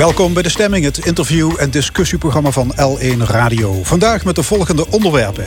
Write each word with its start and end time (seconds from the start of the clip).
Welkom 0.00 0.34
bij 0.34 0.42
De 0.42 0.48
Stemming, 0.48 0.84
het 0.84 0.98
interview- 0.98 1.54
en 1.58 1.70
discussieprogramma 1.70 2.50
van 2.50 2.72
L1 2.74 3.16
Radio. 3.18 3.82
Vandaag 3.82 4.24
met 4.24 4.34
de 4.34 4.42
volgende 4.42 4.86
onderwerpen. 4.90 5.44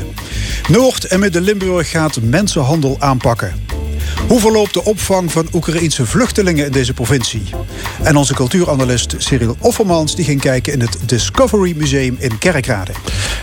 Noord- 0.70 1.05
en 1.05 1.20
Midden-Limburg 1.20 1.89
gaat 1.89 2.21
mensenhandel 2.21 2.95
aanpakken. 2.99 3.82
Hoe 4.27 4.39
verloopt 4.39 4.73
de 4.73 4.84
opvang 4.84 5.31
van 5.31 5.48
Oekraïense 5.53 6.05
vluchtelingen 6.05 6.66
in 6.66 6.71
deze 6.71 6.94
provincie? 6.94 7.44
En 8.04 8.16
onze 8.16 8.34
cultuuranalist 8.34 9.16
Cyril 9.17 9.55
Offermans 9.59 10.16
die 10.16 10.26
ging 10.26 10.41
kijken 10.41 10.73
in 10.73 10.80
het 10.80 10.98
Discovery 11.05 11.73
Museum 11.77 12.16
in 12.20 12.38
Kerkrade. 12.38 12.91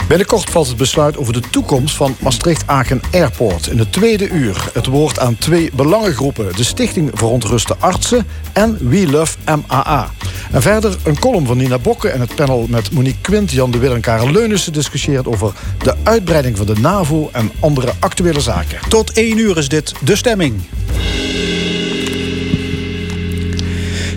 Binnenkort 0.09 0.51
valt 0.51 0.69
het 0.69 0.77
besluit 0.77 1.17
over 1.17 1.33
de 1.33 1.41
toekomst 1.51 1.97
van 1.97 2.17
Maastricht-Aken 2.21 3.01
Airport. 3.13 3.67
In 3.67 3.79
het 3.79 3.93
tweede 3.93 4.29
uur 4.29 4.71
het 4.73 4.87
woord 4.87 5.19
aan 5.19 5.39
twee 5.39 5.71
belangengroepen. 5.75 6.57
De 6.57 6.65
Stichting 6.65 7.11
Verontruste 7.15 7.77
Artsen 7.79 8.27
en 8.53 8.89
We 8.89 9.11
Love 9.11 9.37
MAA. 9.45 10.11
En 10.53 10.63
verder 10.63 10.97
een 11.05 11.19
column 11.19 11.47
van 11.47 11.57
Nina 11.57 11.79
Bokke 11.79 12.09
en 12.09 12.21
het 12.21 12.35
panel 12.35 12.67
met 12.69 12.91
Monique 12.91 13.21
Quint, 13.21 13.51
Jan 13.51 13.71
de 13.71 13.79
Wil 13.79 13.95
en 13.95 14.01
Karel 14.01 14.31
Leunissen 14.31 14.73
discussieert 14.73 15.27
over 15.27 15.53
de 15.83 15.95
uitbreiding 16.03 16.57
van 16.57 16.67
de 16.67 16.77
NAVO 16.81 17.29
en 17.33 17.51
andere 17.61 17.93
actuele 17.99 18.41
zaken. 18.41 18.79
Tot 18.89 19.13
één 19.13 19.39
uur 19.39 19.59
is 19.59 19.69
dit 19.69 19.93
De 20.05 20.17
Stemming. 20.17 20.60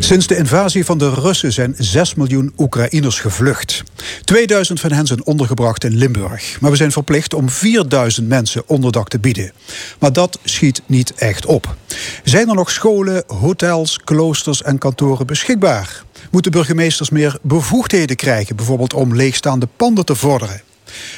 Sinds 0.03 0.27
de 0.27 0.37
invasie 0.37 0.85
van 0.85 0.97
de 0.97 1.09
Russen 1.09 1.53
zijn 1.53 1.75
6 1.77 2.15
miljoen 2.15 2.53
Oekraïners 2.57 3.19
gevlucht. 3.19 3.83
2000 4.23 4.79
van 4.79 4.91
hen 4.91 5.07
zijn 5.07 5.25
ondergebracht 5.25 5.83
in 5.83 5.95
Limburg. 5.95 6.57
Maar 6.61 6.71
we 6.71 6.77
zijn 6.77 6.91
verplicht 6.91 7.33
om 7.33 7.49
4000 7.49 8.27
mensen 8.27 8.63
onderdak 8.65 9.07
te 9.07 9.19
bieden. 9.19 9.51
Maar 9.99 10.13
dat 10.13 10.39
schiet 10.43 10.81
niet 10.85 11.13
echt 11.13 11.45
op. 11.45 11.75
Zijn 12.23 12.49
er 12.49 12.55
nog 12.55 12.71
scholen, 12.71 13.23
hotels, 13.27 13.99
kloosters 14.03 14.61
en 14.61 14.77
kantoren 14.77 15.27
beschikbaar? 15.27 16.03
Moeten 16.31 16.51
burgemeesters 16.51 17.09
meer 17.09 17.37
bevoegdheden 17.41 18.15
krijgen, 18.15 18.55
bijvoorbeeld 18.55 18.93
om 18.93 19.15
leegstaande 19.15 19.67
panden 19.77 20.05
te 20.05 20.15
vorderen? 20.15 20.61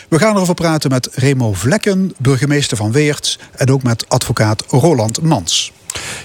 We 0.08 0.20
gaan 0.20 0.36
erover 0.36 0.54
praten 0.54 0.90
met 0.90 1.10
Remo 1.14 1.54
Vlekken, 1.54 2.14
burgemeester 2.18 2.78
van 2.78 2.92
Weerts, 2.92 3.40
en 3.56 3.72
ook 3.72 3.84
met 3.84 4.10
advocaat 4.10 4.64
Roland 4.68 5.22
Mans. 5.22 5.72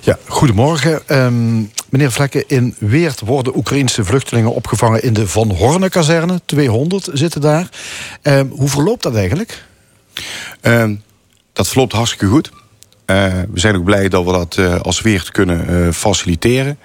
Ja, 0.00 0.18
goedemorgen. 0.26 1.02
Um, 1.24 1.72
meneer 1.88 2.12
Vlekken, 2.12 2.44
in 2.46 2.74
Weert 2.78 3.20
worden 3.20 3.56
Oekraïnse 3.56 4.04
vluchtelingen 4.04 4.54
opgevangen 4.54 5.02
in 5.02 5.12
de 5.12 5.28
Van 5.28 5.50
Horne-kazerne. 5.50 6.40
200 6.44 7.08
zitten 7.12 7.40
daar. 7.40 7.68
Um, 8.22 8.50
hoe 8.50 8.68
verloopt 8.68 9.02
dat 9.02 9.14
eigenlijk? 9.14 9.64
Um, 10.62 11.02
dat 11.52 11.68
verloopt 11.68 11.92
hartstikke 11.92 12.26
goed. 12.26 12.50
Uh, 13.10 13.32
we 13.52 13.60
zijn 13.60 13.76
ook 13.76 13.84
blij 13.84 14.08
dat 14.08 14.24
we 14.24 14.32
dat 14.32 14.56
uh, 14.56 14.80
als 14.80 15.00
Weert 15.00 15.30
kunnen 15.30 15.70
uh, 15.70 15.92
faciliteren. 15.92 16.78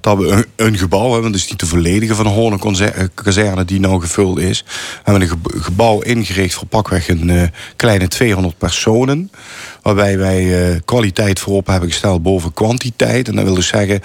Dat 0.00 0.18
we 0.18 0.46
een, 0.56 0.78
gebouw 0.78 1.12
hebben, 1.12 1.32
dus 1.32 1.50
niet 1.50 1.60
de 1.60 1.66
volledige 1.66 2.14
Van 2.14 2.26
Horne-kazerne 2.26 3.64
die 3.64 3.80
nou 3.80 4.00
gevuld 4.00 4.38
is. 4.38 4.64
We 5.04 5.10
hebben 5.10 5.22
een 5.22 5.62
gebouw 5.62 6.00
ingericht 6.00 6.54
voor 6.54 6.66
pakweg 6.66 7.08
een 7.08 7.50
kleine 7.76 8.08
200 8.08 8.58
personen. 8.58 9.30
Waarbij 9.82 10.18
wij 10.18 10.80
kwaliteit 10.84 11.40
voorop 11.40 11.66
hebben 11.66 11.88
gesteld 11.88 12.22
boven 12.22 12.52
kwantiteit. 12.52 13.28
En 13.28 13.34
dat 13.34 13.44
wil 13.44 13.54
dus 13.54 13.66
zeggen 13.66 14.00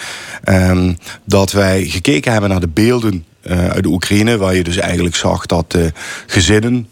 um, 0.45 0.97
dat 1.25 1.51
wij 1.51 1.85
gekeken 1.85 2.31
hebben 2.31 2.49
naar 2.49 2.59
de 2.59 2.67
beelden 2.67 3.25
uit 3.47 3.83
de 3.83 3.89
Oekraïne. 3.89 4.37
Waar 4.37 4.55
je 4.55 4.63
dus 4.63 4.77
eigenlijk 4.77 5.15
zag 5.15 5.45
dat 5.45 5.77
gezinnen 6.25 6.87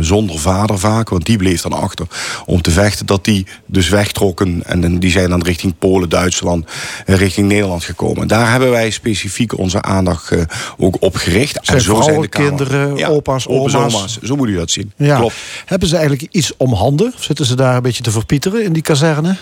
zonder 0.00 0.38
vader 0.38 0.78
vaak, 0.78 1.08
want 1.08 1.26
die 1.26 1.36
bleef 1.36 1.62
dan 1.62 1.72
achter 1.72 2.06
om 2.46 2.62
te 2.62 2.70
vechten, 2.70 3.06
dat 3.06 3.24
die 3.24 3.46
dus 3.66 3.88
wegtrokken 3.88 4.62
en 4.64 4.98
die 4.98 5.10
zijn 5.10 5.30
dan 5.30 5.42
richting 5.42 5.78
Polen, 5.78 6.08
Duitsland, 6.08 6.66
uh, 7.06 7.16
richting 7.16 7.48
Nederland 7.48 7.84
gekomen. 7.84 8.28
Daar 8.28 8.50
hebben 8.50 8.70
wij 8.70 8.90
specifiek 8.90 9.58
onze 9.58 9.82
aandacht 9.82 10.32
uh, 10.32 10.42
ook 10.76 10.96
op 11.00 11.16
gericht. 11.16 11.58
Zijn 11.62 11.76
en 11.76 11.82
zo 11.82 11.94
vrouwen, 11.94 12.14
zijn 12.14 12.20
de 12.20 12.28
kinderen, 12.28 12.96
ja, 12.96 13.08
opa's, 13.08 13.48
oma's. 13.48 13.74
oma's. 13.74 14.18
Zo 14.22 14.36
moet 14.36 14.48
je 14.48 14.54
dat 14.54 14.70
zien. 14.70 14.92
Ja. 14.96 15.16
Klopt. 15.16 15.34
Hebben 15.64 15.88
ze 15.88 15.96
eigenlijk 15.96 16.28
iets 16.30 16.52
om 16.56 16.72
handen? 16.72 17.12
Of 17.16 17.22
zitten 17.22 17.46
ze 17.46 17.56
daar 17.56 17.76
een 17.76 17.82
beetje 17.82 18.02
te 18.02 18.10
verpieteren 18.10 18.64
in 18.64 18.72
die 18.72 18.82
kazerne? 18.82 19.36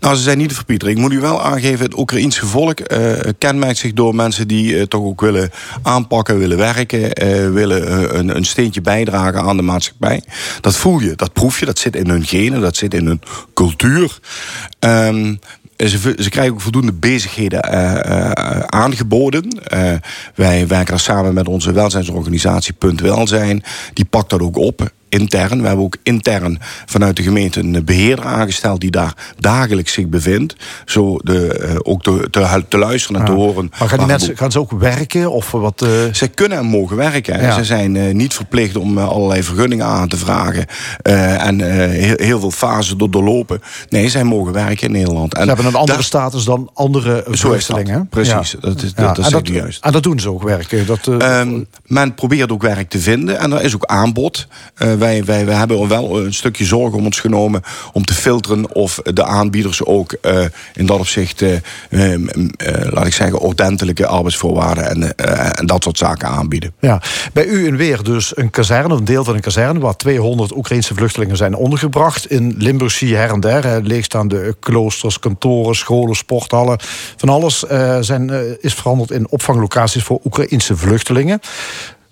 Nou, 0.00 0.16
ze 0.16 0.22
zijn 0.22 0.38
niet 0.38 0.48
te 0.48 0.54
verpieteren. 0.54 0.94
Ik 0.94 1.00
moet 1.00 1.12
u 1.12 1.20
wel 1.20 1.42
aangeven, 1.42 1.84
het 1.84 1.98
Oekraïense 1.98 2.46
volk 2.46 2.78
kenmerkt 3.38 3.78
zich 3.78 3.92
door 3.92 4.14
mensen 4.14 4.48
die 4.48 4.88
toch 4.88 5.02
ook 5.02 5.20
willen 5.20 5.50
aanpakken, 5.82 6.38
willen 6.38 6.56
werken, 6.56 7.12
willen 7.52 8.18
een, 8.18 8.36
een 8.36 8.44
steentje 8.44 8.80
bijdragen 8.80 9.42
aan 9.42 9.56
de 9.56 9.62
maatschappij 9.62 9.77
Dat 10.60 10.76
voel 10.76 10.98
je, 10.98 11.14
dat 11.14 11.32
proef 11.32 11.58
je, 11.58 11.66
dat 11.66 11.78
zit 11.78 11.96
in 11.96 12.08
hun 12.08 12.24
genen, 12.24 12.60
dat 12.60 12.76
zit 12.76 12.94
in 12.94 13.06
hun 13.06 13.20
cultuur. 13.54 14.18
Um, 14.80 15.38
ze, 15.76 16.14
ze, 16.18 16.28
krijgen 16.30 16.52
ook 16.52 16.60
voldoende 16.60 16.92
bezigheden 16.92 17.74
uh, 17.74 17.94
uh, 18.06 18.60
aangeboden. 18.60 19.60
Uh, 19.74 19.92
wij 20.34 20.66
werken 20.66 20.90
daar 20.90 21.00
samen 21.00 21.34
met 21.34 21.48
onze 21.48 21.72
welzijnsorganisatie 21.72 22.72
Punt 22.72 23.00
Welzijn. 23.00 23.62
Die 23.92 24.04
pakt 24.04 24.30
dat 24.30 24.40
ook 24.40 24.56
op 24.56 24.90
intern. 25.08 25.60
We 25.60 25.66
hebben 25.66 25.84
ook 25.84 25.96
intern 26.02 26.58
vanuit 26.86 27.16
de 27.16 27.22
gemeente 27.22 27.60
een 27.60 27.84
beheerder 27.84 28.24
aangesteld 28.24 28.80
die 28.80 28.90
daar 28.90 29.14
dagelijks 29.38 29.92
zich 29.92 30.06
bevindt. 30.08 30.56
Zo 30.84 31.16
de, 31.22 31.68
uh, 31.68 31.76
ook 31.82 32.02
te, 32.02 32.28
te, 32.30 32.64
te, 32.68 32.78
luisteren 32.78 33.20
en 33.20 33.26
te 33.26 33.32
horen. 33.32 33.70
Maar 33.78 33.88
gaan 33.88 33.98
die 33.98 34.06
mensen 34.06 34.36
gaan 34.36 34.52
ze 34.52 34.58
ook 34.58 34.70
werken? 34.70 35.32
Of 35.32 35.50
wat, 35.50 35.82
uh... 35.82 35.88
Ze 36.12 36.28
kunnen 36.28 36.58
en 36.58 36.64
mogen 36.64 36.96
werken. 36.96 37.40
Ja. 37.40 37.52
Ze 37.52 37.64
zijn 37.64 37.94
uh, 37.94 38.14
niet 38.14 38.34
verplicht 38.34 38.76
om 38.76 38.98
allerlei 38.98 39.42
vergunningen 39.42 39.86
aan 39.86 40.08
te 40.08 40.16
vragen. 40.16 40.66
en 41.02 41.60
heel, 41.60 42.16
heel, 42.16 42.40
veel 42.40 42.50
fasen 42.50 42.98
door 42.98 43.10
doorlopen. 43.10 43.62
Nee, 43.88 44.08
zij 44.08 44.24
mogen 44.24 44.52
werken 44.52 44.86
in 44.86 44.92
Nederland. 44.92 45.34
En 45.34 45.42
ze 45.42 45.48
hebben 45.48 45.66
een 45.66 45.74
andere 45.74 46.02
status 46.02 46.44
dan 46.44 46.70
andere 46.74 47.24
vluchtelingen. 47.28 48.08
Precies, 48.08 48.50
ja. 48.50 48.58
dat 48.60 48.82
is, 48.82 48.94
dat, 48.94 49.30
dat, 49.30 49.48
juist. 49.48 49.84
En 49.84 49.92
dat 49.92 50.02
doen 50.02 50.20
ze 50.20 50.30
ook 50.30 50.42
werken? 50.42 50.86
Dat, 50.86 51.06
um, 51.06 51.66
men 51.86 52.14
probeert 52.14 52.52
ook 52.52 52.62
werk 52.62 52.88
te 52.88 52.98
vinden. 52.98 53.38
En 53.38 53.52
er 53.52 53.62
is 53.62 53.74
ook 53.74 53.84
aanbod 53.84 54.46
wij, 54.98 55.24
wij, 55.24 55.44
hebben 55.44 55.88
wel 55.88 56.24
een 56.24 56.34
stukje 56.34 56.64
zorg 56.64 56.94
om 56.94 57.04
ons 57.04 57.20
genomen 57.20 57.62
om 57.92 58.04
te 58.04 58.14
filteren 58.14 58.74
of 58.74 59.00
de 59.04 59.24
aanbieders 59.24 59.84
ook 59.84 60.16
uh, 60.22 60.44
in 60.74 60.86
dat 60.86 60.98
opzicht, 60.98 61.42
uh, 61.42 61.52
uh, 61.90 62.16
laat 62.90 63.06
ik 63.06 63.12
zeggen, 63.12 63.38
ordentelijke 63.38 64.06
arbeidsvoorwaarden 64.06 64.88
en, 64.88 65.16
en 65.56 65.66
dat 65.66 65.82
soort 65.82 65.98
zaken 65.98 66.28
aanbieden. 66.28 66.72
Ja. 66.80 67.02
Bij 67.32 67.46
u 67.46 67.66
in 67.66 67.76
Weer 67.76 68.02
dus 68.02 68.36
een 68.36 68.50
kazerne, 68.50 68.94
een 68.94 69.04
deel 69.04 69.24
van 69.24 69.34
een 69.34 69.40
kazerne, 69.40 69.80
waar 69.80 69.96
200 69.96 70.56
Oekraïnse 70.56 70.94
vluchtelingen 70.94 71.36
zijn 71.36 71.54
ondergebracht. 71.54 72.30
In 72.30 72.54
Limburg 72.58 72.92
zie 72.92 73.14
her 73.14 73.30
en 73.30 73.40
der 73.40 73.82
leegstaande 73.82 74.56
kloosters, 74.60 75.18
kantoren, 75.18 75.74
scholen, 75.74 76.16
sporthallen. 76.16 76.78
Van 77.16 77.28
alles 77.28 77.58
zijn, 78.00 78.30
is 78.60 78.74
veranderd 78.74 79.10
in 79.10 79.30
opvanglocaties 79.30 80.02
voor 80.02 80.20
Oekraïnse 80.24 80.76
vluchtelingen. 80.76 81.40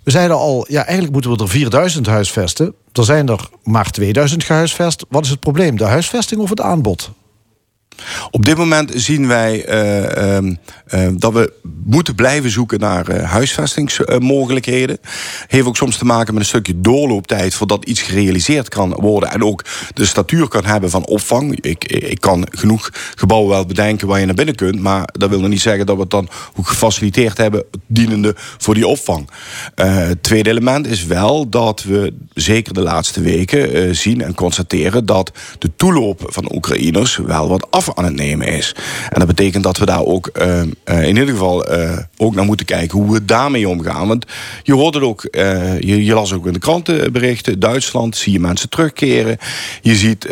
We 0.07 0.13
zeiden 0.13 0.37
al, 0.37 0.67
ja, 0.69 0.83
eigenlijk 0.83 1.13
moeten 1.13 1.31
we 1.31 1.43
er 1.43 1.49
4000 1.49 2.07
huisvesten. 2.07 2.75
Er 2.93 3.05
zijn 3.05 3.29
er 3.29 3.49
maar 3.63 3.91
2000 3.91 4.45
gehuisvest. 4.45 5.05
Wat 5.09 5.25
is 5.25 5.31
het 5.31 5.41
probleem? 5.41 5.77
De 5.77 5.85
huisvesting 5.85 6.41
of 6.41 6.51
het 6.51 6.61
aanbod? 6.61 7.11
Op 8.31 8.45
dit 8.45 8.57
moment 8.57 8.93
zien 8.95 9.27
wij 9.27 9.69
uh, 9.69 10.41
uh, 10.41 10.53
uh, 10.95 11.09
dat 11.17 11.33
we 11.33 11.53
moeten 11.85 12.15
blijven 12.15 12.51
zoeken 12.51 12.81
naar 12.81 13.21
huisvestingsmogelijkheden. 13.23 14.99
Heeft 15.47 15.67
ook 15.67 15.77
soms 15.77 15.99
te 15.99 16.05
maken 16.05 16.33
met 16.35 16.43
een 16.43 16.49
stukje 16.49 16.81
doorlooptijd 16.81 17.55
voordat 17.55 17.85
iets 17.85 18.03
gerealiseerd 18.03 18.69
kan 18.69 18.91
worden. 18.91 19.31
En 19.31 19.45
ook 19.45 19.65
de 19.95 20.05
statuur 20.05 20.49
kan 20.49 20.65
hebben 20.65 20.91
van 20.91 21.07
opvang. 21.07 21.61
Ik, 21.61 21.85
ik 21.85 22.21
kan 22.21 22.47
genoeg 22.51 22.91
gebouwen 23.15 23.51
wel 23.51 23.67
bedenken 23.67 24.07
waar 24.07 24.21
je 24.21 24.27
naar 24.27 24.35
binnen 24.35 24.55
kunt. 24.55 24.81
Maar 24.81 25.09
dat 25.13 25.31
wil 25.31 25.41
nog 25.41 25.49
niet 25.49 25.61
zeggen 25.61 25.87
dat 25.87 25.95
we 25.95 26.01
het 26.03 26.11
dan 26.11 26.29
ook 26.57 26.69
gefaciliteerd 26.69 27.37
hebben 27.37 27.65
dienende 27.87 28.35
voor 28.37 28.75
die 28.75 28.87
opvang. 28.87 29.31
het 29.75 30.23
tweede 30.23 30.51
element 30.51 30.87
is 30.87 31.05
wel 31.05 31.49
dat 31.49 31.83
we 31.83 32.15
zeker 32.35 32.75
de 32.75 32.81
laatste 32.81 33.21
weken 33.21 33.97
zien 33.97 34.23
en 34.23 34.35
constateren 34.35 35.07
dat 35.07 35.33
de 35.59 35.71
toeloop 35.77 36.23
van 36.27 36.55
Oekraïners 36.55 37.17
wel 37.17 37.49
wat 37.49 37.71
af 37.71 37.86
aan 37.95 38.05
het 38.05 38.15
nemen 38.15 38.47
is. 38.47 38.75
En 39.09 39.19
dat 39.19 39.29
betekent 39.29 39.65
dat 39.65 39.79
we 39.79 39.87
daar 39.87 40.05
ook 40.05 40.31
uh, 40.35 40.63
uh, 40.63 41.03
in 41.03 41.09
ieder 41.17 41.29
geval 41.29 41.73
uh, 41.73 41.99
ook 42.17 42.35
naar 42.35 42.45
moeten 42.45 42.67
kijken 42.67 42.99
hoe 42.99 43.13
we 43.13 43.25
daarmee 43.25 43.69
omgaan. 43.69 44.09
Want 44.09 44.27
je 44.63 44.75
hoort 44.75 44.95
het 44.95 45.03
ook, 45.03 45.29
je, 45.31 46.05
je, 46.05 46.15
las 46.15 46.33
ook 46.33 46.47
in 46.47 46.53
de 46.53 46.59
krantenberichten, 46.59 47.61
Duitsland 47.61 48.17
zie 48.17 48.33
je 48.33 48.41
mensen 48.41 48.69
terugkeren. 48.69 49.39
Je 49.83 49.95
ziet 49.95 50.27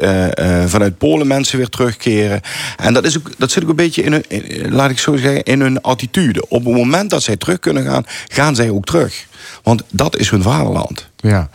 vanuit 0.66 0.98
Polen 0.98 1.26
mensen 1.26 1.58
weer 1.58 1.68
terugkeren. 1.68 2.40
En 2.76 2.94
dat, 2.94 3.04
is 3.04 3.18
ook, 3.18 3.30
dat 3.38 3.50
zit 3.50 3.62
ook 3.62 3.68
een 3.68 3.76
beetje 3.76 4.02
in 4.02 4.24
in, 4.28 4.72
laat 4.74 4.90
ik 4.90 4.98
zo 4.98 5.16
zeggen, 5.16 5.42
in 5.42 5.60
hun 5.60 5.82
attitude. 5.82 6.48
Op 6.48 6.64
het 6.64 6.74
moment 6.74 7.10
dat 7.10 7.22
zij 7.22 7.36
terug 7.36 7.58
kunnen 7.58 7.84
gaan, 7.84 8.06
gaan 8.28 8.54
zij 8.54 8.70
ook 8.70 8.84
terug. 8.84 9.26
Want 9.62 9.82
dat 9.90 10.16
is 10.16 10.30
hun 10.30 10.42
vaderland. 10.42 11.08
Ja. 11.16 11.50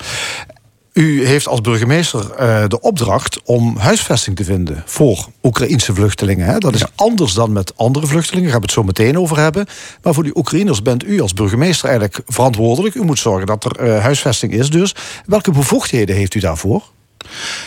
U 0.94 1.26
heeft 1.26 1.48
als 1.48 1.62
burgemeester 1.62 2.26
uh, 2.40 2.64
de 2.68 2.82
opdracht 2.82 3.42
om 3.44 3.78
huisvesting 3.78 4.36
te 4.36 4.44
vinden 4.44 4.84
voor 4.86 5.28
Oekraïnse 5.44 5.94
vluchtelingen. 5.94 6.46
Hè? 6.46 6.58
Dat 6.58 6.74
is 6.74 6.80
ja. 6.80 6.90
anders 6.96 7.34
dan 7.34 7.52
met 7.52 7.78
andere 7.78 8.08
vluchtelingen, 8.08 8.44
daar 8.44 8.52
gaan 8.52 8.62
we 8.62 8.66
het 8.66 8.76
zo 8.76 8.84
meteen 8.84 9.18
over 9.18 9.38
hebben. 9.38 9.66
Maar 10.02 10.14
voor 10.14 10.24
die 10.24 10.38
Oekraïners 10.38 10.82
bent 10.82 11.06
u 11.06 11.22
als 11.22 11.34
burgemeester 11.34 11.90
eigenlijk 11.90 12.22
verantwoordelijk. 12.28 12.96
U 12.96 13.04
moet 13.04 13.20
zorgen 13.20 13.48
dat 13.48 13.64
er 13.64 13.88
uh, 13.88 14.02
huisvesting 14.02 14.54
is. 14.54 14.70
Dus 14.70 14.96
welke 15.26 15.52
bevoegdheden 15.52 16.16
heeft 16.16 16.36
u 16.36 16.40
daarvoor? 16.40 16.84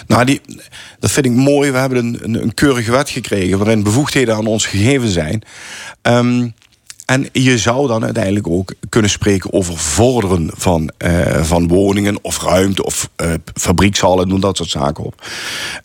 Nou, 0.07 0.25
die, 0.25 0.41
dat 0.99 1.11
vind 1.11 1.27
ik 1.27 1.33
mooi. 1.33 1.71
We 1.71 1.79
hebben 1.79 1.99
een, 1.99 2.19
een, 2.23 2.43
een 2.43 2.55
keurige 2.55 2.91
wet 2.91 3.11
gekregen 3.11 3.59
waarin 3.59 3.83
bevoegdheden 3.83 4.35
aan 4.35 4.47
ons 4.47 4.67
gegeven 4.67 5.09
zijn. 5.09 5.43
Um, 6.03 6.55
En 7.13 7.29
je 7.33 7.59
zou 7.59 7.87
dan 7.87 8.05
uiteindelijk 8.05 8.49
ook 8.49 8.73
kunnen 8.89 9.11
spreken 9.11 9.53
over 9.53 9.77
vorderen 9.77 10.51
van, 10.55 10.91
uh, 10.99 11.43
van 11.43 11.69
woningen 11.69 12.19
of 12.23 12.43
ruimte 12.43 12.85
of 12.85 13.09
uh, 13.17 13.33
fabriekshallen, 13.55 14.29
doen 14.29 14.41
dat 14.41 14.57
soort 14.57 14.71
zaken 14.71 15.05
op. 15.05 15.27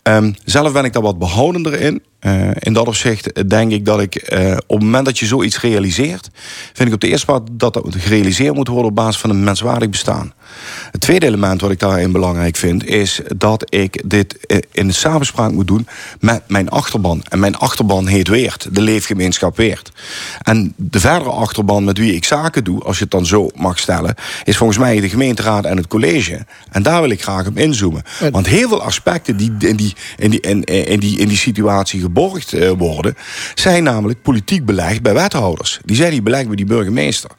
Um, 0.02 0.34
zelf 0.44 0.72
ben 0.72 0.84
ik 0.84 0.92
daar 0.92 1.02
wat 1.02 1.18
behoudender 1.18 1.80
in. 1.80 2.02
Uh, 2.20 2.50
in 2.58 2.72
dat 2.72 2.86
opzicht 2.86 3.48
denk 3.48 3.72
ik 3.72 3.84
dat 3.84 4.00
ik 4.00 4.32
uh, 4.32 4.50
op 4.50 4.76
het 4.76 4.84
moment 4.84 5.04
dat 5.04 5.18
je 5.18 5.26
zoiets 5.26 5.60
realiseert, 5.60 6.30
vind 6.72 6.88
ik 6.88 6.94
op 6.94 7.00
de 7.00 7.08
eerste 7.08 7.26
plaats 7.26 7.50
dat 7.52 7.74
dat 7.74 7.94
gerealiseerd 7.98 8.54
moet 8.54 8.68
worden 8.68 8.90
op 8.90 8.94
basis 8.94 9.20
van 9.20 9.30
een 9.30 9.44
menswaardig 9.44 9.90
bestaan. 9.90 10.32
Het 10.90 11.00
tweede 11.00 11.26
element 11.26 11.60
wat 11.60 11.70
ik 11.70 11.78
daarin 11.78 12.12
belangrijk 12.12 12.56
vind, 12.56 12.84
is 12.84 13.20
dat 13.36 13.74
ik 13.74 14.02
dit 14.10 14.36
in 14.72 14.86
de 14.86 14.92
samenspraak 14.92 15.52
moet 15.52 15.66
doen 15.66 15.86
met 16.20 16.42
mijn 16.46 16.68
achterban. 16.68 17.22
En 17.28 17.38
mijn 17.38 17.56
achterban 17.56 18.06
heet 18.06 18.28
Weert, 18.28 18.68
de 18.72 18.80
leefgemeenschap 18.80 19.56
Weert. 19.56 19.92
En 20.42 20.72
de 20.76 21.00
verdere 21.00 21.30
achterban 21.30 21.84
met 21.84 21.98
wie 21.98 22.14
ik 22.14 22.24
zaken 22.24 22.64
doe, 22.64 22.82
als 22.82 22.96
je 22.96 23.02
het 23.02 23.12
dan 23.12 23.26
zo 23.26 23.50
mag 23.54 23.78
stellen, 23.78 24.14
is 24.44 24.56
volgens 24.56 24.78
mij 24.78 25.00
de 25.00 25.08
gemeenteraad 25.08 25.64
en 25.64 25.76
het 25.76 25.86
college. 25.86 26.46
En 26.70 26.82
daar 26.82 27.00
wil 27.00 27.10
ik 27.10 27.22
graag 27.22 27.46
op 27.46 27.58
inzoomen. 27.58 28.02
Want 28.30 28.46
heel 28.46 28.68
veel 28.68 28.82
aspecten 28.82 29.36
die 29.36 29.54
in 29.58 29.76
die, 29.76 29.94
in 30.16 30.30
die, 30.30 30.40
in, 30.40 30.64
in 30.64 31.00
die, 31.00 31.18
in 31.18 31.28
die 31.28 31.36
situatie 31.36 32.06
geborgd 32.08 32.54
uh, 32.54 32.70
worden, 32.70 33.16
zijn 33.54 33.82
namelijk 33.82 34.22
politiek 34.22 34.64
belegd 34.64 35.02
bij 35.02 35.14
wethouders. 35.14 35.80
Die 35.84 35.96
zijn 35.96 36.12
niet 36.12 36.24
belegd 36.24 36.46
bij 36.46 36.56
die 36.56 36.66
burgemeester. 36.66 37.30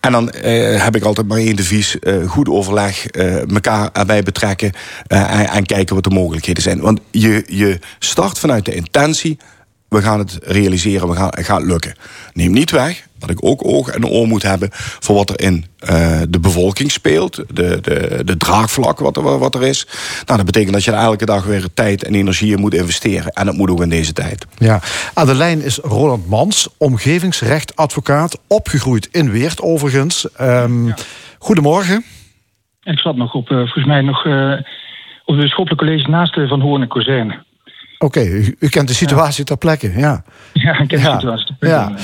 En 0.00 0.12
dan 0.12 0.32
uh, 0.44 0.82
heb 0.82 0.96
ik 0.96 1.02
altijd 1.02 1.28
maar 1.28 1.38
één 1.38 1.56
devies: 1.56 1.96
uh, 2.00 2.28
goed 2.28 2.48
overleg, 2.48 3.06
uh, 3.14 3.50
elkaar 3.50 3.90
erbij 3.92 4.22
betrekken 4.22 4.72
en, 5.06 5.48
en, 5.48 5.66
kijken 5.66 5.94
wat 5.94 6.04
de 6.04 6.10
mogelijkheden 6.10 6.62
zijn. 6.62 6.80
Want 6.80 7.00
je, 7.10 7.44
je 7.46 7.78
start 7.98 8.38
vanuit 8.38 8.64
de 8.64 8.74
intentie 8.74 9.38
we 9.88 10.02
gaan 10.02 10.18
het 10.18 10.38
realiseren, 10.42 11.08
we 11.08 11.14
gaan, 11.14 11.28
het 11.30 11.44
gaat 11.44 11.62
lukken. 11.62 11.94
Neem 12.32 12.52
niet 12.52 12.70
weg 12.70 13.06
dat 13.18 13.30
ik 13.30 13.44
ook 13.44 13.66
oog 13.66 13.88
en 13.88 14.06
oor 14.06 14.26
moet 14.26 14.42
hebben 14.42 14.68
voor 14.72 15.14
wat 15.14 15.30
er 15.30 15.40
in 15.40 15.64
uh, 15.80 16.20
de 16.28 16.40
bevolking 16.40 16.90
speelt, 16.90 17.34
de, 17.36 17.80
de, 17.80 18.22
de 18.24 18.36
draagvlak 18.36 18.98
wat 18.98 19.16
er, 19.16 19.38
wat 19.38 19.54
er 19.54 19.62
is. 19.62 19.86
Nou, 20.26 20.36
dat 20.36 20.46
betekent 20.46 20.72
dat 20.72 20.84
je 20.84 20.92
er 20.92 20.98
elke 20.98 21.26
dag 21.26 21.44
weer 21.44 21.66
tijd 21.74 22.04
en 22.04 22.14
energie 22.14 22.52
in 22.52 22.60
moet 22.60 22.74
investeren. 22.74 23.32
En 23.32 23.46
dat 23.46 23.54
moet 23.54 23.70
ook 23.70 23.82
in 23.82 23.88
deze 23.88 24.12
tijd. 24.12 24.46
Ja, 24.58 24.80
aan 25.14 25.26
de 25.26 25.34
lijn 25.34 25.62
is 25.62 25.78
Roland 25.78 26.28
Mans, 26.28 26.68
omgevingsrechtadvocaat, 26.78 28.38
opgegroeid 28.46 29.08
in 29.10 29.30
Weert 29.30 29.60
overigens. 29.60 30.28
Um, 30.40 30.86
ja. 30.86 30.94
Goedemorgen. 31.38 32.04
Ik 32.82 32.98
zat 32.98 33.16
nog 33.16 33.34
op, 33.34 33.50
uh, 33.50 33.58
volgens 33.58 33.86
mij 33.86 34.00
nog 34.00 34.24
uh, 34.24 34.52
op 34.52 35.34
het 35.34 35.36
wetenschappelijk 35.36 35.80
college 35.80 36.10
naast 36.10 36.34
Van 36.48 36.60
Hoorn 36.60 36.82
en 36.82 36.88
Kozijn. 36.88 37.45
Oké, 37.98 38.18
okay, 38.18 38.32
u, 38.32 38.56
u, 38.58 38.68
kent 38.68 38.88
de 38.88 38.94
situatie 38.94 39.38
ja. 39.38 39.44
ter 39.50 39.56
plekke, 39.56 39.92
ja. 39.96 40.24
Ja, 40.52 40.78
ik 40.78 40.88
ken 40.88 41.00
de 41.00 41.10
situatie 41.10 41.46
ter 41.46 41.56
plekke. 41.58 41.94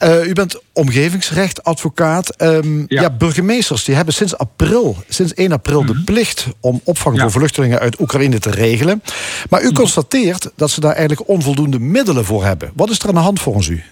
Ja. 0.00 0.18
Uh, 0.20 0.28
u 0.28 0.32
bent 0.32 0.62
omgevingsrechtadvocaat. 0.72 2.42
Um, 2.42 2.84
ja. 2.88 3.02
ja. 3.02 3.10
burgemeesters 3.10 3.84
die 3.84 3.94
hebben 3.94 4.14
sinds 4.14 4.38
april, 4.38 4.96
sinds 5.08 5.34
1 5.34 5.52
april, 5.52 5.80
mm 5.80 5.86
-hmm. 5.86 5.96
de 5.96 6.02
plicht 6.04 6.48
om 6.60 6.80
opvang 6.84 7.20
voor 7.20 7.30
vluchtelingen 7.30 7.78
uit 7.78 8.00
Oekraïne 8.00 8.38
te 8.38 8.50
regelen. 8.50 9.02
Maar 9.50 9.60
u 9.60 9.62
mm 9.62 9.68
-hmm. 9.68 9.78
constateert 9.78 10.52
dat 10.56 10.70
ze 10.70 10.80
daar 10.80 10.94
eigenlijk 10.94 11.28
onvoldoende 11.28 11.78
middelen 11.78 12.24
voor 12.24 12.44
hebben. 12.44 12.70
Wat 12.74 12.90
is 12.90 12.98
er 12.98 13.08
aan 13.08 13.14
de 13.14 13.20
hand 13.20 13.40
volgens 13.40 13.68
u? 13.68 13.82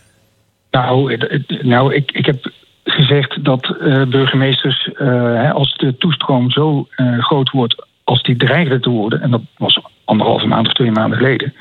Nou, 0.71 1.17
nou 1.63 1.95
ik, 1.95 2.13
ik 2.13 2.27
heb 2.27 2.53
gezegd 2.85 3.45
dat 3.45 3.77
uh, 3.81 4.07
burgemeesters, 4.07 4.91
uh, 4.95 5.53
als 5.53 5.77
de 5.77 5.97
toestroom 5.97 6.51
zo 6.51 6.89
groot 7.19 7.51
wordt 7.51 7.87
als 8.05 8.23
die 8.23 8.37
dreigde 8.37 8.81
te 8.81 8.91
worden, 8.91 9.21
en 9.21 9.31
dat 9.31 9.41
was 9.57 9.81
anderhalve 10.09 10.47
maand 10.47 10.67
of 10.67 10.73
twee 10.73 10.91
maanden 10.91 11.19
geleden, 11.19 11.55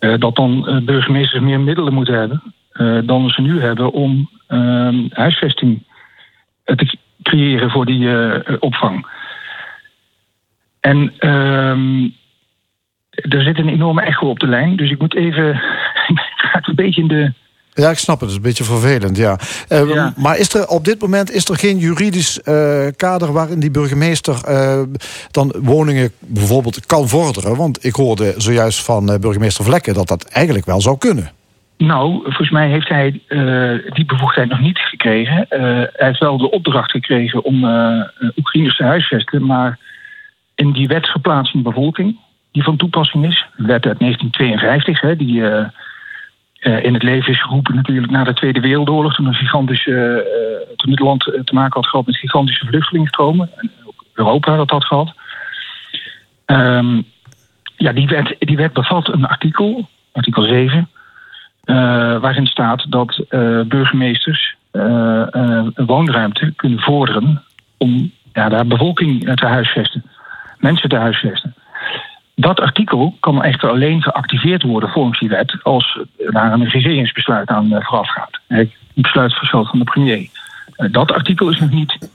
uh, 0.00 0.14
dat 0.18 0.36
dan 0.36 0.66
uh, 0.68 0.84
burgemeesters 0.84 1.42
meer 1.42 1.60
middelen 1.60 1.94
moeten 1.94 2.14
hebben 2.14 2.42
uh, 2.72 2.98
dan 3.04 3.30
ze 3.30 3.40
nu 3.40 3.60
hebben 3.60 3.92
om 3.92 4.30
ehm, 4.46 5.06
huisvesting 5.10 5.82
te 6.64 6.96
creëren 7.22 7.70
voor 7.70 7.86
die 7.86 8.08
opvang. 8.60 9.06
En 10.80 11.12
ehm, 11.18 12.08
er 13.10 13.42
zit 13.42 13.58
een 13.58 13.68
enorme 13.68 14.02
echo 14.02 14.28
op 14.28 14.38
de 14.38 14.46
lijn, 14.46 14.76
dus 14.76 14.90
ik 14.90 14.98
moet 14.98 15.14
even. 15.14 15.48
ik 16.14 16.32
ga 16.36 16.60
een 16.62 16.74
beetje 16.74 17.00
in 17.00 17.08
de 17.08 17.32
ja, 17.74 17.90
ik 17.90 17.98
snap 17.98 18.20
het. 18.20 18.30
Het 18.30 18.30
is 18.30 18.36
een 18.36 18.42
beetje 18.42 18.64
vervelend, 18.64 19.16
ja. 19.16 19.38
Uh, 19.68 19.94
ja. 19.94 20.12
Maar 20.16 20.38
is 20.38 20.54
er 20.54 20.66
op 20.66 20.84
dit 20.84 21.00
moment 21.00 21.30
is 21.30 21.48
er 21.48 21.56
geen 21.56 21.78
juridisch 21.78 22.40
uh, 22.44 22.86
kader... 22.96 23.32
waarin 23.32 23.60
die 23.60 23.70
burgemeester 23.70 24.40
uh, 24.48 24.82
dan 25.30 25.54
woningen 25.62 26.12
bijvoorbeeld 26.20 26.86
kan 26.86 27.08
vorderen? 27.08 27.56
Want 27.56 27.84
ik 27.84 27.94
hoorde 27.94 28.34
zojuist 28.36 28.84
van 28.84 29.18
burgemeester 29.20 29.64
Vlekken... 29.64 29.94
dat 29.94 30.08
dat 30.08 30.24
eigenlijk 30.24 30.66
wel 30.66 30.80
zou 30.80 30.98
kunnen. 30.98 31.30
Nou, 31.78 32.20
volgens 32.22 32.50
mij 32.50 32.68
heeft 32.68 32.88
hij 32.88 33.20
die 33.92 34.04
bevoegdheid 34.04 34.48
nog 34.48 34.60
niet 34.60 34.78
gekregen. 34.78 35.46
hij 35.48 35.90
heeft 35.92 36.18
wel 36.18 36.38
de 36.38 36.50
opdracht 36.50 36.90
gekregen 36.90 37.44
om 37.44 37.64
Oekraïners 38.36 38.76
te 38.76 38.84
huisvesten... 38.84 39.46
maar 39.46 39.78
in 40.54 40.72
die 40.72 40.88
wetsverplaatsing 40.88 41.62
bevolking, 41.62 42.18
die 42.52 42.62
van 42.62 42.76
toepassing 42.76 43.26
is... 43.26 43.46
wet 43.56 43.86
uit 43.86 43.98
1952, 43.98 45.00
hè, 45.00 45.16
die 45.16 45.42
in 46.62 46.94
het 46.94 47.02
leven 47.02 47.32
is 47.32 47.42
geroepen 47.42 47.74
natuurlijk 47.74 48.10
na 48.10 48.24
de 48.24 48.34
Tweede 48.34 48.60
Wereldoorlog... 48.60 49.14
toen, 49.14 49.26
een 49.26 49.34
gigantische, 49.34 49.90
uh, 49.90 50.76
toen 50.76 50.90
het 50.90 51.00
land 51.00 51.20
te 51.20 51.54
maken 51.54 51.80
had 51.80 51.86
gehad 51.86 52.06
met 52.06 52.16
gigantische 52.16 52.66
vluchtelingenstromen. 52.66 53.50
En 53.56 53.70
ook 53.84 54.04
Europa 54.14 54.56
dat 54.56 54.70
had 54.70 54.84
gehad. 54.84 55.12
Um, 56.46 57.04
ja, 57.76 57.92
die 57.92 58.06
wet, 58.06 58.36
die 58.38 58.56
wet 58.56 58.72
bevat 58.72 59.08
een 59.08 59.26
artikel, 59.26 59.88
artikel 60.12 60.42
7... 60.42 60.88
Uh, 61.64 61.76
waarin 62.20 62.46
staat 62.46 62.86
dat 62.88 63.24
burgemeesters 63.68 64.56
een 64.70 65.72
woonruimte 65.74 66.52
kunnen 66.56 66.80
vorderen... 66.80 67.42
om 67.76 68.12
ja, 68.32 68.48
daar 68.48 68.66
bevolking 68.66 69.34
te 69.34 69.46
huisvesten, 69.46 70.04
mensen 70.58 70.88
te 70.88 70.96
huisvesten. 70.96 71.54
Dat 72.34 72.60
artikel 72.60 73.16
kan 73.20 73.42
echter 73.42 73.68
alleen 73.68 74.02
geactiveerd 74.02 74.62
worden 74.62 74.88
volgens 74.88 75.18
die 75.18 75.28
wet 75.28 75.58
als 75.62 75.98
daar 76.16 76.52
een 76.52 76.68
regeringsbesluit 76.68 77.48
aan 77.48 77.72
eh, 77.72 77.86
vooraf 77.86 78.08
gaat. 78.08 78.40
Besluitverschil 78.94 79.64
van 79.64 79.78
de 79.78 79.84
premier. 79.84 80.28
Eh, 80.76 80.92
dat 80.92 81.12
artikel 81.12 81.48
is 81.50 81.60
nog 81.60 81.70
niet 81.70 82.10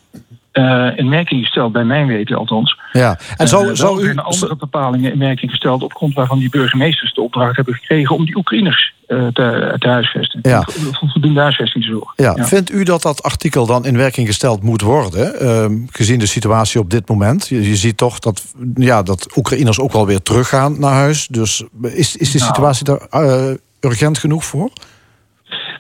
in 0.96 1.10
werking 1.10 1.42
gesteld, 1.44 1.72
bij 1.72 1.84
mijn 1.84 2.08
weten 2.08 2.38
althans. 2.38 2.80
Ja, 2.92 3.20
en 3.38 3.48
zo, 3.48 3.64
uh, 3.64 3.74
zo 3.74 4.00
zijn 4.00 4.20
andere 4.20 4.56
bepalingen 4.56 5.12
in 5.12 5.20
werking 5.20 5.52
gesteld 5.52 5.84
op 5.84 5.94
grond 5.94 6.14
waarvan 6.14 6.40
die 6.40 6.50
burgemeesters 6.50 7.14
de 7.14 7.22
opdracht 7.22 7.56
hebben 7.56 7.74
gekregen 7.74 8.16
om 8.16 8.26
die 8.26 8.38
Oekraïners 8.38 8.94
uh, 9.08 9.28
te, 9.28 9.76
te 9.80 9.88
huisvesten. 9.88 10.40
Ja. 10.42 10.68
Voor 10.70 11.10
voldoende 11.10 11.40
huisvestingszorg. 11.40 12.14
Ja. 12.16 12.34
ja. 12.36 12.46
Vindt 12.46 12.72
u 12.72 12.84
dat 12.84 13.02
dat 13.02 13.24
artikel 13.24 13.66
dan 13.66 13.86
in 13.86 13.98
werking 13.98 14.28
gesteld 14.28 14.64
moet 14.64 14.82
worden, 14.82 15.40
ehm, 15.40 15.78
gezien 15.92 16.20
de 16.20 16.26
situatie 16.26 16.80
op 16.80 16.90
dit 16.90 17.10
moment? 17.10 17.48
Je, 17.48 17.70
je, 17.70 17.76
ziet 17.76 17.98
toch 17.98 18.20
dat, 18.20 18.44
ja, 18.76 19.04
dat 19.04 19.38
Oekraïners 19.38 19.80
ook 19.80 19.92
wel 19.92 20.06
weer 20.06 20.22
teruggaan 20.22 20.80
naar 20.80 20.94
huis. 20.94 21.28
Dus 21.28 21.64
is, 21.82 22.16
is 22.16 22.32
de 22.32 22.38
nou. 22.38 22.50
situatie 22.50 22.86
daar 22.86 23.58
urgent 23.80 24.18
genoeg 24.18 24.46
voor? 24.46 24.70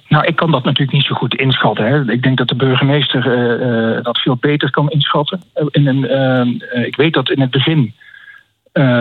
Nou, 0.08 0.26
ik 0.26 0.36
kan 0.36 0.52
dat 0.52 0.64
natuurlijk 0.64 0.98
niet 0.98 1.06
zo 1.06 1.16
goed 1.16 1.36
inschatten. 1.36 1.86
Hè. 1.86 2.12
Ik 2.12 2.24
denk 2.24 2.38
dat 2.38 2.48
de 2.48 2.56
burgemeester 2.56 3.26
uh, 3.26 3.96
uh, 3.96 4.04
dat 4.04 4.20
veel 4.20 4.36
beter 4.36 4.72
kan 4.72 4.90
inschatten. 4.90 5.42
In 5.72 5.88
een, 5.88 6.62
ik 6.86 6.96
weet 6.96 7.14
dat 7.14 7.30
in 7.30 7.42
het 7.42 7.52
begin 7.52 7.94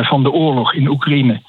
van 0.03 0.23
de 0.23 0.31
oorlog 0.31 0.75
in 0.75 0.89
Oekraïne 0.89 1.41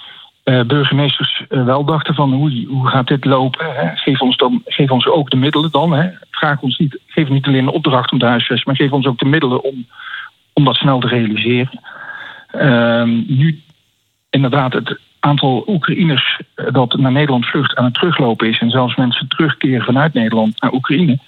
burgemeesters 0.43 1.43
wel 1.49 1.85
dachten 1.85 2.15
van 2.15 2.33
hoe, 2.33 2.65
hoe 2.67 2.87
gaat 2.87 3.07
dit 3.07 3.25
lopen? 3.25 3.75
Hè? 3.75 3.95
Geef, 3.95 4.21
ons 4.21 4.37
dan, 4.37 4.61
geef 4.65 4.91
ons 4.91 5.07
ook 5.07 5.29
de 5.29 5.37
middelen 5.37 5.71
dan. 5.71 5.93
Hè? 5.93 6.09
Vraag 6.31 6.61
ons 6.61 6.77
niet, 6.77 6.99
geef 7.07 7.29
niet 7.29 7.47
alleen 7.47 7.67
een 7.67 7.73
opdracht 7.73 8.11
om 8.11 8.19
te 8.19 8.25
huisvesten, 8.25 8.63
maar 8.65 8.75
geef 8.75 8.91
ons 8.91 9.05
ook 9.05 9.19
de 9.19 9.25
middelen 9.25 9.63
om, 9.63 9.87
om 10.53 10.65
dat 10.65 10.75
snel 10.75 10.99
te 10.99 11.07
realiseren. 11.07 11.79
Ehm, 12.51 13.23
nu 13.27 13.61
inderdaad 14.29 14.73
het 14.73 14.99
aantal 15.27 15.63
Oekraïners 15.67 16.41
eh, 16.55 16.65
dat 16.71 16.97
naar 16.97 17.11
Nederland 17.11 17.45
vlucht 17.45 17.75
aan 17.75 17.85
het 17.85 17.93
teruglopen 17.93 18.47
is... 18.47 18.59
en 18.59 18.69
zelfs 18.69 18.95
mensen 18.95 19.27
terugkeren 19.27 19.85
vanuit 19.85 20.13
Nederland 20.13 20.61
naar 20.61 20.73
Oekraïne... 20.73 21.19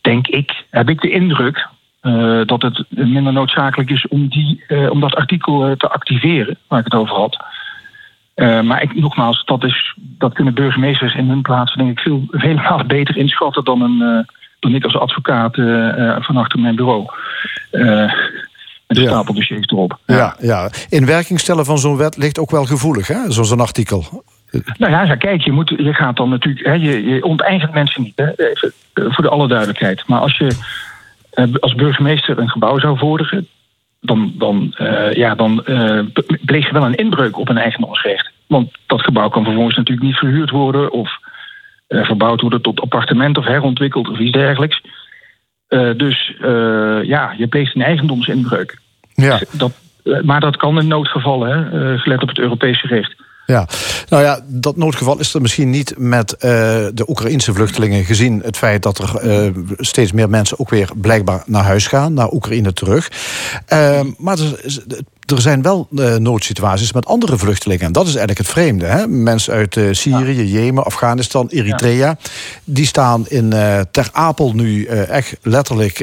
denk 0.00 0.26
ik, 0.26 0.64
heb 0.70 0.88
ik 0.88 1.00
de 1.00 1.10
indruk 1.10 1.68
uh, 2.02 2.40
dat 2.44 2.62
het 2.62 2.84
minder 2.88 3.32
noodzakelijk 3.32 3.90
is 3.90 4.08
om, 4.08 4.28
die, 4.28 4.64
uh, 4.68 4.90
om 4.90 5.00
dat 5.00 5.14
artikel 5.14 5.76
te 5.76 5.88
activeren... 5.88 6.58
waar 6.68 6.78
ik 6.78 6.84
het 6.84 6.94
over 6.94 7.16
had. 7.16 7.44
maar 8.64 8.82
ik, 8.82 8.94
nogmaals, 8.94 9.44
dat, 9.44 9.64
is, 9.64 9.94
dat 9.96 10.32
kunnen 10.32 10.54
burgemeesters 10.54 11.14
in 11.14 11.28
hun 11.28 11.42
plaats... 11.42 11.74
denk 11.74 11.90
ik 11.90 11.98
veel, 11.98 12.84
beter 12.86 13.16
inschatten 13.16 13.64
dan, 13.64 13.80
een, 13.80 14.26
dan 14.58 14.74
ik 14.74 14.84
als 14.84 14.96
advocaat 14.96 15.54
van 16.24 16.36
achter 16.36 16.60
mijn 16.60 16.76
bureau 16.76 17.06
met 18.88 18.96
een 18.96 19.02
ja. 19.02 19.08
stapel 19.08 19.34
dossiers 19.34 19.66
erop. 19.66 19.98
Ja. 20.06 20.16
ja. 20.16 20.36
Ja, 20.40 20.70
In 20.88 21.06
werking 21.06 21.40
stellen 21.40 21.64
van 21.64 21.78
zo'n 21.78 21.96
wet 21.96 22.16
ligt 22.16 22.38
ook 22.38 22.50
wel 22.50 22.64
gevoelig, 22.64 23.06
hè? 23.06 23.32
Zo'n 23.32 23.60
artikel. 23.60 24.24
Nou 24.78 24.92
ja, 24.92 25.16
kijk, 25.16 25.40
je, 25.40 25.52
moet, 25.52 25.68
je 25.68 25.94
gaat 25.94 26.16
dan 26.16 26.28
natuurlijk. 26.28 26.66
Hè, 26.66 26.72
je, 26.72 27.04
je 27.06 27.24
onteigent 27.24 27.72
mensen 27.72 28.02
niet, 28.02 28.16
hè? 28.16 28.30
Even, 28.36 28.72
eh, 28.92 29.04
voor 29.08 29.24
de 29.24 29.30
alle 29.30 29.48
duidelijkheid. 29.48 30.06
Maar 30.06 30.20
als 30.20 30.36
je 30.36 30.56
eh, 31.30 31.44
als 31.60 31.74
burgemeester 31.74 32.38
een 32.38 32.48
gebouw 32.48 32.78
zou 32.78 32.98
vorderen. 32.98 33.48
dan, 34.00 34.32
dan, 34.38 34.74
uh, 34.78 35.12
ja, 35.12 35.34
dan 35.34 35.62
uh, 35.66 36.00
pleeg 36.44 36.66
je 36.66 36.72
wel 36.72 36.84
een 36.84 36.94
inbreuk 36.94 37.38
op 37.38 37.48
een 37.48 37.58
eigendomsrecht. 37.58 38.30
Want 38.46 38.70
dat 38.86 39.02
gebouw 39.02 39.28
kan 39.28 39.44
vervolgens 39.44 39.76
natuurlijk 39.76 40.06
niet 40.06 40.16
verhuurd 40.16 40.50
worden. 40.50 40.92
of 40.92 41.10
verbouwd 41.88 42.40
worden 42.40 42.62
tot 42.62 42.80
appartement 42.80 43.38
of 43.38 43.44
herontwikkeld 43.44 44.08
of 44.08 44.18
iets 44.18 44.32
dergelijks. 44.32 44.82
Dus 45.96 46.34
ja, 47.02 47.34
je 47.36 47.46
pleegt 47.48 47.74
een 47.74 47.82
eigendomsinbreuk. 47.82 48.78
Ja. 49.14 49.40
Dat, 49.50 49.72
maar 50.22 50.40
dat 50.40 50.56
kan 50.56 50.78
in 50.78 50.88
noodgevallen, 50.88 51.48
hè, 51.48 51.98
gelet 51.98 52.22
op 52.22 52.28
het 52.28 52.38
Europese 52.38 52.86
recht. 52.86 53.16
Ja, 53.46 53.66
nou 54.08 54.22
ja, 54.22 54.40
dat 54.46 54.76
noodgeval 54.76 55.18
is 55.18 55.34
er 55.34 55.40
misschien 55.40 55.70
niet 55.70 55.94
met 55.96 56.32
uh, 56.32 56.40
de 56.94 57.04
Oekraïnse 57.06 57.52
vluchtelingen... 57.52 58.04
gezien 58.04 58.40
het 58.44 58.56
feit 58.56 58.82
dat 58.82 58.98
er 58.98 59.24
uh, 59.24 59.56
steeds 59.76 60.12
meer 60.12 60.28
mensen 60.28 60.58
ook 60.58 60.70
weer 60.70 60.90
blijkbaar 60.96 61.42
naar 61.46 61.62
huis 61.62 61.86
gaan... 61.86 62.14
naar 62.14 62.32
Oekraïne 62.32 62.72
terug. 62.72 63.10
Uh, 63.72 64.00
maar 64.18 64.38
er, 64.38 64.60
er 65.30 65.40
zijn 65.40 65.62
wel 65.62 65.88
uh, 65.90 66.16
noodsituaties 66.16 66.92
met 66.92 67.06
andere 67.06 67.38
vluchtelingen. 67.38 67.86
En 67.86 67.92
dat 67.92 68.06
is 68.06 68.16
eigenlijk 68.16 68.38
het 68.38 68.48
vreemde. 68.48 68.84
Hè? 68.86 69.06
Mensen 69.06 69.52
uit 69.52 69.76
uh, 69.76 69.92
Syrië, 69.92 70.52
Jemen, 70.52 70.84
Afghanistan, 70.84 71.48
Eritrea... 71.48 72.16
die 72.64 72.86
staan 72.86 73.26
in 73.28 73.44
uh, 73.44 73.80
Ter 73.80 74.08
Apel 74.12 74.52
nu 74.52 74.84
echt 74.84 75.38
letterlijk 75.42 75.96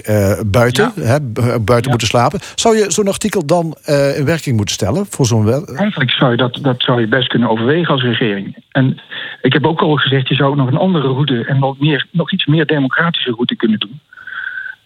buiten, 0.46 0.92
hè, 1.00 1.22
buiten 1.60 1.90
moeten 1.90 2.08
slapen. 2.08 2.40
Zou 2.56 2.78
je 2.78 2.92
zo'n 2.92 3.08
artikel 3.08 3.46
dan 3.46 3.76
in 4.16 4.26
werking 4.26 4.56
moeten 4.56 4.76
stellen? 4.76 5.06
Voor 5.10 5.26
zo'n 5.26 5.46
wel? 5.46 5.66
Eigenlijk 5.66 6.12
zou 6.12 6.32
je 6.32 6.38
dat, 6.38 6.60
dat 6.62 6.84
zou 6.84 7.02
je 7.02 7.08
best 7.08 7.28
kunnen 7.28 7.50
overwegen 7.50 7.94
als 7.94 8.04
regering. 8.04 8.64
En 8.72 9.02
ik 9.42 9.54
heb 9.54 9.66
ook 9.66 9.82
al 9.82 9.96
gezegd, 9.96 10.28
je 10.28 10.36
zou 10.36 10.56
nog 10.56 10.68
een 10.68 10.78
andere 10.78 11.08
route... 11.08 11.46
en 11.46 11.60
nog, 11.60 11.80
meer, 11.80 12.08
nog 12.12 12.32
iets 12.32 12.46
meer 12.46 12.66
democratische 12.66 13.32
route 13.32 13.56
kunnen 13.56 13.80
doen. 13.80 14.00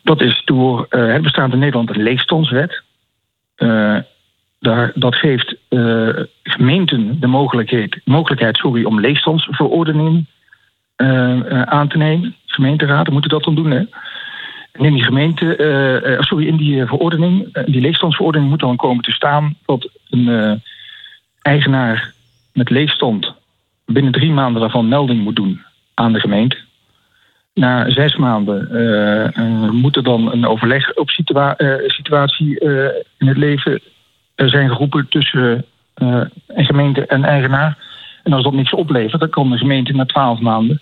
Dat 0.04 0.22
is 0.22 0.42
door 0.46 0.86
het 0.90 1.22
bestaat 1.22 1.52
in 1.52 1.60
Nederland 1.60 1.90
een 1.90 2.04
leegstandswet... 2.04 2.84
Daar, 4.60 4.92
dat 4.96 5.16
geeft 5.16 5.56
uh, 5.70 6.10
gemeenten 6.44 7.20
de 7.20 7.28
mogelijkheid, 7.28 8.02
mogelijkheid 8.04 8.58
sorry, 8.58 8.84
om 8.84 9.00
leegstandsverordeningen 9.00 10.28
uh, 10.98 11.62
aan 11.62 11.88
te 11.88 11.98
nemen. 11.98 12.36
Gemeenteraden 12.46 13.14
moeten 13.14 13.32
dat 13.32 13.44
dan 13.44 13.56
doen. 13.56 13.72
Hè? 13.72 13.84
En 14.72 14.86
in 14.86 14.94
die 14.94 15.04
gemeente, 15.04 16.18
sorry, 16.20 16.48
in 16.48 16.58
die 16.58 16.86
verordening, 16.86 17.64
die 17.66 17.82
leegstandsverordening 17.82 18.50
moet 18.50 18.60
dan 18.60 18.76
komen 18.76 19.04
te 19.04 19.12
staan 19.12 19.56
dat 19.66 19.90
een 20.10 20.62
eigenaar 21.42 22.14
met 22.54 22.70
leegstand 22.70 23.34
binnen 23.86 24.12
drie 24.12 24.32
maanden 24.32 24.62
daarvan 24.62 24.88
melding 24.88 25.24
moet 25.24 25.36
doen 25.36 25.62
aan 25.94 26.14
de 26.14 26.20
gemeente. 26.20 26.58
Na 27.54 27.90
zes 27.90 28.16
maanden 28.16 28.68
uh, 28.72 29.70
moet 29.70 29.96
er 29.96 30.04
dan 30.04 30.32
een 30.32 30.46
overleg 30.46 30.94
op 30.94 31.10
situa 31.10 31.56
situatie 31.88 32.60
in 33.18 33.28
het 33.28 33.38
leven 33.38 33.82
zijn 34.48 34.70
geroepen 34.70 35.08
tussen 35.10 35.66
uh, 35.98 36.22
een 36.48 36.66
gemeente 36.66 37.06
en 37.06 37.24
eigenaar. 37.24 37.78
En 38.24 38.34
als 38.34 38.44
dat 38.44 38.54
niks 38.54 38.74
oplevert, 38.74 39.20
dan 39.20 39.30
kan 39.30 39.50
de 39.50 39.58
gemeente 39.58 39.94
na 39.94 40.06
twaalf 40.06 40.40
maanden 40.40 40.82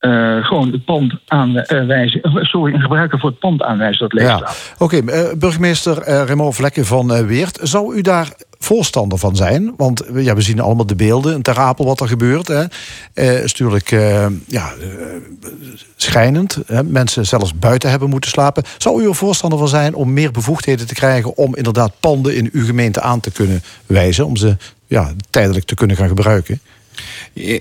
uh, 0.00 0.44
gewoon 0.44 0.72
het 0.72 0.84
pand 0.84 1.14
aanwijzen. 1.26 2.20
Uh, 2.22 2.44
sorry, 2.44 2.74
een 2.74 2.80
gebruiker 2.80 3.18
voor 3.18 3.30
het 3.30 3.38
pand 3.38 3.62
aanwijzen 3.62 4.08
dat 4.08 4.12
leeg 4.12 4.28
ja. 4.28 4.50
Oké, 4.78 4.96
uh, 4.96 5.32
burgemeester 5.38 6.04
Raymond 6.04 6.54
Vlekken 6.54 6.84
van 6.84 7.26
Weert. 7.26 7.58
Zou 7.62 7.94
u 7.96 8.00
daar 8.00 8.32
voorstander 8.58 9.18
van 9.18 9.36
zijn. 9.36 9.74
Want 9.76 10.04
ja, 10.14 10.34
we 10.34 10.40
zien 10.40 10.60
allemaal 10.60 10.86
de 10.86 10.96
beelden 10.96 11.34
in 11.34 11.42
Ter 11.42 11.58
Apel 11.58 11.84
wat 11.84 12.00
er 12.00 12.08
gebeurt. 12.08 12.48
Hè. 12.48 12.64
Is 13.42 13.52
natuurlijk 13.52 13.90
uh, 13.90 14.26
ja, 14.46 14.72
schijnend. 15.96 16.58
Hè. 16.66 16.82
Mensen 16.82 17.26
zelfs 17.26 17.58
buiten 17.58 17.90
hebben 17.90 18.08
moeten 18.10 18.30
slapen. 18.30 18.62
Zou 18.78 19.02
u 19.02 19.08
er 19.08 19.14
voorstander 19.14 19.58
van 19.58 19.68
zijn 19.68 19.94
om 19.94 20.12
meer 20.12 20.30
bevoegdheden 20.30 20.86
te 20.86 20.94
krijgen... 20.94 21.36
om 21.36 21.56
inderdaad 21.56 21.92
panden 22.00 22.36
in 22.36 22.48
uw 22.52 22.64
gemeente 22.64 23.00
aan 23.00 23.20
te 23.20 23.30
kunnen 23.30 23.62
wijzen... 23.86 24.26
om 24.26 24.36
ze 24.36 24.56
ja, 24.86 25.12
tijdelijk 25.30 25.64
te 25.64 25.74
kunnen 25.74 25.96
gaan 25.96 26.08
gebruiken? 26.08 26.60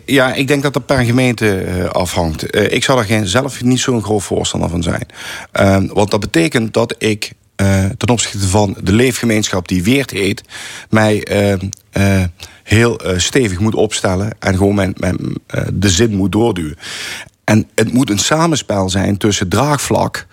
Ja, 0.06 0.34
ik 0.34 0.48
denk 0.48 0.64
dat 0.64 0.74
dat 0.74 0.86
per 0.86 1.04
gemeente 1.04 1.66
afhangt. 1.92 2.56
ik 2.74 2.84
zou 2.84 3.00
er 3.00 3.06
geen, 3.06 3.28
zelf 3.28 3.64
niet 3.64 3.80
zo'n 3.80 4.04
groot 4.04 4.24
voorstander 4.24 4.70
van 4.70 4.84
zijn. 4.84 5.06
Ehm, 5.52 5.88
want 5.88 6.12
dat 6.12 6.20
betekent 6.20 6.74
dat 6.74 6.96
ik 6.98 7.32
uh, 7.62 7.86
ten 7.98 8.10
opzichte 8.10 8.48
van 8.48 8.78
de 8.84 8.92
leefgemeenschap 8.92 9.68
die 9.68 9.84
Weert 9.84 10.12
heet, 10.12 10.44
mij 10.90 11.28
uh, 11.94 12.24
heel 12.64 13.02
stevig 13.18 13.60
moet 13.60 13.76
opstellen 13.76 14.36
en 14.40 14.58
gewoon 14.58 14.76
mijn, 14.76 14.94
mijn, 14.98 15.18
de 15.74 15.90
zin 15.90 16.16
moet 16.16 16.32
doorduwen. 16.32 16.78
En 17.44 17.68
het 17.76 17.94
moet 17.94 18.10
een 18.10 18.20
samenspel 18.20 18.90
zijn 18.90 19.18
tussen 19.18 19.50
draagvlak 19.50 20.28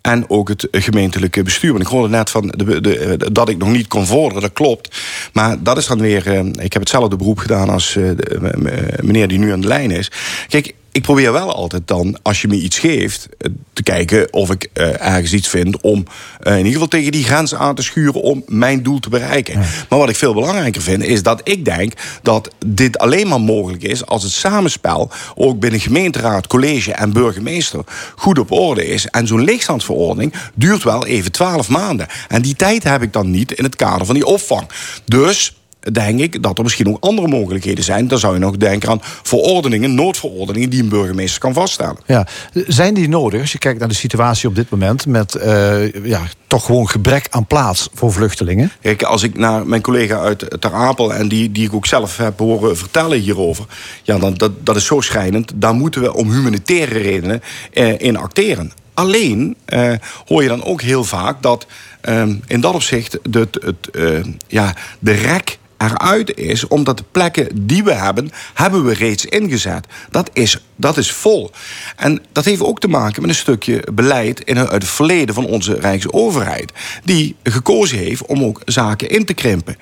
en 0.00 0.24
ook 0.28 0.48
het 0.48 0.68
gemeentelijke 0.70 1.42
bestuur. 1.42 1.70
Want 1.70 1.82
ik 1.84 1.90
hoorde 1.90 2.08
net 2.08 2.30
van 2.30 2.54
de, 2.56 2.80
de, 2.80 3.16
dat 3.32 3.48
ik 3.48 3.58
nog 3.58 3.70
niet 3.70 3.88
kon 3.88 4.06
vorderen, 4.06 4.42
dat 4.42 4.52
klopt. 4.52 5.00
Maar 5.32 5.62
dat 5.62 5.76
is 5.76 5.86
dan 5.86 6.00
weer. 6.00 6.26
Ik 6.60 6.72
heb 6.72 6.82
hetzelfde 6.82 7.16
beroep 7.16 7.38
gedaan 7.38 7.68
als 7.68 7.92
de, 7.92 8.96
meneer 9.02 9.28
die 9.28 9.38
nu 9.38 9.52
aan 9.52 9.60
de 9.60 9.66
lijn 9.66 9.90
is. 9.90 10.10
Kijk, 10.48 10.74
ik 10.92 11.02
probeer 11.02 11.32
wel 11.32 11.54
altijd 11.54 11.88
dan, 11.88 12.18
als 12.22 12.42
je 12.42 12.48
me 12.48 12.54
iets 12.54 12.78
geeft, 12.78 13.28
eh, 13.38 13.50
te 13.72 13.82
kijken 13.82 14.32
of 14.32 14.50
ik 14.50 14.68
uh, 14.74 15.06
ergens 15.06 15.32
iets 15.32 15.48
vind 15.48 15.80
om 15.80 16.04
uh, 16.42 16.52
in 16.52 16.56
ieder 16.56 16.72
geval 16.72 16.88
tegen 16.88 17.12
die 17.12 17.24
grens 17.24 17.54
aan 17.54 17.74
te 17.74 17.82
schuren 17.82 18.22
om 18.22 18.42
mijn 18.46 18.82
doel 18.82 18.98
te 18.98 19.08
bereiken. 19.08 19.58
Maar 19.58 19.98
wat 19.98 20.08
ik 20.08 20.16
veel 20.16 20.34
belangrijker 20.34 20.82
vind, 20.82 21.02
is 21.02 21.22
dat 21.22 21.40
ik 21.44 21.64
denk 21.64 21.92
dat 22.22 22.54
dit 22.66 22.98
alleen 22.98 23.28
maar 23.28 23.40
mogelijk 23.40 23.82
is 23.82 24.06
als 24.06 24.22
het 24.22 24.32
samenspel 24.32 25.10
ook 25.34 25.60
binnen 25.60 25.80
gemeenteraad, 25.80 26.46
college 26.46 26.92
en 26.92 27.12
burgemeester 27.12 27.84
goed 28.16 28.38
op 28.38 28.50
orde 28.50 28.86
is. 28.86 29.06
En 29.06 29.26
zo'n 29.26 29.44
leegstandsverordening 29.44 30.34
duurt 30.54 30.82
wel 30.82 31.06
even 31.06 31.32
twaalf 31.32 31.68
maanden. 31.68 32.06
En 32.28 32.42
die 32.42 32.56
tijd 32.56 32.82
heb 32.82 33.02
ik 33.02 33.12
dan 33.12 33.30
niet 33.30 33.52
in 33.52 33.64
het 33.64 33.76
kader 33.76 34.06
van 34.06 34.14
die 34.14 34.26
opvang. 34.26 34.68
Dus 35.04 35.54
denk 35.92 36.20
ik 36.20 36.42
dat 36.42 36.58
er 36.58 36.64
misschien 36.64 36.88
ook 36.88 37.04
andere 37.04 37.28
mogelijkheden 37.28 37.84
zijn. 37.84 38.08
Dan 38.08 38.18
zou 38.18 38.34
je 38.34 38.40
nog 38.40 38.56
denken 38.56 38.88
aan 38.88 39.00
verordeningen, 39.02 39.94
noodverordeningen 39.94 40.70
die 40.70 40.82
een 40.82 40.88
burgemeester 40.88 41.40
kan 41.40 41.52
vaststellen. 41.52 41.96
Ja, 42.06 42.26
zijn 42.52 42.94
die 42.94 43.08
nodig 43.08 43.40
als 43.40 43.52
je 43.52 43.58
kijkt 43.58 43.78
naar 43.78 43.88
de 43.88 43.94
situatie 43.94 44.48
op 44.48 44.54
dit 44.54 44.70
moment 44.70 45.06
met 45.06 45.34
uh, 45.34 46.04
ja, 46.04 46.20
toch 46.46 46.64
gewoon 46.64 46.88
gebrek 46.88 47.26
aan 47.30 47.46
plaats 47.46 47.88
voor 47.94 48.12
vluchtelingen? 48.12 48.72
Kijk, 48.80 49.02
als 49.02 49.22
ik 49.22 49.38
naar 49.38 49.66
mijn 49.66 49.82
collega 49.82 50.18
uit 50.18 50.60
Ter 50.60 50.72
Apel 50.72 51.14
en 51.14 51.28
die, 51.28 51.52
die 51.52 51.66
ik 51.66 51.74
ook 51.74 51.86
zelf 51.86 52.16
heb 52.16 52.38
horen 52.38 52.76
vertellen 52.76 53.18
hierover, 53.18 53.64
ja, 54.02 54.18
dan, 54.18 54.34
dat, 54.34 54.66
dat 54.66 54.76
is 54.76 54.86
zo 54.86 55.00
schrijnend. 55.00 55.52
Daar 55.54 55.74
moeten 55.74 56.00
we 56.00 56.14
om 56.14 56.32
humanitaire 56.32 56.98
redenen 56.98 57.42
eh, 57.72 57.98
in 57.98 58.16
acteren. 58.16 58.72
Alleen 58.94 59.56
uh, 59.68 59.92
hoor 60.26 60.42
je 60.42 60.48
dan 60.48 60.64
ook 60.64 60.82
heel 60.82 61.04
vaak 61.04 61.42
dat 61.42 61.66
uh, 62.08 62.22
in 62.46 62.60
dat 62.60 62.74
opzicht 62.74 63.18
de, 63.22 63.48
het, 63.60 63.88
uh, 63.92 64.24
ja, 64.46 64.74
de 64.98 65.12
rek 65.12 65.58
eruit 65.80 66.36
is, 66.36 66.66
omdat 66.68 66.96
de 66.96 67.04
plekken 67.10 67.66
die 67.66 67.84
we 67.84 67.94
hebben, 67.94 68.30
hebben 68.54 68.84
we 68.84 68.92
reeds 68.94 69.24
ingezet. 69.24 69.86
Dat 70.10 70.30
is, 70.32 70.64
dat 70.76 70.96
is 70.96 71.12
vol. 71.12 71.50
En 71.96 72.22
dat 72.32 72.44
heeft 72.44 72.62
ook 72.62 72.80
te 72.80 72.88
maken 72.88 73.20
met 73.20 73.30
een 73.30 73.36
stukje 73.36 73.84
beleid 73.92 74.40
in, 74.40 74.58
uit 74.58 74.70
het 74.70 74.88
verleden 74.88 75.34
van 75.34 75.46
onze 75.46 75.74
Rijksoverheid, 75.74 76.72
die 77.04 77.36
gekozen 77.42 77.98
heeft 77.98 78.26
om 78.26 78.44
ook 78.44 78.62
zaken 78.64 79.08
in 79.08 79.24
te 79.24 79.34
krimpen. 79.34 79.76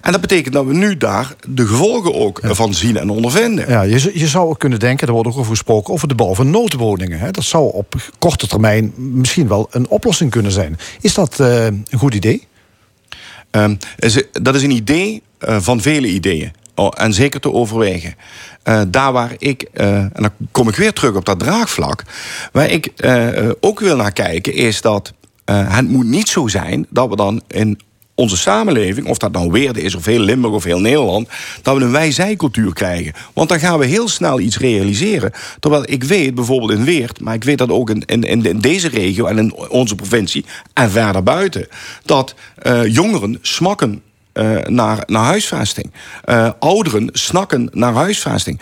En 0.00 0.12
dat 0.12 0.20
betekent 0.20 0.54
dat 0.54 0.66
we 0.66 0.74
nu 0.74 0.96
daar 0.96 1.34
de 1.48 1.66
gevolgen 1.66 2.14
ook 2.14 2.40
van 2.42 2.74
zien 2.74 2.96
en 2.96 3.10
ondervinden. 3.10 3.68
Ja, 3.68 3.82
je, 3.82 4.10
je 4.14 4.26
zou 4.26 4.48
ook 4.48 4.58
kunnen 4.58 4.78
denken, 4.78 5.06
er 5.06 5.12
wordt 5.12 5.28
ook 5.28 5.36
over 5.36 5.50
gesproken, 5.50 5.94
over 5.94 6.08
de 6.08 6.14
bouw 6.14 6.34
van 6.34 6.50
noodwoningen. 6.50 7.18
Hè. 7.18 7.30
Dat 7.30 7.44
zou 7.44 7.72
op 7.72 7.94
korte 8.18 8.46
termijn 8.46 8.92
misschien 8.96 9.48
wel 9.48 9.66
een 9.70 9.88
oplossing 9.88 10.30
kunnen 10.30 10.52
zijn. 10.52 10.78
Is 11.00 11.14
dat 11.14 11.38
uh, 11.40 11.64
een 11.64 11.86
goed 11.96 12.14
idee? 12.14 12.48
Um, 13.50 13.78
dat 14.32 14.54
is 14.54 14.62
een 14.62 14.70
idee 14.70 15.22
van 15.40 15.80
vele 15.80 16.06
ideeën. 16.06 16.52
En 16.88 17.12
zeker 17.12 17.40
te 17.40 17.52
overwegen. 17.52 18.14
Uh, 18.64 18.82
daar 18.88 19.12
waar 19.12 19.34
ik, 19.38 19.66
uh, 19.74 19.86
en 19.96 20.10
dan 20.12 20.30
kom 20.52 20.68
ik 20.68 20.76
weer 20.76 20.92
terug 20.92 21.14
op 21.14 21.24
dat 21.24 21.38
draagvlak. 21.38 22.02
Waar 22.52 22.70
ik 22.70 22.92
ook 23.60 23.80
wil 23.80 23.96
naar 23.96 24.12
kijken, 24.12 24.54
is 24.54 24.80
dat 24.80 25.12
het 25.44 25.88
moet 25.88 26.06
niet 26.06 26.28
zo 26.28 26.48
zijn 26.48 26.86
dat 26.90 27.08
we 27.08 27.16
dan 27.16 27.42
in 27.48 27.80
onze 28.14 28.36
samenleving, 28.36 29.06
of 29.06 29.18
dat 29.18 29.32
nou 29.32 29.50
Weerde 29.50 29.80
is 29.80 29.94
of 29.94 30.04
heel 30.04 30.20
Limburg 30.20 30.54
of 30.54 30.64
heel 30.64 30.80
Nederland, 30.80 31.28
dat 31.62 31.76
we 31.76 31.84
een 31.84 31.92
wij-zij-cultuur 31.92 32.72
krijgen. 32.72 33.12
Want 33.32 33.48
dan 33.48 33.60
gaan 33.60 33.78
we 33.78 33.86
heel 33.86 34.08
snel 34.08 34.40
iets 34.40 34.58
realiseren. 34.58 35.32
Terwijl 35.60 35.82
ik 35.86 36.04
weet, 36.04 36.34
bijvoorbeeld 36.34 36.70
in 36.70 36.84
Weert, 36.84 37.20
maar 37.20 37.34
ik 37.34 37.44
weet 37.44 37.58
dat 37.58 37.70
ook 37.70 37.90
in, 37.90 38.22
in, 38.22 38.60
deze 38.60 38.88
regio 38.88 39.26
en 39.26 39.38
in 39.38 39.54
onze 39.54 39.94
provincie 39.94 40.44
en 40.72 40.90
verder 40.90 41.22
buiten, 41.22 41.68
dat 42.04 42.34
jongeren 42.84 43.38
smakken 43.40 44.02
uh, 44.34 44.58
naar, 44.66 45.02
naar 45.06 45.24
huisvesting. 45.24 45.92
Uh, 46.24 46.50
ouderen 46.58 47.08
snakken 47.12 47.68
naar 47.72 47.94
huisvesting. 47.94 48.60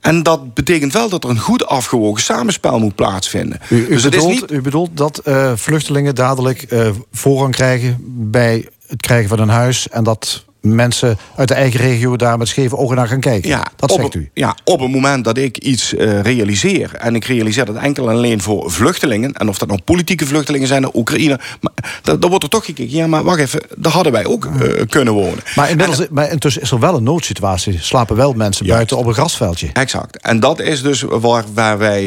En 0.00 0.22
dat 0.22 0.54
betekent 0.54 0.92
wel 0.92 1.08
dat 1.08 1.24
er 1.24 1.30
een 1.30 1.38
goed 1.38 1.66
afgewogen 1.66 2.22
samenspel 2.22 2.78
moet 2.78 2.94
plaatsvinden. 2.94 3.60
U, 3.70 3.76
u 3.76 3.88
dus 3.88 4.02
bedoelt, 4.02 4.28
niet... 4.28 4.50
u 4.50 4.60
bedoelt 4.60 4.96
dat 4.96 5.20
uh, 5.24 5.52
vluchtelingen 5.54 6.14
dadelijk 6.14 6.66
voorrang 7.12 7.54
krijgen 7.54 7.96
bij 8.30 8.68
het 8.86 9.00
krijgen 9.00 9.28
van 9.28 9.38
een 9.38 9.48
huis 9.48 9.88
en 9.88 10.04
dat 10.04 10.44
mensen 10.60 11.18
uit 11.36 11.48
de 11.48 11.54
eigen 11.54 11.80
regio 11.80 12.16
daar 12.16 12.38
met 12.38 12.48
scheve 12.48 12.76
ogen 12.76 12.96
naar 12.96 13.08
gaan 13.08 13.20
kijken. 13.20 13.50
Ja, 13.50 13.66
dat 13.76 13.92
zegt 13.92 14.14
u. 14.14 14.30
Ja, 14.34 14.56
op 14.64 14.80
het 14.80 14.90
moment 14.90 15.24
dat 15.24 15.38
ik 15.38 15.58
iets 15.58 15.94
uh, 15.94 16.20
realiseer... 16.20 16.94
en 16.94 17.14
ik 17.14 17.24
realiseer 17.24 17.64
dat 17.64 17.76
enkel 17.76 18.10
en 18.10 18.16
alleen 18.16 18.42
voor 18.42 18.70
vluchtelingen... 18.70 19.32
en 19.32 19.48
of 19.48 19.58
dat 19.58 19.68
nou 19.68 19.80
politieke 19.84 20.26
vluchtelingen 20.26 20.68
zijn 20.68 20.82
naar 20.82 20.90
Oekraïne... 20.94 21.40
Maar, 21.60 22.00
dan, 22.02 22.20
dan 22.20 22.28
wordt 22.30 22.44
er 22.44 22.50
toch 22.50 22.64
gekeken, 22.64 22.96
ja, 22.96 23.06
maar 23.06 23.24
wacht 23.24 23.38
even... 23.38 23.62
daar 23.76 23.92
hadden 23.92 24.12
wij 24.12 24.26
ook 24.26 24.44
uh, 24.44 24.82
kunnen 24.88 25.14
wonen. 25.14 25.38
Maar, 25.56 25.70
inmiddels, 25.70 26.00
en, 26.00 26.08
maar 26.10 26.30
intussen 26.30 26.62
is 26.62 26.70
er 26.70 26.78
wel 26.78 26.96
een 26.96 27.02
noodsituatie. 27.02 27.78
Slapen 27.80 28.16
wel 28.16 28.32
mensen 28.32 28.66
buiten 28.66 28.96
op 28.96 29.06
een 29.06 29.14
grasveldje. 29.14 29.70
Exact. 29.72 30.22
En 30.22 30.40
dat 30.40 30.60
is 30.60 30.82
dus 30.82 31.02
waar, 31.02 31.44
waar 31.54 31.78
wij 31.78 32.04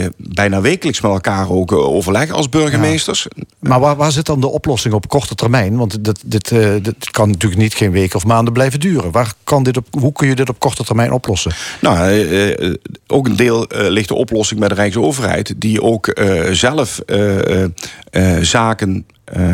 uh, 0.00 0.06
bijna 0.16 0.60
wekelijks 0.60 1.00
met 1.00 1.12
elkaar 1.12 1.50
ook 1.50 1.72
overleggen 1.72 2.34
als 2.34 2.48
burgemeesters. 2.48 3.26
Ja. 3.36 3.42
Maar 3.58 3.80
waar, 3.80 3.96
waar 3.96 4.12
zit 4.12 4.26
dan 4.26 4.40
de 4.40 4.48
oplossing 4.48 4.94
op 4.94 5.08
korte 5.08 5.34
termijn? 5.34 5.76
Want 5.76 6.04
dit, 6.04 6.22
dit, 6.24 6.48
dit 6.82 7.10
kan 7.10 7.30
natuurlijk 7.30 7.60
niet 7.60 7.74
weken 7.92 8.16
of 8.16 8.24
maanden 8.24 8.52
blijven 8.52 8.80
duren. 8.80 9.10
Waar 9.10 9.32
kan 9.44 9.62
dit 9.62 9.76
op, 9.76 9.86
hoe 9.90 10.12
kun 10.12 10.28
je 10.28 10.34
dit 10.34 10.48
op 10.48 10.58
korte 10.58 10.84
termijn 10.84 11.12
oplossen? 11.12 11.52
Nou, 11.80 12.14
uh, 12.14 12.74
ook 13.06 13.26
een 13.26 13.36
deel 13.36 13.66
uh, 13.72 13.88
ligt 13.88 14.08
de 14.08 14.14
oplossing 14.14 14.60
bij 14.60 14.68
de 14.68 14.74
Rijksoverheid, 14.74 15.54
die 15.56 15.82
ook 15.82 16.18
uh, 16.18 16.50
zelf 16.50 17.00
zaken 18.40 19.06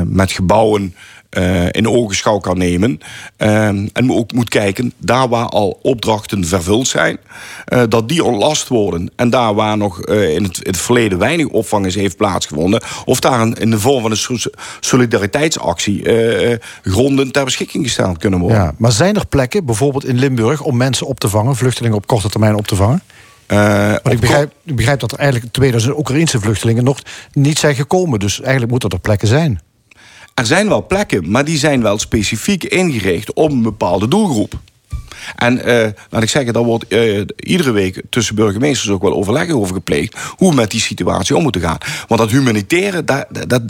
met 0.05 0.33
gebouwen. 0.33 0.95
Uh, 1.39 1.67
in 1.71 1.89
ogenschouw 1.89 2.39
kan 2.39 2.59
nemen. 2.59 3.01
Uh, 3.39 3.67
en 3.67 4.11
ook 4.13 4.33
moet 4.33 4.49
kijken, 4.49 4.93
daar 4.99 5.29
waar 5.29 5.47
al 5.47 5.79
opdrachten 5.83 6.45
vervuld 6.45 6.89
zijn, 6.89 7.19
uh, 7.69 7.83
dat 7.89 8.09
die 8.09 8.25
ontlast 8.25 8.69
worden. 8.69 9.11
En 9.17 9.31
daar 9.31 9.55
waar 9.55 9.77
nog 9.77 10.07
in 10.07 10.43
het, 10.43 10.59
in, 10.59 10.71
het, 10.71 10.79
verleden 10.79 11.19
weinig 11.19 11.47
opvang 11.47 11.95
heeft 11.95 12.17
plaatsgevonden, 12.17 12.83
of 13.05 13.21
daar 13.21 13.41
een, 13.41 13.55
in 13.55 13.71
de 13.71 13.81
vorm 13.81 14.03
van 14.03 14.11
een 14.11 14.41
solidariteitsactie 14.81 16.05
gronden 16.83 17.33
ter 17.33 17.45
beschikking 17.45 17.85
gesteld 17.85 18.19
kunnen 18.19 18.41
worden. 18.41 18.59
Ja, 18.59 18.75
maar 18.79 18.93
zijn 18.93 19.17
er 19.17 19.27
plekken, 19.27 19.65
bijvoorbeeld 19.65 20.05
in 20.05 20.19
Limburg, 20.19 20.63
om 20.63 20.77
mensen 20.77 21.07
op 21.07 21.21
te 21.21 21.29
vangen, 21.29 21.57
vluchtelingen 21.57 21.97
op 21.97 22.07
korte 22.07 22.29
termijn 22.29 22.55
op 22.55 22.67
te 22.67 22.77
vangen? 22.77 23.03
Uh, 23.53 23.95
ik, 24.03 24.21
begrijp, 24.21 24.53
ik 24.65 24.77
begrijp 24.77 25.01
dat 25.01 25.13
er 25.13 25.19
eigenlijk 25.19 25.53
2000 25.53 25.99
Oekraïnse 25.99 26.41
vluchtelingen 26.41 26.85
nog 26.85 26.99
niet 27.33 27.59
zijn 27.59 27.75
gekomen. 27.75 28.19
Dus 28.19 28.41
eigenlijk 28.41 28.71
moeten 28.71 28.91
er 28.91 28.99
plekken 28.99 29.29
zijn. 29.29 29.61
Er 30.41 30.47
zijn 30.47 30.69
wel 30.69 30.87
plekken, 30.87 31.31
maar 31.31 31.45
die 31.45 31.59
zijn 31.59 31.83
wel 31.83 31.99
specifiek 31.99 32.65
ingericht 32.65 33.33
op 33.33 33.51
een 33.51 33.63
bepaalde 33.63 34.09
doelgroep. 34.09 34.59
En 35.37 35.69
uh, 35.69 35.87
laat 36.11 36.23
ik 36.23 36.29
zeggen, 36.29 36.53
daar 36.53 36.63
wordt 36.63 36.85
uh, 36.89 37.25
iedere 37.37 37.71
week 37.71 38.03
tussen 38.11 38.35
burgemeesters 38.35 38.91
ook 38.91 39.03
wel 39.03 39.15
overleg 39.15 39.51
over 39.51 39.75
gepleegd. 39.75 40.17
hoe 40.37 40.51
we 40.51 40.55
met 40.55 40.71
die 40.71 40.81
situatie 40.81 41.37
om 41.37 41.43
moeten 41.43 41.61
gaan. 41.61 41.79
Want 42.09 42.21
dat 42.21 42.31
humanitaire, 42.31 43.05
daar, 43.05 43.27
dat, 43.47 43.63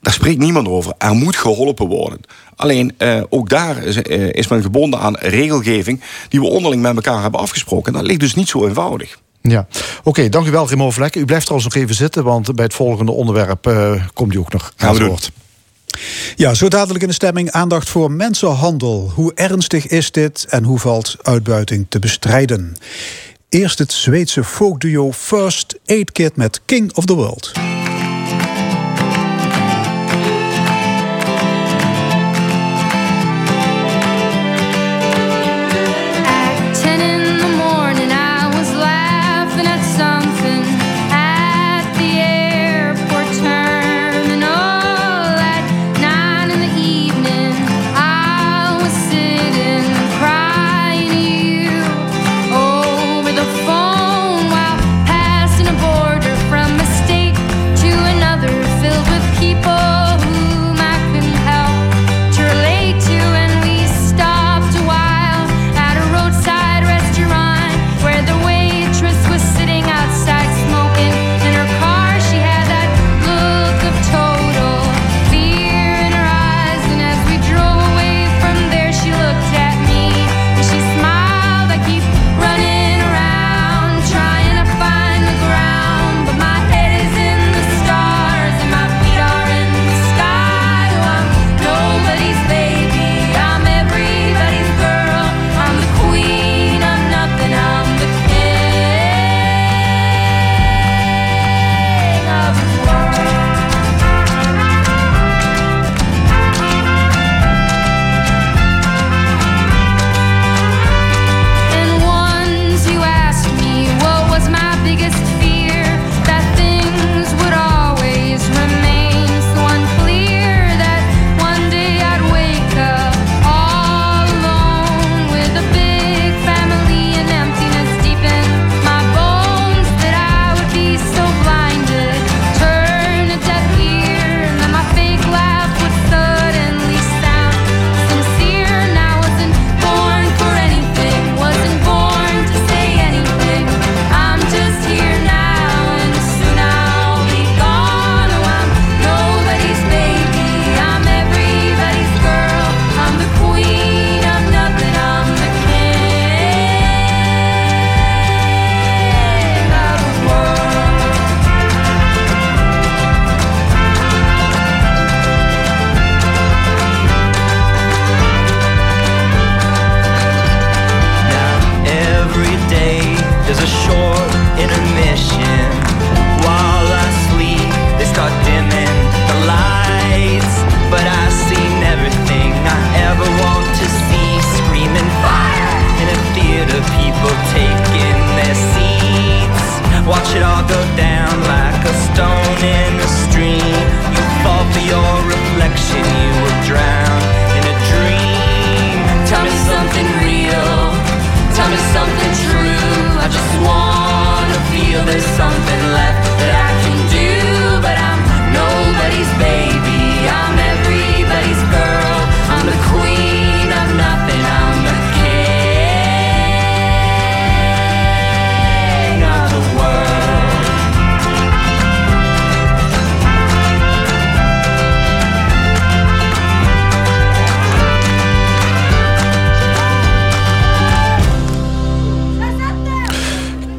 daar 0.00 0.12
spreekt 0.12 0.38
niemand 0.38 0.68
over. 0.68 0.92
Er 0.98 1.14
moet 1.14 1.36
geholpen 1.36 1.86
worden. 1.86 2.20
Alleen 2.56 2.94
uh, 2.98 3.22
ook 3.28 3.48
daar 3.48 3.82
is, 3.82 3.96
is, 4.32 4.48
men 4.48 4.62
gebonden 4.62 5.00
aan 5.00 5.16
regelgeving. 5.16 6.00
die 6.28 6.40
we 6.40 6.46
onderling 6.46 6.82
met 6.82 6.94
elkaar 6.94 7.22
hebben 7.22 7.40
afgesproken. 7.40 7.92
En 7.92 7.98
dat 7.98 8.08
ligt 8.08 8.20
dus 8.20 8.34
niet 8.34 8.48
zo 8.48 8.66
eenvoudig. 8.66 9.18
Ja, 9.42 9.66
oké, 9.98 10.08
okay, 10.08 10.28
dank 10.28 10.46
u 10.46 10.50
wel, 10.50 10.68
Remo 10.68 10.90
Vlek. 10.90 11.16
U 11.16 11.24
blijft 11.24 11.46
trouwens 11.46 11.74
nog 11.74 11.82
even 11.82 11.94
zitten, 11.94 12.24
want 12.24 12.54
bij 12.54 12.64
het 12.64 12.74
volgende 12.74 13.12
onderwerp 13.12 13.72
komt 14.14 14.34
u 14.34 14.38
ook 14.38 14.52
nog 14.52 14.72
aan 14.76 14.94
het 14.94 15.06
woord. 15.06 15.32
Ja, 16.36 16.54
zo 16.54 16.68
dadelijk 16.68 17.02
in 17.02 17.08
de 17.08 17.14
stemming 17.14 17.50
aandacht 17.50 17.88
voor 17.88 18.10
mensenhandel. 18.10 19.12
Hoe 19.14 19.32
ernstig 19.34 19.86
is 19.86 20.10
dit 20.10 20.46
en 20.48 20.64
hoe 20.64 20.78
valt 20.78 21.16
uitbuiting 21.22 21.86
te 21.88 21.98
bestrijden? 21.98 22.76
Eerst 23.48 23.78
het 23.78 23.92
Zweedse 23.92 24.44
folkduo 24.44 25.12
First 25.12 25.78
Aid 25.86 26.12
Kit 26.12 26.36
met 26.36 26.60
King 26.64 26.96
of 26.96 27.04
the 27.04 27.14
World. 27.14 27.67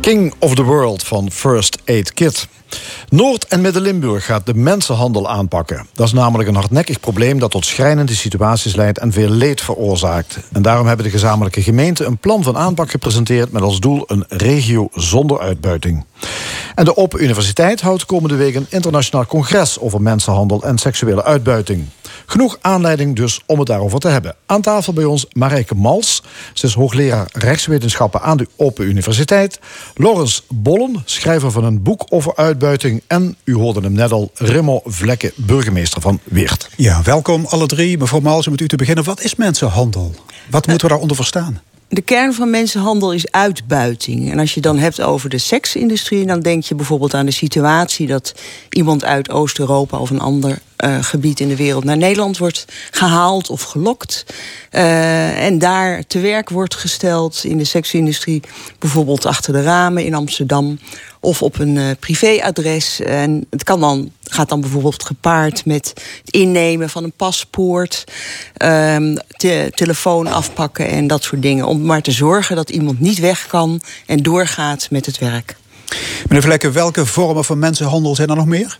King 0.01 0.33
of 0.39 0.55
the 0.55 0.63
World 0.63 1.03
van 1.03 1.31
First 1.31 1.77
Aid 1.85 2.13
Kit. 2.13 2.47
Noord- 3.09 3.47
en 3.47 3.61
Midden-Limburg 3.61 4.25
gaat 4.25 4.45
de 4.45 4.53
mensenhandel 4.53 5.29
aanpakken. 5.29 5.87
Dat 5.93 6.07
is 6.07 6.13
namelijk 6.13 6.49
een 6.49 6.55
hardnekkig 6.55 6.99
probleem 6.99 7.39
dat 7.39 7.51
tot 7.51 7.65
schrijnende 7.65 8.15
situaties 8.15 8.75
leidt 8.75 8.97
en 8.97 9.11
veel 9.11 9.29
leed 9.29 9.61
veroorzaakt. 9.61 10.39
En 10.51 10.61
daarom 10.61 10.87
hebben 10.87 11.05
de 11.05 11.11
gezamenlijke 11.11 11.61
gemeenten 11.61 12.05
een 12.05 12.17
plan 12.17 12.43
van 12.43 12.57
aanpak 12.57 12.91
gepresenteerd 12.91 13.51
met 13.51 13.61
als 13.61 13.79
doel 13.79 14.03
een 14.07 14.25
regio 14.27 14.89
zonder 14.93 15.39
uitbuiting. 15.39 16.05
En 16.75 16.85
de 16.85 16.97
Open 16.97 17.23
Universiteit 17.23 17.81
houdt 17.81 18.05
komende 18.05 18.35
week 18.35 18.55
een 18.55 18.67
internationaal 18.69 19.25
congres 19.25 19.79
over 19.79 20.01
mensenhandel 20.01 20.63
en 20.63 20.77
seksuele 20.77 21.23
uitbuiting. 21.23 21.85
Genoeg 22.29 22.57
aanleiding 22.61 23.15
dus 23.15 23.41
om 23.45 23.59
het 23.59 23.67
daarover 23.67 23.99
te 23.99 24.07
hebben. 24.07 24.35
Aan 24.45 24.61
tafel 24.61 24.93
bij 24.93 25.03
ons 25.03 25.25
Marijke 25.31 25.75
Mals. 25.75 26.23
Ze 26.53 26.65
is 26.65 26.73
hoogleraar 26.73 27.29
rechtswetenschappen 27.33 28.21
aan 28.21 28.37
de 28.37 28.47
Open 28.55 28.85
Universiteit. 28.85 29.59
Laurens 29.95 30.45
Bollen, 30.49 31.01
schrijver 31.05 31.51
van 31.51 31.63
een 31.63 31.83
boek 31.83 32.05
over 32.09 32.35
uitbuiting. 32.35 33.01
En, 33.07 33.35
u 33.43 33.55
hoorde 33.55 33.81
hem 33.81 33.93
net 33.93 34.11
al, 34.11 34.31
Remo 34.33 34.81
Vlekken, 34.85 35.31
burgemeester 35.35 36.01
van 36.01 36.19
Weert. 36.23 36.69
Ja, 36.75 37.01
welkom 37.03 37.45
alle 37.45 37.67
drie. 37.67 37.97
Mevrouw 37.97 38.19
Mals, 38.19 38.45
om 38.45 38.51
met 38.51 38.61
u 38.61 38.67
te 38.67 38.75
beginnen. 38.75 39.03
Wat 39.03 39.21
is 39.21 39.35
mensenhandel? 39.35 40.15
Wat 40.49 40.67
moeten 40.67 40.87
we 40.87 40.91
daaronder 40.91 41.15
verstaan? 41.15 41.61
De 41.89 42.01
kern 42.01 42.33
van 42.33 42.49
mensenhandel 42.49 43.13
is 43.13 43.31
uitbuiting. 43.31 44.31
En 44.31 44.39
als 44.39 44.53
je 44.53 44.61
dan 44.61 44.77
hebt 44.77 45.01
over 45.01 45.29
de 45.29 45.37
seksindustrie, 45.37 46.25
dan 46.25 46.39
denk 46.39 46.63
je 46.63 46.75
bijvoorbeeld 46.75 47.13
aan 47.13 47.25
de 47.25 47.31
situatie 47.31 48.07
dat 48.07 48.33
iemand 48.69 49.03
uit 49.03 49.29
Oost-Europa 49.29 49.97
of 49.97 50.09
een 50.09 50.19
ander 50.19 50.59
uh, 50.85 51.03
gebied 51.03 51.39
in 51.39 51.47
de 51.47 51.55
wereld 51.55 51.83
naar 51.83 51.97
Nederland 51.97 52.37
wordt 52.37 52.65
gehaald 52.91 53.49
of 53.49 53.61
gelokt. 53.61 54.25
Uh, 54.71 55.45
en 55.45 55.59
daar 55.59 56.03
te 56.07 56.19
werk 56.19 56.49
wordt 56.49 56.75
gesteld 56.75 57.43
in 57.43 57.57
de 57.57 57.63
seksindustrie, 57.63 58.41
bijvoorbeeld 58.79 59.25
achter 59.25 59.53
de 59.53 59.61
ramen 59.61 60.05
in 60.05 60.13
Amsterdam 60.13 60.79
of 61.19 61.43
op 61.43 61.59
een 61.59 61.75
uh, 61.75 61.89
privéadres. 61.99 62.99
En 62.99 63.45
het 63.49 63.63
kan 63.63 63.79
dan, 63.79 64.11
gaat 64.23 64.49
dan 64.49 64.61
bijvoorbeeld 64.61 65.03
gepaard 65.03 65.65
met 65.65 65.93
het 66.25 66.35
innemen 66.35 66.89
van 66.89 67.03
een 67.03 67.11
paspoort, 67.11 68.03
um, 68.63 69.17
te, 69.27 69.71
telefoon 69.75 70.27
afpakken 70.27 70.87
en 70.87 71.07
dat 71.07 71.23
soort 71.23 71.41
dingen. 71.41 71.65
Om 71.65 71.81
maar 71.81 72.01
te 72.01 72.11
zorgen 72.11 72.55
dat 72.55 72.69
iemand 72.69 72.99
niet 72.99 73.19
weg 73.19 73.47
kan 73.47 73.81
en 74.05 74.23
doorgaat 74.23 74.87
met 74.89 75.05
het 75.05 75.17
werk. 75.17 75.55
Meneer 76.27 76.43
Vlekken, 76.43 76.73
welke 76.73 77.05
vormen 77.05 77.45
van 77.45 77.59
mensenhandel 77.59 78.15
zijn 78.15 78.29
er 78.29 78.35
nog 78.35 78.45
meer? 78.45 78.79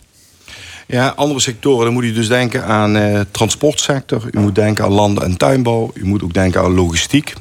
Ja, 0.86 1.08
andere 1.08 1.40
sectoren, 1.40 1.84
dan 1.84 1.94
moet 1.94 2.04
u 2.04 2.12
dus 2.12 2.28
denken 2.28 2.64
aan 2.64 2.96
uh, 2.96 3.20
transportsector. 3.30 4.28
U 4.30 4.40
moet 4.40 4.54
denken 4.54 4.84
aan 4.84 4.92
landbouw 4.92 5.24
en 5.24 5.36
tuinbouw. 5.36 5.90
U 5.94 6.06
moet 6.06 6.22
ook 6.22 6.32
denken 6.32 6.60
aan 6.62 6.74
logistiek, 6.74 7.34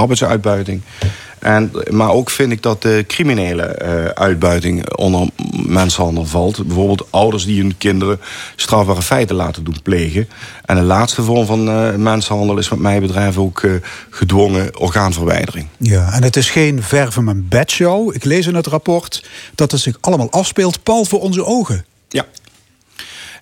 arbeidsuitbuiting. 0.00 0.82
En, 1.38 1.72
maar 1.90 2.10
ook 2.10 2.30
vind 2.30 2.52
ik 2.52 2.62
dat 2.62 2.82
de 2.82 3.04
criminele 3.06 3.78
uh, 3.82 4.04
uitbuiting 4.04 4.96
onder 4.96 5.28
mensenhandel 5.66 6.26
valt. 6.26 6.66
Bijvoorbeeld 6.66 7.06
ouders 7.10 7.44
die 7.44 7.60
hun 7.60 7.76
kinderen 7.78 8.20
strafbare 8.56 9.02
feiten 9.02 9.36
laten 9.36 9.64
doen 9.64 9.82
plegen. 9.82 10.28
En 10.64 10.76
de 10.76 10.82
laatste 10.82 11.22
vorm 11.22 11.46
van 11.46 11.68
uh, 11.68 11.94
mensenhandel 11.94 12.58
is 12.58 12.68
wat 12.68 12.78
mij 12.78 13.00
betreft 13.00 13.36
ook 13.36 13.62
uh, 13.62 13.72
gedwongen 14.10 14.78
orgaanverwijdering. 14.78 15.66
Ja, 15.76 16.12
en 16.12 16.22
het 16.22 16.36
is 16.36 16.50
geen 16.50 16.82
verven 16.82 17.24
mijn 17.24 17.48
bedshow. 17.48 18.14
Ik 18.14 18.24
lees 18.24 18.46
in 18.46 18.54
het 18.54 18.66
rapport 18.66 19.24
dat 19.54 19.70
het 19.70 19.80
zich 19.80 19.96
allemaal 20.00 20.30
afspeelt 20.30 20.82
pal 20.82 21.04
voor 21.04 21.20
onze 21.20 21.44
ogen. 21.44 21.84
Ja, 22.08 22.26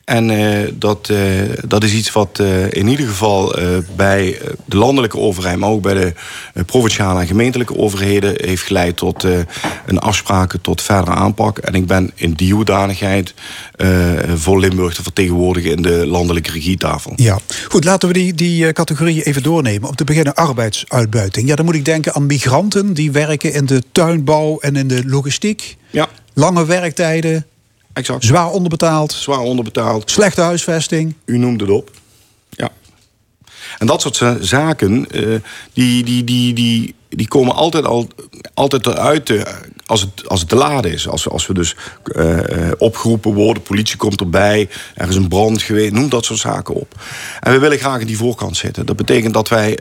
en 0.08 0.30
uh, 0.30 0.68
dat, 0.74 1.08
uh, 1.10 1.18
dat 1.66 1.84
is 1.84 1.92
iets 1.92 2.12
wat 2.12 2.38
uh, 2.40 2.72
in 2.72 2.88
ieder 2.88 3.06
geval 3.06 3.56
bij 3.96 4.38
de 4.64 4.76
landelijke 4.76 5.18
overheid... 5.18 5.58
maar 5.58 5.68
ook 5.68 5.82
bij 5.82 5.94
de 5.94 6.12
provinciale 6.66 7.20
en 7.20 7.26
gemeentelijke 7.26 7.76
overheden... 7.76 8.34
heeft 8.36 8.62
geleid 8.62 8.96
tot 8.96 9.26
een 9.86 9.98
afspraken 9.98 10.60
tot 10.60 10.82
verdere 10.82 11.16
aanpak. 11.16 11.58
En 11.58 11.74
ik 11.74 11.86
ben 11.86 12.10
in 12.14 12.32
die 12.32 12.54
hoedanigheid 12.54 13.34
voor 14.34 14.60
Limburg 14.60 14.94
te 14.94 15.02
vertegenwoordigen... 15.02 15.70
in 15.70 15.82
de 15.82 16.06
landelijke 16.06 16.50
regietafel. 16.50 17.12
Ja, 17.16 17.38
goed, 17.68 17.84
laten 17.84 18.08
we 18.08 18.14
die, 18.14 18.34
die 18.34 18.72
categorieën 18.72 19.22
even 19.22 19.42
doornemen. 19.42 19.88
Om 19.88 19.94
te 19.94 20.04
beginnen 20.04 20.34
arbeidsuitbuiting. 20.34 21.48
Ja, 21.48 21.54
dan 21.54 21.64
moet 21.64 21.74
ik 21.74 21.84
denken 21.84 22.14
aan 22.14 22.26
migranten 22.26 22.94
die 22.94 23.12
werken 23.12 23.52
in 23.52 23.66
de 23.66 23.82
tuinbouw 23.92 24.58
en 24.58 24.76
in 24.76 24.88
de 24.88 25.02
logistiek. 25.06 25.76
Ja. 25.90 26.08
Lange 26.34 26.66
werktijden, 26.66 27.46
Exact. 27.98 28.24
Zwaar 28.24 28.50
onderbetaald. 28.50 29.12
Zwaar 29.12 29.40
onderbetaald. 29.40 30.10
Slechte 30.10 30.40
huisvesting. 30.40 31.14
U 31.24 31.38
noemde 31.38 31.64
het 31.64 31.72
op. 31.72 31.90
Ja. 32.50 32.70
En 33.78 33.86
dat 33.86 34.00
soort 34.00 34.22
zaken, 34.40 35.06
uh, 35.12 35.40
die, 35.72 36.04
die, 36.04 36.24
die, 36.24 36.54
die, 36.54 36.94
die 37.08 37.28
komen 37.28 37.54
altijd, 37.54 37.84
al, 37.84 38.08
altijd 38.54 38.86
eruit 38.86 39.32
als, 39.88 40.00
het, 40.00 40.28
als 40.28 40.40
het 40.40 40.48
te 40.48 40.56
laat 40.56 40.84
is. 40.84 41.08
Als, 41.08 41.28
als 41.28 41.46
we 41.46 41.54
dus 41.54 41.76
uh, 42.04 42.38
opgeroepen 42.78 43.34
worden, 43.34 43.62
politie 43.62 43.96
komt 43.96 44.20
erbij, 44.20 44.68
er 44.94 45.08
is 45.08 45.16
een 45.16 45.28
brand 45.28 45.62
geweest, 45.62 45.92
noem 45.92 46.08
dat 46.08 46.24
soort 46.24 46.38
zaken 46.38 46.74
op. 46.74 46.94
En 47.40 47.52
we 47.52 47.58
willen 47.58 47.78
graag 47.78 48.00
in 48.00 48.06
die 48.06 48.16
voorkant 48.16 48.56
zitten. 48.56 48.86
Dat 48.86 48.96
betekent 48.96 49.34
dat 49.34 49.48
wij 49.48 49.76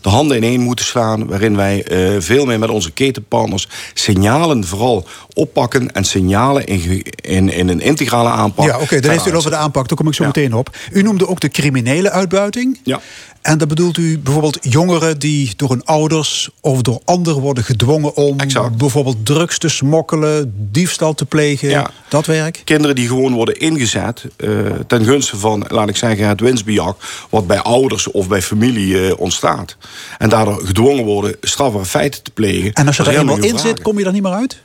de 0.00 0.08
handen 0.08 0.36
ineen 0.36 0.60
moeten 0.60 0.84
slaan, 0.84 1.26
waarin 1.26 1.56
wij 1.56 1.84
veel 2.18 2.44
meer 2.44 2.58
met 2.58 2.70
onze 2.70 2.90
ketenpartners 2.90 3.68
signalen 3.94 4.64
vooral 4.64 5.06
oppakken 5.32 5.92
en 5.92 6.04
signalen 6.04 6.66
in, 6.66 7.02
in, 7.14 7.48
in 7.48 7.68
een 7.68 7.80
integrale 7.80 8.28
aanpak. 8.28 8.66
Ja, 8.66 8.74
oké, 8.74 8.82
okay, 8.82 9.00
dan 9.00 9.10
heeft 9.10 9.26
u 9.26 9.36
over 9.36 9.50
de 9.50 9.56
aanpak, 9.56 9.88
daar 9.88 9.96
kom 9.96 10.06
ik 10.06 10.14
zo 10.14 10.22
ja. 10.22 10.28
meteen 10.28 10.54
op. 10.54 10.76
U 10.92 11.02
noemde 11.02 11.28
ook 11.28 11.40
de 11.40 11.48
criminele 11.48 12.10
uitbuiting. 12.10 12.80
Ja. 12.84 13.00
En 13.44 13.58
dan 13.58 13.68
bedoelt 13.68 13.96
u 13.96 14.18
bijvoorbeeld 14.18 14.58
jongeren 14.60 15.18
die 15.18 15.52
door 15.56 15.70
hun 15.70 15.84
ouders 15.84 16.50
of 16.60 16.82
door 16.82 17.00
anderen 17.04 17.40
worden 17.40 17.64
gedwongen 17.64 18.16
om 18.16 18.38
exact. 18.38 18.76
bijvoorbeeld 18.76 19.26
drugs 19.26 19.58
te 19.58 19.68
smokkelen, 19.68 20.54
diefstal 20.56 21.14
te 21.14 21.24
plegen, 21.24 21.68
ja. 21.68 21.90
dat 22.08 22.26
werk? 22.26 22.62
Kinderen 22.64 22.96
die 22.96 23.08
gewoon 23.08 23.32
worden 23.32 23.58
ingezet 23.58 24.24
uh, 24.36 24.70
ten 24.86 25.04
gunste 25.04 25.36
van, 25.36 25.64
laat 25.68 25.88
ik 25.88 25.96
zeggen, 25.96 26.28
het 26.28 26.40
winstbejag, 26.40 26.96
wat 27.30 27.46
bij 27.46 27.58
ouders 27.58 28.10
of 28.10 28.28
bij 28.28 28.42
familie 28.42 28.88
uh, 28.88 29.12
ontstaat. 29.16 29.76
En 30.18 30.28
daardoor 30.28 30.66
gedwongen 30.66 31.04
worden 31.04 31.36
strafbare 31.40 31.84
feiten 31.84 32.22
te 32.22 32.30
plegen. 32.30 32.72
En 32.72 32.86
als 32.86 32.96
je 32.96 33.02
er 33.02 33.18
eenmaal 33.18 33.38
in 33.38 33.58
zit, 33.58 33.82
kom 33.82 33.98
je 33.98 34.04
er 34.04 34.12
niet 34.12 34.22
meer 34.22 34.32
uit? 34.32 34.62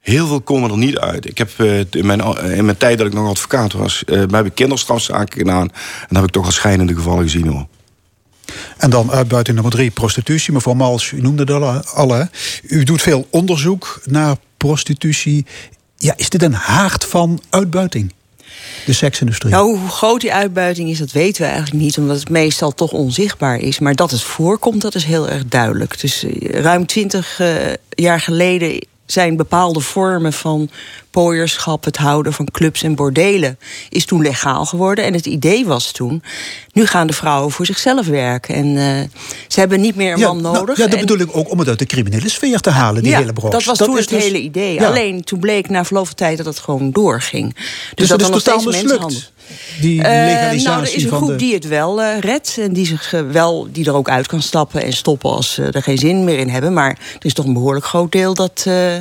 Heel 0.00 0.26
veel 0.26 0.40
komen 0.40 0.70
er 0.70 0.78
niet 0.78 0.98
uit. 0.98 1.28
Ik 1.28 1.38
heb 1.38 1.50
uh, 1.56 1.78
in, 1.78 2.06
mijn, 2.06 2.20
in 2.56 2.64
mijn 2.64 2.76
tijd 2.76 2.98
dat 2.98 3.06
ik 3.06 3.12
nog 3.12 3.28
advocaat 3.28 3.72
was, 3.72 4.02
uh, 4.06 4.22
heb 4.30 4.46
ik 4.46 4.54
kinderstrafzaken 4.54 5.38
gedaan. 5.38 5.68
En 5.68 6.08
daar 6.08 6.20
heb 6.20 6.24
ik 6.24 6.30
toch 6.34 6.44
al 6.44 6.52
schijnende 6.52 6.94
gevallen 6.94 7.22
gezien 7.22 7.46
hoor. 7.46 7.66
En 8.76 8.90
dan 8.90 9.10
uitbuiting 9.10 9.56
nummer 9.56 9.74
drie, 9.74 9.90
prostitutie. 9.90 10.52
Mevrouw 10.52 10.74
Mals, 10.74 11.10
u 11.10 11.20
noemde 11.20 11.44
dat 11.44 11.94
al. 11.94 12.08
Hè. 12.08 12.24
U 12.62 12.84
doet 12.84 13.02
veel 13.02 13.26
onderzoek 13.30 14.00
naar 14.04 14.36
prostitutie. 14.56 15.46
Ja, 15.96 16.14
is 16.16 16.28
dit 16.28 16.42
een 16.42 16.54
haard 16.54 17.04
van 17.04 17.40
uitbuiting? 17.50 18.12
De 18.86 18.92
seksindustrie. 18.92 19.52
Nou, 19.52 19.78
hoe 19.78 19.88
groot 19.88 20.20
die 20.20 20.32
uitbuiting 20.32 20.90
is, 20.90 20.98
dat 20.98 21.12
weten 21.12 21.42
we 21.42 21.48
eigenlijk 21.48 21.84
niet, 21.84 21.98
omdat 21.98 22.18
het 22.18 22.28
meestal 22.28 22.74
toch 22.74 22.92
onzichtbaar 22.92 23.58
is. 23.58 23.78
Maar 23.78 23.94
dat 23.94 24.10
het 24.10 24.22
voorkomt, 24.22 24.82
dat 24.82 24.94
is 24.94 25.04
heel 25.04 25.28
erg 25.28 25.44
duidelijk. 25.46 26.00
Dus 26.00 26.24
ruim 26.40 26.86
twintig 26.86 27.40
uh, 27.40 27.56
jaar 27.88 28.20
geleden 28.20 28.86
zijn 29.06 29.36
bepaalde 29.36 29.80
vormen 29.80 30.32
van 30.32 30.70
pooierschap, 31.14 31.84
het 31.84 31.96
houden 31.96 32.32
van 32.32 32.48
clubs 32.52 32.82
en 32.82 32.94
bordelen, 32.94 33.58
is 33.88 34.04
toen 34.04 34.22
legaal 34.22 34.64
geworden. 34.64 35.04
En 35.04 35.14
het 35.14 35.26
idee 35.26 35.66
was 35.66 35.92
toen, 35.92 36.22
nu 36.72 36.86
gaan 36.86 37.06
de 37.06 37.12
vrouwen 37.12 37.50
voor 37.50 37.66
zichzelf 37.66 38.06
werken. 38.06 38.54
En 38.54 38.66
uh, 38.66 39.00
ze 39.48 39.60
hebben 39.60 39.80
niet 39.80 39.96
meer 39.96 40.12
een 40.12 40.18
ja, 40.18 40.26
man 40.26 40.42
nodig. 40.42 40.76
Nou, 40.76 40.80
ja, 40.80 40.86
dat 40.86 40.94
en, 40.94 41.06
bedoel 41.06 41.26
ik 41.26 41.36
ook 41.36 41.50
om 41.50 41.58
het 41.58 41.68
uit 41.68 41.78
de 41.78 41.86
criminele 41.86 42.28
sfeer 42.28 42.60
te 42.60 42.70
halen, 42.70 43.02
die 43.02 43.12
ja, 43.12 43.18
hele 43.18 43.32
branche. 43.32 43.56
dat 43.56 43.64
was 43.64 43.78
dat 43.78 43.86
toen 43.88 43.96
het 43.96 44.08
dus, 44.08 44.22
hele 44.22 44.40
idee. 44.40 44.74
ja. 44.74 44.86
Alleen 44.86 45.24
toen 45.24 45.38
bleek 45.38 45.68
na 45.68 45.84
verloop 45.84 46.06
van 46.06 46.14
tijd 46.14 46.36
dat 46.36 46.46
het 46.46 46.58
gewoon 46.58 46.90
doorging. 46.90 47.54
Dus, 47.54 47.64
Dus, 47.94 48.08
dat 48.08 48.18
dat 48.18 48.28
is 48.28 48.34
nog 48.34 48.42
totaal 48.42 48.72
mislukt. 48.72 49.32
Die 49.80 49.94
Uh, 49.94 50.02
legalisatie 50.02 50.68
nou, 50.68 50.82
er 50.82 50.94
is 50.94 51.04
een 51.04 51.10
groep 51.10 51.28
de... 51.28 51.36
die 51.36 51.54
het 51.54 51.68
wel 51.68 52.00
uh, 52.00 52.18
redt 52.18 52.58
en 52.58 52.72
die, 52.72 52.86
zich, 52.86 53.12
uh, 53.12 53.20
wel, 53.30 53.68
die 53.72 53.86
er 53.86 53.94
ook 53.94 54.08
uit 54.08 54.26
kan 54.26 54.42
stappen 54.42 54.82
en 54.82 54.92
stoppen 54.92 55.30
als 55.30 55.52
ze 55.52 55.62
er 55.62 55.82
geen 55.82 55.98
zin 55.98 56.24
meer 56.24 56.38
in 56.38 56.48
hebben. 56.48 56.72
Maar 56.72 56.90
er 56.90 57.26
is 57.26 57.34
toch 57.34 57.46
een 57.46 57.52
behoorlijk 57.52 57.86
groot 57.86 58.12
deel 58.12 58.34
dat, 58.34 58.64
uh, 58.68 58.92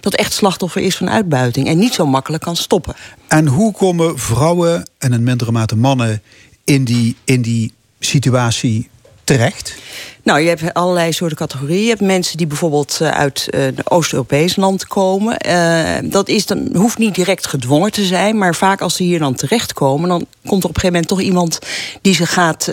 dat 0.00 0.14
echt 0.14 0.32
slachtoffer 0.32 0.82
is 0.82 0.96
van 0.96 1.10
uitbuiting 1.10 1.55
en 1.64 1.78
niet 1.78 1.94
zo 1.94 2.06
makkelijk 2.06 2.42
kan 2.42 2.56
stoppen. 2.56 2.94
En 3.28 3.46
hoe 3.46 3.72
komen 3.72 4.18
vrouwen 4.18 4.90
en 4.98 5.12
in 5.12 5.22
mindere 5.22 5.52
mate 5.52 5.76
mannen 5.76 6.22
in 6.64 6.84
die, 6.84 7.16
in 7.24 7.42
die 7.42 7.72
situatie 8.00 8.88
terecht? 9.24 9.74
Nou, 10.26 10.40
je 10.40 10.48
hebt 10.48 10.74
allerlei 10.74 11.12
soorten 11.12 11.36
categorieën. 11.36 11.82
Je 11.82 11.88
hebt 11.88 12.00
mensen 12.00 12.36
die 12.36 12.46
bijvoorbeeld 12.46 12.98
uh, 13.02 13.10
uit 13.10 13.48
uh, 13.50 13.64
een 13.64 13.76
Oost-Europees 13.84 14.56
land 14.56 14.86
komen. 14.86 15.36
Uh, 15.46 16.10
dat 16.10 16.28
is 16.28 16.46
dan, 16.46 16.68
hoeft 16.72 16.98
niet 16.98 17.14
direct 17.14 17.46
gedwongen 17.46 17.92
te 17.92 18.04
zijn, 18.04 18.38
maar 18.38 18.54
vaak 18.54 18.80
als 18.80 18.96
ze 18.96 19.02
hier 19.02 19.18
dan 19.18 19.34
terechtkomen, 19.34 20.08
dan 20.08 20.26
komt 20.46 20.62
er 20.62 20.68
op 20.68 20.74
een 20.74 20.80
gegeven 20.80 20.92
moment 20.92 21.08
toch 21.08 21.20
iemand 21.20 21.58
die 22.02 22.14
ze 22.14 22.26
gaat 22.26 22.70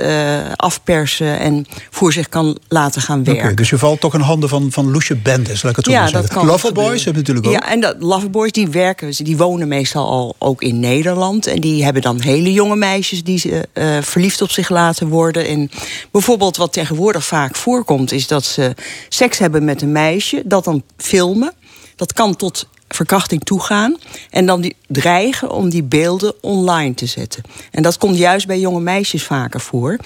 afpersen 0.56 1.40
en 1.40 1.66
voor 1.90 2.14
zich 2.14 2.30
kan 2.30 2.58
laten 2.68 3.02
gaan 3.02 3.24
werken. 3.24 3.44
Okay, 3.44 3.56
dus 3.56 3.70
je 3.70 3.78
valt 3.78 4.00
toch 4.00 4.14
in 4.14 4.20
handen 4.20 4.50
van, 4.50 4.72
van 4.72 4.92
loesje 4.92 5.16
bendes, 5.16 5.62
laat 5.62 5.72
ik 5.72 5.78
het 5.78 5.86
zo 5.86 5.92
ja, 5.92 6.00
maar 6.00 6.10
zeggen. 6.10 6.46
Loverboys 6.46 7.04
hebben 7.04 7.22
natuurlijk 7.22 7.48
ook. 7.48 7.54
Ja, 7.54 7.72
en 7.72 7.80
dat, 7.80 7.96
Loverboys 8.00 8.52
die 8.52 8.70
werken, 8.70 9.12
die 9.24 9.38
wonen 9.38 9.68
meestal 9.68 10.08
al 10.08 10.36
ook 10.38 10.62
in 10.62 10.80
Nederland. 10.80 11.48
En 11.48 11.62
die 11.62 11.84
hebben 11.84 12.02
dan 12.02 12.22
hele 12.22 12.54
jonge 12.54 12.76
meisjes 12.76 13.24
die 13.24 13.40
ze 13.40 13.68
verliefd 14.02 14.42
op 14.42 14.50
zich 14.50 14.70
laten 14.70 15.08
worden. 15.08 15.48
En 15.48 15.72
bijvoorbeeld 16.12 16.58
wat 16.58 16.74
tegenwoordig 16.74 17.26
vaak 17.26 17.42
voorkomt, 17.52 18.12
is 18.12 18.28
dat 18.28 18.46
ze 18.46 18.74
seks 19.10 19.38
hebben 19.38 19.64
met 19.64 19.82
een 19.82 19.92
meisje, 19.92 20.42
dat 20.46 20.64
dan 20.64 20.84
filmen. 20.98 21.54
Dat 21.96 22.14
kan 22.14 22.36
tot 22.36 22.68
verkrachting 22.88 23.44
toegaan. 23.44 23.98
En 24.30 24.46
dan 24.46 24.62
die, 24.62 24.76
dreigen 24.88 25.52
om 25.52 25.70
die 25.70 25.84
beelden 25.84 26.34
online 26.42 26.94
te 26.94 27.06
zetten. 27.06 27.44
En 27.72 27.84
dat 27.84 27.98
komt 27.98 28.18
juist 28.18 28.48
bij 28.48 28.60
jonge 28.60 28.80
meisjes 28.80 29.24
vaker 29.24 29.62
voor. 29.62 29.98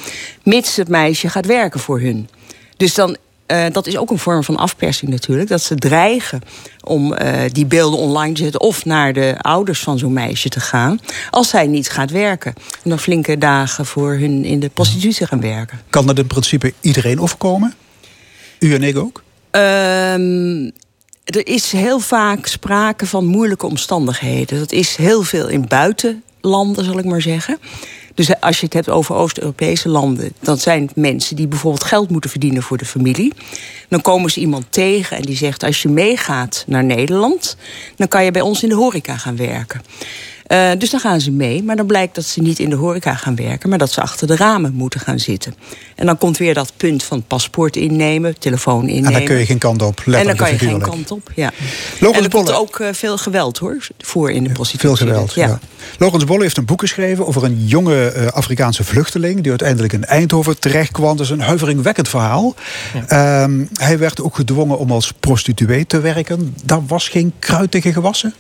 Mits 0.43 0.76
het 0.76 0.89
meisje 0.89 1.30
gaat 1.30 1.45
werken 1.45 1.80
voor 1.80 2.00
hun. 2.00 2.30
Dus 2.78 2.93
dan 2.93 3.17
uh, 3.47 3.65
dat 3.71 3.88
is 3.88 3.97
ook 3.97 4.10
een 4.10 4.19
vorm 4.19 4.43
van 4.43 4.58
afpersing 4.58 5.12
natuurlijk. 5.12 5.50
Dat 5.50 5.62
ze 5.62 5.76
dreigen 5.76 6.41
om 6.84 7.13
uh, 7.13 7.41
die 7.52 7.65
beelden 7.65 8.00
online 8.00 8.34
te 8.34 8.41
zetten... 8.41 8.62
of 8.62 8.86
naar 8.86 9.13
de 9.13 9.36
ouders 9.41 9.80
van 9.80 9.97
zo'n 9.97 10.13
meisje 10.13 10.50
te 10.50 10.60
gaan... 10.60 11.00
als 11.30 11.50
zij 11.50 11.67
niet 11.67 11.89
gaat 11.89 12.12
werken. 12.12 12.54
Dan 12.88 13.00
flinke 13.00 13.38
dagen 13.38 13.86
voor 13.86 14.13
hun 14.13 14.45
in 14.45 14.60
de 14.60 14.69
prostitutie 14.69 15.26
gaan 15.26 15.41
werken. 15.41 15.80
Kan 15.89 16.08
dat 16.08 16.17
in 16.17 16.28
principe 16.28 16.73
iedereen 16.82 17.19
overkomen? 17.19 17.73
U 18.60 18.73
en 18.73 18.84
ik 18.84 18.97
ook? 18.97 19.23
Uh, 19.52 20.65
er 21.23 21.47
is 21.47 21.71
heel 21.71 22.00
vaak 22.00 22.45
sprake 22.45 23.06
van 23.06 23.26
moeilijke 23.26 23.65
omstandigheden. 23.65 24.60
Dat 24.60 24.71
is 24.71 24.95
heel 24.95 25.23
veel 25.23 25.47
in 25.47 25.67
buitenlanden, 25.67 26.86
zal 26.86 27.00
ik 27.00 27.06
maar 27.06 27.21
zeggen. 27.21 27.60
Dus 28.13 28.41
als 28.41 28.60
je 28.60 28.65
het 28.65 28.73
hebt 28.73 28.89
over 28.89 29.15
Oost-Europese 29.15 29.89
landen, 29.89 30.34
dan 30.39 30.58
zijn 30.58 30.82
het 30.82 30.95
mensen 30.95 31.36
die 31.36 31.47
bijvoorbeeld 31.47 31.84
geld 31.84 32.10
moeten 32.10 32.30
verdienen 32.30 32.63
voor 32.63 32.78
de 32.78 32.86
familie. 32.86 33.34
Dan 33.89 34.02
komen 34.02 34.32
ze 34.32 34.39
iemand 34.39 34.65
tegen 34.69 35.17
en 35.17 35.23
die 35.23 35.36
zegt: 35.36 35.63
Als 35.63 35.82
je 35.82 35.89
meegaat 35.89 36.63
naar 36.67 36.84
Nederland, 36.84 37.58
dan 37.95 38.08
kan 38.08 38.23
je 38.23 38.32
bij 38.32 38.41
ons 38.41 38.63
in 38.63 38.69
de 38.69 38.76
horeca 38.76 39.17
gaan 39.17 39.38
werken. 39.38 39.82
Uh, 40.48 40.72
dus 40.78 40.90
dan 40.90 41.00
gaan 41.00 41.22
ze 41.22 41.32
mee, 41.32 41.64
maar 41.64 41.76
dan 41.76 41.86
blijkt 41.86 42.16
dat 42.16 42.26
ze 42.26 42.42
niet 42.42 42.60
in 42.60 42.70
de 42.70 42.76
horeca 42.76 43.14
gaan 43.14 43.36
werken, 43.36 43.70
maar 43.70 43.78
dat 43.78 43.92
ze 43.92 44.02
achter 44.02 44.28
de 44.28 44.36
ramen 44.36 44.74
moeten 44.74 45.00
gaan 45.00 45.20
zitten. 45.20 45.54
En 45.96 46.06
dan 46.06 46.18
komt 46.18 46.38
weer 46.38 46.54
dat 46.54 46.72
punt 46.78 47.04
van 47.04 47.24
paspoort 47.24 47.76
innemen, 47.76 48.40
telefoon 48.40 48.88
innemen. 48.88 49.06
En 49.08 49.14
dan 49.14 49.24
kun 49.26 49.38
je 49.38 49.46
geen 49.46 49.58
kant 49.58 49.82
op. 49.82 50.02
En 50.06 50.26
dan 50.26 50.36
kan 50.36 50.52
je 50.52 50.58
geen 50.58 50.82
kant 50.82 51.12
op. 51.12 51.32
Ja. 51.36 51.52
en 52.00 52.24
er 52.24 52.30
komt 52.30 52.54
ook 52.54 52.80
uh, 52.80 52.88
veel 52.92 53.18
geweld 53.18 53.58
hoor, 53.58 53.88
voor 53.98 54.32
in 54.32 54.44
de 54.44 54.50
prostitutie. 54.50 54.88
Veel 54.88 55.08
geweld. 55.08 55.34
Ja. 55.34 55.48
ja. 55.48 55.60
Logans 55.98 56.24
Bolle 56.24 56.42
heeft 56.42 56.58
een 56.58 56.66
boek 56.66 56.80
geschreven 56.80 57.28
over 57.28 57.44
een 57.44 57.66
jonge 57.66 58.14
uh, 58.16 58.28
Afrikaanse 58.28 58.84
vluchteling 58.84 59.42
die 59.42 59.50
uiteindelijk 59.50 59.94
in 59.94 60.06
Eindhoven 60.06 60.60
terechtkwam. 60.60 61.18
Dat 61.18 61.26
is 61.26 61.32
een 61.32 61.42
huiveringwekkend 61.42 62.10
verhaal. 62.10 62.56
Ja. 63.10 63.44
Um, 63.44 63.70
hij 63.74 63.98
werd 63.98 64.22
ook 64.22 64.36
gedwongen 64.36 64.78
om 64.78 64.92
als 64.92 65.14
prostituee 65.20 65.86
te 65.86 66.00
werken. 66.00 66.56
Daar 66.64 66.86
was 66.86 67.10
geen 67.10 67.34
kruid 67.40 67.72
tegen 67.72 67.94
gewassen. 67.94 68.34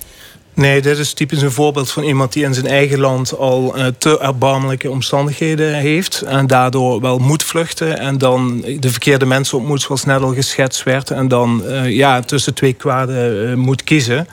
Nee, 0.57 0.81
dit 0.81 0.97
is 0.97 1.13
typisch 1.13 1.41
een 1.41 1.51
voorbeeld 1.51 1.91
van 1.91 2.03
iemand 2.03 2.33
die 2.33 2.43
in 2.43 2.53
zijn 2.53 2.67
eigen 2.67 2.99
land 2.99 3.37
al 3.37 3.77
uh, 3.77 3.85
te 3.97 4.19
erbarmelijke 4.19 4.89
omstandigheden 4.89 5.73
heeft. 5.73 6.21
En 6.21 6.47
daardoor 6.47 7.01
wel 7.01 7.17
moet 7.17 7.43
vluchten. 7.43 7.99
En 7.99 8.17
dan 8.17 8.61
de 8.79 8.89
verkeerde 8.89 9.25
mensen 9.25 9.57
ontmoet, 9.57 9.81
zoals 9.81 10.05
net 10.05 10.21
al 10.21 10.33
geschetst 10.33 10.83
werd. 10.83 11.11
En 11.11 11.27
dan 11.27 11.61
uh, 11.65 11.89
ja, 11.89 12.21
tussen 12.21 12.53
twee 12.53 12.73
kwaden 12.73 13.49
uh, 13.49 13.53
moet 13.55 13.83
kiezen. 13.83 14.27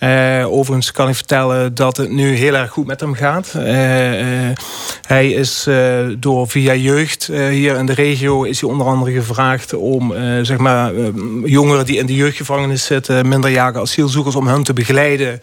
Uh, 0.00 0.52
overigens 0.52 0.92
kan 0.92 1.08
ik 1.08 1.14
vertellen 1.14 1.74
dat 1.74 1.96
het 1.96 2.10
nu 2.10 2.34
heel 2.34 2.54
erg 2.54 2.70
goed 2.70 2.86
met 2.86 3.00
hem 3.00 3.14
gaat. 3.14 3.52
Uh, 3.56 4.48
uh, 4.48 4.56
hij 5.06 5.30
is 5.30 5.68
door 6.18 6.48
via 6.48 6.74
jeugd 6.74 7.26
hier 7.26 7.76
in 7.76 7.86
de 7.86 7.92
regio 7.92 8.42
is 8.42 8.60
hij 8.60 8.70
onder 8.70 8.86
andere 8.86 9.12
gevraagd 9.12 9.74
om 9.74 10.14
zeg 10.42 10.58
maar, 10.58 10.92
jongeren 11.44 11.86
die 11.86 11.98
in 11.98 12.06
de 12.06 12.14
jeugdgevangenis 12.14 12.84
zitten, 12.84 13.28
minderjarige 13.28 13.80
asielzoekers, 13.80 14.34
om 14.34 14.46
hen 14.46 14.62
te 14.62 14.72
begeleiden 14.72 15.40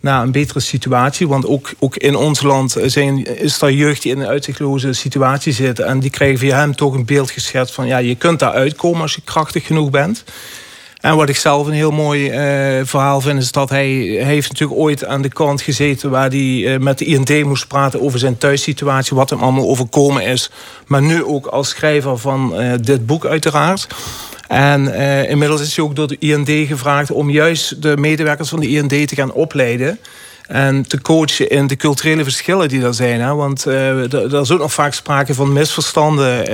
naar 0.00 0.22
een 0.22 0.32
betere 0.32 0.60
situatie. 0.60 1.28
Want 1.28 1.46
ook, 1.46 1.70
ook 1.78 1.96
in 1.96 2.16
ons 2.16 2.42
land 2.42 2.76
zijn, 2.84 3.24
is 3.38 3.62
er 3.62 3.72
jeugd 3.72 4.02
die 4.02 4.12
in 4.12 4.20
een 4.20 4.26
uitzichtloze 4.26 4.92
situatie 4.92 5.52
zit. 5.52 5.78
En 5.78 6.00
die 6.00 6.10
krijgen 6.10 6.38
via 6.38 6.58
hem 6.58 6.76
toch 6.76 6.94
een 6.94 7.04
beeld 7.04 7.30
geschetst 7.30 7.74
van 7.74 7.86
ja, 7.86 7.98
je 7.98 8.14
kunt 8.14 8.38
daar 8.38 8.52
uitkomen 8.52 9.00
als 9.00 9.14
je 9.14 9.22
krachtig 9.24 9.66
genoeg 9.66 9.90
bent. 9.90 10.24
En 11.04 11.16
wat 11.16 11.28
ik 11.28 11.36
zelf 11.36 11.66
een 11.66 11.72
heel 11.72 11.90
mooi 11.90 12.30
uh, 12.30 12.86
verhaal 12.86 13.20
vind... 13.20 13.42
is 13.42 13.52
dat 13.52 13.70
hij, 13.70 13.90
heeft 14.24 14.48
natuurlijk 14.48 14.80
ooit 14.80 15.04
aan 15.04 15.22
de 15.22 15.28
kant 15.28 15.62
gezeten... 15.62 16.10
waar 16.10 16.28
hij 16.28 16.38
uh, 16.38 16.78
met 16.78 16.98
de 16.98 17.04
IND 17.04 17.44
moest 17.44 17.68
praten 17.68 18.00
over 18.00 18.18
zijn 18.18 18.38
thuissituatie... 18.38 19.16
wat 19.16 19.30
hem 19.30 19.38
allemaal 19.38 19.68
overkomen 19.68 20.22
is. 20.22 20.50
Maar 20.86 21.02
nu 21.02 21.24
ook 21.24 21.46
als 21.46 21.68
schrijver 21.68 22.18
van 22.18 22.60
uh, 22.60 22.72
dit 22.80 23.06
boek 23.06 23.26
uiteraard. 23.26 23.86
En 24.48 24.94
inmiddels 25.28 25.60
is 25.60 25.76
hij 25.76 25.84
ook 25.84 25.96
door 25.96 26.08
de 26.08 26.18
IND 26.18 26.68
gevraagd... 26.68 27.10
om 27.10 27.30
juist 27.30 27.82
de 27.82 27.96
medewerkers 27.96 28.48
van 28.48 28.60
de 28.60 28.68
IND 28.68 29.08
te 29.08 29.14
gaan 29.14 29.32
opleiden... 29.32 29.98
En 30.44 30.88
te 30.88 31.00
coachen 31.00 31.48
in 31.48 31.66
de 31.66 31.76
culturele 31.76 32.22
verschillen 32.22 32.68
die 32.68 32.82
er 32.82 32.94
zijn. 32.94 33.20
Hè? 33.20 33.34
Want 33.34 33.64
er 33.64 34.40
is 34.40 34.50
ook 34.50 34.58
nog 34.58 34.72
vaak 34.72 34.94
sprake 34.94 35.34
van 35.34 35.52
misverstanden. 35.52 36.46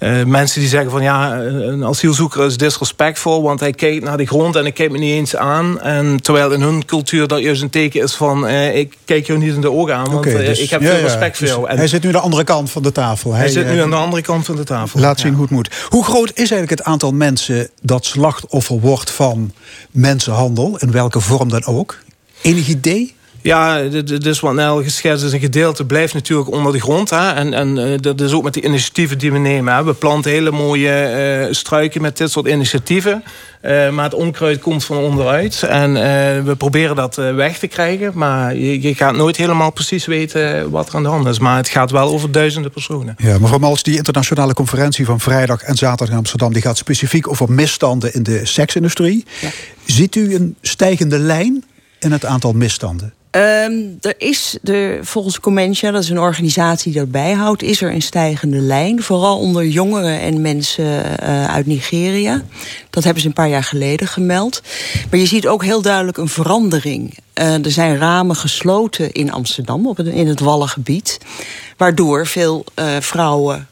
Uh, 0.00 0.24
mensen 0.24 0.60
die 0.60 0.68
zeggen 0.68 0.90
van 0.90 1.02
ja, 1.02 1.36
een 1.38 1.84
asielzoeker 1.84 2.46
is 2.46 2.56
disrespectvol, 2.56 3.42
want 3.42 3.60
hij 3.60 3.72
kijkt 3.72 4.04
naar 4.04 4.16
de 4.16 4.26
grond 4.26 4.56
en 4.56 4.66
ik 4.66 4.74
kijk 4.74 4.90
me 4.90 4.98
niet 4.98 5.12
eens 5.12 5.36
aan. 5.36 5.80
En 5.80 6.22
terwijl 6.22 6.52
in 6.52 6.60
hun 6.60 6.84
cultuur 6.84 7.26
dat 7.26 7.40
juist 7.40 7.62
een 7.62 7.70
teken 7.70 8.02
is 8.02 8.14
van 8.14 8.46
uh, 8.46 8.76
ik 8.76 8.96
kijk 9.04 9.26
jou 9.26 9.38
niet 9.38 9.54
in 9.54 9.60
de 9.60 9.70
ogen 9.70 9.94
aan, 9.94 10.04
want 10.04 10.26
okay, 10.26 10.44
dus, 10.44 10.58
ik 10.58 10.70
heb 10.70 10.80
ja, 10.80 10.90
veel 10.90 11.00
respect 11.00 11.36
voor 11.36 11.46
dus 11.46 11.56
jou. 11.56 11.68
En 11.68 11.76
hij 11.76 11.86
zit 11.86 12.02
nu 12.02 12.08
aan 12.08 12.14
de 12.14 12.20
andere 12.20 12.44
kant 12.44 12.70
van 12.70 12.82
de 12.82 12.92
tafel. 12.92 13.30
Hij, 13.30 13.40
hij 13.40 13.50
zit 13.50 13.66
nu 13.66 13.80
aan 13.80 13.90
de 13.90 13.96
andere 13.96 14.22
kant 14.22 14.44
van 14.44 14.56
de 14.56 14.64
tafel. 14.64 15.00
Laat 15.00 15.20
zien 15.20 15.32
hoe 15.32 15.42
het 15.42 15.50
moet. 15.50 15.70
Hoe 15.88 16.04
groot 16.04 16.28
is 16.28 16.36
eigenlijk 16.36 16.70
het 16.70 16.82
aantal 16.82 17.12
mensen 17.12 17.70
dat 17.82 18.04
slachtoffer 18.04 18.80
wordt 18.80 19.10
van 19.10 19.52
mensenhandel, 19.90 20.76
in 20.78 20.90
welke 20.90 21.20
vorm 21.20 21.48
dan 21.48 21.64
ook? 21.64 21.98
Enig 22.42 22.68
idee? 22.68 23.16
Ja, 23.42 23.82
dus 24.18 24.40
wat 24.40 24.54
Nel 24.54 24.82
geschetst 24.82 25.24
is, 25.24 25.32
een 25.32 25.40
gedeelte 25.40 25.84
blijft 25.84 26.14
natuurlijk 26.14 26.50
onder 26.50 26.72
de 26.72 26.80
grond. 26.80 27.10
Hè? 27.10 27.30
En, 27.30 27.54
en 27.54 27.78
uh, 27.78 27.98
dat 28.00 28.20
is 28.20 28.32
ook 28.32 28.42
met 28.42 28.54
de 28.54 28.62
initiatieven 28.62 29.18
die 29.18 29.32
we 29.32 29.38
nemen. 29.38 29.74
Hè? 29.74 29.84
We 29.84 29.94
planten 29.94 30.30
hele 30.30 30.50
mooie 30.50 31.46
uh, 31.46 31.54
struiken 31.54 32.02
met 32.02 32.16
dit 32.16 32.30
soort 32.30 32.46
initiatieven. 32.46 33.24
Uh, 33.62 33.90
maar 33.90 34.04
het 34.04 34.14
onkruid 34.14 34.60
komt 34.60 34.84
van 34.84 34.96
onderuit. 34.96 35.62
En 35.62 35.92
we 36.44 36.54
proberen 36.56 36.96
dat 36.96 37.14
weg 37.14 37.58
te 37.58 37.66
krijgen. 37.66 38.12
Maar 38.14 38.56
je, 38.56 38.82
je, 38.82 38.94
gaat 38.94 39.16
nooit 39.16 39.36
helemaal 39.36 39.70
precies 39.70 40.06
weten 40.06 40.70
wat 40.70 40.88
er 40.88 40.94
aan 40.94 41.02
de 41.02 41.08
hand 41.08 41.26
is. 41.26 41.38
Maar 41.38 41.56
het 41.56 41.68
gaat 41.68 41.90
wel 41.90 42.08
over 42.08 42.32
duizenden 42.32 42.70
personen. 42.70 43.14
Ja, 43.18 43.38
mevrouw 43.38 43.58
Mals, 43.58 43.82
die 43.82 43.96
internationale 43.96 44.54
conferentie 44.54 45.04
van 45.04 45.20
vrijdag 45.20 45.62
en 45.62 45.76
zaterdag 45.76 46.08
in 46.08 46.16
Amsterdam... 46.16 46.52
die 46.52 46.62
gaat 46.62 46.76
specifiek 46.76 47.28
over 47.28 47.52
misstanden 47.52 48.14
in 48.14 48.22
de 48.22 48.46
seksindustrie. 48.46 49.24
Ja. 49.40 49.48
Ziet 49.84 50.16
u 50.16 50.34
een 50.34 50.56
stijgende 50.62 51.18
lijn 51.18 51.64
in 51.98 52.12
het 52.12 52.24
aantal 52.24 52.52
misstanden? 52.52 53.12
Um, 53.38 53.98
er 54.00 54.14
is 54.18 54.58
er, 54.64 55.04
volgens 55.04 55.40
Comentia, 55.40 55.90
dat 55.90 56.02
is 56.02 56.08
een 56.08 56.18
organisatie 56.18 56.92
die 56.92 57.00
dat 57.00 57.10
bijhoudt, 57.10 57.62
is 57.62 57.82
er 57.82 57.92
een 57.92 58.02
stijgende 58.02 58.58
lijn. 58.58 59.02
Vooral 59.02 59.38
onder 59.38 59.66
jongeren 59.66 60.20
en 60.20 60.40
mensen 60.40 60.84
uh, 60.84 61.54
uit 61.54 61.66
Nigeria. 61.66 62.42
Dat 62.90 63.04
hebben 63.04 63.22
ze 63.22 63.28
een 63.28 63.34
paar 63.34 63.48
jaar 63.48 63.64
geleden 63.64 64.08
gemeld. 64.08 64.62
Maar 65.10 65.20
je 65.20 65.26
ziet 65.26 65.46
ook 65.46 65.64
heel 65.64 65.82
duidelijk 65.82 66.16
een 66.16 66.28
verandering. 66.28 67.18
Uh, 67.34 67.64
er 67.64 67.70
zijn 67.70 67.98
ramen 67.98 68.36
gesloten 68.36 69.12
in 69.12 69.32
Amsterdam, 69.32 69.86
op 69.86 69.98
in 69.98 70.26
het 70.26 70.40
Wallengebied. 70.40 71.18
Waardoor 71.76 72.26
veel 72.26 72.64
uh, 72.74 72.86
vrouwen 73.00 73.68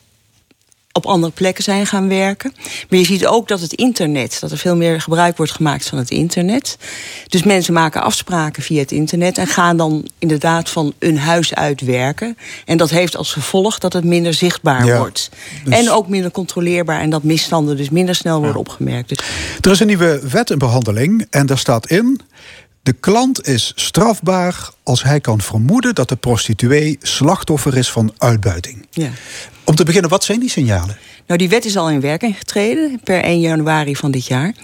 op 0.96 1.06
andere 1.06 1.32
plekken 1.32 1.64
zijn 1.64 1.86
gaan 1.86 2.08
werken. 2.08 2.52
Maar 2.88 2.98
je 2.98 3.04
ziet 3.04 3.26
ook 3.26 3.48
dat 3.48 3.60
het 3.60 3.72
internet, 3.72 4.36
dat 4.40 4.50
er 4.50 4.58
veel 4.58 4.76
meer 4.76 5.00
gebruik 5.00 5.36
wordt 5.36 5.52
gemaakt 5.52 5.86
van 5.86 5.98
het 5.98 6.10
internet. 6.10 6.76
Dus 7.28 7.42
mensen 7.42 7.74
maken 7.74 8.02
afspraken 8.02 8.62
via 8.62 8.80
het 8.80 8.92
internet 8.92 9.38
en 9.38 9.46
gaan 9.46 9.76
dan 9.76 10.08
inderdaad 10.18 10.70
van 10.70 10.94
hun 10.98 11.18
huis 11.18 11.54
uit 11.54 11.80
werken. 11.80 12.36
En 12.64 12.76
dat 12.76 12.90
heeft 12.90 13.16
als 13.16 13.32
gevolg 13.32 13.78
dat 13.78 13.92
het 13.92 14.04
minder 14.04 14.34
zichtbaar 14.34 14.96
wordt. 14.96 15.30
Dus... 15.64 15.74
En 15.74 15.90
ook 15.90 16.08
minder 16.08 16.30
controleerbaar 16.30 17.00
en 17.00 17.10
dat 17.10 17.22
misstanden 17.22 17.76
dus 17.76 17.90
minder 17.90 18.14
snel 18.14 18.38
worden 18.40 18.60
opgemerkt. 18.60 19.08
Dus... 19.08 19.18
Er 19.60 19.70
is 19.70 19.80
een 19.80 19.86
nieuwe 19.86 20.20
wet 20.30 20.50
in 20.50 20.58
behandeling 20.58 21.26
en 21.30 21.46
daar 21.46 21.58
staat 21.58 21.90
in. 21.90 22.20
De 22.82 22.92
klant 22.92 23.46
is 23.46 23.72
strafbaar 23.74 24.70
als 24.82 25.02
hij 25.02 25.20
kan 25.20 25.40
vermoeden 25.40 25.94
dat 25.94 26.08
de 26.08 26.16
prostituee 26.16 26.98
slachtoffer 27.02 27.76
is 27.76 27.90
van 27.90 28.12
uitbuiting. 28.18 28.86
Ja. 28.90 29.10
Om 29.66 29.74
te 29.74 29.84
beginnen, 29.84 30.10
wat 30.10 30.24
zijn 30.24 30.40
die 30.40 30.50
signalen? 30.50 30.98
Nou, 31.26 31.38
die 31.38 31.48
wet 31.48 31.64
is 31.64 31.76
al 31.76 31.90
in 31.90 32.00
werking 32.00 32.38
getreden 32.38 33.00
per 33.04 33.22
1 33.22 33.40
januari 33.40 33.96
van 33.96 34.10
dit 34.10 34.26
jaar. 34.26 34.54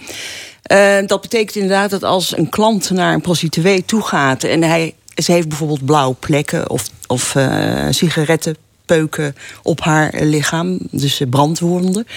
Uh, 0.71 1.07
dat 1.07 1.21
betekent 1.21 1.55
inderdaad 1.55 1.89
dat 1.89 2.03
als 2.03 2.37
een 2.37 2.49
klant 2.49 2.89
naar 2.89 3.13
een 3.13 3.21
prostituee 3.21 3.85
toe 3.85 4.01
gaat 4.01 4.43
en 4.43 4.61
hij, 4.63 4.93
ze 5.15 5.31
heeft 5.31 5.47
bijvoorbeeld 5.47 5.85
blauwe 5.85 6.15
plekken 6.19 6.69
of, 6.69 6.89
of 7.07 7.35
uh, 7.35 7.87
sigaretten 7.89 8.55
peuken 8.85 9.35
op 9.63 9.81
haar 9.81 10.13
lichaam, 10.21 10.77
dus 10.91 11.21
brandwonden. 11.29 12.07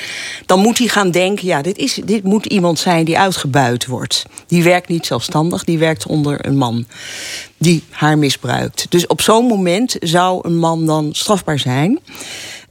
Dan 0.46 0.60
moet 0.60 0.78
hij 0.78 0.86
gaan 0.86 1.10
denken: 1.10 1.46
ja, 1.46 1.62
dit, 1.62 1.76
is, 1.76 2.00
dit 2.04 2.22
moet 2.22 2.46
iemand 2.46 2.78
zijn 2.78 3.04
die 3.04 3.18
uitgebuit 3.18 3.86
wordt. 3.86 4.24
Die 4.46 4.62
werkt 4.62 4.88
niet 4.88 5.06
zelfstandig, 5.06 5.64
die 5.64 5.78
werkt 5.78 6.06
onder 6.06 6.46
een 6.46 6.56
man 6.56 6.86
die 7.56 7.82
haar 7.90 8.18
misbruikt. 8.18 8.86
Dus 8.88 9.06
op 9.06 9.20
zo'n 9.20 9.46
moment 9.46 9.96
zou 10.00 10.40
een 10.42 10.56
man 10.56 10.86
dan 10.86 11.08
strafbaar 11.12 11.58
zijn. 11.58 11.98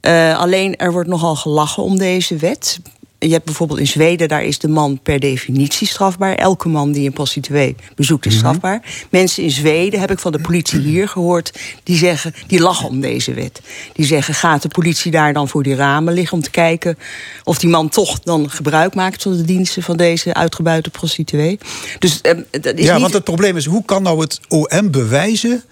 Uh, 0.06 0.38
alleen 0.38 0.76
er 0.76 0.92
wordt 0.92 1.08
nogal 1.08 1.36
gelachen 1.36 1.82
om 1.82 1.98
deze 1.98 2.36
wet 2.36 2.78
je 3.26 3.32
hebt 3.32 3.44
bijvoorbeeld 3.44 3.78
in 3.78 3.86
Zweden, 3.86 4.28
daar 4.28 4.44
is 4.44 4.58
de 4.58 4.68
man 4.68 4.98
per 5.02 5.20
definitie 5.20 5.86
strafbaar. 5.86 6.34
Elke 6.34 6.68
man 6.68 6.92
die 6.92 7.06
een 7.06 7.12
prostituee 7.12 7.76
bezoekt 7.94 8.26
is 8.26 8.32
Mhm. 8.34 8.44
strafbaar. 8.44 8.82
Mensen 9.10 9.42
in 9.42 9.50
Zweden, 9.50 10.00
heb 10.00 10.10
ik 10.10 10.18
van 10.18 10.32
de 10.32 10.40
politie 10.40 10.78
hier 10.80 11.08
gehoord, 11.08 11.58
die 11.82 11.96
zeggen, 11.96 12.34
die 12.46 12.60
lachen 12.60 12.88
om 12.88 13.00
deze 13.00 13.34
wet. 13.34 13.60
Die 13.92 14.06
zeggen, 14.06 14.34
gaat 14.34 14.62
de 14.62 14.68
politie 14.68 15.10
daar 15.10 15.32
dan 15.32 15.48
voor 15.48 15.62
die 15.62 15.74
ramen 15.74 16.14
liggen 16.14 16.36
om 16.36 16.42
te 16.42 16.50
kijken 16.50 16.98
of 17.44 17.58
die 17.58 17.70
man 17.70 17.88
toch 17.88 18.20
dan 18.20 18.50
gebruik 18.50 18.94
maakt 18.94 19.22
van 19.22 19.36
de 19.36 19.44
diensten 19.44 19.82
van 19.82 19.96
deze 19.96 20.34
uitgebuiten 20.34 20.92
prostituee? 20.92 21.58
Dus 21.98 22.20
eh, 22.20 22.36
dat 22.50 22.78
is 22.78 22.84
ja, 22.84 22.92
niet... 22.92 23.00
want 23.02 23.14
het 23.14 23.24
probleem 23.24 23.56
is, 23.56 23.64
hoe 23.64 23.84
kan 23.84 24.02
nou 24.02 24.20
het 24.20 24.40
OM 24.48 24.90
bewijzen 24.90 25.62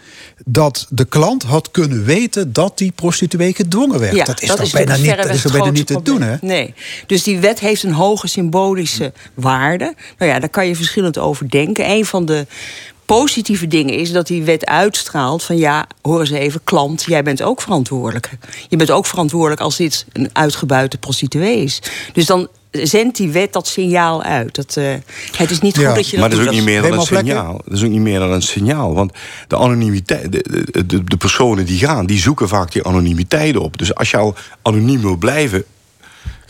dat 0.45 0.87
de 0.91 1.05
klant 1.05 1.43
had 1.43 1.71
kunnen 1.71 2.05
weten 2.05 2.53
dat 2.53 2.79
die 2.79 2.93
prostituee 2.93 3.55
gedwongen 3.55 4.01
werd? 4.01 4.27
dat 4.27 4.43
is 4.43 4.49
toch 4.49 4.71
bijna 4.71 4.97
niet, 4.97 5.17
dat 5.17 5.29
is 5.31 5.43
bijna 5.43 5.71
niet 5.71 5.87
te 5.87 6.03
doen, 6.03 6.23
hè? 6.23 6.37
Nee. 6.41 6.75
Dus 7.07 7.23
die 7.23 7.39
wet 7.45 7.61
heeft 7.61 7.83
een 7.83 7.93
hoge 7.93 8.27
symbolische 8.27 9.13
waarde. 9.35 9.95
Nou 10.19 10.31
ja, 10.31 10.39
daar 10.39 10.49
kan 10.49 10.67
je 10.67 10.77
verschillend 10.77 11.19
over 11.19 11.51
denken. 11.51 11.91
Een 11.91 12.05
van 12.05 12.25
de 12.25 12.47
positieve 13.07 13.67
dingen 13.67 13.95
is 13.95 14.13
dat 14.13 14.27
die 14.27 14.43
wet 14.43 14.67
uitstraalt 14.67 15.43
van 15.43 15.57
ja, 15.57 15.87
hoor 16.03 16.21
eens 16.21 16.31
even, 16.31 16.61
klant, 16.65 17.05
jij 17.07 17.23
bent 17.23 17.43
ook 17.43 17.63
verantwoordelijk. 17.63 18.31
Je 18.69 18.77
bent 18.77 18.91
ook 18.91 19.07
verantwoordelijk 19.07 19.61
als 19.61 19.77
dit 19.77 20.07
een 20.13 20.31
uitgebuite 20.33 20.99
prostituee 20.99 21.63
is. 21.63 21.83
Dus 22.13 22.27
dan 22.27 22.49
zendt 22.71 23.17
die 23.17 23.31
wet 23.31 23.53
dat 23.53 23.67
signaal 23.67 24.23
uit. 24.23 24.55
Dat, 24.55 24.77
eh, 24.77 24.95
het 25.37 25.51
is 25.51 25.61
niet 25.61 25.77
Ja, 25.77 25.87
goed 25.87 25.97
dat 25.97 26.05
je 26.09 26.11
dat 26.11 26.21
Maar 26.21 26.31
dat 26.31 26.39
is 26.39 26.45
ook 26.45 26.53
doet. 26.53 26.65
niet 26.65 26.71
meer 26.73 26.83
dan 26.83 26.93
een 26.93 27.07
signaal. 27.07 27.61
Dat 27.65 27.77
is 27.77 27.83
ook 27.85 27.91
niet 27.91 28.01
meer 28.01 28.19
dan 28.19 28.31
een 28.31 28.43
signaal. 28.43 28.95
Want 28.95 29.13
de 29.49 29.57
anonimiteit, 29.57 30.33
de, 30.33 30.65
de, 30.71 30.87
de, 30.87 31.05
de 31.05 31.17
personen 31.17 31.67
die 31.67 31.79
gaan, 31.79 32.07
die 32.07 32.19
zoeken 32.19 32.49
vaak 32.49 32.73
die 32.73 32.85
anonimiteit 32.85 33.57
op. 33.57 33.79
Dus 33.79 33.95
als 33.95 34.11
je 34.11 34.17
al 34.17 34.35
anoniem 34.63 35.01
wil 35.01 35.17
blijven, 35.17 35.65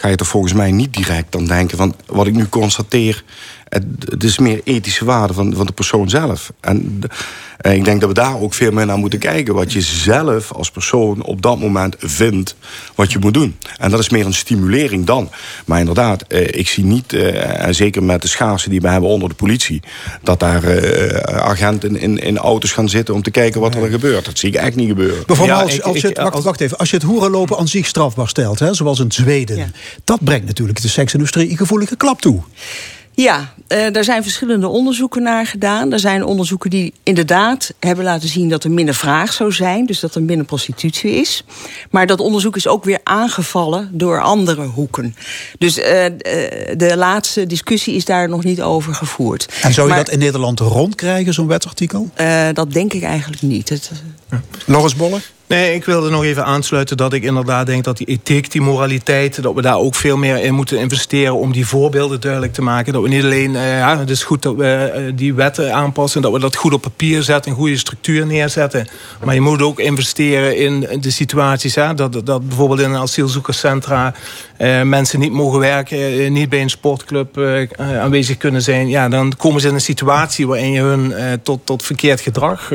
ga 0.05 0.11
je 0.11 0.17
er 0.17 0.27
volgens 0.27 0.53
mij 0.53 0.71
niet 0.71 0.95
direct 0.95 1.33
dan 1.33 1.47
denken 1.47 1.77
van 1.77 1.95
wat 2.07 2.27
ik 2.27 2.35
nu 2.35 2.49
constateer. 2.49 3.25
Het, 3.75 3.85
het 4.11 4.25
is 4.25 4.39
meer 4.39 4.61
ethische 4.65 5.05
waarde 5.05 5.33
van, 5.35 5.55
van 5.57 5.67
de 5.67 5.73
persoon 5.73 6.09
zelf. 6.09 6.53
En 6.61 7.01
eh, 7.59 7.75
ik 7.75 7.85
denk 7.85 8.01
dat 8.01 8.09
we 8.09 8.15
daar 8.15 8.41
ook 8.41 8.55
veel 8.55 8.73
meer 8.73 8.87
naar 8.87 8.99
moeten 8.99 9.19
kijken. 9.19 9.55
Wat 9.55 9.73
je 9.73 9.81
zelf 9.81 10.53
als 10.53 10.71
persoon 10.71 11.23
op 11.23 11.43
dat 11.43 11.59
moment 11.59 11.97
vindt 11.99 12.57
wat 12.95 13.13
je 13.13 13.19
moet 13.19 13.35
doen. 13.35 13.57
En 13.79 13.91
dat 13.91 14.01
is 14.01 14.09
meer 14.09 14.27
een 14.27 14.35
stimulering 14.35 15.07
dan. 15.07 15.31
Maar 15.67 15.79
inderdaad, 15.79 16.23
eh, 16.23 16.41
ik 16.47 16.69
zie 16.69 16.85
niet, 16.85 17.13
eh, 17.13 17.65
en 17.67 17.75
zeker 17.75 18.03
met 18.03 18.23
de 18.23 18.29
schaarste 18.29 18.71
die 18.71 18.81
we 18.81 18.89
hebben 18.89 19.11
onder 19.11 19.29
de 19.29 19.35
politie, 19.35 19.83
dat 20.23 20.41
daar 20.41 20.65
eh, 20.65 21.37
agenten 21.45 21.97
in, 21.97 22.19
in 22.19 22.39
auto's 22.39 22.73
gaan 22.73 22.89
zitten 22.89 23.15
om 23.15 23.23
te 23.23 23.31
kijken 23.31 23.61
wat 23.61 23.75
er 23.75 23.91
gebeurt. 23.91 24.25
Dat 24.25 24.39
zie 24.39 24.49
ik 24.49 24.55
echt 24.55 24.77
niet 24.77 24.89
gebeuren. 24.89 25.25
Ja, 25.45 25.61
als, 25.61 25.75
ik- 25.75 25.97
je 25.97 26.09
het, 26.09 26.43
wacht, 26.43 26.61
even, 26.61 26.77
als 26.79 26.91
je 26.91 26.97
het 26.97 27.05
hoerenlopen 27.05 27.59
aan 27.59 27.69
zich 27.69 27.87
strafbaar 27.87 28.29
stelt, 28.29 28.59
hè, 28.59 28.75
zoals 28.75 28.99
in 29.01 29.13
Zweden, 29.13 29.57
Ja. 29.57 29.67
dat 30.05 30.25
brengt 30.25 30.47
natuurlijk 30.47 30.83
de 30.83 30.89
seksindustrie 30.89 31.51
een 31.51 31.57
gevoelige 31.57 31.97
klap 31.97 32.21
toe. 32.21 32.43
Ja, 33.17 33.53
eh, 33.67 33.93
daar 33.93 34.05
zijn 34.05 34.23
verschillende 34.23 34.69
onderzoeken 34.69 35.23
naar 35.23 35.47
gedaan. 35.47 35.93
Er 35.93 35.99
zijn 35.99 36.25
onderzoeken 36.25 36.71
die 36.71 36.93
inderdaad 37.03 37.73
hebben 37.81 38.05
laten 38.05 38.29
zien 38.29 38.49
dat 38.49 38.65
er 38.65 38.71
minder 38.71 38.95
vraag 38.95 39.33
zou 39.33 39.53
zijn. 39.53 39.87
Dus 39.87 40.01
dat 40.01 40.15
er 40.15 40.23
minder 40.23 40.47
prostitutie 40.47 41.11
is. 41.11 41.45
Maar 41.91 42.07
dat 42.07 42.21
onderzoek 42.21 42.57
is 42.57 42.67
ook 42.67 42.85
weer 42.85 43.01
aangevallen 43.05 43.89
door 43.93 44.21
andere 44.23 44.65
hoeken. 44.65 45.17
Dus 45.59 45.79
eh, 45.79 46.07
eh, 46.07 46.13
de 46.77 46.97
laatste 46.97 47.47
discussie 47.47 47.95
is 47.95 48.05
daar 48.05 48.29
nog 48.29 48.45
niet 48.45 48.63
over 48.63 48.95
gevoerd. 48.95 49.49
En 49.63 49.73
zou 49.73 49.87
je 49.89 49.95
Maar, 49.95 50.05
dat 50.05 50.13
in 50.15 50.19
Nederland 50.19 50.61
rondkrijgen, 50.61 51.35
zo'n 51.35 51.47
wetsartikel? 51.47 52.11
eh, 52.15 52.49
dat 52.53 52.73
denk 52.73 52.93
ik 52.93 53.03
eigenlijk 53.03 53.43
niet. 53.43 53.69
Het, 53.69 53.91
Loris 54.67 54.97
Bolle? 54.97 55.21
Nee, 55.55 55.75
ik 55.75 55.85
wilde 55.85 56.11
nog 56.11 56.25
even 56.25 56.45
aansluiten 56.45 56.97
dat 56.97 57.13
ik 57.13 57.23
inderdaad 57.23 57.67
denk 57.67 57.85
dat 57.85 57.97
die 57.97 58.07
ethiek, 58.07 58.51
die 58.51 58.61
moraliteit, 58.61 59.43
dat 59.43 59.55
we 59.55 59.63
daar 59.63 59.79
ook 59.79 59.95
veel 59.95 60.17
meer 60.17 60.43
in 60.43 60.55
moeten 60.55 60.79
investeren 60.79 61.35
om 61.35 61.53
die 61.53 61.67
voorbeelden 61.67 62.21
duidelijk 62.21 62.53
te 62.53 62.63
maken. 62.63 62.93
Dat 62.93 63.03
we 63.03 63.09
niet 63.09 63.25
alleen, 63.25 63.57
eh, 63.57 63.79
ja, 63.79 63.99
het 63.99 64.11
is 64.11 64.23
goed 64.23 64.43
dat 64.43 64.55
we 64.55 64.67
eh, 64.67 65.03
die 65.15 65.35
wetten 65.35 65.75
aanpassen, 65.75 66.23
dat 66.23 66.33
we 66.33 66.39
dat 66.39 66.57
goed 66.57 66.73
op 66.73 66.83
papier 66.83 67.23
zetten, 67.23 67.51
een 67.51 67.57
goede 67.57 67.77
structuur 67.77 68.27
neerzetten. 68.27 68.89
Maar 69.25 69.35
je 69.35 69.41
moet 69.41 69.63
ook 69.63 69.79
investeren 69.79 70.57
in 70.57 71.01
de 71.01 71.11
situaties, 71.11 71.75
hè, 71.75 71.95
dat, 71.95 72.27
dat 72.27 72.49
bijvoorbeeld 72.49 72.81
in 72.81 72.91
een 72.91 73.01
asielzoekerscentra 73.01 74.15
eh, 74.57 74.83
mensen 74.83 75.21
niet 75.21 75.33
mogen 75.33 75.59
werken, 75.59 76.33
niet 76.33 76.49
bij 76.49 76.61
een 76.61 76.71
sportclub 76.71 77.39
aanwezig 77.79 78.37
kunnen 78.37 78.63
zijn. 78.63 78.89
Ja, 78.89 79.09
dan 79.09 79.37
komen 79.37 79.61
ze 79.61 79.69
in 79.69 79.75
een 79.75 79.81
situatie 79.81 80.47
waarin 80.47 80.73
je 80.73 80.81
hun 80.81 81.15
tot, 81.43 81.61
tot 81.65 81.83
verkeerd 81.83 82.21
gedrag 82.21 82.69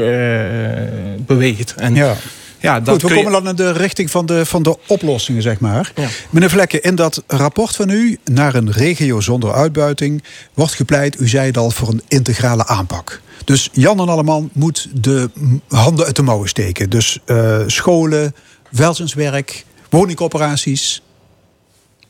beweegt. 1.26 1.74
En, 1.78 1.96
Ja. 1.96 2.16
Ja, 2.60 2.80
dat 2.80 3.02
Goed, 3.02 3.02
we 3.02 3.18
je- 3.18 3.24
komen 3.24 3.32
dan 3.44 3.48
in 3.48 3.56
de 3.56 3.72
richting 3.72 4.12
van 4.12 4.26
de, 4.26 4.46
van 4.46 4.64
de 4.64 4.78
oplossingen, 4.88 5.42
zeg 5.42 5.60
maar. 5.60 5.92
Ja. 5.96 6.08
Meneer 6.30 6.50
Vlekken, 6.50 6.82
in 6.84 6.96
dat 6.96 7.24
rapport 7.28 7.76
van 7.76 7.90
u 7.90 8.18
naar 8.32 8.56
een 8.56 8.72
regio 8.72 9.20
zonder 9.22 9.54
uitbuiting 9.54 10.24
wordt 10.54 10.74
gepleit, 10.74 11.20
u 11.20 11.28
zei 11.28 11.46
het 11.48 11.58
al, 11.58 11.72
voor 11.72 11.88
een 11.88 12.02
integrale 12.08 12.68
aanpak. 12.68 13.22
Dus 13.46 13.70
Jan 13.72 14.00
en 14.00 14.10
Alleman 14.10 14.50
moet 14.54 14.88
de 14.94 15.30
handen 15.68 16.06
uit 16.06 16.16
de 16.16 16.22
mouwen 16.22 16.50
steken. 16.50 16.90
Dus 16.90 17.20
eh, 17.26 17.60
scholen, 17.68 18.36
welzijnswerk, 18.70 19.66
woningcoöperaties. 19.90 21.02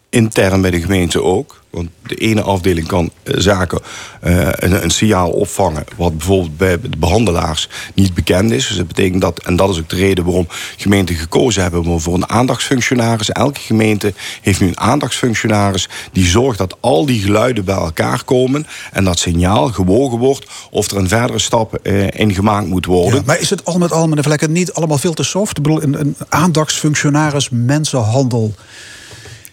Intern 0.09 0.61
bij 0.61 0.71
de 0.71 0.81
gemeente 0.81 1.23
ook. 1.23 1.59
Want 1.69 1.89
de 2.07 2.15
ene 2.15 2.41
afdeling 2.41 2.87
kan 2.87 3.11
eh, 3.23 3.33
zaken 3.37 3.79
eh, 4.21 4.47
een, 4.51 4.83
een 4.83 4.89
signaal 4.89 5.29
opvangen. 5.29 5.83
wat 5.95 6.17
bijvoorbeeld 6.17 6.57
bij 6.57 6.79
de 6.81 6.97
behandelaars 6.97 7.69
niet 7.93 8.13
bekend 8.13 8.51
is. 8.51 8.67
Dus 8.67 8.77
dat 8.77 8.87
betekent 8.87 9.21
dat, 9.21 9.43
en 9.43 9.55
dat 9.55 9.69
is 9.69 9.79
ook 9.79 9.89
de 9.89 9.95
reden 9.95 10.25
waarom 10.25 10.47
gemeenten 10.77 11.15
gekozen 11.15 11.61
hebben 11.61 12.01
voor 12.01 12.13
een 12.13 12.29
aandachtsfunctionaris. 12.29 13.29
Elke 13.29 13.59
gemeente 13.59 14.13
heeft 14.41 14.59
nu 14.59 14.67
een 14.67 14.79
aandachtsfunctionaris. 14.79 15.89
die 16.11 16.25
zorgt 16.25 16.57
dat 16.57 16.77
al 16.79 17.05
die 17.05 17.21
geluiden 17.21 17.65
bij 17.65 17.75
elkaar 17.75 18.23
komen. 18.23 18.67
en 18.91 19.03
dat 19.03 19.19
signaal 19.19 19.67
gewogen 19.67 20.17
wordt. 20.17 20.45
of 20.71 20.91
er 20.91 20.97
een 20.97 21.07
verdere 21.07 21.39
stap 21.39 21.75
eh, 21.75 22.07
in 22.11 22.33
gemaakt 22.33 22.67
moet 22.67 22.85
worden. 22.85 23.15
Ja, 23.15 23.21
maar 23.25 23.39
is 23.39 23.49
het 23.49 23.65
al 23.65 23.77
met 23.77 23.91
al, 23.91 24.07
meneer 24.07 24.23
Vlekken, 24.23 24.51
niet 24.51 24.73
allemaal 24.73 24.97
veel 24.97 25.13
te 25.13 25.23
soft? 25.23 25.57
Ik 25.57 25.63
bedoel, 25.63 25.83
een, 25.83 25.99
een 25.99 26.15
aandachtsfunctionaris, 26.29 27.49
mensenhandel. 27.49 28.53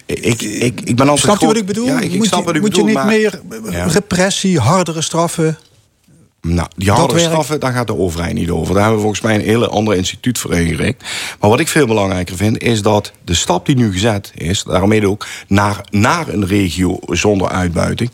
Ik, 0.07 0.41
ik, 0.41 0.81
ik 0.81 0.95
ben 0.95 1.09
altijd 1.09 1.19
Snapt 1.19 1.43
u 1.43 1.45
wat 1.45 1.57
ik 1.57 1.65
bedoel? 1.65 1.85
Ja, 1.85 1.99
ik, 1.99 2.11
ik 2.11 2.17
moet 2.17 2.27
snap 2.27 2.39
je, 2.39 2.45
wat 2.45 2.55
u 2.55 2.59
moet 2.59 2.75
je 2.75 2.83
niet 2.83 2.93
maar- 2.93 3.05
meer 3.05 3.41
repressie, 3.87 4.59
hardere 4.59 5.01
straffen? 5.01 5.57
Nou, 6.53 6.67
die 6.75 6.91
werkt. 6.93 7.19
straffen, 7.19 7.59
daar 7.59 7.73
gaat 7.73 7.87
de 7.87 7.97
overheid 7.97 8.33
niet 8.33 8.49
over. 8.49 8.73
Daar 8.73 8.83
hebben 8.83 8.95
we 8.95 9.01
volgens 9.01 9.21
mij 9.21 9.35
een 9.35 9.41
hele 9.41 9.67
ander 9.67 9.95
instituut 9.95 10.37
voor 10.37 10.53
ingericht. 10.53 11.03
Maar 11.39 11.49
wat 11.49 11.59
ik 11.59 11.67
veel 11.67 11.87
belangrijker 11.87 12.35
vind, 12.35 12.61
is 12.61 12.81
dat 12.81 13.11
de 13.23 13.33
stap 13.33 13.65
die 13.65 13.75
nu 13.75 13.91
gezet 13.91 14.31
is, 14.35 14.63
daarmee 14.63 15.09
ook 15.09 15.25
naar, 15.47 15.81
naar 15.89 16.27
een 16.27 16.47
regio 16.47 16.99
zonder 17.05 17.49
uitbuiting. 17.49 18.11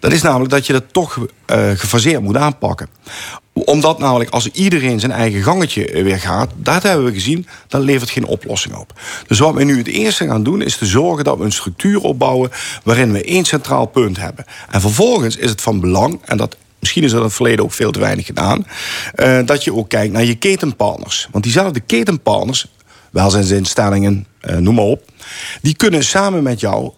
Dat 0.00 0.12
is 0.12 0.22
namelijk 0.22 0.50
dat 0.50 0.66
je 0.66 0.72
dat 0.72 0.84
toch 0.92 1.26
eh, 1.46 1.70
gefaseerd 1.70 2.22
moet 2.22 2.36
aanpakken 2.36 2.88
omdat 3.64 3.98
namelijk 3.98 4.30
als 4.30 4.50
iedereen 4.50 5.00
zijn 5.00 5.12
eigen 5.12 5.42
gangetje 5.42 5.86
eh, 5.86 6.02
weer 6.02 6.20
gaat, 6.20 6.50
dat 6.56 6.82
hebben 6.82 7.04
we 7.04 7.12
gezien, 7.12 7.46
dat 7.68 7.82
levert 7.82 8.10
geen 8.10 8.26
oplossing 8.26 8.74
op. 8.74 8.92
Dus 9.26 9.38
wat 9.38 9.54
we 9.54 9.64
nu 9.64 9.78
het 9.78 9.86
eerste 9.86 10.26
gaan 10.26 10.42
doen, 10.42 10.62
is 10.62 10.76
te 10.76 10.86
zorgen 10.86 11.24
dat 11.24 11.38
we 11.38 11.44
een 11.44 11.52
structuur 11.52 12.00
opbouwen 12.00 12.50
waarin 12.84 13.12
we 13.12 13.24
één 13.24 13.44
centraal 13.44 13.86
punt 13.86 14.16
hebben. 14.16 14.44
En 14.70 14.80
vervolgens 14.80 15.36
is 15.36 15.50
het 15.50 15.60
van 15.60 15.80
belang, 15.80 16.20
en 16.24 16.36
dat 16.36 16.56
Misschien 16.86 17.04
is 17.04 17.10
dat 17.10 17.20
in 17.20 17.26
het 17.26 17.36
verleden 17.36 17.64
ook 17.64 17.72
veel 17.72 17.90
te 17.90 17.98
weinig 17.98 18.26
gedaan. 18.26 18.66
eh, 19.14 19.38
dat 19.44 19.64
je 19.64 19.74
ook 19.74 19.88
kijkt 19.88 20.12
naar 20.12 20.24
je 20.24 20.34
ketenpartners. 20.34 21.28
Want 21.30 21.44
diezelfde 21.44 21.80
ketenpartners, 21.80 22.66
welzijnsinstellingen, 23.10 24.26
eh, 24.40 24.56
noem 24.56 24.74
maar 24.74 24.84
op. 24.84 25.02
die 25.62 25.74
kunnen 25.74 26.04
samen 26.04 26.42
met 26.42 26.60
jou 26.60 26.90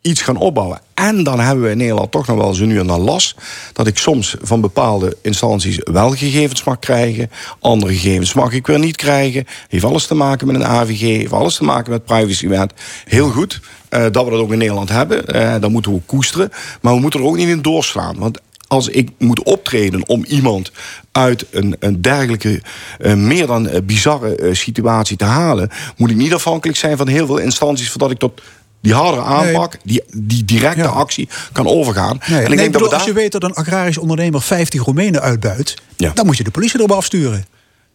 iets 0.00 0.22
gaan 0.22 0.36
opbouwen. 0.36 0.80
En 0.94 1.22
dan 1.22 1.40
hebben 1.40 1.64
we 1.64 1.70
in 1.70 1.76
Nederland 1.76 2.10
toch 2.10 2.26
nog 2.26 2.36
wel 2.36 2.54
zo 2.54 2.64
nu 2.64 2.78
en 2.78 2.86
dan 2.86 3.00
last... 3.00 3.34
dat 3.72 3.86
ik 3.86 3.98
soms 3.98 4.36
van 4.42 4.60
bepaalde 4.60 5.16
instanties 5.22 5.80
wel 5.84 6.10
gegevens 6.10 6.64
mag 6.64 6.78
krijgen... 6.78 7.30
andere 7.60 7.92
gegevens 7.92 8.34
mag 8.34 8.52
ik 8.52 8.66
weer 8.66 8.78
niet 8.78 8.96
krijgen. 8.96 9.44
Heeft 9.68 9.84
alles 9.84 10.06
te 10.06 10.14
maken 10.14 10.46
met 10.46 10.56
een 10.56 10.66
AVG, 10.66 11.00
heeft 11.00 11.32
alles 11.32 11.56
te 11.56 11.64
maken 11.64 11.90
met 11.92 12.04
privacywet. 12.04 12.72
Heel 13.04 13.30
goed 13.30 13.60
eh, 13.88 14.02
dat 14.10 14.24
we 14.24 14.30
dat 14.30 14.40
ook 14.40 14.52
in 14.52 14.58
Nederland 14.58 14.88
hebben. 14.88 15.26
Eh, 15.26 15.60
dat 15.60 15.70
moeten 15.70 15.92
we 15.92 16.00
koesteren. 16.06 16.50
Maar 16.80 16.94
we 16.94 17.00
moeten 17.00 17.20
er 17.20 17.26
ook 17.26 17.36
niet 17.36 17.48
in 17.48 17.62
doorslaan. 17.62 18.18
Want 18.18 18.40
als 18.68 18.88
ik 18.88 19.10
moet 19.18 19.42
optreden 19.42 20.08
om 20.08 20.24
iemand 20.24 20.72
uit 21.12 21.46
een, 21.50 21.76
een 21.78 22.00
dergelijke, 22.02 22.62
eh, 22.98 23.14
meer 23.14 23.46
dan 23.46 23.68
eh, 23.68 23.82
bizarre 23.82 24.36
eh, 24.36 24.54
situatie 24.54 25.16
te 25.16 25.24
halen, 25.24 25.70
moet 25.96 26.10
ik 26.10 26.16
niet 26.16 26.34
afhankelijk 26.34 26.78
zijn 26.78 26.96
van 26.96 27.08
heel 27.08 27.26
veel 27.26 27.38
instanties 27.38 27.90
voordat 27.90 28.10
ik 28.10 28.18
tot 28.18 28.40
die 28.80 28.94
hardere 28.94 29.22
aanpak, 29.22 29.76
die, 29.84 30.02
die 30.14 30.44
directe 30.44 30.82
Ja. 30.82 30.88
actie 30.88 31.28
kan 31.52 31.66
overgaan. 31.66 32.20
Nee, 32.28 32.38
en 32.38 32.42
ik 32.42 32.48
nee, 32.48 32.56
denk 32.56 32.58
dat 32.58 32.82
bedoel, 32.82 32.88
als 32.88 32.98
daar. 32.98 33.06
je 33.14 33.20
weet 33.20 33.32
dat 33.32 33.42
een 33.42 33.54
agrarisch 33.54 33.98
ondernemer 33.98 34.42
50 34.42 34.82
Roemenen 34.82 35.20
uitbuit, 35.20 35.74
Ja. 35.96 36.10
dan 36.14 36.26
moet 36.26 36.36
je 36.36 36.44
de 36.44 36.50
politie 36.50 36.78
erop 36.78 36.92
afsturen. 36.92 37.44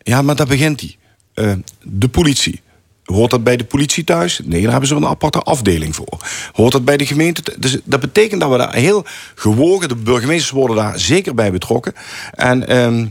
Ja, 0.04 0.22
maar 0.22 0.36
daar 0.36 0.48
begint 0.48 0.82
hij. 0.82 1.62
De 1.84 2.08
politie. 2.08 2.62
Hoort 3.06 3.32
dat 3.32 3.44
bij 3.44 3.58
de 3.58 3.64
politie 3.64 4.04
thuis? 4.04 4.42
Nee, 4.44 4.62
daar 4.62 4.72
hebben 4.72 4.90
ze 4.90 4.96
een 4.96 5.06
aparte 5.06 5.40
afdeling 5.40 5.96
voor. 5.96 6.18
Hoort 6.52 6.72
dat 6.72 6.86
bij 6.86 6.98
de 6.98 7.06
gemeente? 7.06 7.56
Dus 7.60 7.78
dat 7.84 8.00
betekent 8.00 8.42
dat 8.42 8.50
we 8.50 8.58
daar 8.58 8.76
heel 8.76 9.06
gewogen... 9.36 9.90
de 9.90 9.96
burgemeesters 9.96 10.52
worden 10.52 10.76
daar 10.76 11.00
zeker 11.00 11.36
bij 11.36 11.52
betrokken. 11.52 11.94
En 12.32 12.68
ehm, 12.68 13.06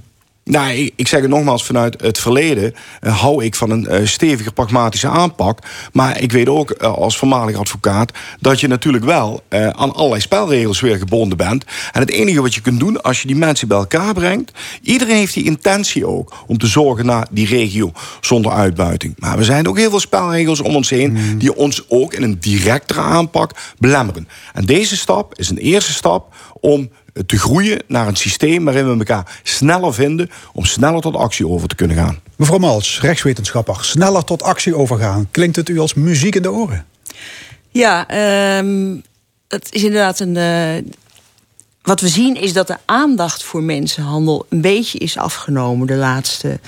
Nou, 0.50 0.72
ik, 0.72 0.92
ik, 0.96 1.08
zeg 1.08 1.20
het 1.20 1.30
nogmaals, 1.30 1.64
vanuit 1.64 2.00
het 2.00 2.18
verleden 2.18 2.74
uh, 3.00 3.20
hou 3.20 3.44
ik 3.44 3.54
van 3.54 3.70
een 3.70 3.86
uh, 3.90 4.06
stevige 4.06 4.52
pragmatische 4.52 5.08
aanpak. 5.08 5.58
Maar 5.92 6.20
ik 6.20 6.32
weet 6.32 6.48
ook 6.48 6.74
uh, 6.78 6.94
als 6.94 7.18
voormalig 7.18 7.56
advocaat 7.56 8.12
dat 8.40 8.60
je 8.60 8.68
natuurlijk 8.68 9.04
wel 9.04 9.42
aan 9.50 9.94
allerlei 9.94 10.20
spelregels 10.20 10.80
weer 10.80 10.96
gebonden 10.96 11.36
bent. 11.36 11.64
En 11.92 12.00
het 12.00 12.10
enige 12.10 12.42
wat 12.42 12.54
je 12.54 12.60
kunt 12.60 12.80
doen 12.80 13.02
als 13.02 13.20
je 13.20 13.26
die 13.26 13.36
mensen 13.36 13.68
bij 13.68 13.76
elkaar 13.76 14.14
brengt, 14.14 14.52
iedereen 14.82 15.16
heeft 15.16 15.34
die 15.34 15.44
intentie 15.44 16.06
ook 16.06 16.34
om 16.46 16.58
te 16.58 16.66
zorgen 16.66 17.06
naar 17.06 17.26
die 17.30 17.46
regio 17.46 17.92
zonder 18.20 18.52
uitbuiting. 18.52 19.14
Maar 19.18 19.36
we 19.36 19.44
zijn 19.44 19.68
ook 19.68 19.78
heel 19.78 19.90
veel 19.90 20.00
spelregels 20.00 20.60
om 20.60 20.76
ons 20.76 20.90
heen 20.90 21.12
mm. 21.12 21.38
die 21.38 21.56
ons 21.56 21.84
ook 21.88 22.14
in 22.14 22.22
een 22.22 22.36
directere 22.40 23.00
aanpak 23.00 23.52
belemmeren. 23.78 24.28
En 24.52 24.64
deze 24.64 24.96
stap 24.96 25.38
is 25.38 25.50
een 25.50 25.58
eerste 25.58 25.92
stap 25.92 26.34
om 26.60 26.90
te 27.26 27.38
groeien 27.38 27.82
naar 27.86 28.08
een 28.08 28.16
systeem 28.16 28.64
waarin 28.64 28.84
we 28.84 28.98
elkaar 28.98 29.40
sneller 29.42 29.94
vinden 29.94 30.30
om 30.52 30.64
sneller 30.64 31.00
tot 31.00 31.16
actie 31.16 31.48
over 31.48 31.68
te 31.68 31.74
kunnen 31.74 31.96
gaan. 31.96 32.20
Mevrouw 32.36 32.58
Mals, 32.58 33.00
rechtswetenschapper, 33.00 33.78
sneller 33.80 34.24
tot 34.24 34.42
actie 34.42 34.76
overgaan. 34.76 35.28
Klinkt 35.30 35.56
het 35.56 35.68
u 35.68 35.78
als 35.78 35.94
muziek 35.94 36.34
in 36.34 36.42
de 36.42 36.52
oren? 36.52 36.86
Ja, 37.68 38.06
um, 38.58 39.02
het 39.48 39.68
is 39.70 39.82
inderdaad 39.84 40.20
een. 40.20 40.36
Uh, 40.36 40.92
wat 41.82 42.00
we 42.00 42.08
zien 42.08 42.34
is 42.36 42.52
dat 42.52 42.66
de 42.66 42.76
aandacht 42.84 43.42
voor 43.42 43.62
mensenhandel 43.62 44.46
een 44.48 44.60
beetje 44.60 44.98
is 44.98 45.16
afgenomen 45.16 45.86
de 45.86 45.94
laatste 45.94 46.60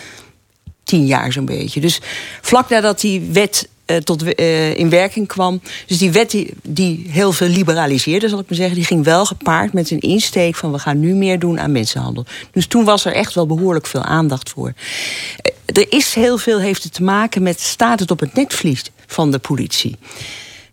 tien 0.84 1.06
jaar 1.06 1.32
zo'n 1.32 1.44
beetje. 1.44 1.80
Dus 1.80 2.00
vlak 2.40 2.68
nadat 2.68 3.00
die 3.00 3.20
wet 3.20 3.68
tot 4.04 4.38
uh, 4.40 4.78
in 4.78 4.90
werking 4.90 5.26
kwam. 5.26 5.60
Dus 5.86 5.98
die 5.98 6.12
wet 6.12 6.44
die, 6.62 7.06
heel 7.08 7.32
veel 7.32 7.48
liberaliseerde, 7.48 8.28
zal 8.28 8.38
ik 8.38 8.48
maar 8.48 8.58
zeggen, 8.58 8.76
die 8.76 8.84
ging 8.84 9.04
wel 9.04 9.24
gepaard 9.24 9.72
met 9.72 9.90
een 9.90 10.00
insteek 10.00 10.54
van 10.54 10.72
we 10.72 10.78
gaan 10.78 11.00
nu 11.00 11.14
meer 11.14 11.38
doen 11.38 11.60
aan 11.60 11.72
mensenhandel. 11.72 12.24
Dus 12.52 12.66
toen 12.66 12.84
was 12.84 13.04
er 13.04 13.12
echt 13.12 13.34
wel 13.34 13.46
behoorlijk 13.46 13.86
veel 13.86 14.02
aandacht 14.02 14.50
voor. 14.50 14.72
Uh, 14.72 15.82
er 15.82 15.86
is 15.88 16.14
heel 16.14 16.38
veel, 16.38 16.60
heeft 16.60 16.82
het 16.82 16.92
te 16.92 17.02
maken 17.02 17.42
met 17.42 17.60
staat 17.60 18.00
het 18.00 18.10
op 18.10 18.20
het 18.20 18.34
netvlies 18.34 18.82
van 19.06 19.30
de 19.30 19.38
politie. 19.38 19.96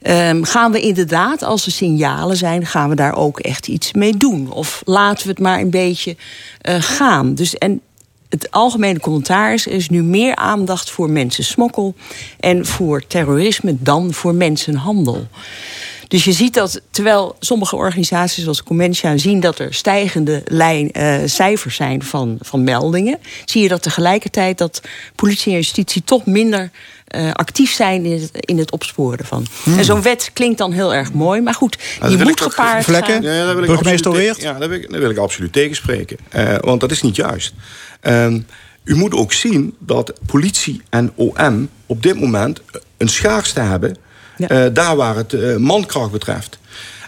Um, 0.01 0.43
gaan 0.43 0.72
we 0.72 0.82
inderdaad, 0.82 1.43
als 1.43 1.66
er 1.66 1.72
signalen 1.72 2.38
zijn, 2.38 2.66
gaan 2.66 2.89
we 2.89 2.95
daar 2.95 3.16
ook 3.16 3.39
echt 3.39 3.68
iets 3.68 3.93
mee 3.93 4.18
doen? 4.18 4.51
Of 4.51 4.82
laten 4.86 5.24
we 5.24 5.30
het 5.30 5.39
maar 5.39 5.60
een 5.60 5.70
beetje 5.70 6.16
gaan? 6.64 7.36
Dus, 7.36 7.57
en 7.57 7.82
het 8.30 8.51
algemene 8.51 8.99
commentaar 8.99 9.53
is, 9.53 9.89
nu 9.89 10.03
meer 10.03 10.36
aandacht 10.36 10.91
voor 10.91 11.09
mensensmokkel 11.09 11.95
en 12.39 12.65
voor 12.65 13.07
terrorisme 13.07 13.75
dan 13.80 14.13
voor 14.13 14.36
mensenhandel. 14.36 15.27
Dus 16.10 16.24
je 16.24 16.32
ziet 16.32 16.53
dat 16.53 16.82
terwijl 16.91 17.36
sommige 17.39 17.76
organisaties 17.76 18.43
zoals 18.43 18.64
Conventia 18.64 19.18
zien 19.18 19.39
dat 19.39 19.60
er 19.60 19.74
stijgende 19.74 20.41
lijn, 20.45 20.89
uh, 20.93 21.18
cijfers 21.26 21.76
zijn 21.76 22.03
van, 22.03 22.38
van 22.41 22.64
meldingen, 22.64 23.20
zie 23.45 23.62
je 23.62 23.68
dat 23.68 23.82
tegelijkertijd 23.82 24.57
dat 24.57 24.82
politie 25.16 25.51
en 25.51 25.57
justitie 25.57 26.03
toch 26.03 26.26
minder 26.26 26.72
uh, 27.16 27.32
actief 27.32 27.72
zijn 27.72 28.05
in 28.05 28.22
het, 28.22 28.30
in 28.34 28.57
het 28.57 28.72
opsporen 28.72 29.26
van. 29.26 29.45
Hmm. 29.64 29.78
En 29.78 29.86
zo'n 29.86 30.01
wet 30.01 30.32
klinkt 30.34 30.57
dan 30.57 30.72
heel 30.72 30.93
erg 30.93 31.14
mooi, 31.14 31.41
maar 31.41 31.53
goed, 31.53 31.78
die 32.07 32.18
moet 32.18 32.41
gepaard 32.41 32.84
vlekken. 32.84 33.22
Ja, 33.22 33.45
daar 33.45 33.53
wil 33.53 33.64
ik 33.64 33.70
Burgemeester 33.70 34.12
Weert? 34.12 34.41
Ja, 34.41 34.53
daar 34.53 34.70
wil, 34.70 34.78
ik, 34.78 34.91
daar 34.91 34.99
wil 34.99 35.10
ik 35.10 35.18
absoluut 35.18 35.53
tegenspreken. 35.53 36.18
Uh, 36.36 36.55
want 36.60 36.82
dat 36.82 36.91
is 36.91 37.01
niet 37.01 37.16
juist. 37.16 37.53
Um, 38.01 38.45
u 38.84 38.95
moet 38.95 39.14
ook 39.14 39.34
zien 39.34 39.76
dat 39.80 40.14
politie 40.26 40.82
en 40.89 41.12
OM 41.16 41.70
op 41.86 42.03
dit 42.03 42.20
moment 42.20 42.62
een 42.97 43.10
schaarste 43.10 43.60
hebben... 43.60 43.97
Uh, 44.39 44.65
daar 44.73 44.95
waar 44.95 45.15
het 45.15 45.33
uh, 45.33 45.55
mankracht 45.55 46.11
betreft. 46.11 46.59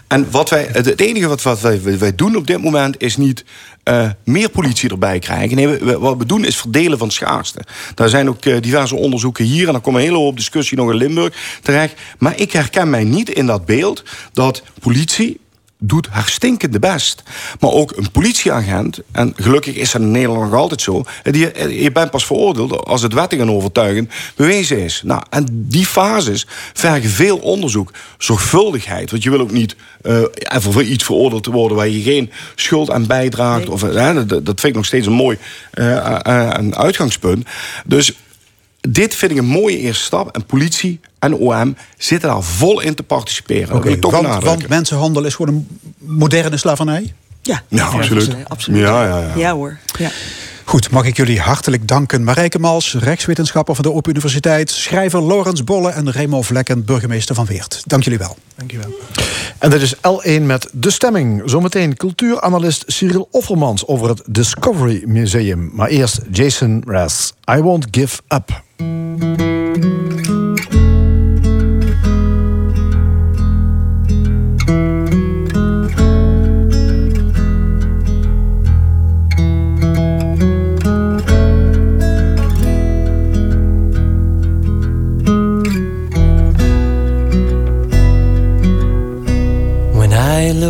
En 0.06 0.30
wat 0.30 0.50
wij, 0.50 0.68
het 0.72 1.00
enige 1.00 1.28
wat, 1.28 1.42
wat 1.42 1.60
wij, 1.60 1.98
wij 1.98 2.14
doen 2.14 2.36
op 2.36 2.46
dit 2.46 2.62
moment 2.62 3.02
is 3.02 3.16
niet 3.16 3.44
uh, 3.84 4.10
meer 4.24 4.48
politie 4.48 4.90
erbij 4.90 5.18
krijgen. 5.18 5.56
Nee, 5.56 5.68
we, 5.68 5.98
wat 5.98 6.16
we 6.16 6.26
doen 6.26 6.44
is 6.44 6.56
verdelen 6.56 6.98
van 6.98 7.10
schaarste. 7.10 7.60
Daar 7.94 8.08
zijn 8.08 8.28
ook 8.28 8.62
diverse 8.62 8.96
onderzoeken 8.96 9.44
hier 9.44 9.66
en 9.66 9.72
dan 9.72 9.80
komt 9.80 9.96
een 9.96 10.02
hele 10.02 10.16
hoop 10.16 10.36
discussie 10.36 10.76
nog 10.76 10.90
in 10.90 10.96
Limburg 10.96 11.58
terecht. 11.62 11.94
Maar 12.18 12.38
ik 12.38 12.52
herken 12.52 12.90
mij 12.90 13.04
niet 13.04 13.30
in 13.30 13.46
dat 13.46 13.64
beeld 13.64 14.02
dat 14.32 14.62
politie 14.80 15.40
doet 15.84 16.08
haar 16.10 16.28
stinkende 16.28 16.78
best. 16.78 17.22
Maar 17.60 17.70
ook 17.70 17.96
een 17.96 18.10
politieagent, 18.10 18.98
en 19.12 19.32
gelukkig 19.36 19.74
is 19.74 19.90
dat 19.90 20.00
in 20.00 20.10
Nederland 20.10 20.50
nog 20.50 20.60
altijd 20.60 20.80
zo... 20.80 21.04
Die, 21.22 21.82
je 21.82 21.92
bent 21.92 22.10
pas 22.10 22.26
veroordeeld 22.26 22.84
als 22.84 23.02
het 23.02 23.12
wettingen 23.12 23.50
overtuigen 23.50 24.10
bewezen 24.36 24.78
is. 24.78 25.02
Nou, 25.04 25.22
en 25.30 25.46
die 25.50 25.86
fases 25.86 26.46
vergen 26.72 27.10
veel 27.10 27.36
onderzoek, 27.38 27.92
zorgvuldigheid. 28.18 29.10
Want 29.10 29.22
je 29.22 29.30
wil 29.30 29.40
ook 29.40 29.52
niet 29.52 29.76
uh, 30.02 30.22
voor 30.40 30.82
iets 30.82 31.04
veroordeeld 31.04 31.42
te 31.42 31.50
worden... 31.50 31.76
waar 31.76 31.88
je 31.88 32.02
geen 32.02 32.30
schuld 32.54 32.90
aan 32.90 33.06
bijdraagt. 33.06 33.68
Of, 33.68 33.82
uh, 33.82 34.14
dat, 34.14 34.28
dat 34.28 34.60
vind 34.60 34.64
ik 34.64 34.74
nog 34.74 34.86
steeds 34.86 35.06
een 35.06 35.12
mooi 35.12 35.38
uh, 35.74 36.16
een 36.52 36.76
uitgangspunt. 36.76 37.46
Dus 37.84 38.12
dit 38.88 39.14
vind 39.14 39.30
ik 39.32 39.38
een 39.38 39.44
mooie 39.44 39.78
eerste 39.78 40.04
stap. 40.04 40.34
En 40.34 40.44
politie 40.44 41.00
en 41.18 41.34
OM 41.34 41.76
zitten 41.98 42.28
daar 42.28 42.42
vol 42.42 42.80
in 42.80 42.94
te 42.94 43.02
participeren. 43.02 43.76
Okay, 43.76 43.98
want, 43.98 44.44
want, 44.44 44.68
mensenhandel 44.68 45.24
is 45.24 45.34
gewoon 45.34 45.54
een 45.54 45.78
moderne 45.98 46.56
slavernij? 46.56 47.14
Ja, 47.42 47.62
ja 47.68 47.84
absoluut. 47.86 48.36
absoluut. 48.48 48.80
Ja, 48.80 49.06
ja, 49.06 49.18
ja. 49.18 49.32
ja 49.36 49.54
hoor. 49.54 49.78
Ja. 49.98 50.10
Goed, 50.64 50.90
mag 50.90 51.04
ik 51.04 51.16
jullie 51.16 51.40
hartelijk 51.40 51.88
danken. 51.88 52.24
Marijke 52.24 52.58
Mals, 52.58 52.94
rechtswetenschapper 52.94 53.74
van 53.74 53.84
de 53.84 53.92
Open 53.92 54.10
Universiteit... 54.10 54.70
schrijver 54.70 55.26
Laurens 55.26 55.64
Bolle 55.64 55.90
en 55.90 56.12
Raymond 56.12 56.46
Vlekken, 56.46 56.84
burgemeester 56.84 57.34
van 57.34 57.46
Weert. 57.46 57.82
Dank 57.86 58.02
jullie 58.02 58.18
wel. 58.18 58.36
Dank 58.56 58.70
je 58.70 58.78
wel. 58.78 58.94
En 59.58 59.70
dit 59.70 59.82
is 59.82 59.94
L1 59.96 60.42
met 60.42 60.68
De 60.72 60.90
Stemming. 60.90 61.42
Zometeen 61.44 61.96
cultuuranalist 61.96 62.84
Cyril 62.86 63.28
Offermans 63.30 63.86
over 63.86 64.08
het 64.08 64.22
Discovery 64.26 65.02
Museum. 65.06 65.70
Maar 65.72 65.88
eerst 65.88 66.20
Jason 66.30 66.82
Raz. 66.86 67.30
I 67.50 67.60
Won't 67.60 67.86
Give 67.90 68.20
Up. 68.28 69.51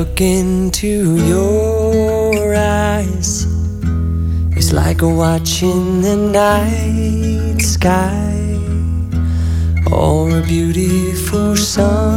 Look 0.02 0.20
into 0.20 1.16
your 1.28 2.56
eyes, 2.56 3.46
it's 4.56 4.72
like 4.72 5.00
watching 5.00 6.02
the 6.02 6.16
night 6.16 7.62
sky 7.62 8.58
or 9.92 10.38
a 10.40 10.42
beautiful 10.42 11.54
sunrise. 11.54 12.10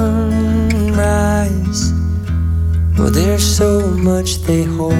Well, 2.97 3.11
there's 3.11 3.45
so 3.45 3.81
much 4.09 4.37
they 4.47 4.63
hold, 4.63 4.93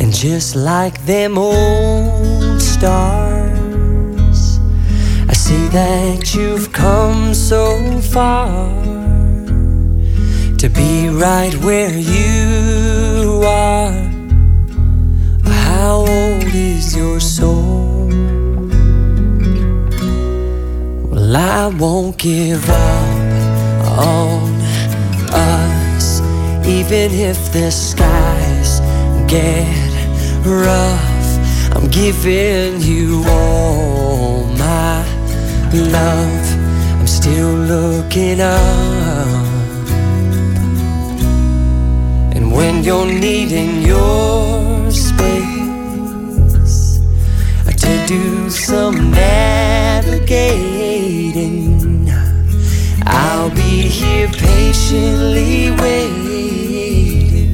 and 0.00 0.12
just 0.12 0.56
like 0.56 1.06
them 1.06 1.38
old 1.38 2.60
stars, 2.60 4.58
I 5.26 5.32
see 5.32 5.68
that 5.68 6.34
you've 6.34 6.70
come 6.70 7.32
so 7.32 7.80
far 8.12 8.95
to 10.58 10.70
be 10.70 11.08
right 11.08 11.54
where 11.56 11.94
you 11.98 13.42
are. 13.44 13.92
How 15.44 15.96
old 15.98 16.44
is 16.44 16.96
your 16.96 17.20
soul? 17.20 18.08
Well, 21.10 21.36
I 21.36 21.66
won't 21.66 22.16
give 22.16 22.64
up 22.70 23.98
on 23.98 24.50
us, 25.32 26.20
even 26.66 27.12
if 27.12 27.52
the 27.52 27.70
skies 27.70 28.80
get 29.28 29.66
rough. 30.46 31.76
I'm 31.76 31.90
giving 31.90 32.80
you 32.80 33.24
all 33.28 34.44
my 34.56 35.04
love. 35.74 36.46
I'm 36.98 37.06
still 37.06 37.52
looking 37.52 38.40
up. 38.40 39.55
When 42.56 42.82
you're 42.82 43.04
needing 43.04 43.82
your 43.82 44.90
space 44.90 45.46
to 47.76 48.06
do 48.06 48.48
some 48.48 49.10
navigating. 49.10 50.16
I'll 53.04 53.50
be 53.50 53.82
here 53.98 54.28
patiently 54.28 55.70
waiting 55.82 57.52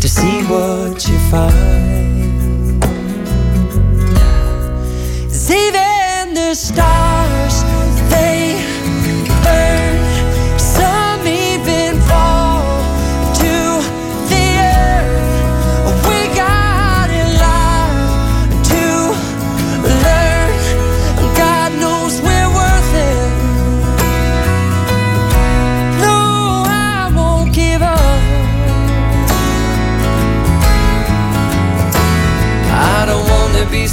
to 0.00 0.08
see 0.08 0.42
what 0.44 1.06
you 1.06 1.18
find. 1.30 1.82
Even 5.50 6.32
the 6.32 6.54
stars, 6.54 7.62
they 8.08 8.51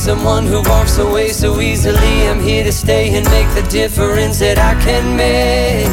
someone 0.10 0.44
who 0.44 0.60
walks 0.64 0.98
away 0.98 1.30
so 1.30 1.62
easily. 1.62 2.28
I'm 2.28 2.42
here 2.42 2.64
to 2.64 2.72
stay 2.72 3.16
and 3.16 3.24
make 3.30 3.48
the 3.54 3.62
difference 3.70 4.40
that 4.40 4.58
I 4.58 4.74
can 4.82 5.06
make. 5.16 5.86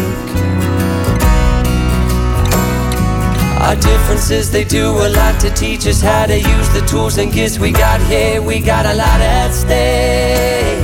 Our 3.60 3.76
differences, 3.76 4.50
they 4.50 4.64
do 4.64 4.86
a 4.88 5.08
lot 5.10 5.38
to 5.40 5.50
teach 5.50 5.86
us 5.86 6.00
how 6.00 6.24
to 6.24 6.34
use 6.34 6.68
the 6.70 6.80
tools 6.88 7.18
and 7.18 7.30
gifts 7.30 7.58
we 7.58 7.72
got 7.72 8.00
here. 8.08 8.40
We 8.40 8.58
got 8.58 8.86
a 8.86 8.94
lot 8.94 9.20
at 9.20 9.50
stake. 9.50 10.80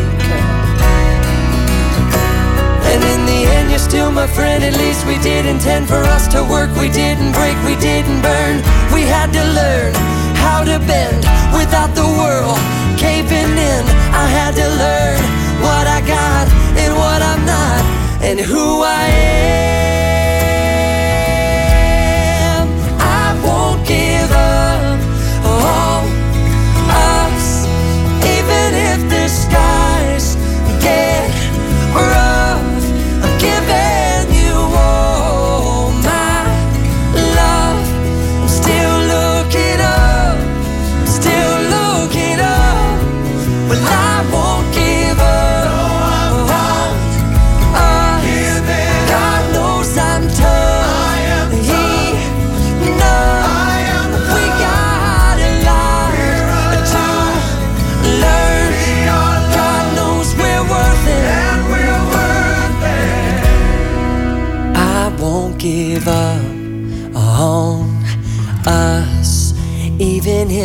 And 2.93 3.01
in 3.15 3.21
the 3.25 3.41
end, 3.57 3.71
you're 3.71 3.79
still 3.79 4.13
my 4.13 4.27
friend. 4.27 4.63
At 4.63 4.77
least 4.77 5.07
we 5.07 5.17
did 5.21 5.47
intend 5.47 5.89
for 5.89 6.05
us 6.17 6.29
to 6.35 6.43
work. 6.45 6.69
We 6.77 6.91
didn't 6.91 7.33
break, 7.33 7.57
we 7.65 7.77
didn't 7.81 8.21
burn. 8.21 8.57
We 8.93 9.03
had 9.09 9.33
to 9.33 9.43
learn 9.57 10.13
how 10.43 10.65
to 10.65 10.79
bend 10.91 11.23
without 11.59 11.95
the 11.95 12.09
world 12.21 12.59
caving 12.99 13.53
in. 13.71 13.83
I 14.23 14.27
had 14.39 14.53
to 14.61 14.67
learn 14.83 15.21
what 15.67 15.87
I 15.87 16.01
got 16.17 16.47
and 16.83 16.93
what 17.03 17.21
I'm 17.31 17.43
not, 17.47 17.83
and 18.29 18.39
who 18.41 18.83
I 18.83 19.05
am. 19.07 20.32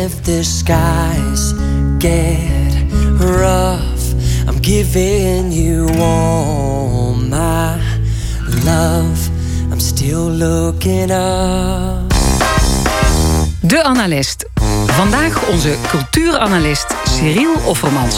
If 0.08 0.22
the 0.22 0.42
skies 0.42 1.52
get 1.98 2.72
rough. 3.20 4.14
I'm 4.46 4.58
giving 4.60 5.52
you 5.52 5.86
all 5.98 7.14
my 7.14 7.76
love. 8.64 9.18
I'm 9.70 9.80
still 9.80 10.30
looking 10.30 11.10
up. 11.10 12.12
De 13.60 13.82
Analist. 13.82 14.44
Vandaag 14.86 15.48
onze 15.50 15.76
cultuuranalist 15.90 16.94
Cyril 17.04 17.54
Offermans. 17.66 18.16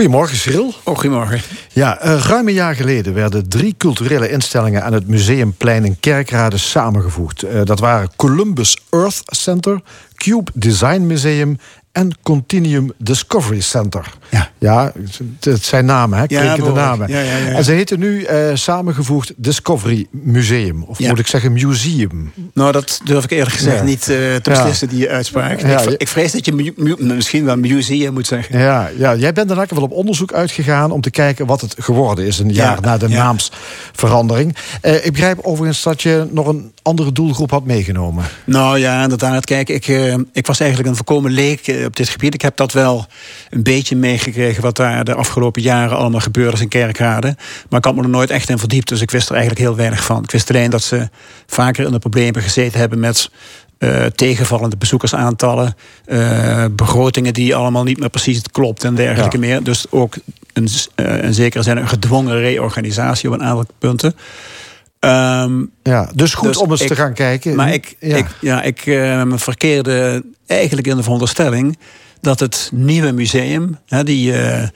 Goedemorgen, 0.00 0.36
Cyril. 0.36 0.74
Oh, 0.84 0.94
goedemorgen. 0.94 1.40
Ja, 1.72 1.98
eh, 1.98 2.20
ruim 2.20 2.48
een 2.48 2.54
jaar 2.54 2.74
geleden 2.74 3.14
werden 3.14 3.48
drie 3.48 3.74
culturele 3.78 4.30
instellingen 4.30 4.84
aan 4.84 4.92
het 4.92 5.08
Museumplein 5.08 5.84
in 5.84 6.00
Kerkrade 6.00 6.58
samengevoegd. 6.58 7.42
Eh, 7.42 7.60
dat 7.64 7.80
waren 7.80 8.10
Columbus 8.16 8.78
Earth 8.90 9.22
Center, 9.24 9.80
Cube 10.14 10.50
Design 10.54 11.00
Museum 11.06 11.58
en 11.92 12.18
Continuum 12.22 12.92
Discovery 12.98 13.60
Center. 13.60 14.04
Ja. 14.30 14.50
Ja, 14.58 14.92
het- 15.40 15.64
zijn 15.64 15.84
namen, 15.84 16.18
hè? 16.18 16.24
Namen. 16.72 17.08
Ja, 17.08 17.20
ja, 17.20 17.36
ja. 17.36 17.46
En 17.46 17.64
ze 17.64 17.72
heten 17.72 17.98
nu 17.98 18.22
eh, 18.22 18.36
samengevoegd 18.54 19.32
Discovery 19.36 20.06
Museum. 20.10 20.82
Of 20.82 20.98
moet 21.00 21.18
ik 21.18 21.26
zeggen 21.26 21.52
museum? 21.52 22.32
Nou, 22.54 22.72
dat 22.72 23.00
durf 23.04 23.24
ik 23.24 23.30
eerlijk 23.30 23.54
gezegd 23.56 23.84
niet 23.84 24.00
eh, 24.00 24.06
te 24.06 24.40
beslissen, 24.50 24.88
die 24.88 25.08
uitspraak. 25.10 25.60
Ik, 25.60 25.90
ik 26.00 26.08
vrees 26.08 26.32
dat 26.32 26.44
je 26.44 26.72
misschien 26.98 27.44
wel 27.44 27.56
museum 27.56 28.12
moet 28.12 28.26
zeggen. 28.26 28.58
Ja, 28.58 28.90
ja, 28.98 29.14
jij 29.14 29.32
bent 29.32 29.50
er 29.50 29.56
wel 29.68 29.82
op 29.82 29.92
onderzoek 29.92 30.32
uitgegaan 30.32 30.90
om 30.90 31.00
te 31.00 31.10
kijken 31.10 31.46
wat 31.46 31.60
het 31.60 31.74
geworden 31.78 32.26
is 32.26 32.38
een 32.38 32.52
jaar 32.52 32.74
Ja, 32.74 32.80
na 32.80 32.96
de 32.96 33.08
naamsverandering. 33.08 34.56
Eh, 34.80 35.04
ik 35.06 35.12
begrijp 35.12 35.38
overigens 35.42 35.82
dat 35.82 36.02
je 36.02 36.26
nog 36.30 36.46
een 36.46 36.72
andere 36.82 37.12
doelgroep 37.12 37.50
had 37.50 37.64
meegenomen. 37.64 38.24
Nou 38.44 38.78
ja, 38.78 39.02
inderdaad. 39.02 39.44
Kijk, 39.44 39.68
ik, 39.68 39.86
ik 40.32 40.46
was 40.46 40.60
eigenlijk 40.60 40.90
een 40.90 40.96
volkomen 40.96 41.30
leek 41.30 41.80
op 41.86 41.96
dit 41.96 42.08
gebied. 42.08 42.34
Ik 42.34 42.42
heb 42.42 42.56
dat 42.56 42.72
wel 42.72 43.06
een 43.50 43.62
beetje 43.62 43.96
meegekregen 44.26 44.62
wat 44.62 44.76
daar 44.76 45.04
de 45.04 45.14
afgelopen 45.14 45.62
jaren 45.62 45.96
allemaal 45.96 46.20
gebeurd 46.20 46.52
is 46.54 46.60
in 46.60 46.68
Kerkrade. 46.68 47.36
Maar 47.68 47.78
ik 47.78 47.84
had 47.84 47.94
me 47.94 48.02
er 48.02 48.08
nooit 48.08 48.30
echt 48.30 48.48
in 48.48 48.58
verdiept, 48.58 48.88
dus 48.88 49.00
ik 49.00 49.10
wist 49.10 49.26
er 49.28 49.34
eigenlijk 49.34 49.64
heel 49.64 49.76
weinig 49.76 50.04
van. 50.04 50.22
Ik 50.22 50.30
wist 50.30 50.50
alleen 50.50 50.70
dat 50.70 50.82
ze 50.82 51.08
vaker 51.46 51.84
in 51.86 51.92
de 51.92 51.98
problemen 51.98 52.42
gezeten 52.42 52.80
hebben 52.80 53.00
met 53.00 53.30
eh, 53.78 54.04
tegenvallende 54.06 54.76
bezoekersaantallen, 54.76 55.74
eh, 56.04 56.64
begrotingen 56.70 57.34
die 57.34 57.54
allemaal 57.54 57.82
niet 57.82 57.98
meer 57.98 58.08
precies 58.10 58.42
klopt 58.52 58.84
en 58.84 58.94
dergelijke 58.94 59.36
Ja. 59.36 59.42
meer. 59.46 59.62
Dus 59.62 59.86
ook 59.90 60.14
een, 60.52 60.68
eh, 60.94 61.22
in 61.22 61.34
zekere 61.34 61.62
zin 61.62 61.76
een 61.76 61.88
gedwongen 61.88 62.38
reorganisatie 62.40 63.28
op 63.28 63.34
een 63.34 63.42
aantal 63.42 63.66
punten. 63.78 64.14
Ehm, 64.98 65.64
Ja, 65.82 66.10
dus 66.14 66.34
goed 66.34 66.48
Dus 66.48 66.56
om 66.56 66.70
eens 66.70 66.80
ik- 66.80 66.88
te 66.88 66.96
gaan 66.96 67.12
kijken. 67.14 67.54
maar 67.54 67.72
ik, 67.72 67.96
ja. 68.00 68.16
ik, 68.16 68.26
ja, 68.40 68.62
ik 68.62 68.80
verkeerde 69.34 70.22
eigenlijk 70.46 70.86
in 70.86 70.96
de 70.96 71.02
veronderstelling 71.02 71.78
dat 72.20 72.40
het 72.40 72.70
nieuwe 72.72 73.12
museum, 73.12 73.78
die 74.04 74.32
eh, 74.32 74.68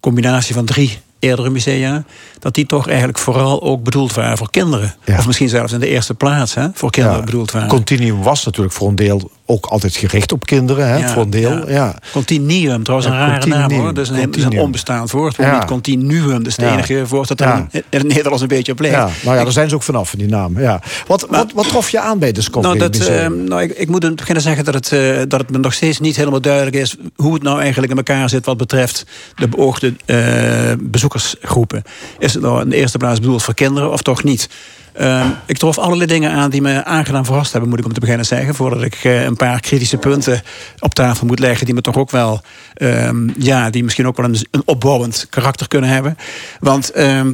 combinatie 0.00 0.54
van 0.54 0.64
drie 0.64 0.98
eerdere 1.18 1.50
musea, 1.50 2.04
dat 2.40 2.54
die 2.54 2.66
toch 2.66 2.88
eigenlijk 2.88 3.18
vooral 3.18 3.62
ook 3.62 3.82
bedoeld 3.82 4.14
waren 4.14 4.36
voor 4.38 4.50
kinderen. 4.50 4.94
Ja. 5.04 5.18
Of 5.18 5.26
misschien 5.26 5.48
zelfs 5.48 5.72
in 5.72 5.80
de 5.80 5.88
eerste 5.88 6.14
plaats 6.14 6.54
hè, 6.54 6.66
voor 6.74 6.90
kinderen 6.90 7.18
Ja. 7.18 7.24
bedoeld 7.24 7.50
waren. 7.50 7.68
Continuum 7.68 8.22
was 8.22 8.44
natuurlijk 8.44 8.74
voor 8.74 8.88
een 8.88 8.94
deel 8.96 9.30
ook 9.46 9.66
altijd 9.66 9.96
gericht 9.96 10.32
op 10.32 10.46
kinderen. 10.46 10.88
Hè, 10.88 10.96
Ja, 10.96 11.08
voor 11.08 11.22
een 11.22 11.30
deel, 11.30 11.70
ja. 11.70 11.94
Continuum, 12.12 12.82
trouwens 12.82 13.10
een 13.10 13.16
rare 13.18 13.46
naam 13.46 13.72
hoor. 13.72 13.94
Dat 13.94 14.04
is 14.04 14.10
een, 14.10 14.32
is 14.32 14.58
onbestaand 14.58 15.10
woord. 15.10 15.38
Niet 15.38 15.64
continuum, 15.64 16.38
dat 16.38 16.46
is 16.46 16.56
het 16.56 16.66
enige 16.66 17.06
woord 17.06 17.28
dat 17.28 17.40
er 17.40 17.54
in, 17.70 17.82
in 17.90 17.98
het 17.98 18.06
Nederlands 18.08 18.42
een 18.42 18.48
beetje 18.48 18.72
op. 18.72 18.82
Ja, 18.82 19.08
nou 19.24 19.36
ja, 19.36 19.42
daar 19.42 19.52
zijn 19.52 19.68
ze 19.68 19.74
ook 19.74 19.82
vanaf, 19.82 20.10
van 20.10 20.18
die 20.18 20.28
naam. 20.28 20.60
Ja. 20.60 20.80
Wat, 21.06 21.26
wat, 21.30 21.52
wat 21.54 21.68
trof 21.68 21.90
je 21.90 22.00
aan 22.00 22.18
bij 22.18 22.32
Discovery 22.32 22.66
Nou, 22.78 22.78
dat, 22.90 22.98
Museum? 22.98 23.40
eh, 23.42 23.48
nou 23.48 23.62
ik, 23.62 23.70
ik 23.70 23.88
moet 23.88 24.02
in 24.02 24.08
het 24.08 24.18
begin 24.18 24.40
zeggen 24.40 24.64
dat 24.64 24.74
het, 24.74 24.92
eh, 24.92 25.16
dat 25.28 25.40
het 25.40 25.50
me 25.50 25.58
nog 25.58 25.72
steeds 25.72 26.00
niet 26.00 26.16
helemaal 26.16 26.40
duidelijk 26.40 26.76
is 26.76 26.96
hoe 27.16 27.34
het 27.34 27.42
nou 27.42 27.60
eigenlijk 27.60 27.90
in 27.92 27.96
elkaar 27.98 28.28
zit 28.28 28.46
wat 28.46 28.56
betreft 28.56 29.06
de 29.34 29.48
beoogde 29.48 29.94
eh, 30.06 30.72
bezoekersgroepen. 30.80 31.82
Is 32.18 32.29
het 32.32 32.42
nou 32.42 32.60
in 32.60 32.68
de 32.68 32.76
eerste 32.76 32.98
plaats 32.98 33.20
bedoeld 33.20 33.42
voor 33.42 33.54
kinderen 33.54 33.92
of 33.92 34.02
toch 34.02 34.22
niet? 34.22 34.48
Eh, 34.92 35.26
ik 35.46 35.58
trof 35.58 35.78
allerlei 35.78 36.06
dingen 36.06 36.30
aan 36.30 36.50
die 36.50 36.62
me 36.62 36.84
aangenaam 36.84 37.24
verrast 37.24 37.52
hebben, 37.52 37.70
moet 37.70 37.78
ik 37.78 37.84
om 37.84 37.92
te 37.92 38.00
beginnen 38.00 38.26
zeggen. 38.26 38.54
Voordat 38.54 38.82
ik 38.82 38.94
eh, 38.94 39.24
een 39.24 39.36
paar 39.36 39.60
kritische 39.60 39.96
punten 39.96 40.42
op 40.78 40.94
tafel 40.94 41.26
moet 41.26 41.38
leggen, 41.38 41.66
die 41.66 41.74
me 41.74 41.80
toch 41.80 41.96
ook 41.96 42.10
wel, 42.10 42.40
ehm, 42.74 43.28
ja, 43.38 43.70
die 43.70 43.84
misschien 43.84 44.06
ook 44.06 44.16
wel 44.16 44.26
een, 44.26 44.46
een 44.50 44.62
opbouwend 44.64 45.26
karakter 45.30 45.68
kunnen 45.68 45.90
hebben. 45.90 46.16
Want 46.60 46.90
ehm, 46.90 47.32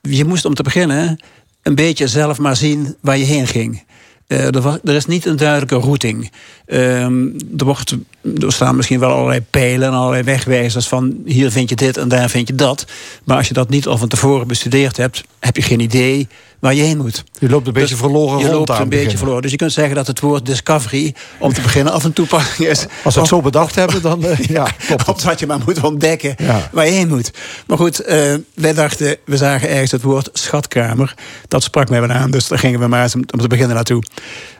je 0.00 0.24
moest 0.24 0.44
om 0.44 0.54
te 0.54 0.62
beginnen 0.62 1.20
een 1.62 1.74
beetje 1.74 2.08
zelf 2.08 2.38
maar 2.38 2.56
zien 2.56 2.96
waar 3.00 3.18
je 3.18 3.24
heen 3.24 3.46
ging. 3.46 3.82
Eh, 4.30 4.54
er, 4.54 4.80
er 4.84 4.94
is 4.94 5.06
niet 5.06 5.26
een 5.26 5.36
duidelijke 5.36 5.74
routing. 5.74 6.30
Ehm, 6.66 7.26
er, 7.56 7.64
wordt, 7.64 7.96
er 8.38 8.52
staan 8.52 8.76
misschien 8.76 9.00
wel 9.00 9.10
allerlei 9.10 9.40
pijlen 9.50 9.88
en 9.88 9.94
allerlei 9.94 10.22
wegwijzers 10.22 10.88
van 10.88 11.16
hier 11.24 11.50
vind 11.50 11.68
je 11.68 11.76
dit 11.76 11.96
en 11.96 12.08
daar 12.08 12.28
vind 12.28 12.48
je 12.48 12.54
dat. 12.54 12.86
Maar 13.24 13.36
als 13.36 13.48
je 13.48 13.54
dat 13.54 13.68
niet 13.68 13.86
al 13.86 13.98
van 13.98 14.08
tevoren 14.08 14.46
bestudeerd 14.46 14.96
hebt, 14.96 15.24
heb 15.40 15.56
je 15.56 15.62
geen 15.62 15.80
idee 15.80 16.28
waar 16.60 16.74
je 16.74 16.82
heen 16.82 16.96
moet. 16.96 17.24
Je 17.38 17.48
loopt 17.48 17.66
een 17.66 17.72
beetje 17.72 17.96
verloren 17.96 18.38
Je 18.38 18.44
rond 18.44 18.56
loopt 18.56 18.70
aan 18.70 18.82
een 18.82 18.88
beetje 18.88 19.16
verloren. 19.18 19.42
Dus 19.42 19.50
je 19.50 19.56
kunt 19.56 19.72
zeggen 19.72 19.94
dat 19.94 20.06
het 20.06 20.20
woord 20.20 20.46
discovery 20.46 21.14
om 21.38 21.52
te 21.52 21.60
beginnen 21.60 21.92
af 21.92 22.04
en 22.04 22.12
toepassing 22.12 22.68
is. 22.68 22.86
Als 23.02 23.14
we 23.14 23.20
het 23.20 23.28
zo 23.28 23.40
bedacht 23.40 23.74
hebben, 23.74 24.02
dan 24.02 24.24
eh, 24.24 24.38
ja, 24.38 24.62
klopt 24.86 25.08
Op 25.08 25.14
het. 25.14 25.24
wat 25.24 25.40
je 25.40 25.46
maar 25.46 25.60
moet 25.64 25.80
ontdekken 25.82 26.34
Ja. 26.38 26.68
waar 26.72 26.86
je 26.86 26.92
heen 26.92 27.08
moet. 27.08 27.30
Maar 27.66 27.76
goed, 27.76 28.00
eh, 28.00 28.34
wij 28.54 28.74
dachten, 28.74 29.16
we 29.24 29.36
zagen 29.36 29.68
ergens 29.68 29.90
het 29.90 30.02
woord 30.02 30.28
schatkamer. 30.32 31.14
Dat 31.48 31.62
sprak 31.62 31.88
mij 31.88 32.00
wel 32.00 32.10
aan, 32.10 32.30
dus 32.30 32.48
daar 32.48 32.58
gingen 32.58 32.80
we 32.80 32.86
maar 32.86 33.02
eens 33.02 33.14
om, 33.14 33.26
te 33.26 33.48
beginnen 33.48 33.74
naartoe. 33.74 34.02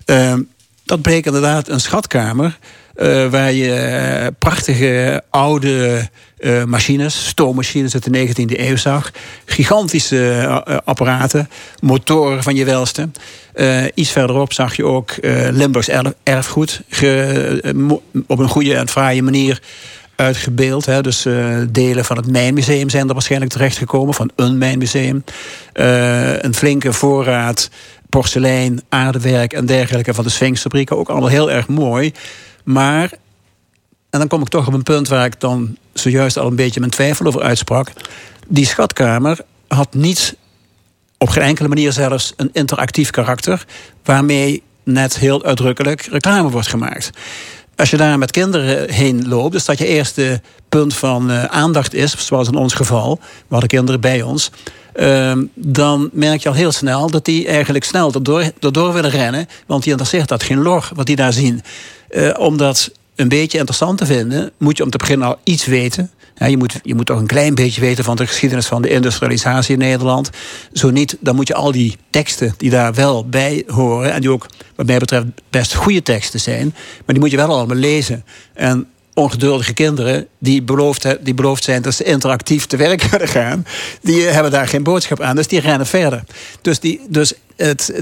Eh, 0.05 0.35
dat 0.85 1.03
bleek 1.03 1.27
inderdaad 1.27 1.69
een 1.69 1.81
schatkamer. 1.81 2.59
Eh, 3.01 3.27
waar 3.31 3.53
je 3.53 3.73
eh, 3.75 4.27
prachtige 4.39 5.23
oude 5.31 6.09
eh, 6.39 6.65
machines, 6.65 7.27
stoommachines 7.29 7.95
uit 7.95 8.05
de 8.13 8.29
19e 8.29 8.59
eeuw 8.61 8.77
zag. 8.77 9.11
Gigantische 9.45 10.47
apparaten, 10.85 11.49
motoren 11.81 12.43
van 12.43 12.55
je 12.55 12.65
welste. 12.65 13.09
Iets 13.95 14.11
verderop 14.11 14.53
zag 14.53 14.77
je 14.77 14.85
ook 14.85 15.11
eh, 15.11 15.49
Limburgs 15.51 15.89
erf- 15.89 16.13
erfgoed. 16.23 16.81
op 18.27 18.39
een 18.39 18.49
goede 18.49 18.75
en 18.75 18.89
fraaie 18.89 19.23
manier 19.23 19.61
uitgebeeld. 20.17 20.87
Hè. 20.87 21.01
Dus 21.03 21.27
delen 21.71 22.05
van 22.05 22.17
het 22.17 22.27
Mijnmuseum 22.31 22.91
zijn 22.91 23.07
er 23.09 23.13
waarschijnlijk 23.13 23.53
terechtgekomen. 23.53 24.15
Van 24.15 24.31
een 24.37 24.59
Mijnmuseum. 24.59 25.25
Een 25.73 26.55
flinke 26.55 26.93
voorraad 26.93 27.71
porselein, 28.09 28.81
aardewerk 28.89 29.53
en 29.53 29.67
dergelijke 29.67 30.15
van 30.15 30.25
de 30.25 30.31
Sphinxfabrieken. 30.31 30.97
Ook 30.97 31.09
allemaal 31.09 31.29
heel 31.29 31.51
erg 31.51 31.69
mooi. 31.69 32.13
Maar, 32.73 33.11
en 34.11 34.19
dan 34.19 34.29
kom 34.29 34.41
ik 34.41 34.49
toch 34.49 34.67
op 34.67 34.73
een 34.73 34.83
punt 34.83 35.09
waar 35.09 35.25
ik 35.25 35.41
dan 35.41 35.77
zojuist 35.93 36.39
al 36.39 36.47
een 36.47 36.57
beetje 36.57 36.81
mijn 36.81 36.93
twijfel 36.93 37.27
over 37.27 37.43
uitsprak. 37.43 37.93
Die 38.49 38.67
schatkamer 38.67 39.39
had 39.69 39.95
niet, 39.95 40.37
op 41.19 41.29
geen 41.29 41.43
enkele 41.43 41.69
manier 41.69 41.93
zelfs, 41.93 42.33
een 42.37 42.51
interactief 42.53 43.11
karakter. 43.11 43.65
waarmee 44.05 44.63
net 44.85 45.19
heel 45.19 45.45
uitdrukkelijk 45.45 46.03
reclame 46.03 46.51
wordt 46.51 46.67
gemaakt. 46.67 47.11
Als 47.77 47.91
je 47.91 47.97
daar 47.97 48.19
met 48.19 48.31
kinderen 48.31 48.93
heen 48.93 49.29
loopt, 49.29 49.53
dus 49.53 49.65
dat 49.65 49.79
je 49.79 49.87
eerste 49.87 50.41
punt 50.69 50.95
van 50.95 51.31
uh, 51.31 51.45
aandacht 51.45 51.95
is, 51.95 52.27
zoals 52.27 52.49
in 52.49 52.55
ons 52.55 52.75
geval, 52.75 53.19
we 53.23 53.47
hadden 53.49 53.69
kinderen 53.69 54.01
bij 54.01 54.23
ons. 54.23 54.51
Uh, 54.95 55.33
dan 55.55 56.11
merk 56.13 56.43
je 56.43 56.49
al 56.49 56.55
heel 56.55 56.73
snel 56.73 57.11
dat 57.11 57.25
die 57.25 57.47
eigenlijk 57.47 57.85
snel 57.85 58.13
erdoor, 58.13 58.51
erdoor 58.61 58.93
willen 58.93 59.11
rennen. 59.11 59.49
Want 59.67 59.83
die 59.83 59.91
interesseert 59.91 60.29
dat 60.29 60.43
geen 60.43 60.63
lor 60.63 60.89
wat 60.95 61.07
die 61.07 61.17
daar 61.17 61.33
zien. 61.33 61.63
Uh, 62.11 62.31
om 62.39 62.57
dat 62.57 62.91
een 63.15 63.29
beetje 63.29 63.59
interessant 63.59 63.99
te 63.99 64.07
vinden, 64.07 64.51
moet 64.59 64.77
je 64.77 64.83
om 64.83 64.91
te 64.91 64.99
beginnen 64.99 65.27
al 65.27 65.39
iets 65.45 65.65
weten. 65.65 66.11
Je, 66.49 66.57
moet, 66.57 66.81
je 66.83 66.95
moet 66.95 67.07
toch 67.07 67.19
een 67.19 67.27
klein 67.27 67.55
beetje 67.55 67.81
weten 67.81 68.05
van 68.05 68.17
de 68.17 68.27
geschiedenis 68.27 68.67
van 68.67 68.83
de 68.83 68.89
industrialisatie 68.89 69.73
in 69.73 69.79
Nederland. 69.79 70.31
Zo 70.73 70.91
niet, 70.91 71.17
dan 71.21 71.35
moet 71.35 71.49
je 71.49 71.55
al 71.55 71.73
die 71.73 71.97
teksten 72.11 72.55
die 72.57 72.71
daar 72.71 72.95
wel 72.95 73.29
bij 73.29 73.65
horen, 73.67 74.13
en 74.13 74.21
die 74.21 74.31
ook, 74.31 74.47
wat 74.75 74.87
mij 74.87 74.99
betreft, 74.99 75.27
best 75.51 75.75
goede 75.75 76.03
teksten 76.03 76.41
zijn, 76.41 76.75
maar 76.75 77.05
die 77.07 77.19
moet 77.19 77.31
je 77.31 77.37
wel 77.37 77.55
allemaal 77.55 77.77
lezen. 77.77 78.25
En 78.55 78.89
ongeduldige 79.15 79.73
kinderen 79.73 80.27
die 80.39 80.63
beloofd, 80.63 81.17
die 81.21 81.35
zijn 81.55 81.83
dat 81.83 81.95
ze 81.95 82.05
interactief 82.05 82.67
te 82.67 82.77
werk 82.77 83.07
kunnen 83.11 83.29
gaan, 83.29 83.67
die 84.03 84.23
hebben 84.23 84.53
daar 84.53 84.69
geen 84.69 84.83
boodschap 84.83 85.21
aan. 85.21 85.37
Dus 85.37 85.49
die 85.49 85.61
rennen 85.61 85.87
verder. 85.87 86.25
Dus, 86.63 86.81
die, 86.81 87.01
dus 87.09 87.35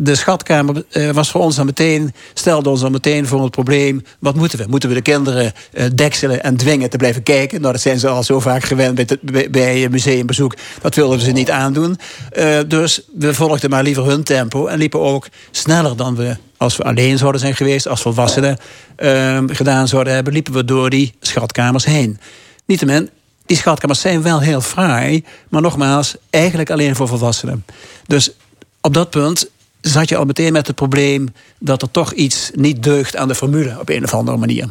de 0.02 0.14
schatkamer 0.14 0.84
eh, 0.90 1.10
was 1.10 1.30
voor 1.30 1.40
ons 1.40 1.56
dan 1.56 1.66
meteen, 1.66 2.14
stelde 2.34 2.68
ons 2.68 2.80
dan 2.80 2.92
meteen 2.92 3.26
voor 3.26 3.42
het 3.42 3.50
probleem: 3.50 4.02
wat 4.18 4.34
moeten 4.34 4.58
we? 4.58 4.64
Moeten 4.68 4.88
we 4.88 4.94
de 4.94 5.02
kinderen 5.02 5.52
uh, 5.72 5.84
dekselen 5.94 6.42
en 6.42 6.56
dwingen 6.56 6.90
te 6.90 6.96
blijven 6.96 7.22
kijken? 7.22 7.60
Nou, 7.60 7.72
dat 7.72 7.82
zijn 7.82 7.98
ze 7.98 8.08
al 8.08 8.22
zo 8.22 8.40
vaak 8.40 8.64
gewend 8.64 8.94
bij, 8.94 9.06
het, 9.06 9.50
bij 9.50 9.88
museumbezoek. 9.88 10.54
Dat 10.80 10.94
wilden 10.94 11.20
ze 11.20 11.30
niet 11.30 11.50
aandoen. 11.50 11.98
Uh, 12.38 12.58
dus 12.66 13.00
we 13.18 13.34
volgden 13.34 13.70
maar 13.70 13.82
liever 13.82 14.06
hun 14.06 14.22
tempo 14.22 14.66
en 14.66 14.78
liepen 14.78 15.00
ook 15.00 15.28
sneller 15.50 15.96
dan 15.96 16.16
we 16.16 16.36
als 16.56 16.76
we 16.76 16.84
alleen 16.84 17.18
zouden 17.18 17.40
zijn 17.40 17.56
geweest, 17.56 17.88
als 17.88 18.02
volwassenen 18.02 18.58
uh, 18.98 19.42
gedaan 19.46 19.88
zouden 19.88 20.14
hebben, 20.14 20.32
liepen 20.32 20.52
we 20.52 20.64
door 20.64 20.90
die 20.90 21.14
schatkamers 21.20 21.84
heen. 21.84 22.18
Niettemin, 22.66 23.10
die 23.46 23.56
schatkamers 23.56 24.00
zijn 24.00 24.22
wel 24.22 24.40
heel 24.40 24.60
fraai, 24.60 25.24
maar 25.48 25.62
nogmaals, 25.62 26.16
eigenlijk 26.30 26.70
alleen 26.70 26.96
voor 26.96 27.08
volwassenen. 27.08 27.64
Dus 28.06 28.30
op 28.80 28.94
dat 28.94 29.10
punt 29.10 29.50
zat 29.80 30.08
je 30.08 30.16
al 30.16 30.24
meteen 30.24 30.52
met 30.52 30.66
het 30.66 30.76
probleem 30.76 31.28
dat 31.58 31.82
er 31.82 31.90
toch 31.90 32.12
iets 32.12 32.50
niet 32.54 32.82
deugt 32.82 33.16
aan 33.16 33.28
de 33.28 33.34
formule 33.34 33.80
op 33.80 33.88
een 33.88 34.04
of 34.04 34.14
andere 34.14 34.36
manier. 34.36 34.68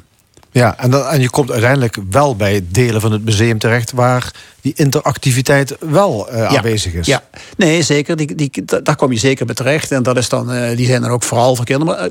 Ja, 0.52 0.78
en, 0.78 0.92
dan, 0.92 1.06
en 1.06 1.22
je 1.22 1.30
komt 1.30 1.52
uiteindelijk 1.52 1.98
wel 2.10 2.36
bij 2.36 2.66
delen 2.70 3.02
van 3.02 3.12
het 3.12 3.26
museum 3.26 3.60
terecht 3.60 3.92
waar 3.92 4.32
die 4.62 4.74
interactiviteit 4.76 5.76
wel 5.80 6.34
uh, 6.34 6.56
aanwezig 6.56 6.94
is. 6.94 7.06
Ja, 7.06 7.24
nee, 7.58 7.82
zeker. 7.82 8.16
Die, 8.16 8.36
die, 8.36 8.66
daar 8.84 8.96
kom 8.96 9.12
je 9.12 9.20
zeker 9.20 9.46
bij 9.46 9.56
terecht. 9.56 9.92
En 9.92 10.04
dat 10.04 10.18
is 10.18 10.30
dan, 10.30 10.54
uh, 10.54 10.76
die 10.76 10.86
zijn 10.86 11.04
er 11.04 11.10
ook 11.10 11.24
vooral 11.24 11.56
voor 11.56 11.66
kinderen. 11.66 11.96
Maar 11.96 12.10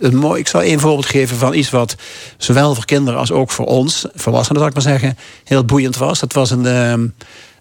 het, 0.00 0.12
mooi, 0.12 0.40
ik 0.40 0.48
zal 0.48 0.62
één 0.62 0.80
voorbeeld 0.80 1.06
geven 1.06 1.36
van 1.36 1.54
iets 1.54 1.70
wat 1.70 1.94
zowel 2.36 2.74
voor 2.74 2.84
kinderen 2.84 3.20
als 3.20 3.32
ook 3.32 3.50
voor 3.50 3.66
ons, 3.66 4.06
volwassenen 4.14 4.58
zal 4.58 4.68
ik 4.68 4.74
maar 4.74 4.82
zeggen, 4.82 5.18
heel 5.44 5.64
boeiend 5.64 5.96
was. 5.96 6.20
Dat 6.20 6.32
was 6.32 6.50
een. 6.50 7.14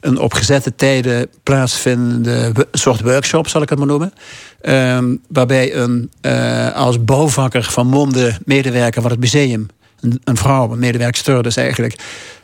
Een 0.08 0.20
op 0.20 0.34
gezette 0.34 0.76
tijden 0.76 1.30
plaatsvindende 1.44 2.68
soort 2.72 3.02
workshop, 3.02 3.48
zal 3.48 3.62
ik 3.62 3.70
het 3.70 3.78
maar 3.78 3.88
noemen. 3.88 4.14
Um, 4.62 5.22
waarbij 5.30 5.76
een 5.76 6.12
uh, 6.22 6.76
als 6.76 7.04
bouwvakker 7.04 7.64
van 7.64 7.88
Monde 7.88 8.38
medewerker 8.46 9.02
van 9.02 9.12
het 9.12 9.20
museum, 9.20 9.68
een, 10.00 10.22
een 10.24 10.38
vrouw, 10.38 10.72
een 10.72 10.80
medewerkster 10.80 11.44
dus 11.44 11.56
eigenlijk, 11.56 12.00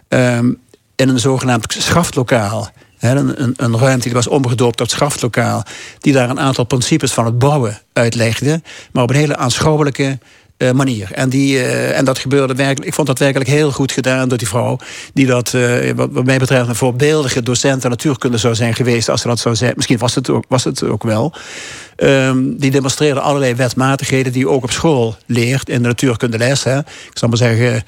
um, 0.07 0.59
in 0.95 1.09
een 1.09 1.19
zogenaamd 1.19 1.75
schaftlokaal. 1.77 2.69
een, 2.99 3.41
een, 3.41 3.53
een, 3.57 3.77
ruimte 3.77 4.03
die 4.03 4.13
was 4.13 4.27
omgedoopt 4.27 4.77
tot 4.77 4.91
schaftlokaal. 4.91 5.63
Die 5.99 6.13
daar 6.13 6.29
een 6.29 6.39
aantal 6.39 6.63
principes 6.63 7.13
van 7.13 7.25
het 7.25 7.39
bouwen 7.39 7.79
uitlegde. 7.93 8.61
Maar 8.91 9.03
op 9.03 9.09
een 9.09 9.15
hele 9.15 9.37
aanschouwelijke 9.37 10.19
uh, 10.63 10.71
manier. 10.71 11.11
En, 11.11 11.29
die, 11.29 11.55
uh, 11.55 11.97
en 11.97 12.05
dat 12.05 12.19
gebeurde 12.19 12.55
werkelijk. 12.55 12.85
Ik 12.85 12.93
vond 12.93 13.07
dat 13.07 13.19
werkelijk 13.19 13.49
heel 13.49 13.71
goed 13.71 13.91
gedaan 13.91 14.29
door 14.29 14.37
die 14.37 14.47
vrouw. 14.47 14.77
Die 15.13 15.25
dat, 15.25 15.53
uh, 15.55 15.91
wat, 15.95 16.25
mij 16.25 16.37
betreft, 16.37 16.67
een 16.67 16.75
voorbeeldige 16.75 17.43
docent 17.43 17.83
aan 17.83 17.89
natuurkunde 17.89 18.37
zou 18.37 18.55
zijn 18.55 18.75
geweest. 18.75 19.09
Als 19.09 19.21
ze 19.21 19.27
dat 19.27 19.39
zou 19.39 19.55
zijn. 19.55 19.73
Misschien 19.75 19.97
was 19.97 20.15
het 20.15 20.29
ook, 20.29 20.45
was 20.47 20.63
het 20.63 20.83
ook 20.83 21.03
wel. 21.03 21.33
Um, 21.97 22.57
die 22.57 22.71
demonstreerde 22.71 23.19
allerlei 23.19 23.55
wetmatigheden 23.55 24.31
die 24.31 24.41
je 24.41 24.49
ook 24.49 24.63
op 24.63 24.71
school 24.71 25.15
leert 25.25 25.69
in 25.69 25.81
de 25.81 25.87
natuurkundeles. 25.87 26.63
Hè. 26.63 26.77
Ik 26.79 27.11
zal 27.13 27.29
maar 27.29 27.37
zeggen 27.37 27.83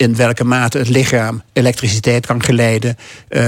in 0.00 0.16
welke 0.16 0.44
mate 0.44 0.78
het 0.78 0.88
lichaam 0.88 1.42
elektriciteit 1.52 2.26
kan 2.26 2.42
geleiden. 2.42 2.96
Uh, 3.28 3.42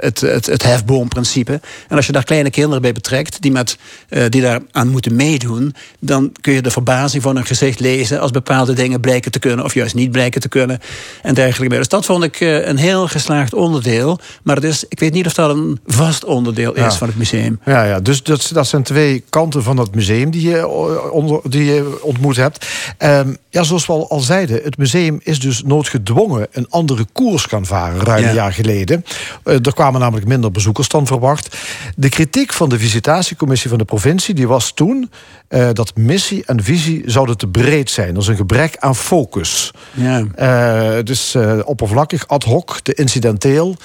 het, 0.00 0.20
het, 0.20 0.46
het 0.46 0.62
hefboomprincipe. 0.62 1.60
En 1.88 1.96
als 1.96 2.06
je 2.06 2.12
daar 2.12 2.24
kleine 2.24 2.50
kinderen 2.50 2.82
bij 2.82 2.92
betrekt, 2.92 3.42
die, 3.42 3.52
met, 3.52 3.78
uh, 4.10 4.24
die 4.28 4.42
daar 4.42 4.60
aan 4.70 4.88
moeten 4.88 5.16
meedoen, 5.16 5.74
dan 5.98 6.32
kun 6.40 6.52
je 6.52 6.62
de 6.62 6.70
verbazing 6.70 7.22
van 7.22 7.34
hun 7.34 7.46
gezicht 7.46 7.80
lezen 7.80 8.20
als 8.20 8.30
bepaalde 8.30 8.72
dingen 8.72 9.00
blijken 9.00 9.30
te 9.30 9.38
kunnen, 9.38 9.64
of 9.64 9.74
juist 9.74 9.94
niet 9.94 10.10
blijken 10.10 10.40
te 10.40 10.48
kunnen. 10.48 10.78
En 11.22 11.34
dergelijke 11.34 11.68
meer. 11.68 11.78
Dus 11.78 11.88
dat 11.88 12.04
vond 12.04 12.24
ik 12.24 12.40
uh, 12.40 12.66
een 12.66 12.76
heel 12.76 13.08
geslaagd 13.08 13.54
onderdeel. 13.54 14.18
Maar 14.42 14.56
het 14.56 14.64
is, 14.64 14.84
ik 14.88 15.00
weet 15.00 15.12
niet 15.12 15.26
of 15.26 15.34
dat 15.34 15.50
een 15.50 15.80
vast 15.86 16.24
onderdeel 16.24 16.72
is 16.72 16.82
ja. 16.82 16.92
van 16.92 17.08
het 17.08 17.16
museum. 17.16 17.60
Ja, 17.64 17.84
ja 17.84 18.00
dus 18.00 18.22
dat, 18.22 18.50
dat 18.52 18.66
zijn 18.66 18.82
twee 18.82 19.24
kanten 19.28 19.62
van 19.62 19.76
dat 19.76 19.94
museum 19.94 20.30
die 20.30 20.48
je, 20.48 20.68
onder, 21.10 21.40
die 21.48 21.64
je 21.64 21.98
ontmoet 22.02 22.36
hebt. 22.36 22.66
Um, 22.98 23.36
ja, 23.50 23.62
zoals 23.62 23.86
we 23.86 23.92
al 23.92 24.20
zeiden, 24.20 24.60
het 24.62 24.76
museum 24.76 25.20
is 25.22 25.40
dus 25.40 25.62
noodgedwongen 25.92 26.46
een 26.50 26.66
andere 26.70 27.06
koers 27.12 27.44
gaan 27.44 27.66
varen 27.66 28.04
ruim 28.04 28.22
ja. 28.22 28.28
een 28.28 28.34
jaar 28.34 28.52
geleden. 28.52 29.04
Uh, 29.44 29.54
er 29.54 29.74
kwamen 29.74 30.00
namelijk 30.00 30.26
minder 30.26 30.50
bezoekers 30.50 30.88
dan 30.88 31.06
verwacht. 31.06 31.56
De 31.96 32.08
kritiek 32.08 32.52
van 32.52 32.68
de 32.68 32.78
visitatiecommissie 32.78 33.68
van 33.68 33.78
de 33.78 33.84
provincie 33.84 34.34
die 34.34 34.48
was 34.48 34.72
toen 34.72 35.10
uh, 35.48 35.68
dat 35.72 35.96
missie 35.96 36.42
en 36.46 36.62
visie 36.62 37.02
zouden 37.06 37.36
te 37.36 37.46
breed 37.46 37.90
zijn. 37.90 38.14
Dat 38.14 38.22
is 38.22 38.28
een 38.28 38.36
gebrek 38.36 38.76
aan 38.78 38.96
focus. 38.96 39.70
Ja. 39.92 40.24
Uh, 40.38 41.04
dus 41.04 41.36
oppervlakkig, 41.64 42.28
ad 42.28 42.44
hoc, 42.44 42.80
te 42.80 42.94
incidenteel. 42.94 43.76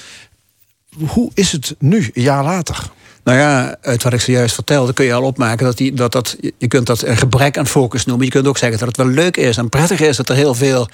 Hoe 1.07 1.31
is 1.33 1.51
het 1.51 1.75
nu, 1.79 2.11
een 2.13 2.21
jaar 2.21 2.43
later? 2.43 2.91
Nou 3.23 3.37
ja, 3.37 3.75
uit 3.81 4.03
wat 4.03 4.13
ik 4.13 4.21
zojuist 4.21 4.55
vertelde, 4.55 4.93
kun 4.93 5.05
je 5.05 5.13
al 5.13 5.23
opmaken 5.23 5.65
dat, 5.65 5.77
die, 5.77 5.93
dat, 5.93 6.11
dat 6.11 6.37
je 6.57 6.67
kunt 6.67 6.87
dat 6.87 7.01
een 7.01 7.17
gebrek 7.17 7.57
aan 7.57 7.67
focus 7.67 8.05
noemen. 8.05 8.25
Je 8.25 8.31
kunt 8.31 8.47
ook 8.47 8.57
zeggen 8.57 8.79
dat 8.79 8.87
het 8.87 8.97
wel 8.97 9.07
leuk 9.07 9.37
is 9.37 9.57
en 9.57 9.69
prettig 9.69 9.99
is 9.99 10.17
dat 10.17 10.29
er 10.29 10.35
heel 10.35 10.53
veel. 10.53 10.87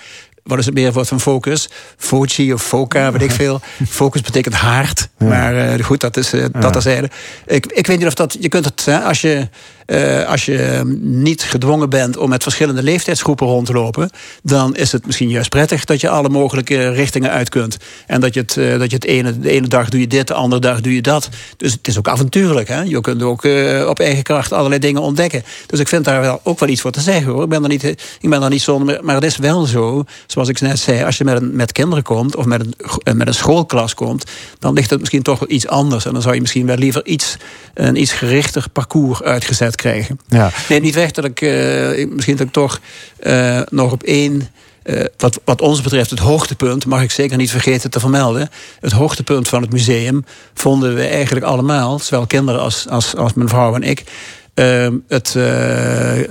Wat 0.49 0.59
is 0.59 0.65
het 0.65 0.73
meerwoord 0.73 1.07
van 1.07 1.19
focus? 1.19 1.69
Foci 1.97 2.53
of 2.53 2.63
foca, 2.63 3.11
weet 3.11 3.21
ik 3.21 3.31
veel. 3.41 3.61
Focus 3.87 4.21
betekent 4.21 4.55
haard. 4.55 5.09
Ja. 5.17 5.25
Maar 5.25 5.77
uh, 5.77 5.85
goed, 5.85 6.01
dat 6.01 6.17
is 6.17 6.33
uh, 6.33 6.41
ja. 6.41 6.59
dat 6.59 6.73
terzijde. 6.73 7.09
Ik, 7.45 7.65
ik 7.65 7.87
weet 7.87 7.97
niet 7.97 8.07
of 8.07 8.13
dat. 8.13 8.37
Je 8.39 8.49
kunt 8.49 8.65
het, 8.65 8.85
hè, 8.85 8.99
als 8.99 9.21
je 9.21 9.47
uh, 9.89 10.27
als 10.27 10.45
je 10.45 10.81
niet 11.01 11.43
gedwongen 11.43 11.89
bent 11.89 12.17
om 12.17 12.29
met 12.29 12.43
verschillende 12.43 12.83
leeftijdsgroepen 12.83 13.47
rond 13.47 13.65
te 13.65 13.73
lopen, 13.73 14.09
dan 14.43 14.75
is 14.75 14.91
het 14.91 15.05
misschien 15.05 15.29
juist 15.29 15.49
prettig 15.49 15.85
dat 15.85 16.01
je 16.01 16.09
alle 16.09 16.29
mogelijke 16.29 16.89
richtingen 16.89 17.31
uit 17.31 17.49
kunt. 17.49 17.77
En 18.07 18.21
dat 18.21 18.33
je 18.33 18.39
het, 18.39 18.55
uh, 18.55 18.79
dat 18.79 18.89
je 18.89 18.95
het 18.95 19.05
ene, 19.05 19.39
de 19.39 19.49
ene 19.49 19.67
dag 19.67 19.89
doe 19.89 19.99
je 19.99 20.07
dit, 20.07 20.27
de 20.27 20.33
andere 20.33 20.61
dag 20.61 20.81
doe 20.81 20.95
je 20.95 21.01
dat. 21.01 21.29
Dus 21.57 21.71
het 21.71 21.87
is 21.87 21.97
ook 21.97 22.07
avontuurlijk. 22.07 22.67
Hè? 22.67 22.81
Je 22.81 23.01
kunt 23.01 23.21
ook 23.21 23.45
uh, 23.45 23.87
op 23.87 23.99
eigen 23.99 24.23
kracht 24.23 24.53
allerlei 24.53 24.79
dingen 24.79 25.01
ontdekken. 25.01 25.43
Dus 25.65 25.79
ik 25.79 25.87
vind 25.87 26.05
daar 26.05 26.21
wel 26.21 26.39
ook 26.43 26.59
wel 26.59 26.69
iets 26.69 26.81
voor 26.81 26.91
te 26.91 27.01
zeggen 27.01 27.31
hoor. 27.31 27.43
Ik 27.43 27.49
ben 27.49 27.63
er 27.63 27.69
niet, 27.69 27.83
ik 28.19 28.29
ben 28.29 28.49
niet 28.49 28.61
zonder. 28.61 28.99
Maar 29.03 29.15
het 29.15 29.23
is 29.23 29.37
wel 29.37 29.65
zo, 29.65 30.03
zoals 30.27 30.47
ik 30.47 30.61
net 30.61 30.79
zei, 30.79 31.03
als 31.03 31.17
je 31.17 31.23
met, 31.23 31.41
een, 31.41 31.55
met 31.55 31.71
kinderen 31.71 32.03
komt 32.03 32.35
of 32.35 32.45
met 32.45 32.61
een, 32.61 33.17
met 33.17 33.27
een 33.27 33.33
schoolklas 33.33 33.93
komt, 33.93 34.23
dan 34.59 34.73
ligt 34.73 34.89
het 34.89 34.99
misschien 34.99 35.21
toch 35.21 35.39
wel 35.39 35.49
iets 35.51 35.67
anders. 35.67 36.05
En 36.05 36.13
dan 36.13 36.21
zou 36.21 36.35
je 36.35 36.41
misschien 36.41 36.65
wel 36.65 36.77
liever 36.77 37.05
iets, 37.05 37.37
een 37.73 38.01
iets 38.01 38.11
gerichter 38.11 38.65
parcours 38.73 39.21
uitgezet 39.21 39.75
krijgen. 39.79 40.19
Ja. 40.27 40.51
Neem 40.69 40.81
niet 40.81 40.95
weg 40.95 41.11
dat 41.11 41.25
ik 41.25 41.41
uh, 41.41 42.07
misschien 42.09 42.35
dat 42.35 42.47
ik 42.47 42.53
toch 42.53 42.79
uh, 43.23 43.61
nog 43.69 43.91
op 43.91 44.03
één. 44.03 44.49
Uh, 44.83 45.03
wat, 45.17 45.39
wat 45.45 45.61
ons 45.61 45.81
betreft 45.81 46.09
het 46.09 46.19
hoogtepunt, 46.19 46.85
mag 46.85 47.01
ik 47.01 47.11
zeker 47.11 47.37
niet 47.37 47.51
vergeten 47.51 47.89
te 47.89 47.99
vermelden. 47.99 48.49
Het 48.79 48.91
hoogtepunt 48.91 49.47
van 49.47 49.61
het 49.61 49.71
museum 49.71 50.25
vonden 50.53 50.95
we 50.95 51.07
eigenlijk 51.07 51.45
allemaal, 51.45 51.99
zowel 51.99 52.25
kinderen 52.25 52.61
als, 52.61 52.87
als, 52.89 53.15
als 53.15 53.33
mijn 53.33 53.49
vrouw 53.49 53.75
en 53.75 53.83
ik. 53.83 54.03
Uh, 54.59 54.87
het, 55.07 55.33
uh, 55.37 55.43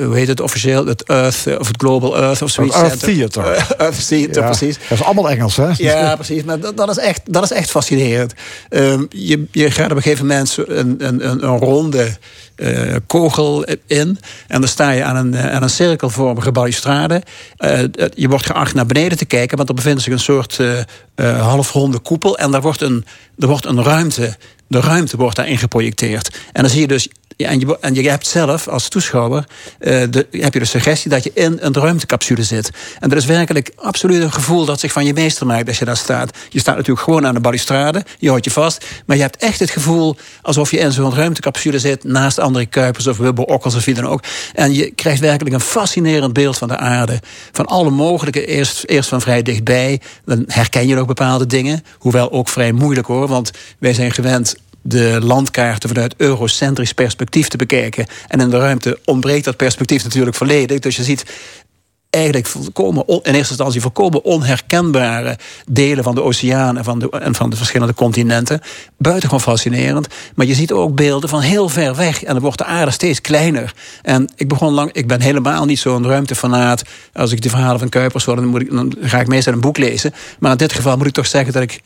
hoe 0.06 0.14
heet 0.14 0.28
het 0.28 0.40
officieel? 0.40 0.86
Het 0.86 1.02
Earth, 1.02 1.58
of 1.58 1.66
het 1.66 1.76
Global 1.76 2.16
Earth 2.16 2.42
of 2.42 2.50
zoiets. 2.50 2.76
Earth 2.76 3.00
Theater. 3.00 3.44
Earth 3.78 4.08
Theater, 4.08 4.42
ja. 4.42 4.48
precies. 4.48 4.78
Dat 4.88 4.98
is 4.98 5.04
allemaal 5.04 5.30
Engels, 5.30 5.56
hè? 5.56 5.70
Ja, 5.76 6.14
precies. 6.14 6.42
Maar 6.42 6.60
dat, 6.60 6.76
dat, 6.76 6.90
is, 6.90 6.98
echt, 6.98 7.20
dat 7.24 7.42
is 7.42 7.50
echt 7.50 7.70
fascinerend. 7.70 8.32
Um, 8.70 9.06
je, 9.10 9.46
je 9.50 9.70
gaat 9.70 9.90
op 9.90 9.96
een 9.96 10.02
gegeven 10.02 10.26
moment 10.26 10.56
een, 10.66 10.94
een, 10.98 11.28
een, 11.28 11.44
een 11.44 11.58
ronde 11.58 12.16
uh, 12.58 12.96
kogel 13.06 13.64
in. 13.86 14.18
En 14.46 14.60
dan 14.60 14.68
sta 14.68 14.90
je 14.90 15.04
aan 15.04 15.16
een, 15.16 15.36
aan 15.36 15.62
een 15.62 15.70
cirkelvormige 15.70 16.52
balustrade. 16.52 17.22
Uh, 17.58 17.80
je 18.14 18.28
wordt 18.28 18.46
geacht 18.46 18.74
naar 18.74 18.86
beneden 18.86 19.18
te 19.18 19.24
kijken, 19.24 19.56
want 19.56 19.68
er 19.68 19.74
bevindt 19.74 20.02
zich 20.02 20.12
een 20.12 20.18
soort 20.18 20.58
uh, 20.58 21.40
halfronde 21.40 21.98
koepel. 21.98 22.38
En 22.38 22.50
daar 22.50 22.60
wordt 22.60 22.80
een, 22.80 23.04
er 23.38 23.48
wordt 23.48 23.66
een 23.66 23.82
ruimte, 23.82 24.36
de 24.66 24.80
ruimte 24.80 25.16
wordt 25.16 25.36
daarin 25.36 25.58
geprojecteerd. 25.58 26.38
En 26.52 26.62
dan 26.62 26.70
zie 26.70 26.80
je 26.80 26.86
dus 26.86 27.08
En, 27.46 27.60
je, 27.60 27.78
en 27.80 27.94
je 27.94 28.08
hebt 28.08 28.26
zelf 28.26 28.68
als 28.68 28.88
toeschouwer 28.88 29.44
uh, 29.80 30.02
de, 30.10 30.26
heb 30.30 30.52
je 30.52 30.58
de 30.58 30.64
suggestie 30.64 31.10
dat 31.10 31.24
je 31.24 31.30
in 31.34 31.58
een 31.60 31.74
ruimtecapsule 31.74 32.42
zit. 32.42 32.70
En 33.00 33.08
dat 33.08 33.18
is 33.18 33.24
werkelijk 33.24 33.72
absoluut 33.76 34.22
een 34.22 34.32
gevoel 34.32 34.64
dat 34.64 34.80
zich 34.80 34.92
van 34.92 35.04
je 35.04 35.12
meester 35.12 35.46
maakt 35.46 35.68
als 35.68 35.78
je 35.78 35.84
daar 35.84 35.96
staat. 35.96 36.36
Je 36.48 36.60
staat 36.60 36.76
natuurlijk 36.76 37.04
gewoon 37.04 37.26
aan 37.26 37.34
de 37.34 37.40
balustrade, 37.40 38.04
je 38.18 38.28
houdt 38.28 38.44
je 38.44 38.50
vast. 38.50 38.84
Maar 39.06 39.16
je 39.16 39.22
hebt 39.22 39.36
echt 39.36 39.60
het 39.60 39.70
gevoel 39.70 40.16
alsof 40.42 40.70
je 40.70 40.78
in 40.78 40.92
zo'n 40.92 41.14
ruimtecapsule 41.14 41.78
zit 41.78 42.04
naast 42.04 42.38
andere 42.38 42.66
Kuipers 42.66 43.06
of 43.06 43.20
Okkels 43.20 43.74
of 43.74 43.84
wie 43.84 43.94
dan 43.94 44.06
ook. 44.06 44.22
En 44.54 44.74
je 44.74 44.90
krijgt 44.90 45.20
werkelijk 45.20 45.54
een 45.54 45.60
fascinerend 45.60 46.32
beeld 46.32 46.58
van 46.58 46.68
de 46.68 46.76
aarde. 46.76 47.20
Van 47.52 47.66
alle 47.66 47.90
mogelijke, 47.90 48.46
eerst, 48.46 48.84
eerst 48.84 49.08
van 49.08 49.20
vrij 49.20 49.42
dichtbij. 49.42 50.00
Dan 50.24 50.44
herken 50.46 50.86
je 50.86 50.94
nog 50.94 51.06
bepaalde 51.06 51.46
dingen. 51.46 51.84
Hoewel 51.98 52.32
ook 52.32 52.48
vrij 52.48 52.72
moeilijk 52.72 53.06
hoor, 53.06 53.28
want 53.28 53.50
wij 53.78 53.94
zijn 53.94 54.12
gewend 54.12 54.56
de 54.88 55.18
landkaarten 55.22 55.88
vanuit 55.88 56.14
eurocentrisch 56.16 56.92
perspectief 56.92 57.48
te 57.48 57.56
bekijken. 57.56 58.06
En 58.28 58.40
in 58.40 58.50
de 58.50 58.58
ruimte 58.58 58.98
ontbreekt 59.04 59.44
dat 59.44 59.56
perspectief 59.56 60.04
natuurlijk 60.04 60.36
volledig. 60.36 60.78
Dus 60.78 60.96
je 60.96 61.02
ziet 61.02 61.24
eigenlijk 62.10 62.46
volkomen 62.46 63.06
in 63.06 63.20
eerste 63.22 63.36
instantie 63.36 63.80
volkomen 63.80 64.24
onherkenbare 64.24 65.38
delen 65.66 66.04
van 66.04 66.14
de 66.14 66.22
oceaan 66.22 66.76
en 66.76 66.84
van 66.84 66.98
de, 66.98 67.08
van 67.30 67.50
de 67.50 67.56
verschillende 67.56 67.94
continenten. 67.94 68.60
Buitengewoon 68.98 69.40
fascinerend. 69.40 70.06
Maar 70.34 70.46
je 70.46 70.54
ziet 70.54 70.72
ook 70.72 70.94
beelden 70.94 71.28
van 71.28 71.40
heel 71.40 71.68
ver 71.68 71.94
weg. 71.96 72.22
En 72.22 72.32
dan 72.32 72.42
wordt 72.42 72.58
de 72.58 72.64
aarde 72.64 72.90
steeds 72.90 73.20
kleiner. 73.20 73.74
En 74.02 74.32
ik 74.36 74.48
begon 74.48 74.72
lang, 74.72 74.92
ik 74.92 75.06
ben 75.06 75.20
helemaal 75.20 75.64
niet 75.64 75.78
zo'n 75.78 76.06
ruimtefanaat. 76.06 76.82
Als 77.12 77.32
ik 77.32 77.42
de 77.42 77.50
verhalen 77.50 77.78
van 77.78 77.88
Kuipers 77.88 78.24
hoor, 78.24 78.36
dan, 78.36 78.46
moet 78.46 78.60
ik, 78.60 78.70
dan 78.70 78.94
ga 79.00 79.20
ik 79.20 79.26
meestal 79.26 79.52
een 79.52 79.60
boek 79.60 79.78
lezen. 79.78 80.14
Maar 80.38 80.50
in 80.50 80.56
dit 80.56 80.72
geval 80.72 80.96
moet 80.96 81.06
ik 81.06 81.12
toch 81.12 81.26
zeggen 81.26 81.52
dat 81.52 81.62
ik 81.62 81.80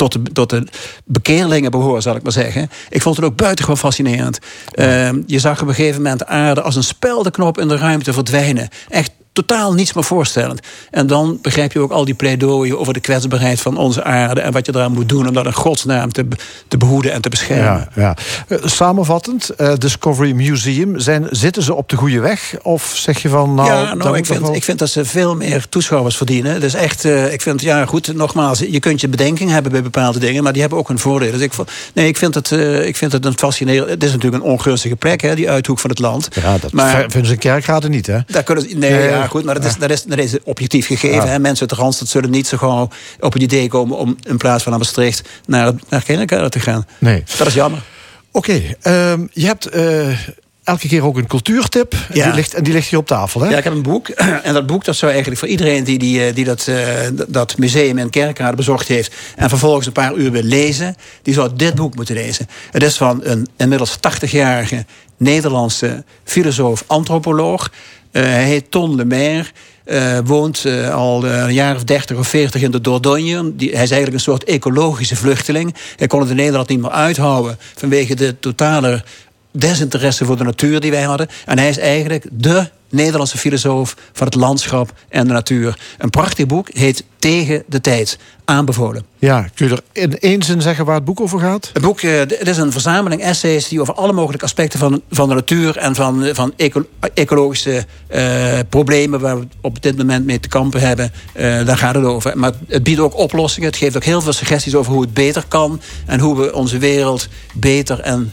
tot 0.00 0.12
de, 0.12 0.32
tot 0.32 0.50
de 0.50 0.66
bekeerlingen 1.04 1.70
behoor, 1.70 2.02
zal 2.02 2.16
ik 2.16 2.22
maar 2.22 2.32
zeggen. 2.32 2.70
Ik 2.88 3.02
vond 3.02 3.16
het 3.16 3.24
ook 3.24 3.36
buitengewoon 3.36 3.78
fascinerend. 3.78 4.38
Uh, 4.74 5.10
je 5.26 5.38
zag 5.38 5.62
op 5.62 5.68
een 5.68 5.74
gegeven 5.74 6.02
moment 6.02 6.18
de 6.18 6.26
aarde 6.26 6.62
als 6.62 6.76
een 6.76 6.82
speldenknop 6.82 7.58
in 7.58 7.68
de 7.68 7.76
ruimte 7.76 8.12
verdwijnen. 8.12 8.68
Echt 8.88 9.10
totaal 9.32 9.74
niets 9.74 9.92
meer 9.92 10.04
voorstellend. 10.04 10.60
En 10.90 11.06
dan 11.06 11.38
begrijp 11.42 11.72
je 11.72 11.78
ook 11.78 11.90
al 11.90 12.04
die 12.04 12.14
pleidooien 12.14 12.78
over 12.78 12.92
de 12.92 13.00
kwetsbaarheid 13.00 13.60
van 13.60 13.76
onze 13.76 14.04
aarde 14.04 14.40
en 14.40 14.52
wat 14.52 14.66
je 14.66 14.72
eraan 14.74 14.92
moet 14.92 15.08
doen 15.08 15.28
om 15.28 15.34
dat 15.34 15.46
in 15.46 15.52
godsnaam 15.52 16.12
te, 16.12 16.26
te 16.68 16.76
behoeden 16.76 17.12
en 17.12 17.20
te 17.20 17.28
beschermen. 17.28 17.88
Ja, 17.94 18.02
ja. 18.02 18.16
Uh, 18.48 18.58
samenvattend, 18.64 19.50
uh, 19.58 19.72
Discovery 19.78 20.32
Museum, 20.32 20.98
zijn, 20.98 21.26
zitten 21.30 21.62
ze 21.62 21.74
op 21.74 21.88
de 21.88 21.96
goede 21.96 22.20
weg? 22.20 22.54
Of 22.62 22.92
zeg 22.96 23.22
je 23.22 23.28
van 23.28 23.54
nou. 23.54 23.68
Ja, 23.68 23.94
nou, 23.94 24.16
ik, 24.16 24.26
vind, 24.26 24.48
ik 24.54 24.64
vind 24.64 24.78
dat 24.78 24.90
ze 24.90 25.04
veel 25.04 25.36
meer 25.36 25.68
toeschouwers 25.68 26.16
verdienen. 26.16 26.60
Dus 26.60 26.74
echt, 26.74 27.04
uh, 27.04 27.32
ik 27.32 27.40
vind, 27.40 27.60
ja, 27.60 27.86
goed, 27.86 28.14
nogmaals, 28.14 28.58
je 28.58 28.80
kunt 28.80 29.00
je 29.00 29.08
bedenking 29.08 29.50
hebben 29.50 29.72
bij 29.72 29.82
bepaalde 29.82 30.18
dingen, 30.18 30.42
maar 30.42 30.52
die 30.52 30.60
hebben 30.60 30.78
ook 30.78 30.88
een 30.88 30.98
voordeel. 30.98 31.32
Dus 31.32 31.40
ik, 31.40 31.52
nee, 31.94 32.06
ik 32.06 32.16
vind 32.16 32.34
het, 32.34 32.50
ik 32.86 32.96
vind 32.96 33.12
het 33.12 33.24
een 33.24 33.38
fascinerend. 33.38 33.90
Het 33.90 34.04
is 34.04 34.12
natuurlijk 34.12 34.44
een 34.44 34.50
ongunstige 34.50 34.96
plek, 34.96 35.20
hè, 35.20 35.34
die 35.34 35.50
uithoek 35.50 35.78
van 35.78 35.90
het 35.90 35.98
land. 35.98 36.28
Ja, 36.42 36.58
dat 36.58 36.72
maar, 36.72 37.04
vinden 37.08 37.30
ze 37.30 37.36
kerkraden 37.36 37.90
niet, 37.90 38.06
hè? 38.06 38.18
Daar 38.26 38.42
kunnen, 38.42 38.64
nee, 38.78 38.90
nee 38.90 39.08
ja, 39.08 39.26
goed, 39.30 39.44
maar 39.44 39.54
dat 39.54 39.64
is, 39.64 39.76
dat 39.76 39.90
is, 39.90 40.02
dat 40.02 40.18
is 40.18 40.36
objectief 40.44 40.86
gegeven. 40.86 41.30
Hè? 41.30 41.38
Mensen 41.38 41.68
uit 41.68 41.78
de 41.78 41.82
Randstad 41.82 42.08
zullen 42.08 42.30
niet 42.30 42.46
zo 42.46 42.56
gauw 42.56 42.88
op 43.20 43.32
het 43.32 43.42
idee 43.42 43.68
komen... 43.68 43.96
om 43.96 44.16
in 44.22 44.36
plaats 44.36 44.62
van 44.62 44.72
naar 44.72 44.80
Maastricht 44.80 45.28
naar, 45.46 45.72
naar 45.88 46.04
te 46.48 46.60
gaan. 46.60 46.86
Nee. 46.98 47.24
Dat 47.38 47.46
is 47.46 47.54
jammer. 47.54 47.82
Oké, 48.32 48.76
okay, 48.82 49.12
um, 49.12 49.28
je 49.32 49.46
hebt... 49.46 49.76
Uh 49.76 50.18
elke 50.70 50.88
keer 50.88 51.04
ook 51.04 51.16
een 51.16 51.26
cultuurtip. 51.26 51.94
Ja. 52.12 52.24
Die 52.24 52.34
ligt, 52.34 52.54
en 52.54 52.64
die 52.64 52.72
ligt 52.72 52.88
hier 52.88 52.98
op 52.98 53.06
tafel. 53.06 53.40
Hè? 53.40 53.50
Ja, 53.50 53.58
ik 53.58 53.64
heb 53.64 53.72
een 53.72 53.82
boek. 53.82 54.08
En 54.42 54.54
dat 54.54 54.66
boek 54.66 54.84
dat 54.84 54.96
zou 54.96 55.10
eigenlijk 55.10 55.40
voor 55.40 55.50
iedereen 55.50 55.84
die, 55.84 55.98
die, 55.98 56.32
die 56.32 56.44
dat, 56.44 56.66
uh, 56.68 56.76
dat 57.28 57.58
museum 57.58 57.98
in 57.98 58.10
Kerkrade 58.10 58.56
bezocht 58.56 58.88
heeft. 58.88 59.14
en 59.36 59.48
vervolgens 59.48 59.86
een 59.86 59.92
paar 59.92 60.14
uur 60.14 60.30
wil 60.30 60.42
lezen. 60.42 60.96
die 61.22 61.34
zou 61.34 61.50
dit 61.56 61.74
boek 61.74 61.94
moeten 61.94 62.14
lezen. 62.14 62.48
Het 62.70 62.82
is 62.82 62.96
van 62.96 63.20
een 63.24 63.48
inmiddels 63.56 63.96
80-jarige 63.96 64.84
Nederlandse 65.16 66.04
filosoof-antropoloog. 66.24 67.70
Uh, 68.12 68.22
hij 68.22 68.44
heet 68.44 68.70
Ton 68.70 68.94
Lemaire. 68.94 69.44
Uh, 69.84 70.18
woont 70.24 70.64
uh, 70.64 70.94
al 70.94 71.24
een 71.24 71.52
jaar 71.52 71.76
of 71.76 71.84
30 71.84 72.18
of 72.18 72.28
40 72.28 72.62
in 72.62 72.70
de 72.70 72.80
Dordogne. 72.80 73.52
Hij 73.56 73.68
is 73.68 73.74
eigenlijk 73.76 74.12
een 74.12 74.20
soort 74.20 74.44
ecologische 74.44 75.16
vluchteling. 75.16 75.74
Hij 75.96 76.06
kon 76.06 76.20
het 76.20 76.30
in 76.30 76.36
Nederland 76.36 76.68
niet 76.68 76.80
meer 76.80 76.90
uithouden 76.90 77.58
vanwege 77.76 78.14
de 78.14 78.38
totale 78.38 79.04
desinteresse 79.52 80.24
voor 80.24 80.36
de 80.36 80.44
natuur 80.44 80.80
die 80.80 80.90
wij 80.90 81.02
hadden. 81.02 81.28
En 81.46 81.58
hij 81.58 81.68
is 81.68 81.78
eigenlijk 81.78 82.26
de 82.30 82.70
Nederlandse 82.90 83.38
filosoof 83.38 83.96
van 84.12 84.26
het 84.26 84.34
landschap 84.34 84.92
en 85.08 85.26
de 85.26 85.32
natuur. 85.32 85.78
Een 85.98 86.10
prachtig 86.10 86.46
boek, 86.46 86.68
heet 86.72 87.04
Tegen 87.18 87.62
de 87.66 87.80
Tijd. 87.80 88.18
Aanbevolen. 88.44 89.04
Ja, 89.18 89.48
kun 89.54 89.68
je 89.68 89.74
er 89.74 89.82
in 89.92 90.18
één 90.18 90.42
zin 90.42 90.62
zeggen 90.62 90.84
waar 90.84 90.94
het 90.94 91.04
boek 91.04 91.20
over 91.20 91.40
gaat? 91.40 91.70
Het 91.72 91.82
boek 91.82 92.00
het 92.00 92.48
is 92.48 92.56
een 92.56 92.72
verzameling 92.72 93.22
essays 93.22 93.68
die 93.68 93.80
over 93.80 93.94
alle 93.94 94.12
mogelijke 94.12 94.44
aspecten 94.44 94.78
van, 94.78 95.02
van 95.10 95.28
de 95.28 95.34
natuur 95.34 95.76
en 95.76 95.94
van, 95.94 96.28
van 96.32 96.52
eco 96.56 96.86
ecologische 97.14 97.86
uh, 98.10 98.58
problemen 98.68 99.20
waar 99.20 99.40
we 99.40 99.46
op 99.60 99.82
dit 99.82 99.96
moment 99.96 100.26
mee 100.26 100.40
te 100.40 100.48
kampen 100.48 100.80
hebben. 100.80 101.12
Uh, 101.36 101.66
daar 101.66 101.76
gaat 101.76 101.94
het 101.94 102.04
over. 102.04 102.38
Maar 102.38 102.52
het 102.66 102.82
biedt 102.82 103.00
ook 103.00 103.16
oplossingen. 103.16 103.68
Het 103.68 103.78
geeft 103.78 103.96
ook 103.96 104.04
heel 104.04 104.20
veel 104.20 104.32
suggesties 104.32 104.74
over 104.74 104.92
hoe 104.92 105.02
het 105.02 105.14
beter 105.14 105.44
kan 105.48 105.80
en 106.06 106.20
hoe 106.20 106.36
we 106.36 106.54
onze 106.54 106.78
wereld 106.78 107.28
beter 107.54 108.00
en 108.00 108.32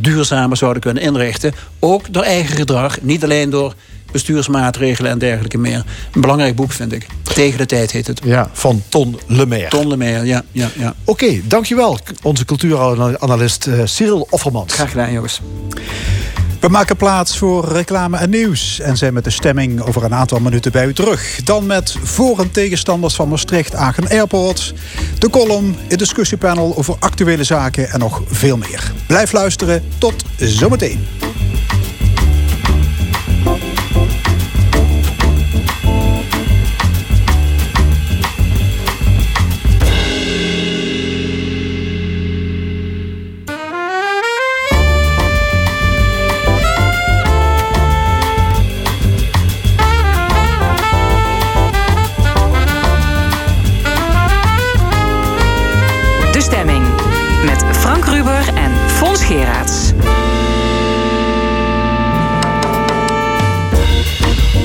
duurzamer 0.00 0.56
zouden 0.56 0.82
kunnen 0.82 1.02
inrichten. 1.02 1.54
Ook 1.78 2.12
door 2.12 2.22
eigen 2.22 2.56
gedrag, 2.56 3.00
niet 3.00 3.24
alleen 3.24 3.50
door 3.50 3.74
bestuursmaatregelen 4.12 5.10
en 5.10 5.18
dergelijke 5.18 5.58
meer. 5.58 5.84
Een 6.12 6.20
belangrijk 6.20 6.56
boek, 6.56 6.72
vind 6.72 6.92
ik. 6.92 7.06
Tegen 7.34 7.58
de 7.58 7.66
tijd 7.66 7.90
heet 7.90 8.06
het. 8.06 8.20
Ja, 8.24 8.50
van 8.52 8.82
Ton 8.88 9.18
Lemaire. 9.26 9.68
Ton 9.68 9.88
Lemaire, 9.88 10.24
ja. 10.24 10.42
ja, 10.52 10.68
ja. 10.78 10.94
Oké, 11.04 11.24
okay, 11.24 11.42
dankjewel. 11.44 11.98
Onze 12.22 12.44
cultuuranalist 12.44 13.66
uh, 13.66 13.80
Cyril 13.84 14.26
Offermans. 14.30 14.74
Graag 14.74 14.90
gedaan, 14.90 15.12
jongens. 15.12 15.40
We 16.62 16.68
maken 16.68 16.96
plaats 16.96 17.38
voor 17.38 17.68
reclame 17.72 18.16
en 18.16 18.30
nieuws 18.30 18.80
en 18.80 18.96
zijn 18.96 19.14
met 19.14 19.24
de 19.24 19.30
stemming 19.30 19.80
over 19.80 20.04
een 20.04 20.14
aantal 20.14 20.40
minuten 20.40 20.72
bij 20.72 20.86
u 20.86 20.94
terug. 20.94 21.40
Dan 21.44 21.66
met 21.66 21.96
voor- 22.02 22.38
en 22.38 22.50
tegenstanders 22.50 23.14
van 23.14 23.28
Maastricht 23.28 23.74
Aachen 23.74 24.08
Airport, 24.08 24.74
de 25.18 25.30
column, 25.30 25.76
het 25.88 25.98
discussiepanel 25.98 26.76
over 26.76 26.96
actuele 26.98 27.44
zaken 27.44 27.90
en 27.90 27.98
nog 27.98 28.22
veel 28.26 28.56
meer. 28.56 28.92
Blijf 29.06 29.32
luisteren, 29.32 29.82
tot 29.98 30.14
zometeen. 30.36 31.06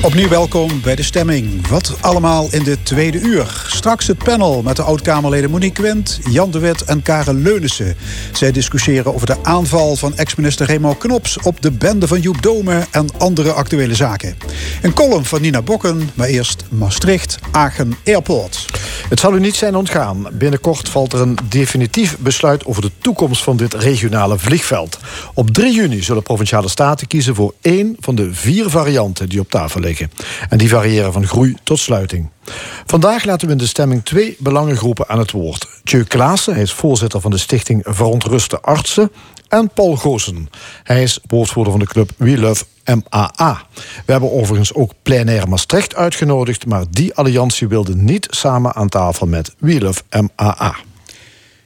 Opnieuw 0.08 0.28
welkom 0.28 0.80
bij 0.80 0.94
de 0.94 1.02
stemming. 1.02 1.66
Wat 1.66 1.96
allemaal 2.00 2.48
in 2.50 2.62
de 2.62 2.82
tweede 2.82 3.20
uur. 3.20 3.64
Straks 3.66 4.06
het 4.06 4.18
panel 4.18 4.62
met 4.62 4.76
de 4.76 4.82
oud-Kamerleden 4.82 5.50
Monique 5.50 5.82
Wendt, 5.82 6.20
Jan 6.30 6.50
de 6.50 6.58
Wit 6.58 6.84
en 6.84 7.02
Karen 7.02 7.42
Leunissen. 7.42 7.96
Zij 8.32 8.52
discussiëren 8.52 9.14
over 9.14 9.26
de 9.26 9.36
aanval 9.42 9.96
van 9.96 10.16
ex-minister 10.16 10.66
Remo 10.66 10.94
Knops 10.94 11.38
op 11.38 11.62
de 11.62 11.70
bende 11.70 12.06
van 12.06 12.20
Joep 12.20 12.42
Dome 12.42 12.86
en 12.90 13.08
andere 13.18 13.52
actuele 13.52 13.94
zaken. 13.94 14.36
Een 14.82 14.92
column 14.92 15.24
van 15.24 15.40
Nina 15.40 15.62
Bokken, 15.62 16.10
maar 16.14 16.28
eerst 16.28 16.64
Maastricht, 16.70 17.38
Aachen 17.50 17.96
Airport. 18.04 18.66
Het 19.08 19.20
zal 19.20 19.34
u 19.34 19.40
niet 19.40 19.56
zijn 19.56 19.74
ontgaan. 19.74 20.26
Binnenkort 20.32 20.88
valt 20.88 21.12
er 21.12 21.20
een 21.20 21.38
definitief 21.48 22.18
besluit 22.18 22.64
over 22.64 22.82
de 22.82 22.90
toekomst 22.98 23.42
van 23.42 23.56
dit 23.56 23.74
regionale 23.74 24.38
vliegveld. 24.38 24.98
Op 25.34 25.50
3 25.50 25.74
juni 25.74 26.02
zullen 26.02 26.22
provinciale 26.22 26.68
staten 26.68 27.06
kiezen 27.06 27.34
voor 27.34 27.54
één 27.60 27.96
van 28.00 28.14
de 28.14 28.34
vier 28.34 28.70
varianten 28.70 29.28
die 29.28 29.40
op 29.40 29.50
tafel 29.50 29.80
liggen. 29.80 29.97
En 30.48 30.58
die 30.58 30.68
variëren 30.68 31.12
van 31.12 31.26
groei 31.26 31.56
tot 31.62 31.78
sluiting. 31.78 32.28
Vandaag 32.86 33.24
laten 33.24 33.46
we 33.46 33.52
in 33.52 33.58
de 33.58 33.66
stemming 33.66 34.04
twee 34.04 34.36
belangengroepen 34.38 35.08
aan 35.08 35.18
het 35.18 35.30
woord. 35.30 35.68
Tjeu 35.84 36.04
Klaassen, 36.04 36.52
hij 36.52 36.62
is 36.62 36.72
voorzitter 36.72 37.20
van 37.20 37.30
de 37.30 37.38
stichting 37.38 37.82
Verontruste 37.86 38.60
Artsen. 38.60 39.10
En 39.48 39.70
Paul 39.74 39.96
Goosen. 39.96 40.48
Hij 40.82 41.02
is 41.02 41.18
woordvoerder 41.26 41.72
van 41.72 41.80
de 41.80 41.86
club 41.86 42.10
We 42.16 42.38
Love 42.38 42.64
MAA. 42.84 43.62
We 44.06 44.12
hebben 44.12 44.32
overigens 44.32 44.74
ook 44.74 44.92
Pleinair 45.02 45.48
Maastricht 45.48 45.94
uitgenodigd... 45.94 46.66
maar 46.66 46.84
die 46.90 47.14
alliantie 47.14 47.68
wilde 47.68 47.94
niet 47.94 48.26
samen 48.30 48.74
aan 48.74 48.88
tafel 48.88 49.26
met 49.26 49.54
We 49.58 49.80
Love 49.80 50.02
MAA. 50.10 50.76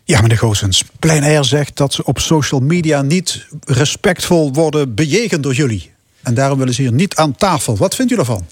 Ja, 0.04 0.20
meneer 0.20 0.38
Goosens, 0.38 0.84
Pleinair 0.98 1.44
zegt 1.44 1.76
dat 1.76 1.92
ze 1.92 2.04
op 2.04 2.18
social 2.18 2.60
media 2.60 3.02
niet 3.02 3.46
respectvol 3.64 4.52
worden 4.52 4.94
bejegend 4.94 5.42
door 5.42 5.54
jullie. 5.54 5.91
En 6.22 6.34
daarom 6.34 6.58
willen 6.58 6.74
ze 6.74 6.82
hier 6.82 6.92
niet 6.92 7.16
aan 7.16 7.34
tafel. 7.36 7.76
Wat 7.76 7.94
vindt 7.94 8.12
u 8.12 8.16
daarvan? 8.16 8.46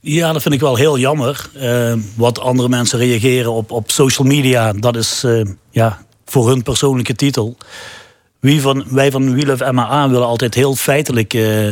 Ja, 0.00 0.32
dat 0.32 0.42
vind 0.42 0.54
ik 0.54 0.60
wel 0.60 0.76
heel 0.76 0.98
jammer. 0.98 1.50
Uh, 1.56 1.92
wat 2.14 2.38
andere 2.38 2.68
mensen 2.68 2.98
reageren 2.98 3.52
op, 3.52 3.70
op 3.70 3.90
social 3.90 4.26
media, 4.26 4.72
dat 4.72 4.96
is 4.96 5.22
uh, 5.24 5.44
ja, 5.70 5.98
voor 6.24 6.48
hun 6.48 6.62
persoonlijke 6.62 7.14
titel. 7.14 7.56
Wie 8.40 8.60
van, 8.60 8.84
wij 8.88 9.10
van 9.10 9.34
We 9.34 9.46
Love 9.46 9.72
MAA 9.72 10.08
willen 10.08 10.26
altijd 10.26 10.54
heel 10.54 10.74
feitelijk 10.74 11.34
eh, 11.34 11.68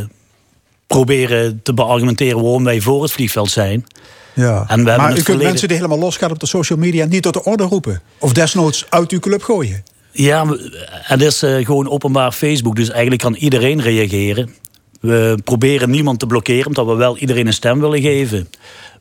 proberen 0.86 1.60
te 1.62 1.74
beargumenteren 1.74 2.42
waarom 2.42 2.64
wij 2.64 2.80
voor 2.80 3.02
het 3.02 3.12
vliegveld 3.12 3.50
zijn. 3.50 3.86
Ja. 4.34 4.64
En 4.68 4.78
we 4.78 4.84
maar 4.84 5.10
u 5.10 5.12
kunt 5.12 5.24
verleden- 5.24 5.48
mensen 5.48 5.68
die 5.68 5.76
helemaal 5.76 5.98
losgaan 5.98 6.30
op 6.30 6.38
de 6.38 6.46
social 6.46 6.78
media 6.78 7.04
niet 7.04 7.22
tot 7.22 7.32
de 7.32 7.44
orde 7.44 7.64
roepen. 7.64 8.02
Of 8.18 8.32
desnoods 8.32 8.86
uit 8.88 9.10
uw 9.10 9.18
club 9.18 9.42
gooien. 9.42 9.84
Ja, 10.12 10.46
het 10.90 11.22
is 11.22 11.42
eh, 11.42 11.64
gewoon 11.64 11.90
openbaar 11.90 12.32
Facebook, 12.32 12.76
dus 12.76 12.90
eigenlijk 12.90 13.22
kan 13.22 13.34
iedereen 13.34 13.80
reageren. 13.80 14.54
We 15.00 15.38
proberen 15.44 15.90
niemand 15.90 16.18
te 16.18 16.26
blokkeren, 16.26 16.66
omdat 16.66 16.86
we 16.86 16.94
wel 16.94 17.16
iedereen 17.18 17.46
een 17.46 17.52
stem 17.52 17.80
willen 17.80 18.00
geven. 18.00 18.48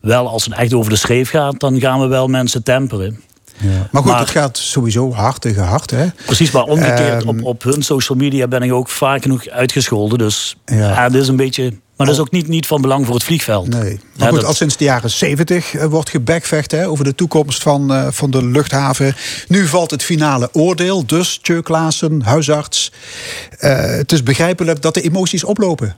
Wel, 0.01 0.27
als 0.27 0.45
het 0.45 0.53
echt 0.53 0.73
over 0.73 0.89
de 0.91 0.97
schreef 0.97 1.29
gaat, 1.29 1.59
dan 1.59 1.79
gaan 1.79 1.99
we 1.99 2.07
wel 2.07 2.27
mensen 2.27 2.63
temperen. 2.63 3.19
Maar 3.91 4.01
goed, 4.01 4.11
Maar- 4.11 4.19
het 4.19 4.29
gaat 4.29 4.57
sowieso 4.57 5.13
hard 5.13 5.41
tegen 5.41 5.63
hard. 5.63 5.91
Hè? 5.91 6.05
Precies, 6.25 6.51
maar 6.51 6.63
omgekeerd, 6.63 7.21
Ehm, 7.23 7.27
op, 7.27 7.43
op 7.43 7.63
hun 7.63 7.81
social 7.83 8.17
media 8.17 8.47
ben 8.47 8.61
ik 8.61 8.73
ook 8.73 8.89
vaak 8.89 9.21
genoeg 9.21 9.47
uitgescholden. 9.47 10.17
Dus 10.17 10.55
Ja. 10.65 10.75
ja, 10.75 11.03
het 11.03 11.13
is 11.13 11.27
een 11.27 11.35
beetje. 11.35 11.73
Maar 11.95 12.05
dat 12.05 12.15
is 12.15 12.21
ook 12.21 12.31
niet, 12.31 12.47
niet 12.47 12.67
van 12.67 12.81
belang 12.81 13.05
voor 13.05 13.15
het 13.15 13.23
vliegveld. 13.23 13.67
Nee. 13.67 13.99
Maar 14.17 14.29
goed, 14.29 14.43
al 14.43 14.53
sinds 14.53 14.77
de 14.77 14.83
jaren 14.83 15.09
70 15.09 15.73
eh, 15.73 15.85
wordt 15.85 16.09
gebackvecht 16.09 16.71
hè, 16.71 16.87
over 16.87 17.03
de 17.03 17.15
toekomst 17.15 17.61
van, 17.61 17.93
eh, 17.93 18.07
van 18.09 18.31
de 18.31 18.45
luchthaven. 18.45 19.15
Nu 19.47 19.67
valt 19.67 19.91
het 19.91 20.03
finale 20.03 20.49
oordeel. 20.51 21.05
Dus, 21.05 21.39
Tjeu 21.41 21.61
Klaassen, 21.61 22.21
huisarts. 22.21 22.91
Eh, 23.59 23.85
het 23.85 24.11
is 24.11 24.23
begrijpelijk 24.23 24.81
dat 24.81 24.93
de 24.93 25.01
emoties 25.01 25.43
oplopen. 25.43 25.95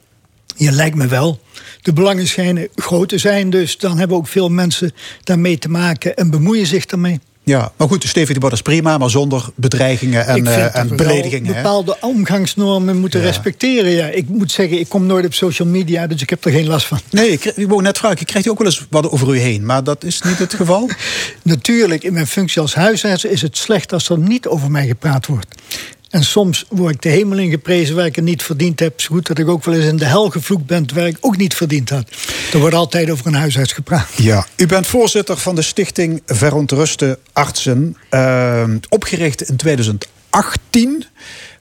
Ja, 0.55 0.71
lijkt 0.71 0.95
me 0.95 1.07
wel. 1.07 1.39
De 1.81 1.93
belangen 1.93 2.27
schijnen 2.27 2.67
groot 2.75 3.09
te 3.09 3.17
zijn, 3.17 3.49
dus 3.49 3.77
dan 3.77 3.97
hebben 3.97 4.17
ook 4.17 4.27
veel 4.27 4.49
mensen 4.49 4.91
daarmee 5.23 5.57
te 5.57 5.69
maken 5.69 6.15
en 6.15 6.29
bemoeien 6.29 6.67
zich 6.67 6.85
daarmee. 6.85 7.19
Ja, 7.47 7.71
maar 7.77 7.87
goed, 7.87 8.01
de 8.01 8.07
stevige 8.07 8.51
is 8.51 8.61
prima, 8.61 8.97
maar 8.97 9.09
zonder 9.09 9.45
bedreigingen 9.55 10.25
en, 10.25 10.35
ik 10.35 10.45
dat 10.45 10.73
en 10.73 10.95
beledigingen. 10.95 11.53
hè. 11.53 11.61
bepaalde 11.61 11.97
omgangsnormen 12.01 12.97
moeten 12.97 13.21
respecteren. 13.21 13.91
Ja, 13.91 14.07
ik 14.07 14.29
moet 14.29 14.51
zeggen, 14.51 14.79
ik 14.79 14.89
kom 14.89 15.05
nooit 15.05 15.25
op 15.25 15.33
social 15.33 15.67
media, 15.67 16.07
dus 16.07 16.21
ik 16.21 16.29
heb 16.29 16.45
er 16.45 16.51
geen 16.51 16.67
last 16.67 16.85
van. 16.85 16.99
Nee, 17.09 17.29
ik, 17.29 17.45
ik 17.45 17.67
wou 17.67 17.81
net 17.81 17.97
vragen, 17.97 18.25
krijgt 18.25 18.47
u 18.47 18.49
ook 18.51 18.57
wel 18.57 18.67
eens 18.67 18.85
wat 18.89 19.09
over 19.09 19.35
u 19.35 19.39
heen? 19.39 19.65
Maar 19.65 19.83
dat 19.83 20.03
is 20.03 20.21
niet 20.21 20.37
het 20.37 20.53
geval? 20.53 20.89
Natuurlijk, 21.43 22.03
in 22.03 22.13
mijn 22.13 22.27
functie 22.27 22.61
als 22.61 22.75
huisarts 22.75 23.25
is 23.25 23.41
het 23.41 23.57
slecht 23.57 23.93
als 23.93 24.09
er 24.09 24.17
niet 24.17 24.47
over 24.47 24.71
mij 24.71 24.87
gepraat 24.87 25.25
wordt. 25.25 25.55
En 26.09 26.23
soms 26.23 26.65
word 26.69 26.93
ik 26.95 27.01
de 27.01 27.09
hemel 27.09 27.37
in 27.37 27.49
geprezen 27.49 27.95
waar 27.95 28.05
ik 28.05 28.15
het 28.15 28.25
niet 28.25 28.43
verdiend 28.43 28.79
heb. 28.79 29.01
Zo 29.01 29.07
goed 29.15 29.27
dat 29.27 29.37
ik 29.37 29.47
ook 29.47 29.63
wel 29.65 29.75
eens 29.75 29.85
in 29.85 29.97
de 29.97 30.05
hel 30.05 30.29
gevloekt 30.29 30.65
ben 30.65 30.85
waar 30.93 31.07
ik 31.07 31.17
ook 31.21 31.37
niet 31.37 31.53
verdiend 31.55 31.89
had. 31.89 32.09
Er 32.53 32.59
wordt 32.59 32.75
altijd 32.75 33.09
over 33.09 33.27
een 33.27 33.33
huisarts 33.33 33.73
gepraat. 33.73 34.07
Ja, 34.15 34.47
u 34.55 34.65
bent 34.65 34.87
voorzitter 34.87 35.37
van 35.37 35.55
de 35.55 35.61
stichting 35.61 36.21
Verontruste 36.25 37.19
Artsen. 37.33 37.97
eh, 38.09 38.63
opgericht 38.89 39.41
in 39.49 39.55
2018 39.55 41.05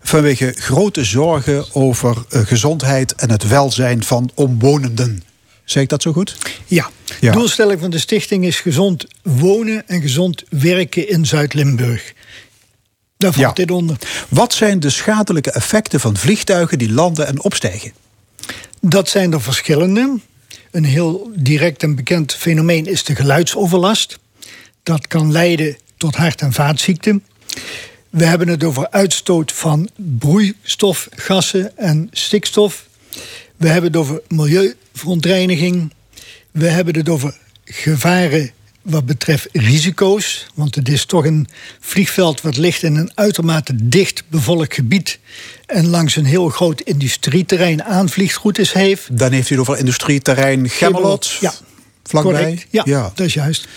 vanwege 0.03 0.55
grote 0.59 1.05
zorgen 1.05 1.65
over 1.73 2.17
eh, 2.29 2.41
gezondheid 2.47 3.15
en 3.15 3.31
het 3.31 3.49
welzijn 3.49 4.05
van 4.05 4.31
omwonenden. 4.35 5.23
Zeg 5.65 5.83
ik 5.83 5.89
dat 5.89 6.03
zo 6.03 6.13
goed? 6.13 6.37
Ja, 6.67 6.91
Ja. 7.21 7.33
doelstelling 7.33 7.81
van 7.81 7.91
de 7.91 7.99
stichting 7.99 8.45
is 8.45 8.61
gezond 8.61 9.07
wonen 9.23 9.89
en 9.89 10.01
gezond 10.01 10.45
werken 10.49 11.09
in 11.09 11.27
Zuid-Limburg. 11.27 12.13
Daar 13.17 13.33
valt 13.33 13.47
Ja. 13.47 13.53
dit 13.53 13.71
onder. 13.71 13.97
Wat 14.29 14.55
zijn 14.55 14.81
de 14.81 14.91
schadelijke 14.91 15.51
effecten 15.51 16.01
van 16.01 16.17
vliegtuigen 16.17 16.79
die 16.79 16.93
landen 16.93 17.27
en 17.27 17.43
opstijgen? 17.43 17.93
Dat 18.81 19.09
zijn 19.09 19.33
er 19.33 19.43
verschillende. 19.43 20.19
Een 20.71 20.85
heel 20.85 21.31
direct 21.35 21.83
en 21.83 21.95
bekend 21.95 22.35
fenomeen 22.35 22.87
is 22.87 23.05
de 23.05 23.15
geluidsoverlast. 23.15 24.19
Dat 24.83 25.07
kan 25.07 25.33
leiden 25.33 25.77
tot 25.97 26.17
hart- 26.17 26.41
en 26.41 26.53
vaatziekten. 26.53 27.25
We 28.11 28.25
hebben 28.25 28.49
het 28.49 28.65
over 28.65 28.91
uitstoot 28.91 29.53
van 29.53 29.89
broeistofgassen 29.97 31.77
en 31.79 32.09
stikstof. 32.13 32.87
We 33.57 33.69
hebben 33.69 33.91
het 33.91 34.01
over 34.01 34.21
milieuverontreiniging. 34.29 35.93
We 36.51 36.67
hebben 36.69 36.95
het 36.97 37.09
over 37.09 37.37
gevaren 37.65 38.51
wat 38.87 39.07
betreft 39.07 39.49
risico's. 39.53 40.47
Want 40.55 40.75
het 40.75 40.89
is 40.89 41.05
toch 41.05 41.25
een 41.25 41.47
vliegveld 41.81 42.41
wat 42.41 42.57
ligt 42.57 42.83
in 42.83 42.97
een 42.97 43.11
uitermate 43.15 43.89
dicht 43.89 44.23
bevolkt 44.29 44.75
gebied. 44.75 45.19
En 45.67 45.87
langs 45.87 46.17
een 46.17 46.25
heel 46.25 46.49
groot 46.49 46.81
industrieterrein 46.81 47.85
aanvliegroutes 47.85 48.73
heeft. 48.73 49.19
Dan 49.19 49.33
heeft 49.33 49.51
u 49.51 49.53
het 49.53 49.61
over 49.69 49.79
industrieterrein 49.79 50.69
Gemmelot. 50.69 51.37
Ja, 51.41 51.53
Vlakbij? 52.03 52.33
correct. 52.33 52.67
Ja, 52.71 52.83
Ja. 52.87 53.13
dat 53.15 53.27
is 53.27 53.35
juist. 53.35 53.69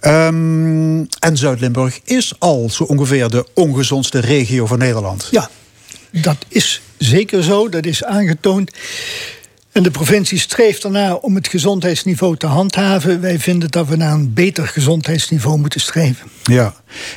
Ehm, 0.00 0.98
en 1.18 1.36
Zuid-Limburg 1.36 2.00
is 2.04 2.32
al 2.38 2.70
zo 2.70 2.84
ongeveer 2.84 3.28
de 3.28 3.46
ongezondste 3.54 4.18
regio 4.18 4.66
van 4.66 4.78
Nederland. 4.78 5.28
Ja, 5.30 5.50
dat 6.10 6.36
is 6.48 6.80
zeker 6.98 7.42
zo. 7.42 7.68
Dat 7.68 7.86
is 7.86 8.04
aangetoond. 8.04 8.70
En 9.72 9.82
de 9.82 9.90
provincie 9.90 10.38
streeft 10.38 10.84
ernaar 10.84 11.16
om 11.16 11.34
het 11.34 11.48
gezondheidsniveau 11.48 12.36
te 12.36 12.46
handhaven. 12.46 13.20
Wij 13.20 13.38
vinden 13.38 13.70
dat 13.70 13.86
we 13.88 13.96
naar 13.96 14.12
een 14.12 14.32
beter 14.34 14.66
gezondheidsniveau 14.68 15.58
moeten 15.58 15.80
streven. 15.80 16.26
Ja. 16.42 16.74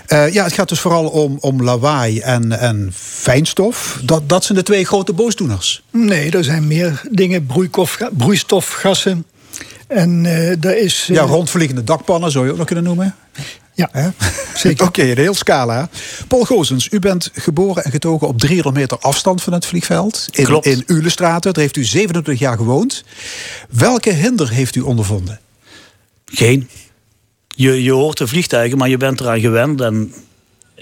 Eh, 0.08 0.34
ja, 0.34 0.44
het 0.44 0.54
gaat 0.54 0.70
dus 0.70 0.80
vooral 0.80 1.08
om, 1.08 1.38
om 1.40 1.64
lawaai 1.64 2.20
en, 2.20 2.60
en 2.60 2.92
fijnstof. 2.96 4.00
Dat, 4.04 4.30
dat 4.30 4.44
zijn 4.44 4.58
de 4.58 4.64
twee 4.64 4.86
grote 4.86 5.14
boosdoeners. 5.14 5.84
Nee, 5.92 6.32
er 6.32 6.44
zijn 6.44 6.68
meer 6.68 7.02
dingen. 7.12 7.46
Broeikof, 7.46 7.98
broeistofgassen. 8.18 9.26
En 9.88 10.26
eh 10.26 10.56
daar 10.60 10.78
is... 10.78 11.08
eh, 11.10 11.16
Ja, 11.16 11.22
rondvliegende 11.22 11.84
dakpannen 11.84 12.32
zou 12.32 12.46
je 12.46 12.52
ook 12.52 12.58
nog 12.58 12.66
kunnen 12.66 12.84
noemen. 12.84 13.16
Ja, 13.74 14.14
zeker. 14.56 14.86
Oké, 14.88 15.02
een 15.04 15.18
heel 15.18 15.34
scala. 15.34 15.90
Paul 16.28 16.44
Goosens, 16.44 16.88
u 16.92 17.00
bent 17.00 17.30
geboren 17.34 17.84
en 17.84 17.92
getogen 17.92 18.28
op 18.28 18.40
300 18.40 18.76
meter 18.76 18.98
afstand 18.98 19.44
van 19.44 19.54
het 19.54 19.66
vliegveld. 19.66 20.28
In, 20.32 20.46
Klopt. 20.46 20.66
in 20.66 20.84
Ulestraten. 20.88 21.54
Daar 21.54 21.64
heeft 21.64 21.78
u 21.78 21.84
27 21.84 22.40
jaar 22.40 22.58
gewoond. 22.58 23.04
Welke 23.70 24.12
hinder 24.12 24.50
heeft 24.50 24.76
u 24.76 24.82
ondervonden? 24.82 25.40
Geen. 26.26 26.70
Je, 27.48 27.84
je 27.84 27.92
hoort 27.92 28.18
de 28.18 28.28
vliegtuigen, 28.28 28.78
maar 28.78 28.90
je 28.90 28.98
bent 28.98 29.20
eraan 29.20 29.40
gewend. 29.40 29.82
En 29.82 30.14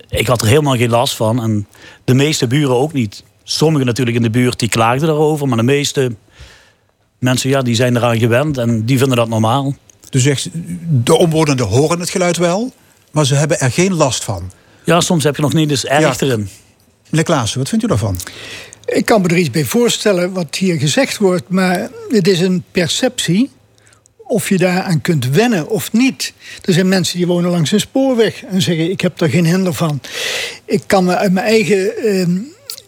ik 0.10 0.28
had 0.28 0.42
er 0.42 0.48
helemaal 0.48 0.78
geen 0.78 0.90
last 0.90 1.16
van. 1.16 1.42
En 1.42 1.68
de 2.04 2.14
meeste 2.14 2.48
buren 2.48 2.76
ook 2.76 2.94
niet. 2.94 3.24
Sommigen 3.44 3.88
natuurlijk 3.88 4.18
in 4.18 4.24
de 4.24 4.30
buurt 4.30 4.60
die 4.60 4.70
klaagden 4.70 5.08
daarover. 5.08 5.48
Maar 5.48 5.58
de 5.58 5.64
meeste 5.64 6.16
mensen 7.20 7.50
ja, 7.50 7.62
die 7.62 7.76
zijn 7.76 7.96
eraan 7.96 8.20
gewend 8.20 8.58
en 8.58 8.86
die 8.86 8.98
vinden 8.98 9.18
dat 9.18 9.28
normaal. 9.28 9.76
Dus 10.10 10.24
zegt, 10.24 10.50
de 11.04 11.18
omwonenden 11.18 11.68
horen 11.68 12.00
het 12.00 12.10
geluid 12.10 12.38
wel, 12.38 12.74
maar 13.12 13.26
ze 13.26 13.36
hebben 13.36 13.60
er 13.60 13.72
geen 13.72 13.94
last 13.94 14.24
van. 14.24 14.52
Ja, 14.84 15.02
soms 15.02 15.24
heb 15.24 15.36
je 15.36 15.42
nog 15.42 15.54
niet 15.54 15.70
eens 15.70 15.86
erg 15.86 16.20
Ja. 16.20 16.28
erin. 16.28 16.50
Meneer 17.10 17.26
Klaassen, 17.26 17.60
wat 17.60 17.70
vindt 17.70 17.84
u 17.84 17.88
daarvan? 17.88 18.18
Ik 18.86 19.06
kan 19.06 19.22
me 19.22 19.28
er 19.28 19.38
iets 19.38 19.50
bij 19.50 19.64
voorstellen 19.66 20.34
wat 20.34 20.56
hier 20.56 20.80
gezegd 20.80 21.18
wordt, 21.18 21.50
maar 21.50 21.90
het 22.10 22.28
is 22.28 22.40
een 22.40 22.64
perceptie 22.72 23.50
of 24.18 24.50
je 24.50 24.58
daaraan 24.58 25.02
kunt 25.02 25.30
wennen 25.30 25.70
of 25.70 25.92
niet. 25.92 26.34
Er 26.66 26.74
zijn 26.74 26.88
mensen 26.88 27.18
die 27.18 27.28
wonen 27.28 27.52
langs 27.52 27.72
een 27.72 27.80
spoorweg 27.80 28.44
en 28.44 28.62
zeggen: 28.62 28.92
Ik 28.92 29.02
heb 29.02 29.22
er 29.22 29.30
geen 29.30 29.46
hinder 29.46 29.74
van. 29.74 30.02
Ik 30.66 30.84
kan 30.86 31.06
me 31.06 31.16
uit 31.18 31.32
mijn 31.32 31.46
eigen 31.46 31.98
ehm, 31.98 32.38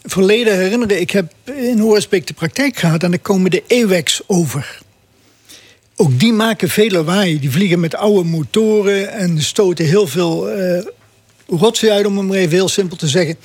verleden 0.03 0.57
herinneren: 0.57 1.01
ik 1.01 1.11
heb 1.11 1.33
in 1.55 1.83
Oorsbeek 1.83 2.27
de 2.27 2.33
praktijk 2.33 2.77
gehad 2.77 3.03
en 3.03 3.11
dan 3.11 3.21
komen 3.21 3.51
de 3.51 3.63
EWEX 3.67 4.21
over. 4.27 4.81
Ook 6.03 6.19
die 6.19 6.33
maken 6.33 6.69
veel 6.69 6.89
lawaai. 6.89 7.39
Die 7.39 7.51
vliegen 7.51 7.79
met 7.79 7.95
oude 7.95 8.29
motoren 8.29 9.11
en 9.11 9.41
stoten 9.41 9.85
heel 9.85 10.07
veel 10.07 10.49
eh 10.49 10.85
rotzooi 11.47 11.91
uit, 11.91 12.05
om 12.05 12.17
het 12.17 12.27
maar 12.27 12.37
even 12.37 12.51
heel 12.53 12.69
simpel 12.69 12.97
te 12.97 13.07
zeggen. 13.07 13.35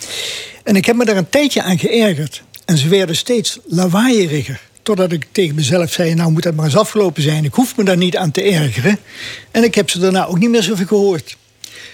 En 0.62 0.76
ik 0.76 0.84
heb 0.86 0.96
me 0.96 1.04
daar 1.04 1.16
een 1.16 1.28
tijdje 1.28 1.62
aan 1.62 1.78
geërgerd. 1.78 2.42
En 2.64 2.78
ze 2.78 2.88
werden 2.88 3.16
steeds 3.16 3.58
lawaaieriger. 3.66 4.60
Totdat 4.82 5.12
ik 5.12 5.26
tegen 5.32 5.54
mezelf 5.54 5.92
zei, 5.92 6.14
nou 6.14 6.30
moet 6.32 6.42
dat 6.42 6.54
maar 6.54 6.64
eens 6.64 6.76
afgelopen 6.76 7.22
zijn. 7.22 7.44
Ik 7.44 7.54
hoef 7.54 7.76
me 7.76 7.84
daar 7.84 7.96
niet 7.96 8.16
aan 8.16 8.30
te 8.30 8.42
ergeren. 8.42 8.98
En 9.50 9.64
ik 9.64 9.74
heb 9.74 9.90
ze 9.90 9.98
daarna 9.98 10.26
ook 10.26 10.38
niet 10.38 10.50
meer 10.50 10.62
zoveel 10.62 10.86
gehoord. 10.86 11.36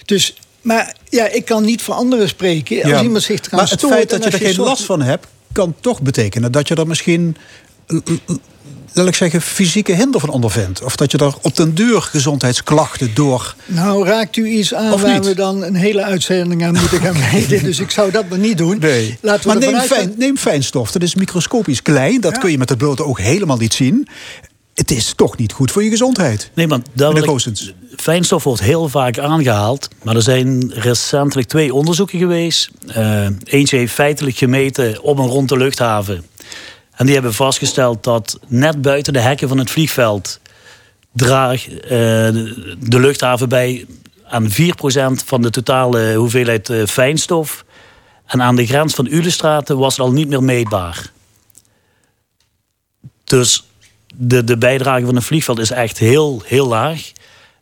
Dus, 0.05 0.35
maar 0.61 0.95
ja, 1.09 1.27
ik 1.27 1.45
kan 1.45 1.63
niet 1.65 1.81
voor 1.81 1.93
anderen 1.93 2.27
spreken. 2.27 2.81
Als 2.83 2.91
Ja, 2.91 3.01
iemand 3.01 3.23
zich 3.23 3.39
eraan 3.39 3.49
maar 3.59 3.69
het 3.69 3.79
stoort 3.79 3.93
feit 3.93 4.09
dat 4.09 4.23
je 4.23 4.29
er 4.29 4.37
geen 4.37 4.53
soort- 4.53 4.67
last 4.67 4.83
van 4.83 5.01
hebt, 5.01 5.27
kan 5.51 5.75
toch 5.79 6.01
betekenen 6.01 6.51
dat 6.51 6.67
je 6.67 6.75
er 6.75 6.87
misschien, 6.87 7.35
laat 8.95 9.07
ik 9.07 9.15
zeggen, 9.15 9.41
fysieke 9.41 9.93
hinder 9.93 10.19
van 10.19 10.29
ondervindt. 10.29 10.83
Of 10.83 10.95
dat 10.95 11.11
je 11.11 11.17
er 11.17 11.33
op 11.41 11.55
den 11.55 11.73
duur 11.75 12.01
gezondheidsklachten 12.01 13.11
door. 13.13 13.55
Nou, 13.65 14.05
raakt 14.05 14.35
u 14.37 14.47
iets 14.47 14.73
aan 14.73 14.93
Of 14.93 15.01
waar 15.01 15.13
niet? 15.13 15.25
we 15.25 15.35
dan 15.35 15.63
een 15.63 15.75
hele 15.75 16.03
uitzending 16.03 16.63
aan 16.65 16.73
moeten 16.79 16.99
gaan 16.99 17.19
wijden. 17.31 17.63
dus 17.63 17.79
ik 17.79 17.91
zou 17.91 18.11
dat 18.11 18.29
maar 18.29 18.39
niet 18.39 18.57
doen. 18.57 18.77
Nee. 18.79 19.17
Laten 19.21 19.41
we 19.41 19.47
maar 19.47 19.57
neem, 19.57 19.75
uitgaan- 19.75 19.97
fijn, 19.97 20.13
neem 20.17 20.37
fijnstof, 20.37 20.91
dat 20.91 21.01
is 21.01 21.15
microscopisch 21.15 21.81
klein. 21.81 22.21
Dat 22.21 22.33
Ja. 22.33 22.39
kun 22.39 22.51
je 22.51 22.57
met 22.57 22.69
het 22.69 22.77
blote 22.77 23.03
oog 23.03 23.17
helemaal 23.17 23.57
niet 23.57 23.73
zien. 23.73 24.07
Het 24.73 24.91
is 24.91 25.13
toch 25.15 25.37
niet 25.37 25.51
goed 25.53 25.71
voor 25.71 25.83
je 25.83 25.89
gezondheid. 25.89 26.49
Nee, 26.53 26.67
daar 26.93 27.17
Goosens. 27.23 27.73
Fijnstof 27.95 28.43
wordt 28.43 28.61
heel 28.61 28.89
vaak 28.89 29.19
aangehaald. 29.19 29.87
Maar 30.03 30.15
er 30.15 30.21
zijn 30.21 30.71
recentelijk 30.73 31.47
twee 31.47 31.73
onderzoeken 31.73 32.19
geweest. 32.19 32.69
Eh, 32.87 33.25
eentje 33.43 33.77
heeft 33.77 33.93
feitelijk 33.93 34.37
gemeten 34.37 35.01
op 35.01 35.17
en 35.19 35.25
rond 35.25 35.49
de 35.49 35.57
luchthaven. 35.57 36.23
En 36.95 37.05
die 37.05 37.13
hebben 37.13 37.33
vastgesteld 37.33 38.03
dat 38.03 38.39
net 38.47 38.81
buiten 38.81 39.13
de 39.13 39.19
hekken 39.19 39.47
van 39.47 39.57
het 39.57 39.71
vliegveld... 39.71 40.39
draagt 41.11 41.67
eh, 41.67 41.89
de 41.89 42.77
de 42.79 42.99
luchthaven 42.99 43.49
bij 43.49 43.85
aan 44.27 44.49
4% 44.51 44.55
van 45.25 45.41
de 45.41 45.49
totale 45.49 46.13
hoeveelheid 46.13 46.69
eh, 46.69 46.85
fijnstof. 46.85 47.65
En 48.25 48.41
aan 48.41 48.55
de 48.55 48.65
grens 48.65 48.93
van 48.93 49.07
Ulestraten 49.09 49.77
was 49.77 49.97
het 49.97 50.05
al 50.05 50.11
niet 50.11 50.27
meer 50.27 50.43
meetbaar. 50.43 51.11
Dus 53.23 53.63
de, 54.15 54.43
de 54.43 54.57
bijdrage 54.57 55.05
van 55.05 55.15
een 55.15 55.21
vliegveld 55.21 55.59
is 55.59 55.71
echt 55.71 55.97
heel, 55.97 56.41
heel 56.45 56.67
laag. 56.67 57.11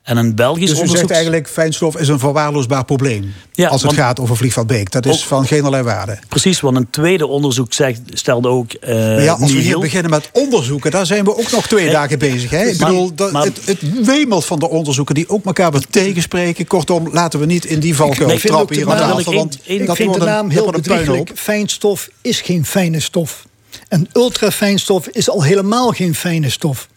En 0.04 0.18
een 0.18 0.36
Belgisch 0.36 0.62
Dus 0.62 0.70
u 0.70 0.74
onderzoek... 0.74 0.98
zegt 0.98 1.12
eigenlijk 1.12 1.48
fijnstof 1.50 1.98
is 1.98 2.08
een 2.08 2.20
verwaarloosbaar 2.20 2.86
probleem. 2.86 3.34
Ja, 3.52 3.68
als 3.68 3.82
het 3.82 3.92
want- 3.92 4.04
gaat 4.04 4.20
over 4.20 4.38
vliegveld 4.38 4.68
Beek. 4.68 4.92
Dat 4.92 5.06
is 5.06 5.12
Ook- 5.16 5.20
van 5.28 5.46
geen 5.48 5.84
waarde. 5.84 6.20
Precies, 6.28 6.60
want 6.60 6.78
een 6.78 6.90
tweede 6.90 7.28
onderzoek 7.28 7.74
zegt, 7.74 8.02
stelde 8.08 8.48
ook... 8.48 8.74
eh, 8.74 9.24
ja, 9.24 9.34
als 9.34 9.52
we 9.52 9.60
hier 9.60 9.80
beginnen 9.80 10.12
met 10.12 10.30
onderzoeken, 10.34 10.92
daar 10.92 11.06
zijn 11.06 11.24
we 11.24 11.38
ook 11.38 11.52
nog 11.52 11.68
twee 11.68 11.90
dagen 11.90 12.20
bezig. 12.20 12.50
Hè? 12.50 12.64
Ik 12.66 12.80
Maar- 12.80 12.90
bedoel, 12.90 13.14
dat, 13.16 13.32
maar- 13.32 13.44
het, 13.44 13.60
het 13.66 14.06
wemelt 14.06 14.46
van 14.46 14.60
de 14.60 14.70
onderzoeken 14.70 15.16
die 15.16 15.30
ook 15.30 15.46
elkaar 15.46 15.72
weer 15.72 15.86
tegenspreken. 15.90 16.68
Kortom, 16.68 17.10
laten 17.12 17.40
we 17.40 17.46
niet 17.46 17.66
in 17.66 17.80
die 17.80 17.96
valkuil 17.96 18.28
Nee, 18.28 18.40
trappen 18.40 18.76
hier 18.76 18.90
aan 18.92 18.98
tafel. 18.98 19.20
ik 19.20 19.26
Want 19.26 19.60
Ik 19.64 19.86
dat 19.88 19.96
vind 19.96 20.14
de 20.14 20.20
naam 20.20 20.50
heel 20.50 20.72
bedrieglijk. 20.72 21.32
Fijnstof 21.36 22.10
is 22.22 22.42
geen 22.42 22.66
fijne 22.66 23.00
stof. 23.00 23.46
En 23.88 24.08
ultrafijnstof 24.14 25.08
is 25.08 25.30
al 25.30 25.44
helemaal 25.44 25.92
geen 25.92 26.16
fijne 26.16 26.50
stof. 26.50 26.88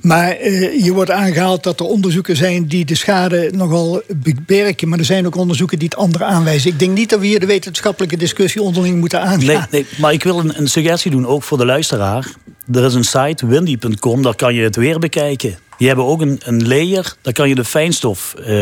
Maar 0.00 0.30
eh, 0.30 0.84
je 0.84 0.92
wordt 0.92 1.10
aangehaald 1.10 1.62
dat 1.62 1.80
er 1.80 1.86
onderzoeken 1.86 2.36
zijn 2.36 2.66
die 2.66 2.84
de 2.84 2.94
schade 2.94 3.50
nogal 3.54 4.02
beperken. 4.16 4.88
Maar 4.88 4.98
er 4.98 5.04
zijn 5.04 5.26
ook 5.26 5.36
onderzoeken 5.36 5.78
die 5.78 5.88
het 5.88 5.98
andere 5.98 6.24
aanwijzen. 6.24 6.70
Ik 6.70 6.78
denk 6.78 6.96
niet 6.96 7.10
dat 7.10 7.20
we 7.20 7.26
hier 7.26 7.40
de 7.40 7.46
wetenschappelijke 7.46 8.16
discussie 8.16 8.62
onderling 8.62 8.98
moeten 8.98 9.20
aangaan. 9.20 9.46
Nee, 9.46 9.58
nee, 9.70 9.86
maar 9.98 10.12
ik 10.12 10.22
wil 10.22 10.38
een, 10.38 10.58
een 10.58 10.68
suggestie 10.68 11.10
doen, 11.10 11.26
ook 11.26 11.42
voor 11.42 11.58
de 11.58 11.66
luisteraar. 11.66 12.34
Er 12.72 12.84
is 12.84 12.94
een 12.94 13.04
site, 13.04 13.46
windy.com, 13.46 14.22
daar 14.22 14.34
kan 14.34 14.54
je 14.54 14.62
het 14.62 14.76
weer 14.76 14.98
bekijken. 14.98 15.58
Die 15.78 15.86
hebben 15.86 16.04
ook 16.04 16.20
een, 16.20 16.40
een 16.44 16.68
layer, 16.68 17.16
daar 17.22 17.32
kan 17.32 17.48
je 17.48 17.54
de 17.54 17.64
fijnstof 17.64 18.34
eh, 18.34 18.54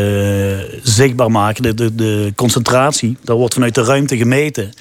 zichtbaar 0.83 1.31
maken, 1.31 1.63
de, 1.63 1.73
de, 1.73 1.95
de 1.95 2.33
concentratie. 2.35 3.17
Dat 3.23 3.37
wordt 3.37 3.53
vanuit 3.53 3.75
de 3.75 3.83
ruimte 3.83 4.17
gemeten. 4.17 4.73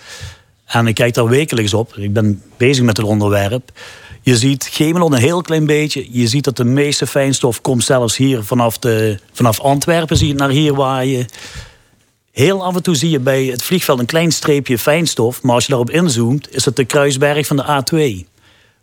En 0.67 0.87
ik 0.87 0.95
kijk 0.95 1.15
daar 1.15 1.29
wekelijks 1.29 1.75
op. 1.75 1.97
Ik 1.97 2.13
ben 2.13 2.43
bezig 2.57 2.85
met 2.85 2.97
het 2.97 3.07
onderwerp. 3.07 3.71
Je 4.25 4.37
ziet 4.37 4.69
Gemelot 4.73 5.13
een 5.13 5.19
heel 5.19 5.41
klein 5.43 5.67
beetje. 5.67 6.07
Je 6.11 6.27
ziet 6.27 6.45
dat 6.45 6.57
de 6.57 6.65
meeste 6.65 7.07
fijnstof 7.07 7.61
komt 7.61 7.85
zelfs 7.85 8.17
hier 8.17 8.43
vanaf, 8.43 8.79
de, 8.79 9.19
vanaf 9.33 9.61
Antwerpen, 9.61 10.17
zie 10.17 10.29
je 10.29 10.35
naar 10.35 10.51
hier 10.51 10.75
waaien. 10.75 11.27
Heel 12.33 12.65
af 12.65 12.75
en 12.77 12.83
toe 12.83 12.95
zie 12.95 13.11
je 13.11 13.21
bij 13.21 13.45
het 13.45 13.63
vliegveld 13.63 13.99
een 13.99 14.07
klein 14.07 14.33
streepje 14.33 14.79
fijnstof. 14.79 15.43
Maar 15.43 15.55
als 15.55 15.65
je 15.65 15.69
daarop 15.71 15.91
inzoomt, 15.91 16.55
is 16.55 16.65
het 16.65 16.77
de 16.77 16.85
kruisberg 16.85 17.47
van 17.47 17.57
de 17.57 17.65
A2. 17.65 18.29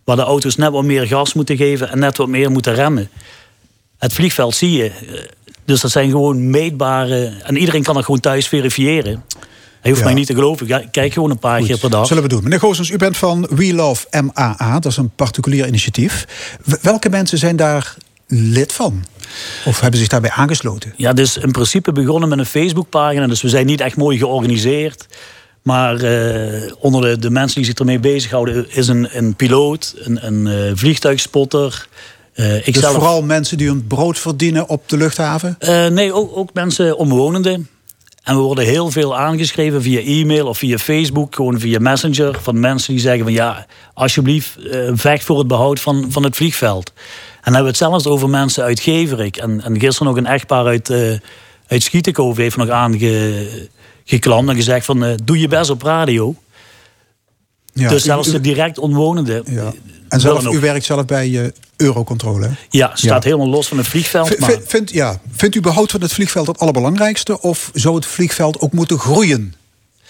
Waar 0.04 0.16
de 0.16 0.22
auto's 0.22 0.56
net 0.56 0.72
wat 0.72 0.84
meer 0.84 1.08
gas 1.08 1.34
moeten 1.34 1.58
geven 1.58 1.90
en 1.90 2.00
net 2.00 2.18
wat 2.18 2.28
meer 2.28 2.52
moeten 2.52 2.74
remmen. 2.74 3.10
Het 3.98 4.14
vliegveld 4.14 4.56
zie 4.56 4.72
je. 4.72 4.86
eh, 4.90 5.22
Dus 5.66 5.82
dat 5.82 5.92
zijn 5.92 6.10
gewoon 6.10 6.50
meetbare. 6.50 7.34
En 7.44 7.58
iedereen 7.58 7.84
kan 7.84 7.96
dat 7.96 8.06
gewoon 8.06 8.20
thuis 8.20 8.48
verifiëren. 8.48 9.24
Hij 9.82 9.90
hoeft 9.92 9.98
Ja. 10.04 10.04
mij 10.10 10.14
niet 10.14 10.28
te 10.28 10.34
geloven. 10.34 10.68
Ga- 10.68 10.84
Kijk 10.92 11.14
gewoon 11.14 11.30
een 11.32 11.40
paar 11.40 11.62
keer 11.64 11.78
per 11.78 11.90
dag. 11.90 12.08
Zullen 12.08 12.24
we 12.24 12.30
doen. 12.30 12.44
Meneer 12.44 12.60
Goossens, 12.60 12.90
u 12.90 12.98
bent 12.98 13.18
van 13.18 13.48
We 13.56 13.74
Love 13.74 14.08
MAA. 14.22 14.80
Dat 14.80 14.92
is 14.92 14.98
een 14.98 15.10
particulier 15.16 15.68
initiatief. 15.68 16.26
Welke 16.82 17.10
mensen 17.10 17.38
zijn 17.38 17.56
daar 17.56 17.96
lid 18.28 18.74
van? 18.74 19.04
Of 19.66 19.80
hebben 19.80 20.00
zich 20.00 20.08
daarbij 20.10 20.32
aangesloten? 20.32 20.94
Ja, 20.98 21.14
dus 21.14 21.38
in 21.38 21.52
principe 21.52 21.92
begonnen 21.92 22.30
met 22.30 22.40
een 22.40 22.46
Facebookpagina. 22.46 23.28
Dus 23.28 23.42
we 23.42 23.50
zijn 23.50 23.66
niet 23.66 23.82
echt 23.82 23.96
mooi 23.98 24.18
georganiseerd. 24.18 25.06
Maar 25.62 25.96
eh, 25.96 26.72
onder 26.80 27.02
de, 27.02 27.20
de 27.20 27.30
mensen 27.30 27.56
die 27.58 27.66
zich 27.66 27.76
ermee 27.76 28.00
bezighouden 28.00 28.66
is 28.70 28.88
een, 28.88 29.08
een 29.18 29.36
piloot, 29.36 29.94
een, 29.98 30.26
een 30.28 30.48
eh, 30.48 30.72
vliegtuigspotter. 30.76 31.88
eh 32.34 32.56
ik 32.68 32.74
Dus 32.74 32.80
zelf- 32.80 32.94
vooral 32.94 33.22
mensen 33.24 33.58
die 33.58 33.68
hun 33.68 33.88
brood 33.88 34.20
verdienen 34.20 34.70
op 34.70 34.90
de 34.90 34.98
luchthaven? 34.98 35.56
Eh, 35.60 35.88
nee, 35.88 36.14
ook, 36.14 36.38
ook 36.38 36.54
mensen 36.54 36.98
omwonenden. 36.98 37.68
En 38.24 38.36
we 38.36 38.42
worden 38.42 38.66
heel 38.66 38.92
veel 38.92 39.18
aangeschreven 39.18 39.82
via 39.82 40.00
e-mail 40.00 40.48
of 40.48 40.58
via 40.58 40.78
Facebook, 40.78 41.36
gewoon 41.36 41.60
via 41.60 41.80
Messenger. 41.80 42.40
Van 42.42 42.60
mensen 42.60 42.94
die 42.94 43.02
zeggen 43.02 43.24
van 43.24 43.34
ja, 43.34 43.66
alsjeblieft, 43.94 44.58
eh, 44.58 44.92
vecht 44.94 45.24
voor 45.24 45.38
het 45.38 45.48
behoud 45.48 45.80
van, 45.80 46.06
van 46.10 46.24
het 46.24 46.36
vliegveld. 46.36 46.92
En 46.96 47.02
dan 47.44 47.54
hebben 47.54 47.62
we 47.62 47.68
het 47.68 47.78
zelfs 47.78 48.06
over 48.06 48.30
mensen 48.30 48.64
uit 48.64 48.80
Geverik. 48.80 49.38
En, 49.38 49.62
en 49.62 49.80
gisteren 49.80 50.14
nog 50.14 50.18
een 50.18 50.32
echtpaar 50.32 50.66
uit, 50.66 50.90
eh 50.90 51.20
uit 51.68 51.90
heeft 52.38 52.58
nog 52.58 52.70
aangeklampt 52.70 54.50
en 54.50 54.56
gezegd 54.56 54.86
van 54.86 55.04
eh, 55.04 55.14
doe 55.24 55.40
je 55.40 55.48
best 55.48 55.70
op 55.70 55.82
radio. 55.82 56.36
Ja, 57.74 57.90
dus 57.90 58.04
zelfs 58.04 58.32
de 58.32 58.42
direct 58.42 58.78
omwonenden. 58.78 59.44
Ja. 59.46 59.74
En 60.12 60.20
zelf, 60.20 60.46
u 60.46 60.60
werkt 60.60 60.86
zelf 60.86 61.06
bij 61.06 61.42
eh, 61.44 61.50
Eurocontrole. 61.76 62.50
Ja, 62.70 62.92
staat 62.94 63.24
Ja. 63.24 63.30
helemaal 63.30 63.50
los 63.50 63.68
van 63.68 63.78
het 63.78 63.88
vliegveld. 63.88 64.40
Maar- 64.40 64.58
Vindt, 64.66 64.92
ja, 64.92 65.20
vindt 65.32 65.56
u 65.56 65.62
behoud 65.62 65.92
van 65.92 66.02
het 66.02 66.14
vliegveld 66.14 66.48
het 66.48 66.60
allerbelangrijkste? 66.60 67.42
Of 67.42 67.70
zou 67.74 67.96
het 67.96 68.06
vliegveld 68.06 68.60
ook 68.60 68.72
moeten 68.72 69.00
groeien? 69.00 69.54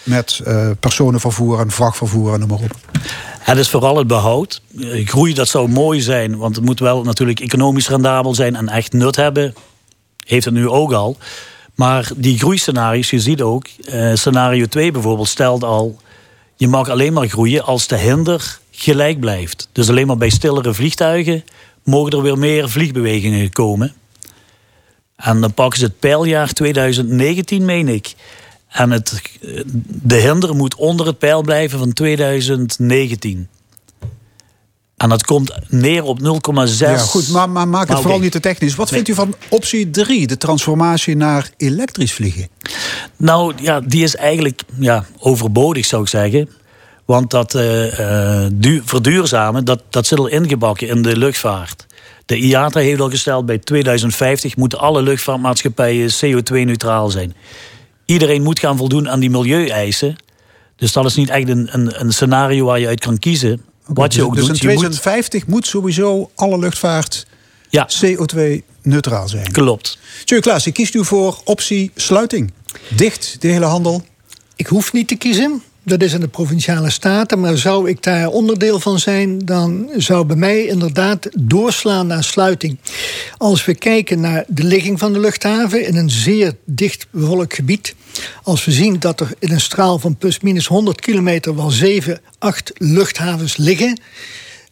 Met 0.02 0.40
eh, 0.44 0.70
personenvervoer 0.80 1.60
en 1.60 1.70
vrachtvervoer 1.70 2.32
en 2.32 2.38
noem 2.40 2.48
maar 2.48 2.58
op. 2.58 2.76
Het 3.38 3.58
is 3.58 3.68
vooral 3.70 3.96
het 3.96 4.06
behoud. 4.06 4.62
Eh, 4.80 5.06
Groei, 5.06 5.34
dat 5.34 5.48
zou 5.48 5.68
mooi 5.68 6.00
zijn, 6.00 6.36
want 6.36 6.56
het 6.56 6.64
moet 6.64 6.80
wel 6.80 7.02
natuurlijk 7.02 7.40
economisch 7.40 7.88
rendabel 7.88 8.34
zijn 8.34 8.56
en 8.56 8.68
echt 8.68 8.92
nut 8.92 9.16
hebben. 9.16 9.54
Heeft 10.26 10.44
het 10.44 10.54
nu 10.54 10.68
ook 10.68 10.92
al. 10.92 11.16
Maar 11.74 12.10
die 12.16 12.38
groeiscenario's, 12.38 13.10
je 13.10 13.20
ziet 13.20 13.40
ook, 13.42 13.66
scenario 14.14 14.66
2 14.66 14.90
bijvoorbeeld 14.90 15.28
stelt 15.28 15.64
al, 15.64 16.00
je 16.56 16.68
mag 16.68 16.88
alleen 16.88 17.12
maar 17.12 17.28
groeien 17.28 17.64
als 17.64 17.86
de 17.86 17.96
hinder 17.96 18.58
gelijk 18.74 19.20
blijft. 19.20 19.68
Dus 19.72 19.88
alleen 19.88 20.06
maar 20.06 20.16
bij 20.16 20.30
stillere 20.30 20.74
vliegtuigen 20.74 21.44
mogen 21.84 22.12
er 22.12 22.22
weer 22.22 22.38
meer 22.38 22.70
vliegbewegingen 22.70 23.52
komen. 23.52 23.94
En 25.16 25.40
dan 25.40 25.54
pakken 25.54 25.78
ze 25.78 25.84
het 25.84 25.98
pijljaar 25.98 26.52
2019, 26.52 27.64
meen 27.64 27.88
ik. 27.88 28.14
En 28.68 28.90
het, 28.90 29.22
de 29.86 30.16
hinder 30.16 30.54
moet 30.56 30.74
onder 30.74 31.06
het 31.06 31.18
pijl 31.18 31.42
blijven 31.42 31.78
van 31.78 31.92
2019. 31.92 33.48
En 34.96 35.08
dat 35.08 35.24
komt 35.24 35.52
neer 35.68 36.04
op 36.04 36.18
0,6. 36.20 36.78
Ja, 36.78 36.96
goed, 36.96 37.28
maar, 37.28 37.50
maar 37.50 37.68
maak 37.68 37.80
het 37.80 37.90
Maar 37.90 38.00
vooral 38.00 38.20
niet 38.20 38.32
te 38.32 38.40
technisch. 38.40 38.74
Wat 38.74 38.90
Nee. 38.90 39.02
vindt 39.02 39.20
u 39.20 39.22
van 39.22 39.34
optie 39.48 39.90
3, 39.90 40.26
de 40.26 40.36
transformatie 40.36 41.16
naar 41.16 41.50
elektrisch 41.56 42.12
vliegen? 42.12 42.48
Nou 43.16 43.54
ja, 43.60 43.80
die 43.80 44.02
is 44.02 44.16
eigenlijk 44.16 44.62
ja, 44.78 45.04
overbodig 45.18 45.86
zou 45.86 46.02
ik 46.02 46.08
zeggen. 46.08 46.48
Want 47.12 47.30
dat 47.30 47.54
eh, 47.54 48.44
eh, 48.44 48.50
du- 48.52 48.82
verduurzamen, 48.84 49.64
dat, 49.64 49.82
dat 49.90 50.06
zit 50.06 50.18
al 50.18 50.26
ingebakken 50.26 50.88
in 50.88 51.02
de 51.02 51.16
luchtvaart. 51.16 51.86
De 52.26 52.36
IATA 52.36 52.80
heeft 52.80 53.00
al 53.00 53.10
gesteld, 53.10 53.46
bij 53.46 53.58
2050 53.58 54.56
moeten 54.56 54.78
alle 54.78 55.02
luchtvaartmaatschappijen 55.02 56.10
CO2-neutraal 56.10 57.10
zijn. 57.10 57.34
Iedereen 58.04 58.42
moet 58.42 58.58
gaan 58.58 58.76
voldoen 58.76 59.08
aan 59.08 59.20
die 59.20 59.30
milieueisen. 59.30 60.16
Dus 60.76 60.92
dat 60.92 61.04
is 61.04 61.14
niet 61.14 61.30
echt 61.30 61.48
een, 61.48 61.68
een, 61.70 62.00
een 62.00 62.12
scenario 62.12 62.64
waar 62.64 62.80
je 62.80 62.86
uit 62.86 63.00
kan 63.00 63.18
kiezen. 63.18 63.62
Wat 63.86 64.12
je 64.12 64.18
dus 64.18 64.28
ook 64.28 64.34
dus 64.34 64.46
doet. 64.46 64.62
in 64.62 64.68
je 64.68 64.74
moet, 64.74 64.84
2050 64.84 65.46
moet... 65.46 65.66
sowieso 65.66 66.30
alle 66.34 66.58
luchtvaart 66.58 67.26
ja, 67.70 67.88
CO2-neutraal 68.04 69.28
zijn. 69.28 69.52
klopt. 69.52 69.98
Tjeu 70.24 70.40
Klaas, 70.40 70.72
kiest 70.72 70.94
u 70.94 71.04
voor 71.04 71.40
optie 71.44 71.90
sluiting? 71.94 72.52
Dicht, 72.88 73.36
de 73.40 73.48
hele 73.48 73.64
handel? 73.64 74.04
Ik 74.56 74.66
hoef 74.66 74.92
niet 74.92 75.08
te 75.08 75.14
kiezen. 75.14 75.62
Dat 75.84 76.02
is 76.02 76.12
in 76.12 76.20
de 76.20 76.28
provinciale 76.28 76.90
staten. 76.90 77.40
Maar 77.40 77.58
zou 77.58 77.88
ik 77.88 78.02
daar 78.02 78.28
onderdeel 78.28 78.80
van 78.80 78.98
zijn, 78.98 79.38
dan 79.38 79.90
zou 79.96 80.26
bij 80.26 80.36
mij 80.36 80.66
inderdaad 80.66 81.28
doorslaan 81.38 82.06
naar 82.06 82.24
sluiting. 82.24 82.78
Als 83.36 83.64
we 83.64 83.74
kijken 83.74 84.20
naar 84.20 84.44
de 84.48 84.64
ligging 84.64 84.98
van 84.98 85.12
de 85.12 85.18
luchthaven 85.18 85.86
in 85.86 85.96
een 85.96 86.10
zeer 86.10 86.56
dicht 86.64 87.06
bevolkt 87.10 87.54
gebied. 87.54 87.94
Als 88.42 88.64
we 88.64 88.72
zien 88.72 88.98
dat 88.98 89.20
er 89.20 89.32
in 89.38 89.52
een 89.52 89.60
straal 89.60 89.98
van 89.98 90.16
plus 90.16 90.40
minus 90.40 90.66
100 90.66 91.00
kilometer 91.00 91.56
wel 91.56 91.70
7, 91.70 92.20
8 92.38 92.72
luchthavens 92.76 93.56
liggen. 93.56 94.00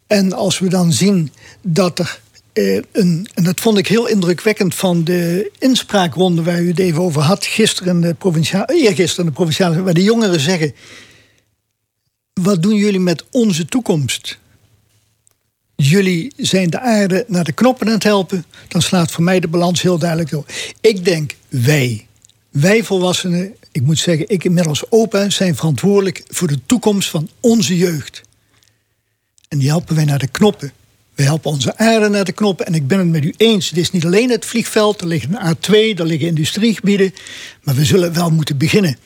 En 0.07 0.33
als 0.33 0.59
we 0.59 0.69
dan 0.69 0.93
zien 0.93 1.31
dat 1.61 1.99
er 1.99 2.19
eh, 2.53 2.75
en 2.91 3.25
dat 3.33 3.59
vond 3.59 3.77
ik 3.77 3.87
heel 3.87 4.07
indrukwekkend 4.07 4.75
van 4.75 5.03
de 5.03 5.51
inspraakronde 5.59 6.43
waar 6.43 6.61
u 6.61 6.67
het 6.67 6.79
even 6.79 7.01
over 7.01 7.21
had, 7.21 7.45
gisteren 7.45 8.01
de 8.01 8.13
provinciale, 8.13 8.65
eergisteren 8.67 9.25
in 9.25 9.31
de 9.31 9.37
provinciale, 9.37 9.81
waar 9.81 9.93
de 9.93 10.03
jongeren 10.03 10.39
zeggen: 10.39 10.73
Wat 12.33 12.61
doen 12.63 12.75
jullie 12.75 12.99
met 12.99 13.25
onze 13.31 13.65
toekomst? 13.65 14.39
Jullie 15.75 16.33
zijn 16.37 16.69
de 16.69 16.79
aarde 16.79 17.25
naar 17.27 17.43
de 17.43 17.51
knoppen 17.51 17.87
aan 17.87 17.93
het 17.93 18.03
helpen, 18.03 18.45
dan 18.67 18.81
slaat 18.81 19.11
voor 19.11 19.23
mij 19.23 19.39
de 19.39 19.47
balans 19.47 19.81
heel 19.81 19.97
duidelijk 19.97 20.29
door. 20.29 20.45
Ik 20.81 21.05
denk 21.05 21.35
wij, 21.47 22.07
wij 22.49 22.83
volwassenen, 22.83 23.55
ik 23.71 23.81
moet 23.81 23.99
zeggen, 23.99 24.29
ik 24.29 24.43
inmiddels 24.43 24.91
opa, 24.91 25.29
zijn 25.29 25.55
verantwoordelijk 25.55 26.23
voor 26.27 26.47
de 26.47 26.59
toekomst 26.65 27.09
van 27.09 27.29
onze 27.39 27.77
jeugd. 27.77 28.21
En 29.47 29.57
die 29.57 29.69
helpen 29.69 29.95
wij 29.95 30.05
naar 30.05 30.19
de 30.19 30.27
knoppen. 30.27 30.71
We 31.15 31.23
helpen 31.23 31.51
onze 31.51 31.77
aarde 31.77 32.09
naar 32.09 32.23
de 32.23 32.31
knoppen. 32.31 32.65
En 32.65 32.73
ik 32.73 32.87
ben 32.87 32.99
het 32.99 33.07
met 33.07 33.23
u 33.23 33.33
eens. 33.37 33.69
Het 33.69 33.77
is 33.77 33.91
niet 33.91 34.05
alleen 34.05 34.29
het 34.29 34.45
vliegveld. 34.45 35.01
Er 35.01 35.07
ligt 35.07 35.27
een 35.29 35.55
A2, 35.55 35.97
er 35.99 36.05
liggen 36.05 36.27
industriegebieden. 36.27 37.13
Maar 37.63 37.75
we 37.75 37.85
zullen 37.85 38.13
wel 38.13 38.29
moeten 38.29 38.57
beginnen. 38.57 38.97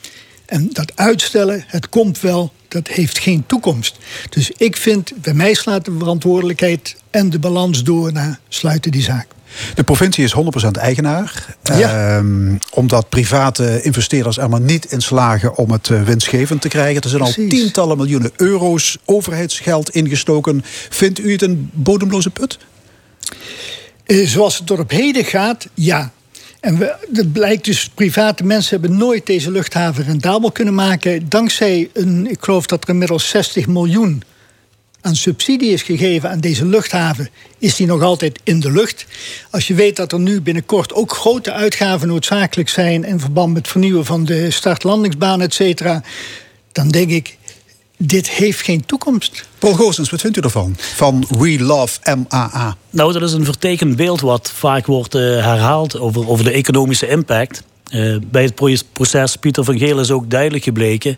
En 0.45 0.69
dat 0.71 0.95
uitstellen, 0.95 1.63
het 1.67 1.89
komt 1.89 2.21
wel, 2.21 2.53
dat 2.67 2.87
heeft 2.87 3.19
geen 3.19 3.45
toekomst. 3.45 3.97
Dus 4.29 4.51
ik 4.51 4.77
vind, 4.77 5.11
bij 5.21 5.33
mij 5.33 5.53
slaat 5.53 5.85
de 5.85 5.95
verantwoordelijkheid 5.97 6.95
en 7.09 7.29
de 7.29 7.39
balans 7.39 7.83
door 7.83 8.11
naar 8.11 8.39
sluiten 8.47 8.91
die 8.91 9.01
zaak. 9.01 9.34
De 9.73 9.83
provincie 9.83 10.23
is 10.23 10.33
100% 10.33 10.77
eigenaar. 10.77 11.55
Ja. 11.63 12.17
Ehm, 12.17 12.55
omdat 12.69 13.09
private 13.09 13.81
investeerders 13.81 14.37
er 14.37 14.49
maar 14.49 14.61
niet 14.61 14.91
in 14.91 15.01
slagen 15.01 15.57
om 15.57 15.71
het 15.71 15.89
eh, 15.89 16.01
winstgevend 16.01 16.61
te 16.61 16.67
krijgen. 16.67 17.01
Er 17.01 17.09
zijn 17.09 17.21
al 17.21 17.31
tientallen 17.31 17.97
miljoenen 17.97 18.31
euro's 18.35 18.97
overheidsgeld 19.05 19.89
ingestoken. 19.89 20.61
Vindt 20.89 21.19
u 21.19 21.31
het 21.31 21.41
een 21.41 21.69
bodemloze 21.73 22.29
put? 22.29 22.57
Eh, 24.05 24.27
zoals 24.27 24.59
het 24.59 24.71
op 24.71 24.89
heden 24.89 25.25
gaat, 25.25 25.67
ja. 25.73 26.11
En 26.59 26.77
we, 26.77 26.95
het 27.13 27.33
blijkt 27.33 27.65
dus, 27.65 27.89
private 27.89 28.43
mensen 28.43 28.79
hebben 28.79 28.97
nooit 28.97 29.25
deze 29.25 29.51
luchthaven 29.51 30.03
rendabel 30.03 30.51
kunnen 30.51 30.73
maken. 30.73 31.29
Dankzij 31.29 31.89
een, 31.93 32.29
ik 32.29 32.37
geloof 32.39 32.65
dat 32.65 32.83
er 32.83 32.89
inmiddels 32.89 33.29
60 33.29 33.67
miljoen 33.67 34.23
aan 35.05 35.15
subsidie 35.15 35.71
is 35.71 35.81
gegeven 35.81 36.29
aan 36.29 36.39
deze 36.39 36.65
luchthaven, 36.65 37.29
is 37.59 37.75
die 37.75 37.87
nog 37.87 38.01
altijd 38.01 38.39
in 38.43 38.59
de 38.59 38.71
lucht. 38.71 39.05
Als 39.51 39.67
je 39.67 39.73
weet 39.73 39.95
dat 39.95 40.11
er 40.11 40.19
nu 40.19 40.41
binnenkort 40.41 40.93
ook 40.93 41.13
grote 41.13 41.51
uitgaven 41.51 42.07
noodzakelijk 42.07 42.69
zijn 42.69 43.03
in 43.03 43.19
verband 43.19 43.47
met 43.47 43.57
het 43.61 43.67
vernieuwen 43.71 44.05
van 44.05 44.25
de 44.25 44.51
start-landingsbaan, 44.51 45.41
et 45.41 45.53
cetera, 45.53 46.03
dan 46.71 46.89
denk 46.89 47.09
ik, 47.09 47.37
dit 47.97 48.29
heeft 48.29 48.61
geen 48.61 48.85
toekomst. 48.85 49.47
Paul 49.59 49.73
Goossens, 49.73 50.09
wat 50.09 50.21
vindt 50.21 50.37
u 50.37 50.41
ervan? 50.41 50.75
Van 50.77 51.25
We 51.29 51.59
Love 51.59 51.99
MAA. 52.15 52.77
Nou, 52.89 53.13
dat 53.13 53.21
is 53.21 53.33
een 53.33 53.45
vertekend 53.45 53.95
beeld 53.95 54.21
wat 54.21 54.51
vaak 54.55 54.85
wordt 54.85 55.15
eh, 55.15 55.21
herhaald 55.21 55.99
over, 55.99 56.29
over 56.29 56.43
de 56.43 56.51
economische 56.51 57.07
impact. 57.07 57.63
Eh, 57.85 58.15
bij 58.31 58.43
het 58.43 58.55
pro- 58.55 58.75
proces 58.93 59.35
Pieter 59.35 59.63
van 59.63 59.77
Geel 59.77 59.99
is 59.99 60.11
ook 60.11 60.29
duidelijk 60.29 60.63
gebleken. 60.63 61.17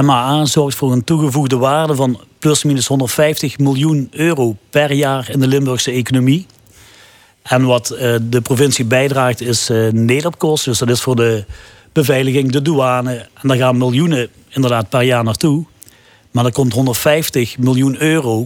MAA 0.00 0.44
zorgt 0.44 0.76
voor 0.76 0.92
een 0.92 1.04
toegevoegde 1.04 1.56
waarde 1.56 1.94
van 1.94 2.20
plus-minus 2.42 2.86
150 2.86 3.58
miljoen 3.58 4.08
euro 4.10 4.56
per 4.70 4.92
jaar 4.92 5.30
in 5.30 5.40
de 5.40 5.46
Limburgse 5.46 5.90
economie. 5.90 6.46
En 7.42 7.64
wat 7.64 7.90
eh, 7.90 8.14
de 8.22 8.40
provincie 8.40 8.84
bijdraagt 8.84 9.40
is 9.40 9.70
nederopkosten. 9.90 10.70
Dus 10.70 10.78
dat 10.80 10.88
is 10.88 11.00
voor 11.00 11.16
de 11.16 11.44
beveiliging, 11.92 12.52
de 12.52 12.62
douane. 12.62 13.28
En 13.34 13.48
daar 13.48 13.56
gaan 13.56 13.78
miljoenen 13.78 14.28
inderdaad 14.48 14.88
per 14.88 15.02
jaar 15.02 15.24
naartoe. 15.24 15.64
Maar 16.30 16.44
er 16.44 16.52
komt 16.52 16.72
150 16.72 17.58
miljoen 17.58 18.02
euro 18.02 18.44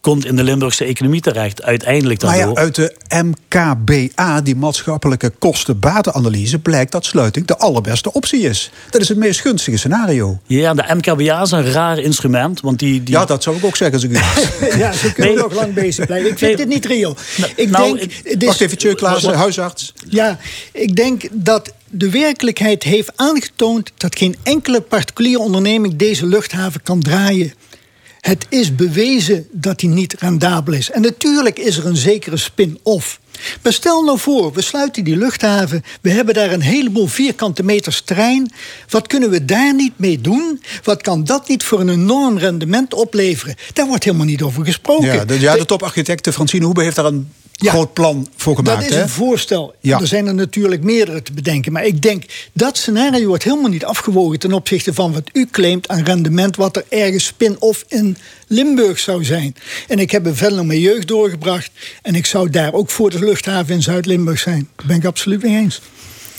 komt 0.00 0.24
in 0.24 0.36
de 0.36 0.42
Limburgse 0.42 0.84
economie 0.84 1.20
terecht. 1.20 1.62
Uiteindelijk 1.62 2.22
Maar 2.22 2.36
daardoor. 2.36 2.54
ja, 2.54 2.60
uit 2.60 2.74
de 2.74 2.94
MKBA, 3.24 4.40
die 4.40 4.56
maatschappelijke 4.56 5.32
kosten-batenanalyse, 5.38 6.58
blijkt 6.58 6.92
dat 6.92 7.04
sluiting 7.04 7.46
de 7.46 7.56
allerbeste 7.58 8.12
optie 8.12 8.40
is. 8.40 8.70
Dat 8.90 9.00
is 9.00 9.08
het 9.08 9.18
meest 9.18 9.40
gunstige 9.40 9.76
scenario. 9.76 10.38
Ja, 10.46 10.74
de 10.74 10.94
MKBA 10.94 11.42
is 11.42 11.50
een 11.50 11.70
raar 11.72 11.98
instrument. 11.98 12.60
Want 12.60 12.78
die, 12.78 13.02
die... 13.02 13.14
Ja, 13.14 13.24
dat 13.24 13.42
zou 13.42 13.56
ik 13.56 13.64
ook 13.64 13.76
zeggen 13.76 13.96
als 13.96 14.04
ik 14.04 14.10
u. 14.10 14.78
Ja, 14.78 14.92
zo 14.92 15.08
kunnen 15.14 15.34
we 15.34 15.38
Nee. 15.40 15.48
nog 15.48 15.54
lang 15.54 15.74
bezig 15.74 16.06
blijven. 16.06 16.30
Ik 16.30 16.38
vind 16.38 16.56
Nee. 16.56 16.66
dit 16.66 16.74
niet 16.74 16.86
reëel. 16.86 17.16
ik 17.56 17.70
nou, 17.70 17.84
denk, 17.98 18.10
ik- 18.10 18.20
het 18.24 18.42
is- 18.42 18.48
Wacht 18.48 18.60
even, 18.60 18.78
Tjeu 18.78 18.94
Klaassen, 18.94 19.34
huisarts. 19.34 19.92
Ja, 20.08 20.38
ik 20.72 20.96
denk 20.96 21.22
dat 21.32 21.72
de 21.90 22.10
werkelijkheid 22.10 22.82
heeft 22.82 23.10
aangetoond 23.16 23.90
dat 23.96 24.18
geen 24.18 24.36
enkele 24.42 24.80
particuliere 24.80 25.42
onderneming 25.42 25.96
deze 25.96 26.26
luchthaven 26.26 26.82
kan 26.82 27.00
draaien. 27.00 27.52
Het 28.28 28.46
is 28.48 28.74
bewezen 28.74 29.46
dat 29.52 29.78
die 29.78 29.88
niet 29.88 30.14
rendabel 30.18 30.74
is. 30.74 30.90
En 30.90 31.02
natuurlijk 31.02 31.58
is 31.58 31.76
er 31.76 31.86
een 31.86 31.96
zekere 31.96 32.36
spin-off. 32.36 33.20
Maar 33.62 33.72
stel 33.72 34.04
nou 34.04 34.18
voor, 34.18 34.52
we 34.52 34.60
sluiten 34.60 35.04
die 35.04 35.16
luchthaven. 35.16 35.84
We 36.00 36.10
hebben 36.10 36.34
daar 36.34 36.52
een 36.52 36.60
heleboel 36.60 37.06
vierkante 37.06 37.62
meters 37.62 38.00
terrein. 38.00 38.52
Wat 38.88 39.06
kunnen 39.06 39.30
we 39.30 39.44
daar 39.44 39.74
niet 39.74 39.92
mee 39.96 40.20
doen? 40.20 40.62
Wat 40.82 41.02
kan 41.02 41.24
dat 41.24 41.48
niet 41.48 41.64
voor 41.64 41.80
een 41.80 41.88
enorm 41.88 42.38
rendement 42.38 42.94
opleveren? 42.94 43.54
Daar 43.72 43.86
wordt 43.86 44.04
helemaal 44.04 44.26
niet 44.26 44.42
over 44.42 44.64
gesproken. 44.64 45.14
Ja, 45.14 45.24
de, 45.24 45.40
ja, 45.40 45.56
de 45.56 45.64
toparchitecte 45.64 46.32
Francine 46.32 46.64
Hoebe 46.64 46.82
heeft 46.82 46.96
daar 46.96 47.04
een 47.04 47.32
Ja. 47.60 47.70
groot 47.70 47.92
plan 47.92 48.28
voor 48.36 48.56
gemaakt. 48.56 48.80
Dat 48.80 48.90
is 48.90 48.96
hè? 48.96 49.02
een 49.02 49.08
voorstel. 49.08 49.74
Ja. 49.80 50.00
Er 50.00 50.06
zijn 50.06 50.26
er 50.26 50.34
natuurlijk 50.34 50.82
meerdere 50.82 51.22
te 51.22 51.32
bedenken. 51.32 51.72
Maar 51.72 51.84
ik 51.84 52.02
denk 52.02 52.24
dat 52.52 52.76
scenario 52.76 53.26
wordt 53.26 53.44
helemaal 53.44 53.70
niet 53.70 53.84
afgewogen 53.84 54.38
ten 54.38 54.52
opzichte 54.52 54.94
van 54.94 55.12
wat 55.12 55.30
u 55.32 55.46
claimt 55.50 55.88
aan 55.88 56.04
rendement, 56.04 56.56
wat 56.56 56.76
er 56.76 56.84
ergens 56.88 57.24
spin-off 57.24 57.84
in 57.88 58.16
Limburg 58.46 58.98
zou 58.98 59.24
zijn. 59.24 59.56
En 59.88 59.98
ik 59.98 60.10
heb 60.10 60.26
een 60.26 60.36
Venlo 60.36 60.64
mijn 60.64 60.80
jeugd 60.80 61.08
doorgebracht. 61.08 61.70
En 62.02 62.14
ik 62.14 62.26
zou 62.26 62.50
daar 62.50 62.72
ook 62.72 62.90
voor 62.90 63.10
de 63.10 63.18
luchthaven 63.18 63.74
in 63.74 63.82
Zuid-Limburg 63.82 64.38
zijn. 64.38 64.68
Daar 64.76 64.86
ben 64.86 64.96
ik 64.96 65.04
absoluut 65.04 65.42
mee 65.42 65.56
eens. 65.56 65.80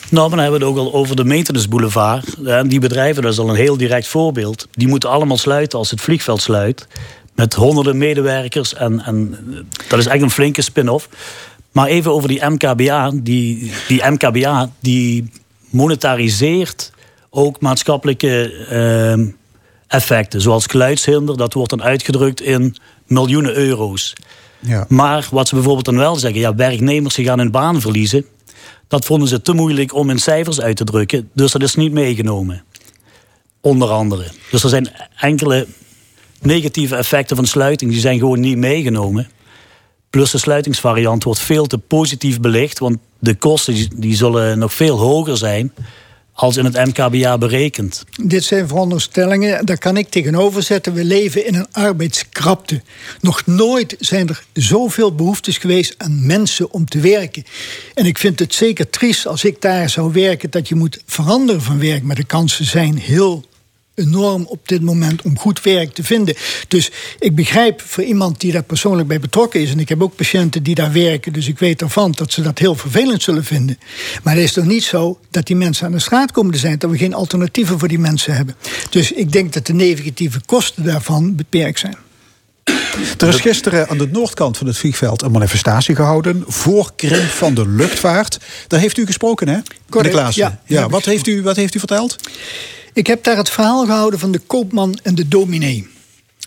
Nou, 0.10 0.30
maar 0.30 0.38
dan 0.38 0.46
hebben 0.46 0.60
we 0.60 0.66
het 0.66 0.78
ook 0.78 0.94
al 0.94 1.00
over 1.00 1.16
de 1.16 1.24
maintenance 1.24 1.68
boulevard. 1.68 2.26
Die 2.70 2.80
bedrijven, 2.80 3.22
dat 3.22 3.32
is 3.32 3.40
al 3.40 3.50
een 3.50 3.56
heel 3.56 3.78
direct 3.78 4.08
voorbeeld. 4.08 4.68
Die 4.72 4.88
moeten 4.88 5.10
allemaal 5.10 5.38
sluiten 5.38 5.80
als 5.80 5.92
het 5.92 6.02
vliegveld 6.02 6.42
sluit. 6.42 6.88
Met 7.40 7.54
honderden 7.54 7.98
medewerkers. 7.98 8.74
En, 8.74 9.02
en 9.02 9.38
eh, 9.52 9.60
dat 9.90 10.00
is 10.00 10.06
echt 10.06 10.22
een 10.22 10.30
flinke 10.30 10.62
spin-off. 10.62 11.10
Maar 11.72 11.88
even 11.88 12.12
over 12.12 12.28
die 12.28 12.46
MKBA. 12.46 13.12
Die, 13.14 13.72
die 13.88 14.04
MKBA 14.06 14.70
die 14.80 15.30
monetariseert 15.70 16.92
ook 17.30 17.62
maatschappelijke 17.62 18.54
eh, 18.70 19.34
effecten. 19.88 20.42
Zoals 20.42 20.66
geluidshinder, 20.66 21.38
dat 21.38 21.54
wordt 21.54 21.70
dan 21.70 21.84
uitgedrukt 21.84 22.42
in 22.42 22.76
miljoenen 23.08 23.56
euro's. 23.56 24.14
Ja. 24.60 24.86
Maar 24.88 25.28
wat 25.32 25.48
ze 25.48 25.56
bijvoorbeeld 25.56 25.86
dan 25.86 25.98
wel 25.98 26.16
zeggen, 26.16 26.40
ja, 26.40 26.56
werknemers 26.56 27.16
die 27.16 27.26
gaan 27.26 27.40
hun 27.40 27.52
baan 27.52 27.82
verliezen. 27.82 28.26
Dat 28.88 29.06
vonden 29.06 29.28
ze 29.28 29.42
te 29.42 29.54
moeilijk 29.54 29.94
om 29.94 30.10
in 30.10 30.20
cijfers 30.20 30.62
uit 30.62 30.76
te 30.76 30.84
drukken. 30.84 31.30
Dus 31.34 31.52
dat 31.52 31.64
is 31.64 31.76
niet 31.76 31.92
meegenomen. 31.92 32.64
Onder 33.62 33.90
andere. 33.90 34.24
Dus 34.52 34.64
er 34.64 34.70
zijn 34.70 34.92
enkele 35.20 35.68
negatieve 36.42 36.96
effecten 36.96 37.36
van 37.36 37.46
sluiting, 37.46 37.92
die 37.92 38.00
zijn 38.00 38.20
gewoon 38.20 38.40
niet 38.40 38.58
meegenomen. 38.58 39.30
Plus 40.10 40.32
de 40.32 40.38
sluitingsvariant 40.38 41.24
wordt 41.24 41.40
veel 41.40 41.66
te 41.66 41.78
positief 41.78 42.40
belicht, 42.40 42.80
want 42.80 42.98
de 43.20 43.36
kosten 43.36 44.00
die, 44.00 44.16
zullen 44.16 44.60
nog 44.60 44.74
veel 44.74 44.98
hoger 44.98 45.38
zijn 45.38 45.74
als 46.34 46.58
in 46.58 46.66
het 46.66 46.86
MKBA 46.86 47.38
berekend. 47.38 48.06
Dit 48.24 48.44
zijn 48.44 48.68
veronderstellingen, 48.68 49.66
daar 49.66 49.78
kan 49.78 49.98
ik 49.98 50.10
tegenover 50.10 50.64
zetten. 50.64 50.94
We 50.94 51.04
leven 51.04 51.46
in 51.46 51.56
een 51.56 51.68
arbeidskrapte. 51.72 52.82
Nog 53.22 53.46
nooit 53.46 53.96
zijn 54.00 54.30
er 54.30 54.44
zoveel 54.54 55.16
behoeftes 55.16 55.58
geweest 55.58 55.96
aan 55.98 56.26
mensen 56.26 56.72
om 56.72 56.86
te 56.86 57.00
werken. 57.00 57.44
En 57.94 58.06
ik 58.06 58.18
vind 58.18 58.40
het 58.40 58.54
zeker 58.54 58.90
triest 58.90 59.28
als 59.28 59.44
ik 59.44 59.62
daar 59.62 59.90
zou 59.90 60.12
werken 60.14 60.50
dat 60.52 60.68
je 60.68 60.76
moet 60.76 61.02
veranderen 61.06 61.62
van 61.62 61.80
werk. 61.80 62.04
Maar 62.04 62.16
de 62.16 62.24
kansen 62.24 62.66
zijn 62.66 62.98
heel 62.98 63.44
enorm 64.00 64.46
op 64.46 64.68
dit 64.68 64.82
moment 64.82 65.22
om 65.22 65.38
goed 65.38 65.62
werk 65.62 65.94
te 65.94 66.04
vinden. 66.04 66.36
Dus 66.68 66.92
ik 67.20 67.36
begrijp 67.36 67.82
voor 67.82 68.04
iemand 68.04 68.40
die 68.40 68.52
daar 68.52 68.64
persoonlijk 68.64 69.08
bij 69.08 69.20
betrokken 69.20 69.62
is... 69.62 69.72
en 69.72 69.80
ik 69.80 69.90
heb 69.90 70.02
ook 70.02 70.16
patiënten 70.16 70.64
die 70.64 70.76
daar 70.76 70.92
werken... 70.92 71.34
dus 71.34 71.48
ik 71.48 71.60
weet 71.60 71.82
ervan 71.82 72.12
dat 72.12 72.32
ze 72.32 72.42
dat 72.42 72.60
heel 72.60 72.76
vervelend 72.76 73.24
zullen 73.24 73.44
vinden. 73.44 73.80
Maar 74.24 74.36
het 74.36 74.44
is 74.44 74.54
toch 74.54 74.66
niet 74.66 74.84
zo 74.84 75.20
dat 75.30 75.48
die 75.48 75.56
mensen 75.56 75.86
aan 75.86 75.92
de 75.92 76.00
straat 76.00 76.32
komen 76.32 76.54
te 76.54 76.60
zijn... 76.60 76.80
dat 76.80 76.90
we 76.90 76.98
geen 76.98 77.14
alternatieven 77.14 77.80
voor 77.80 77.88
die 77.88 78.00
mensen 78.00 78.36
hebben. 78.36 78.56
Dus 78.90 79.12
ik 79.12 79.32
denk 79.32 79.54
dat 79.54 79.66
de 79.66 79.74
negatieve 79.74 80.42
kosten 80.46 80.84
daarvan 80.84 81.36
beperkt 81.36 81.80
zijn. 81.80 81.98
Er 83.18 83.28
is 83.28 83.40
gisteren 83.40 83.90
aan 83.90 83.98
de 83.98 84.08
noordkant 84.12 84.58
van 84.58 84.68
het 84.68 84.78
vliegveld 84.78 85.22
een 85.22 85.32
manifestatie 85.32 85.96
gehouden 85.96 86.44
voor 86.48 86.92
krimp 86.96 87.30
van 87.30 87.54
de 87.54 87.68
luchtvaart. 87.68 88.40
Daar 88.68 88.80
heeft 88.80 88.98
u 88.98 89.06
gesproken, 89.06 89.48
hè? 89.48 89.60
Klaassen. 89.90 90.44
ja, 90.44 90.60
ja, 90.66 90.90
wat, 90.90 91.06
heeft 91.06 91.28
u, 91.28 91.42
wat 91.42 91.56
heeft 91.56 91.76
u 91.76 91.80
verteld? 91.80 92.16
Ik 93.00 93.08
heb 93.08 93.24
daar 93.24 93.38
het 93.38 93.50
verhaal 93.50 93.86
gehouden 93.86 94.20
van 94.20 94.32
de 94.32 94.40
koopman 94.40 95.00
en 95.04 95.16
de 95.16 95.28
dominee. 95.28 95.88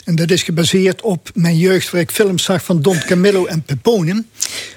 En 0.05 0.15
dat 0.15 0.31
is 0.31 0.43
gebaseerd 0.43 1.03
op 1.03 1.31
mijn 1.35 1.57
jeugd, 1.57 1.91
waar 1.91 2.01
ik 2.01 2.11
films 2.11 2.43
zag 2.43 2.65
van 2.65 2.83
Don 2.83 2.99
Camillo 3.07 3.47
en 3.47 3.63
Pepone. 3.63 4.25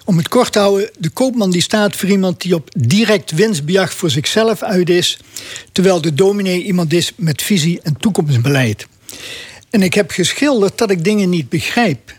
Om 0.06 0.18
het 0.18 0.28
kort 0.28 0.52
te 0.52 0.60
houden, 0.60 0.90
de 0.98 1.10
koopman 1.10 1.52
die 1.52 1.62
staat 1.62 1.96
voor 1.96 2.10
iemand 2.10 2.42
die 2.42 2.56
op 2.56 2.70
direct 2.78 3.32
winstbejag 3.32 3.94
voor 3.94 4.10
zichzelf 4.10 4.62
uit 4.64 4.90
is. 4.90 5.20
Terwijl 5.72 6.02
de 6.02 6.14
dominee 6.14 6.64
iemand 6.64 6.94
is 6.94 7.14
met 7.16 7.42
visie 7.42 7.80
en 7.84 7.98
toekomstbeleid. 7.98 8.88
En 9.70 9.82
ik 9.82 9.94
heb 9.94 10.12
geschilderd 10.12 10.78
dat 10.78 10.92
ik 10.92 11.04
dingen 11.04 11.30
niet 11.30 11.50
begrijp. 11.50 12.14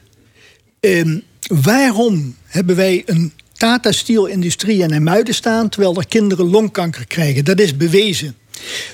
Ehm, 0.80 1.18
waarom 1.40 2.36
hebben 2.46 2.76
wij 2.76 3.02
een 3.06 3.32
Tata 3.52 3.92
Steel 3.92 4.26
industrie 4.26 4.88
in 4.88 5.02
Muiden 5.02 5.34
staan... 5.34 5.68
terwijl 5.68 5.96
er 5.96 6.06
kinderen 6.08 6.50
longkanker 6.50 7.06
krijgen? 7.06 7.44
Dat 7.44 7.60
is 7.60 7.76
bewezen. 7.76 8.36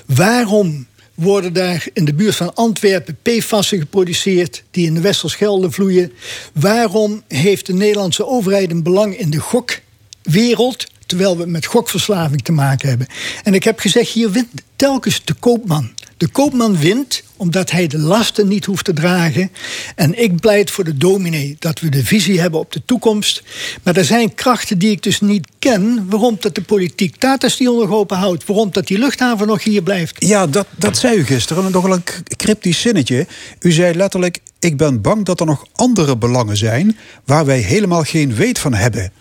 Waarom 0.06 0.86
worden 1.14 1.52
daar 1.52 1.86
in 1.92 2.04
de 2.04 2.14
buurt 2.14 2.36
van 2.36 2.54
Antwerpen 2.54 3.18
PFAS'en 3.22 3.78
geproduceerd... 3.78 4.62
die 4.70 4.86
in 4.86 4.94
de 4.94 5.00
Westerschelde 5.00 5.70
vloeien? 5.70 6.12
Waarom 6.52 7.22
heeft 7.28 7.66
de 7.66 7.72
Nederlandse 7.72 8.26
overheid 8.26 8.70
een 8.70 8.82
belang 8.82 9.18
in 9.18 9.30
de 9.30 9.40
gokwereld... 9.40 10.86
terwijl 11.06 11.36
we 11.36 11.46
met 11.46 11.66
gokverslaving 11.66 12.42
te 12.42 12.52
maken 12.52 12.88
hebben? 12.88 13.06
En 13.42 13.54
ik 13.54 13.64
heb 13.64 13.78
gezegd, 13.78 14.10
hier 14.10 14.30
wint 14.30 14.48
telkens 14.76 15.24
de 15.24 15.34
koopman... 15.34 15.90
De 16.22 16.28
koopman 16.28 16.78
wint 16.78 17.22
omdat 17.36 17.70
hij 17.70 17.86
de 17.86 17.98
lasten 17.98 18.48
niet 18.48 18.64
hoeft 18.64 18.84
te 18.84 18.92
dragen. 18.92 19.50
En 19.94 20.22
ik 20.22 20.40
pleit 20.40 20.70
voor 20.70 20.84
de 20.84 20.96
dominee 20.96 21.56
dat 21.58 21.80
we 21.80 21.88
de 21.88 22.04
visie 22.04 22.40
hebben 22.40 22.60
op 22.60 22.72
de 22.72 22.82
toekomst. 22.84 23.42
Maar 23.82 23.96
er 23.96 24.04
zijn 24.04 24.34
krachten 24.34 24.78
die 24.78 24.90
ik 24.90 25.02
dus 25.02 25.20
niet 25.20 25.48
ken. 25.58 26.06
Waarom 26.08 26.36
dat 26.40 26.54
de 26.54 26.62
politiek 26.62 27.16
Tata 27.16 27.48
Steel 27.48 27.80
nog 27.80 27.90
open 27.90 28.16
houdt. 28.16 28.46
Waarom 28.46 28.72
dat 28.72 28.86
die 28.86 28.98
luchthaven 28.98 29.46
nog 29.46 29.64
hier 29.64 29.82
blijft. 29.82 30.26
Ja, 30.26 30.46
dat, 30.46 30.66
dat 30.76 30.96
zei 30.96 31.16
u 31.16 31.24
gisteren. 31.24 31.72
Nog 31.72 31.82
wel 31.82 31.92
een 31.92 32.04
cryptisch 32.36 32.80
zinnetje. 32.80 33.26
U 33.60 33.72
zei 33.72 33.94
letterlijk: 33.94 34.38
Ik 34.58 34.76
ben 34.76 35.00
bang 35.00 35.24
dat 35.24 35.40
er 35.40 35.46
nog 35.46 35.66
andere 35.72 36.16
belangen 36.16 36.56
zijn. 36.56 36.96
waar 37.24 37.44
wij 37.44 37.58
helemaal 37.58 38.02
geen 38.02 38.34
weet 38.34 38.58
van 38.58 38.74
hebben. 38.74 39.12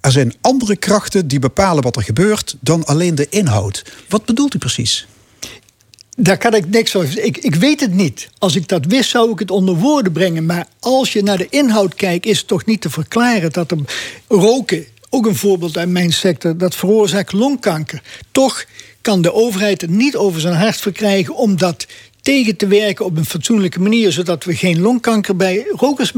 er 0.00 0.12
zijn 0.12 0.34
andere 0.40 0.76
krachten 0.76 1.28
die 1.28 1.38
bepalen 1.38 1.82
wat 1.82 1.96
er 1.96 2.02
gebeurt 2.02 2.56
dan 2.60 2.84
alleen 2.84 3.14
de 3.14 3.26
inhoud. 3.28 3.84
Wat 4.08 4.24
bedoelt 4.24 4.54
u 4.54 4.58
precies? 4.58 5.06
Daar 6.20 6.38
kan 6.38 6.54
ik 6.54 6.68
niks 6.70 6.96
over 6.96 7.24
ik, 7.24 7.36
ik 7.36 7.54
weet 7.54 7.80
het 7.80 7.94
niet. 7.94 8.28
Als 8.38 8.56
ik 8.56 8.68
dat 8.68 8.84
wist, 8.84 9.10
zou 9.10 9.30
ik 9.30 9.38
het 9.38 9.50
onder 9.50 9.74
woorden 9.74 10.12
brengen. 10.12 10.46
Maar 10.46 10.66
als 10.80 11.12
je 11.12 11.22
naar 11.22 11.38
de 11.38 11.46
inhoud 11.50 11.94
kijkt, 11.94 12.26
is 12.26 12.38
het 12.38 12.46
toch 12.46 12.64
niet 12.64 12.80
te 12.80 12.90
verklaren 12.90 13.52
dat 13.52 13.70
er 13.70 13.78
roken, 14.28 14.84
ook 15.08 15.26
een 15.26 15.36
voorbeeld 15.36 15.76
uit 15.76 15.88
mijn 15.88 16.12
sector, 16.12 16.56
dat 16.56 16.74
veroorzaakt 16.74 17.32
longkanker. 17.32 18.02
Toch 18.32 18.64
kan 19.00 19.22
de 19.22 19.32
overheid 19.32 19.80
het 19.80 19.90
niet 19.90 20.16
over 20.16 20.40
zijn 20.40 20.54
hart 20.54 20.76
verkrijgen 20.76 21.34
om 21.34 21.56
dat 21.56 21.86
tegen 22.22 22.56
te 22.56 22.66
werken 22.66 23.04
op 23.04 23.16
een 23.16 23.24
fatsoenlijke 23.24 23.80
manier, 23.80 24.12
zodat 24.12 24.44
we 24.44 24.56
geen 24.56 24.80
longkanker 24.80 25.36
bij 25.36 25.66
rokers. 25.76 26.12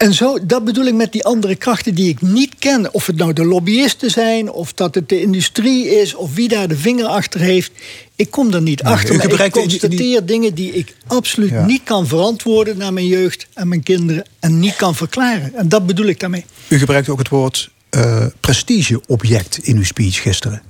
En 0.00 0.14
zo, 0.14 0.46
dat 0.46 0.64
bedoel 0.64 0.84
ik 0.84 0.94
met 0.94 1.12
die 1.12 1.24
andere 1.24 1.56
krachten 1.56 1.94
die 1.94 2.08
ik 2.08 2.22
niet 2.22 2.54
ken. 2.58 2.94
Of 2.94 3.06
het 3.06 3.16
nou 3.16 3.32
de 3.32 3.44
lobbyisten 3.44 4.10
zijn, 4.10 4.50
of 4.50 4.72
dat 4.72 4.94
het 4.94 5.08
de 5.08 5.20
industrie 5.20 5.88
is, 6.00 6.14
of 6.14 6.34
wie 6.34 6.48
daar 6.48 6.68
de 6.68 6.76
vinger 6.76 7.06
achter 7.06 7.40
heeft. 7.40 7.72
Ik 8.16 8.30
kom 8.30 8.52
er 8.52 8.62
niet 8.62 8.82
achter. 8.82 9.16
Maar 9.16 9.44
ik 9.44 9.52
constateer 9.52 10.26
dingen 10.26 10.54
die 10.54 10.72
ik 10.72 10.94
absoluut 11.06 11.66
niet 11.66 11.82
kan 11.84 12.06
verantwoorden 12.06 12.78
naar 12.78 12.92
mijn 12.92 13.06
jeugd 13.06 13.46
en 13.54 13.68
mijn 13.68 13.82
kinderen. 13.82 14.24
En 14.38 14.58
niet 14.58 14.76
kan 14.76 14.94
verklaren. 14.94 15.54
En 15.54 15.68
dat 15.68 15.86
bedoel 15.86 16.06
ik 16.06 16.20
daarmee. 16.20 16.44
U 16.68 16.78
gebruikt 16.78 17.08
ook 17.08 17.18
het 17.18 17.28
woord 17.28 17.70
uh, 17.90 18.26
prestigeobject 18.40 19.58
in 19.58 19.76
uw 19.76 19.84
speech 19.84 20.22
gisteren. 20.22 20.62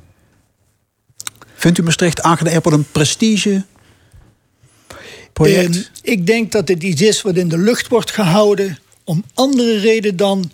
Vindt 1.55 1.79
u 1.79 1.83
Maastricht 1.83 2.23
Aangede 2.23 2.51
Airport 2.51 2.75
een 2.75 2.87
prestige 2.93 3.65
project? 5.33 5.91
ik 6.03 6.27
denk 6.27 6.53
dat 6.53 6.69
het 6.69 6.83
iets 6.83 7.03
is 7.03 7.23
wat 7.23 7.37
in 7.37 7.49
de 7.49 7.59
lucht 7.59 7.89
wordt 7.89 8.11
gehouden 8.11 8.79
om 9.11 9.25
andere 9.35 9.79
reden 9.79 10.17
dan 10.17 10.51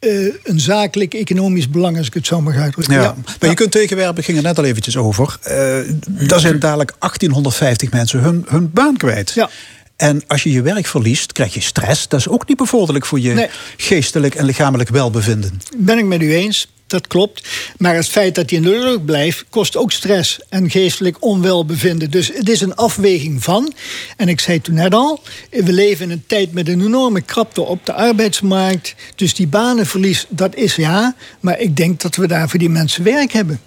uh, 0.00 0.34
een 0.44 0.60
zakelijk 0.60 1.14
economisch 1.14 1.68
belang, 1.68 1.96
als 1.98 2.06
ik 2.06 2.14
het 2.14 2.26
zo 2.26 2.40
mag 2.40 2.56
uitdrukken. 2.56 2.94
Ja, 2.94 3.14
Maar 3.40 3.50
je 3.50 3.56
kunt 3.56 3.70
tegenwerpen, 3.70 4.24
ging 4.24 4.36
er 4.36 4.42
net 4.42 4.58
al 4.58 4.64
eventjes 4.64 4.96
over. 4.96 5.38
Uh, 5.48 6.26
daar 6.28 6.40
zijn 6.40 6.58
dadelijk 6.58 6.94
1850 6.98 7.90
mensen 7.90 8.20
hun, 8.20 8.44
hun 8.48 8.70
baan 8.72 8.96
kwijt. 8.96 9.32
Ja. 9.32 9.50
En 9.96 10.22
als 10.26 10.42
je 10.42 10.52
je 10.52 10.62
werk 10.62 10.86
verliest, 10.86 11.32
krijg 11.32 11.54
je 11.54 11.60
stress. 11.60 12.08
Dat 12.08 12.20
is 12.20 12.28
ook 12.28 12.48
niet 12.48 12.56
bevorderlijk 12.56 13.06
voor 13.06 13.20
je 13.20 13.48
geestelijk 13.76 14.34
en 14.34 14.44
lichamelijk 14.44 14.88
welbevinden. 14.88 15.60
Ben 15.76 15.98
ik 15.98 16.04
met 16.04 16.22
u 16.22 16.34
eens 16.34 16.68
dat 16.90 17.06
klopt. 17.06 17.48
Maar 17.78 17.94
het 17.94 18.08
feit 18.08 18.34
dat 18.34 18.50
hij 18.50 18.58
in 18.58 18.64
de 18.64 18.78
lucht 18.78 19.04
blijft, 19.04 19.44
kost 19.50 19.76
ook 19.76 19.92
stress 19.92 20.40
en 20.48 20.70
geestelijk 20.70 21.16
onwelbevinden. 21.24 22.10
Dus 22.10 22.30
het 22.34 22.48
is 22.48 22.60
een 22.60 22.74
afweging 22.74 23.44
van. 23.44 23.72
En 24.16 24.28
ik 24.28 24.40
zei 24.40 24.60
toen 24.60 24.74
net 24.74 24.94
al, 24.94 25.22
we 25.50 25.72
leven 25.72 26.04
in 26.04 26.10
een 26.10 26.24
tijd 26.26 26.52
met 26.52 26.68
een 26.68 26.84
enorme 26.84 27.20
krapte 27.20 27.60
op 27.60 27.86
de 27.86 27.92
arbeidsmarkt. 27.92 28.94
Dus 29.14 29.34
die 29.34 29.46
banenverlies, 29.46 30.26
dat 30.28 30.54
is 30.54 30.76
ja. 30.76 31.14
Maar 31.40 31.60
ik 31.60 31.76
denk 31.76 32.00
dat 32.00 32.16
we 32.16 32.26
daar 32.26 32.48
voor 32.48 32.58
die 32.58 32.70
mensen 32.70 33.04
werk 33.04 33.32
hebben. 33.32 33.60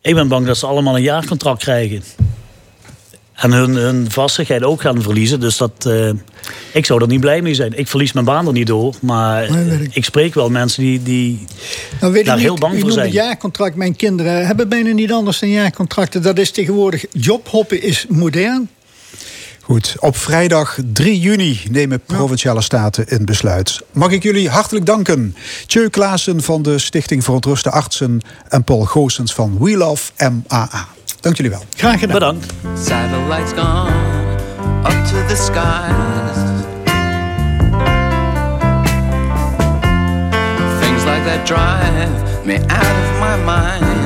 Ik 0.00 0.14
ben 0.14 0.28
bang 0.28 0.46
dat 0.46 0.56
ze 0.56 0.66
allemaal 0.66 0.96
een 0.96 1.02
jaarcontract 1.02 1.62
krijgen. 1.62 2.02
En 3.36 3.52
hun, 3.52 3.74
hun 3.74 4.10
vastigheid 4.10 4.62
ook 4.62 4.80
gaan 4.80 5.02
verliezen. 5.02 5.40
Dus 5.40 5.56
dat, 5.56 5.84
uh, 5.86 6.10
ik 6.72 6.86
zou 6.86 7.02
er 7.02 7.08
niet 7.08 7.20
blij 7.20 7.42
mee 7.42 7.54
zijn. 7.54 7.78
Ik 7.78 7.88
verlies 7.88 8.12
mijn 8.12 8.24
baan 8.24 8.46
er 8.46 8.52
niet 8.52 8.66
door. 8.66 8.94
Maar 9.00 9.50
nee, 9.50 9.88
ik. 9.92 10.04
spreek 10.04 10.34
wel 10.34 10.50
mensen 10.50 10.82
die, 10.82 11.02
die 11.02 11.44
nou, 12.00 12.12
weet 12.12 12.24
daar 12.24 12.38
heel 12.38 12.58
bang 12.58 12.80
voor 12.80 12.92
zijn. 12.92 13.06
een 13.06 13.12
jaarcontract. 13.12 13.76
Mijn 13.76 13.96
kinderen 13.96 14.46
hebben 14.46 14.68
bijna 14.68 14.92
niet 14.92 15.12
anders 15.12 15.38
dan 15.38 15.48
jaarcontracten. 15.48 16.22
Dat 16.22 16.38
is 16.38 16.50
tegenwoordig... 16.50 17.04
Jobhoppen 17.12 17.82
is 17.82 18.06
modern. 18.08 18.68
Goed, 19.66 19.96
op 19.98 20.16
vrijdag 20.16 20.78
3 20.92 21.20
juni 21.20 21.60
nemen 21.70 22.00
provinciale 22.00 22.60
staten 22.60 23.04
een 23.08 23.24
besluit. 23.24 23.80
Mag 23.92 24.10
ik 24.10 24.22
jullie 24.22 24.48
hartelijk 24.48 24.86
danken. 24.86 25.36
Tjeu 25.66 25.88
Klaassen 25.88 26.42
van 26.42 26.62
de 26.62 26.78
Stichting 26.78 27.24
Verontruste 27.24 27.70
Artsen... 27.70 28.20
en 28.48 28.64
Paul 28.64 28.84
Goossens 28.84 29.34
van 29.34 29.58
We 29.58 29.76
Love 29.76 30.12
MAA. 30.18 30.68
Dank 31.20 31.36
jullie 31.36 31.50
wel. 31.50 31.62
Graag 31.76 31.98
gedaan. 31.98 32.14
Bedankt. 32.14 32.52
Satellites 32.84 33.52
gone 33.56 33.90
up 34.84 35.06
to 35.06 35.26
the 35.26 35.36
skies. 35.36 36.38
Things 40.80 41.04
like 41.04 41.24
that 41.24 41.46
drive 41.46 42.44
me 42.44 42.58
out 42.68 42.96
of 43.02 43.20
my 43.20 43.44
mind. 43.44 44.05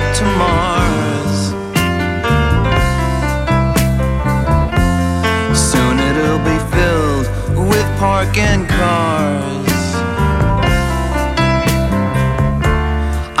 to 0.21 0.27
Mars. 0.37 1.37
Soon 5.69 5.99
it'll 6.09 6.43
be 6.51 6.59
filled 6.75 7.27
with 7.71 7.87
parking 7.97 8.65
cars. 8.67 9.81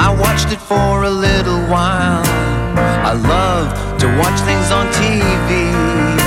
I 0.05 0.09
watched 0.23 0.51
it 0.55 0.61
for 0.71 1.03
a 1.03 1.09
little 1.09 1.61
while. 1.73 2.25
I 3.09 3.13
love 3.13 3.67
to 3.99 4.07
watch 4.19 4.39
things 4.41 4.71
on 4.71 4.87
TV. 4.99 6.20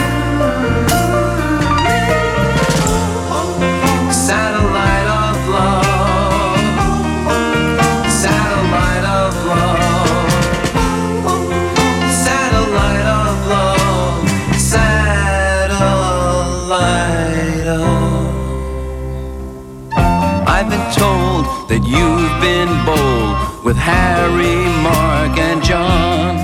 That 21.69 21.83
you've 21.83 22.35
been 22.45 22.69
bold 22.85 23.65
with 23.65 23.77
Harry, 23.77 24.61
Mark, 24.83 25.39
and 25.39 25.63
John. 25.65 26.37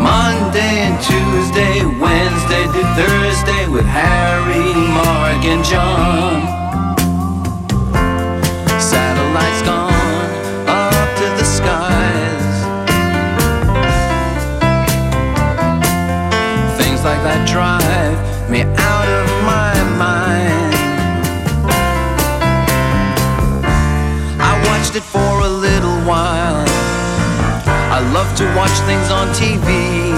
Monday 0.00 0.86
and 0.86 0.96
Tuesday, 1.02 1.84
Wednesday 1.98 2.64
to 2.74 2.82
Thursday 2.94 3.68
with 3.68 3.84
Harry, 3.86 4.72
Mark, 4.94 5.42
and 5.44 5.64
John. 5.64 6.46
Satellites 8.80 9.62
gone 9.62 10.30
up 10.68 11.08
to 11.18 11.26
the 11.38 11.44
skies. 11.44 12.54
Things 16.78 17.02
like 17.04 17.22
that 17.26 17.48
drive 17.48 18.50
me 18.50 18.62
out 18.62 18.89
watched 24.90 24.96
it 24.96 25.08
for 25.08 25.40
a 25.40 25.48
little 25.48 25.98
while. 26.00 26.64
I 27.92 28.00
love 28.12 28.36
to 28.38 28.44
watch 28.56 28.76
things 28.86 29.10
on 29.10 29.28
TV. 29.28 30.09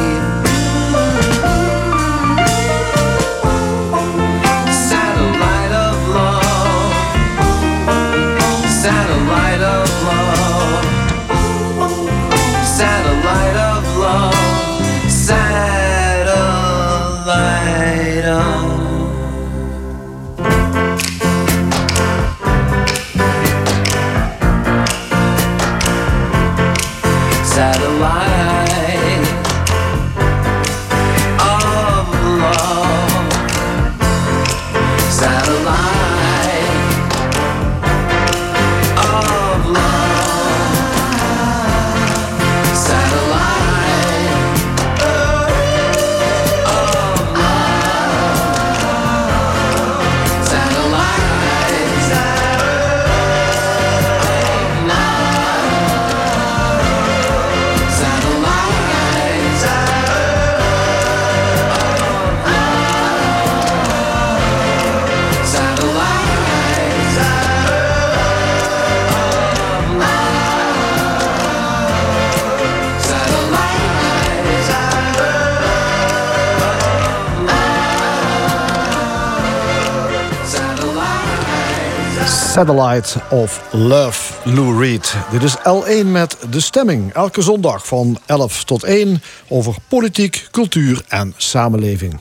Satellite 82.63 83.19
of 83.31 83.69
Love, 83.73 84.33
Lou 84.45 84.79
Reed. 84.79 85.15
Dit 85.31 85.43
is 85.43 85.57
L1 85.57 86.07
met 86.07 86.37
De 86.51 86.61
Stemming. 86.61 87.13
Elke 87.13 87.43
zondag 87.43 87.87
van 87.87 88.19
11 88.27 88.65
tot 88.65 88.85
1 88.85 89.23
over 89.49 89.75
politiek, 89.89 90.49
cultuur 90.51 91.03
en 91.09 91.35
samenleving. 91.37 92.21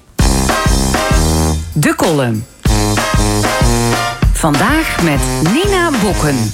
De 1.73 1.95
column. 1.95 2.45
Vandaag 4.33 5.03
met 5.03 5.19
Nina 5.53 5.89
Bokken. 6.01 6.53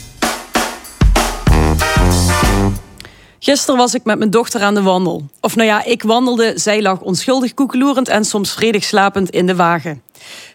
Gisteren 3.40 3.78
was 3.78 3.94
ik 3.94 4.04
met 4.04 4.18
mijn 4.18 4.30
dochter 4.30 4.62
aan 4.62 4.74
de 4.74 4.82
wandel. 4.82 5.26
Of 5.42 5.56
nou 5.56 5.68
ja, 5.68 5.84
ik 5.84 6.04
wandelde, 6.04 6.54
zij 6.56 6.82
lag 6.82 7.00
onschuldig 7.00 7.54
koekeloerend 7.54 8.08
en 8.08 8.26
soms 8.26 8.54
vredig 8.54 8.84
slapend 8.84 9.30
in 9.30 9.46
de 9.46 9.56
wagen. 9.56 10.02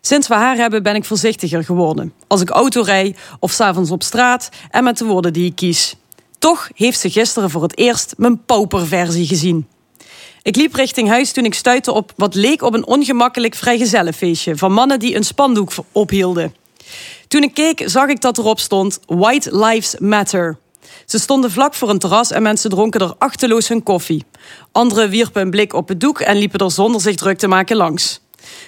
Sinds 0.00 0.28
we 0.28 0.34
haar 0.34 0.56
hebben 0.56 0.82
ben 0.82 0.94
ik 0.94 1.04
voorzichtiger 1.04 1.64
geworden. 1.64 2.12
Als 2.26 2.40
ik 2.40 2.50
auto 2.50 2.82
rij 2.82 3.14
of 3.40 3.52
s'avonds 3.52 3.90
op 3.90 4.02
straat 4.02 4.48
en 4.70 4.84
met 4.84 4.98
de 4.98 5.04
woorden 5.04 5.32
die 5.32 5.46
ik 5.46 5.54
kies. 5.56 5.96
Toch 6.38 6.68
heeft 6.74 7.00
ze 7.00 7.10
gisteren 7.10 7.50
voor 7.50 7.62
het 7.62 7.78
eerst 7.78 8.14
mijn 8.16 8.44
pauperversie 8.44 9.26
gezien. 9.26 9.66
Ik 10.42 10.56
liep 10.56 10.74
richting 10.74 11.08
huis 11.08 11.32
toen 11.32 11.44
ik 11.44 11.54
stuitte 11.54 11.92
op 11.92 12.12
wat 12.16 12.34
leek 12.34 12.62
op 12.62 12.74
een 12.74 12.86
ongemakkelijk 12.86 13.54
vrijgezellenfeestje 13.54 14.56
van 14.56 14.72
mannen 14.72 14.98
die 14.98 15.16
een 15.16 15.24
spandoek 15.24 15.72
ophielden. 15.92 16.54
Toen 17.28 17.42
ik 17.42 17.54
keek, 17.54 17.82
zag 17.86 18.08
ik 18.08 18.20
dat 18.20 18.38
erop 18.38 18.60
stond 18.60 19.00
White 19.06 19.56
Lives 19.56 19.96
Matter. 19.98 20.58
Ze 21.06 21.18
stonden 21.18 21.50
vlak 21.50 21.74
voor 21.74 21.90
een 21.90 21.98
terras 21.98 22.30
en 22.30 22.42
mensen 22.42 22.70
dronken 22.70 23.00
er 23.00 23.14
achteloos 23.18 23.68
hun 23.68 23.82
koffie. 23.82 24.24
Anderen 24.72 25.10
wierpen 25.10 25.42
een 25.42 25.50
blik 25.50 25.72
op 25.72 25.88
het 25.88 26.00
doek 26.00 26.20
en 26.20 26.36
liepen 26.36 26.60
er 26.60 26.70
zonder 26.70 27.00
zich 27.00 27.16
druk 27.16 27.38
te 27.38 27.48
maken 27.48 27.76
langs. 27.76 28.20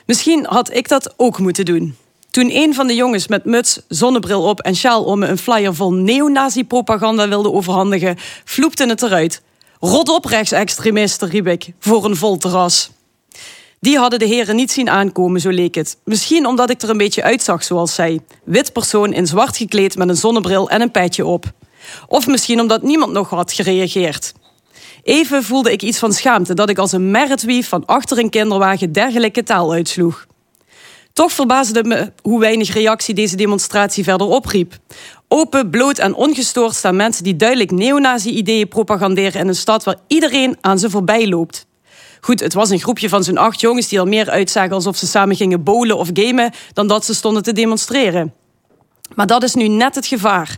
Misschien 0.07 0.47
had 0.49 0.75
ik 0.75 0.89
dat 0.89 1.15
ook 1.17 1.39
moeten 1.39 1.65
doen. 1.65 1.97
Toen 2.31 2.51
een 2.51 2.75
van 2.75 2.87
de 2.87 2.95
jongens 2.95 3.29
met 3.29 3.45
muts, 3.45 3.81
zonnebril 3.89 4.43
op 4.43 4.61
en 4.61 4.77
sjaal 4.77 5.05
om 5.05 5.19
me 5.19 5.27
een 5.27 5.39
flyer 5.39 5.75
vol 5.75 5.93
neonazi-propaganda 5.93 7.29
wilde 7.29 7.53
overhandigen, 7.53 8.17
vloepte 8.45 8.87
het 8.87 9.03
eruit. 9.03 9.43
Rot 9.81 10.09
op, 10.09 10.25
rechtsextremisten, 10.25 11.29
riep 11.29 11.47
ik, 11.47 11.73
voor 11.79 12.05
een 12.05 12.17
vol 12.17 12.37
terras. 12.37 12.91
Die 13.81 13.99
hadden 13.99 14.19
de 14.19 14.25
heren 14.25 14.57
niet 14.57 14.73
zien 14.73 14.91
aankomen, 14.91 15.41
zo 15.41 15.51
leek 15.51 15.75
het. 15.75 15.97
Misschien 16.05 16.47
omdat 16.47 16.71
ik 16.71 16.83
er 16.83 16.91
een 16.91 16.97
beetje 16.97 17.23
uitzag 17.23 17.65
zoals 17.65 17.95
zij. 17.95 18.21
Wit 18.45 18.73
persoon 18.73 19.13
in 19.13 19.27
zwart 19.27 19.57
gekleed 19.57 19.97
met 19.97 20.09
een 20.09 20.17
zonnebril 20.17 20.71
en 20.71 20.81
een 20.81 20.91
petje 20.91 21.27
op. 21.27 21.53
Of 22.09 22.27
misschien 22.27 22.61
omdat 22.61 22.83
niemand 22.83 23.13
nog 23.13 23.31
had 23.31 23.53
gereageerd. 23.53 24.33
Even 25.05 25.43
voelde 25.43 25.73
ik 25.73 25.83
iets 25.83 25.99
van 25.99 26.13
schaamte 26.13 26.55
dat 26.55 26.71
ik 26.71 26.79
als 26.79 26.93
een 26.93 27.11
merretwief 27.11 27.69
van 27.69 27.87
achter 27.87 28.19
een 28.19 28.31
kinderwagen 28.31 28.93
dergelijke 28.93 29.43
taal 29.43 29.73
uitsloeg. 29.73 30.27
Toch 31.13 31.33
verbaasde 31.33 31.85
me 31.85 32.13
hoe 32.23 32.41
weinig 32.41 32.73
reactie 32.73 33.15
deze 33.15 33.37
demonstratie 33.37 34.05
verder 34.05 34.27
opriep. 34.27 34.79
Open, 35.29 35.71
bloot 35.71 35.99
en 35.99 36.15
ongestoord 36.15 36.75
staan 36.75 36.97
mensen 36.97 37.25
die 37.25 37.37
duidelijk 37.37 37.71
neonazi-ideeën 37.71 38.69
propaganderen 38.69 39.41
in 39.41 39.49
een 39.49 39.55
stad 39.55 39.85
waar 39.85 39.99
iedereen 40.07 40.57
aan 40.61 40.79
ze 40.79 40.91
voorbij 40.91 41.29
loopt. 41.29 41.67
Goed, 42.21 42.41
het 42.41 42.55
was 42.55 42.71
een 42.71 42.81
groepje 42.81 43.09
van 43.09 43.25
zo'n 43.25 43.37
acht 43.37 43.61
jongens 43.61 43.89
die 43.89 44.01
al 44.01 44.07
meer 44.07 44.31
uitzagen 44.31 44.73
alsof 44.73 44.97
ze 44.97 45.07
samen 45.07 45.37
gingen 45.37 45.63
bowlen 45.63 45.97
of 45.97 46.11
gamen 46.13 46.53
dan 46.73 46.87
dat 46.87 47.05
ze 47.05 47.15
stonden 47.15 47.43
te 47.43 47.53
demonstreren. 47.53 48.35
Maar 49.15 49.27
dat 49.27 49.43
is 49.43 49.55
nu 49.55 49.69
net 49.69 49.95
het 49.95 50.07
gevaar. 50.07 50.57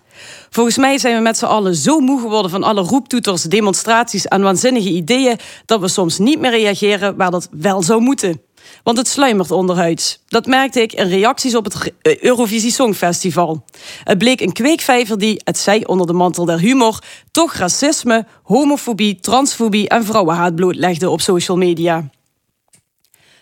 Volgens 0.50 0.76
mij 0.76 0.98
zijn 0.98 1.16
we 1.16 1.22
met 1.22 1.38
z'n 1.38 1.44
allen 1.44 1.74
zo 1.74 2.00
moe 2.00 2.20
geworden 2.20 2.50
van 2.50 2.62
alle 2.62 2.80
roeptoeters, 2.80 3.42
demonstraties 3.42 4.26
en 4.26 4.42
waanzinnige 4.42 4.88
ideeën 4.88 5.38
dat 5.66 5.80
we 5.80 5.88
soms 5.88 6.18
niet 6.18 6.40
meer 6.40 6.50
reageren 6.50 7.16
waar 7.16 7.30
dat 7.30 7.48
wel 7.50 7.82
zou 7.82 8.00
moeten. 8.00 8.40
Want 8.82 8.98
het 8.98 9.08
sluimert 9.08 9.50
onderhuids. 9.50 10.22
Dat 10.26 10.46
merkte 10.46 10.80
ik 10.80 10.92
in 10.92 11.08
reacties 11.08 11.54
op 11.54 11.64
het 11.64 11.92
eh, 12.02 12.18
Eurovisie 12.18 12.70
Songfestival. 12.70 13.64
Het 14.04 14.18
bleek 14.18 14.40
een 14.40 14.52
kweekvijver 14.52 15.18
die, 15.18 15.40
het 15.44 15.58
zij 15.58 15.86
onder 15.86 16.06
de 16.06 16.12
mantel 16.12 16.44
der 16.44 16.58
humor, 16.58 17.02
toch 17.30 17.54
racisme, 17.54 18.26
homofobie, 18.42 19.20
transfobie 19.20 19.88
en 19.88 20.04
vrouwenhaat 20.04 20.54
blootlegde 20.54 21.10
op 21.10 21.20
social 21.20 21.56
media. 21.56 22.10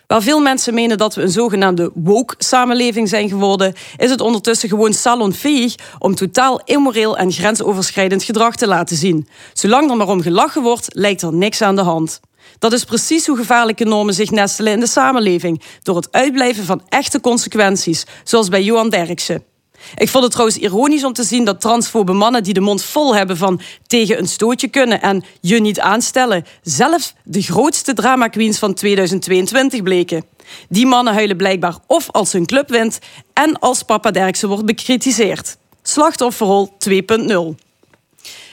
Waar 0.07 0.21
veel 0.21 0.39
mensen 0.39 0.73
menen 0.73 0.97
dat 0.97 1.15
we 1.15 1.21
een 1.21 1.31
zogenaamde 1.31 1.91
woke-samenleving 1.93 3.09
zijn 3.09 3.29
geworden, 3.29 3.73
is 3.97 4.09
het 4.09 4.21
ondertussen 4.21 4.69
gewoon 4.69 4.93
salonfähig 4.93 5.75
om 5.99 6.15
totaal 6.15 6.61
immoreel 6.63 7.17
en 7.17 7.31
grensoverschrijdend 7.31 8.23
gedrag 8.23 8.55
te 8.55 8.67
laten 8.67 8.97
zien. 8.97 9.27
Zolang 9.53 9.89
er 9.89 9.97
maar 9.97 10.09
om 10.09 10.21
gelachen 10.21 10.61
wordt, 10.61 10.87
lijkt 10.91 11.21
er 11.21 11.33
niks 11.33 11.61
aan 11.61 11.75
de 11.75 11.81
hand. 11.81 12.19
Dat 12.59 12.73
is 12.73 12.83
precies 12.83 13.27
hoe 13.27 13.37
gevaarlijke 13.37 13.85
normen 13.85 14.13
zich 14.13 14.31
nestelen 14.31 14.73
in 14.73 14.79
de 14.79 14.87
samenleving, 14.87 15.61
door 15.83 15.95
het 15.95 16.11
uitblijven 16.11 16.65
van 16.65 16.81
echte 16.89 17.21
consequenties, 17.21 18.05
zoals 18.23 18.49
bij 18.49 18.63
Johan 18.63 18.89
Derksen. 18.89 19.54
Ik 19.95 20.09
vond 20.09 20.23
het 20.23 20.31
trouwens 20.31 20.59
ironisch 20.59 21.03
om 21.03 21.13
te 21.13 21.23
zien 21.23 21.45
dat 21.45 21.61
transfobe 21.61 22.13
mannen 22.13 22.43
die 22.43 22.53
de 22.53 22.59
mond 22.59 22.83
vol 22.83 23.15
hebben 23.15 23.37
van 23.37 23.61
tegen 23.87 24.17
een 24.19 24.27
stootje 24.27 24.67
kunnen 24.67 25.01
en 25.01 25.23
je 25.41 25.61
niet 25.61 25.79
aanstellen, 25.79 26.45
zelf 26.61 27.13
de 27.23 27.41
grootste 27.41 27.93
drama 27.93 28.27
queens 28.27 28.57
van 28.57 28.73
2022 28.73 29.83
bleken. 29.83 30.25
Die 30.69 30.85
mannen 30.85 31.13
huilen 31.13 31.37
blijkbaar 31.37 31.77
of 31.87 32.11
als 32.11 32.31
hun 32.31 32.45
club 32.45 32.69
wint 32.69 32.99
en 33.33 33.59
als 33.59 33.83
papa 33.83 34.11
Derksen 34.11 34.47
wordt 34.47 34.65
bekritiseerd. 34.65 35.57
Slachtofferrol 35.81 36.77
2.0. 36.89 37.63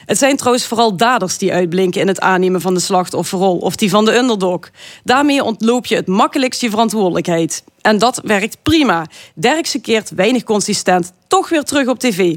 Het 0.05 0.17
zijn 0.17 0.37
trouwens 0.37 0.65
vooral 0.65 0.97
daders 0.97 1.37
die 1.37 1.53
uitblinken 1.53 2.01
in 2.01 2.07
het 2.07 2.19
aannemen 2.19 2.61
van 2.61 2.73
de 2.73 2.79
slachtofferrol 2.79 3.57
of 3.57 3.75
die 3.75 3.89
van 3.89 4.05
de 4.05 4.17
underdog. 4.17 4.69
Daarmee 5.03 5.43
ontloop 5.43 5.85
je 5.85 5.95
het 5.95 6.07
makkelijkst 6.07 6.61
je 6.61 6.69
verantwoordelijkheid. 6.69 7.63
En 7.81 7.97
dat 7.97 8.21
werkt 8.23 8.57
prima. 8.63 9.05
Derkse 9.35 9.79
keert 9.79 10.11
weinig 10.15 10.43
consistent 10.43 11.13
toch 11.27 11.49
weer 11.49 11.63
terug 11.63 11.87
op 11.87 11.99
tv. 11.99 12.35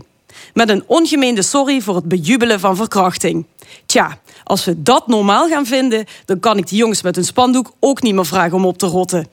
Met 0.54 0.68
een 0.68 0.84
ongemeende 0.86 1.42
sorry 1.42 1.80
voor 1.80 1.94
het 1.94 2.04
bejubelen 2.04 2.60
van 2.60 2.76
verkrachting. 2.76 3.46
Tja, 3.86 4.18
als 4.44 4.64
we 4.64 4.82
dat 4.82 5.06
normaal 5.06 5.48
gaan 5.48 5.66
vinden, 5.66 6.04
dan 6.24 6.40
kan 6.40 6.58
ik 6.58 6.68
die 6.68 6.78
jongens 6.78 7.02
met 7.02 7.16
een 7.16 7.24
spandoek 7.24 7.72
ook 7.80 8.02
niet 8.02 8.14
meer 8.14 8.26
vragen 8.26 8.56
om 8.56 8.66
op 8.66 8.78
te 8.78 8.86
rotten. 8.86 9.28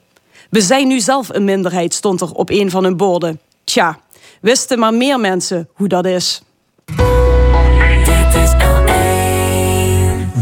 We 0.50 0.62
zijn 0.62 0.88
nu 0.88 1.00
zelf 1.00 1.30
een 1.30 1.44
minderheid, 1.44 1.94
stond 1.94 2.22
er 2.22 2.32
op 2.32 2.50
een 2.50 2.70
van 2.70 2.84
hun 2.84 2.98
borden. 2.98 3.40
Tja, 3.64 4.00
wisten 4.42 4.80
maar 4.80 4.94
meer 4.94 5.20
mensen 5.20 5.70
hoe 5.74 5.88
dat 5.88 6.06
is. 6.06 6.42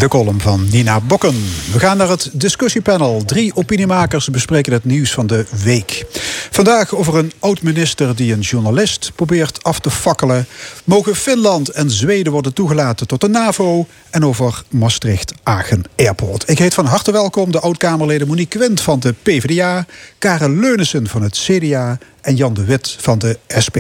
De 0.02 0.08
column 0.08 0.42
van 0.42 0.68
Nina 0.72 1.00
Bokken. 1.00 1.36
We 1.72 1.80
gaan 1.80 1.98
naar 1.98 2.10
het 2.10 2.30
discussiepanel. 2.34 3.26
Drie 3.26 3.56
opiniemakers 3.56 4.30
bespreken 4.30 4.74
het 4.74 4.86
nieuws 4.86 5.14
van 5.14 5.28
de 5.28 5.46
week. 5.64 6.06
Vandaag 6.52 6.96
over 6.96 7.18
een 7.18 7.32
oud-minister 7.40 8.16
die 8.16 8.34
een 8.34 8.40
journalist 8.40 9.12
probeert 9.16 9.64
af 9.64 9.80
te 9.80 9.92
fakkelen. 9.92 10.46
Mogen 10.84 11.16
Finland 11.16 11.70
en 11.70 11.92
Zweden 11.92 12.32
worden 12.32 12.54
toegelaten 12.54 13.08
tot 13.08 13.22
de 13.22 13.28
NAVO? 13.28 13.88
En 14.10 14.26
over 14.26 14.64
Maastricht-Agen 14.70 15.84
Airport. 15.96 16.50
Ik 16.50 16.58
heet 16.58 16.74
van 16.74 16.86
harte 16.86 17.12
welkom 17.12 17.52
de 17.52 17.60
oud-Kamerleden 17.60 18.28
Monique 18.28 18.60
Quint 18.60 18.82
van 18.82 19.00
de 19.00 19.14
PvdA... 19.22 19.86
Karen 20.18 20.60
Leunissen 20.60 21.08
van 21.08 21.22
het 21.22 21.38
CDA 21.38 21.98
en 22.22 22.36
Jan 22.36 22.54
de 22.54 22.64
Wit 22.64 22.96
van 23.00 23.20
de 23.20 23.38
SP. 23.66 23.78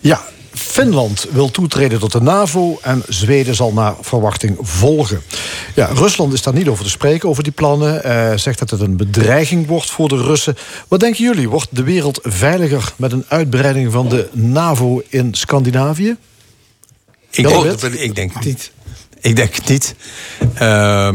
Ja, 0.00 0.24
Finland 0.58 1.26
wil 1.30 1.50
toetreden 1.50 1.98
tot 1.98 2.12
de 2.12 2.20
NAVO 2.20 2.78
en 2.82 3.02
Zweden 3.08 3.54
zal 3.54 3.72
naar 3.72 3.94
verwachting 4.00 4.56
volgen. 4.60 5.22
Ja, 5.74 5.86
Rusland 5.86 6.32
is 6.32 6.42
daar 6.42 6.54
niet 6.54 6.68
over 6.68 6.84
te 6.84 6.90
spreken, 6.90 7.28
over 7.28 7.42
die 7.42 7.52
plannen. 7.52 8.06
Uh, 8.06 8.36
zegt 8.36 8.58
dat 8.58 8.70
het 8.70 8.80
een 8.80 8.96
bedreiging 8.96 9.66
wordt 9.66 9.90
voor 9.90 10.08
de 10.08 10.22
Russen. 10.22 10.56
Wat 10.88 11.00
denken 11.00 11.24
jullie? 11.24 11.48
Wordt 11.48 11.68
de 11.70 11.82
wereld 11.82 12.18
veiliger 12.22 12.92
met 12.96 13.12
een 13.12 13.24
uitbreiding 13.28 13.92
van 13.92 14.08
de 14.08 14.28
NAVO 14.32 15.02
in 15.08 15.34
Scandinavië? 15.34 16.16
Ik, 17.30 17.48
denk, 17.48 17.82
ik 17.82 18.14
denk 18.14 18.34
het 18.34 18.44
niet. 18.44 18.72
Ik 19.20 19.36
denk 19.36 19.54
het 19.54 19.68
niet. 19.68 19.94
Uh, 20.62 21.08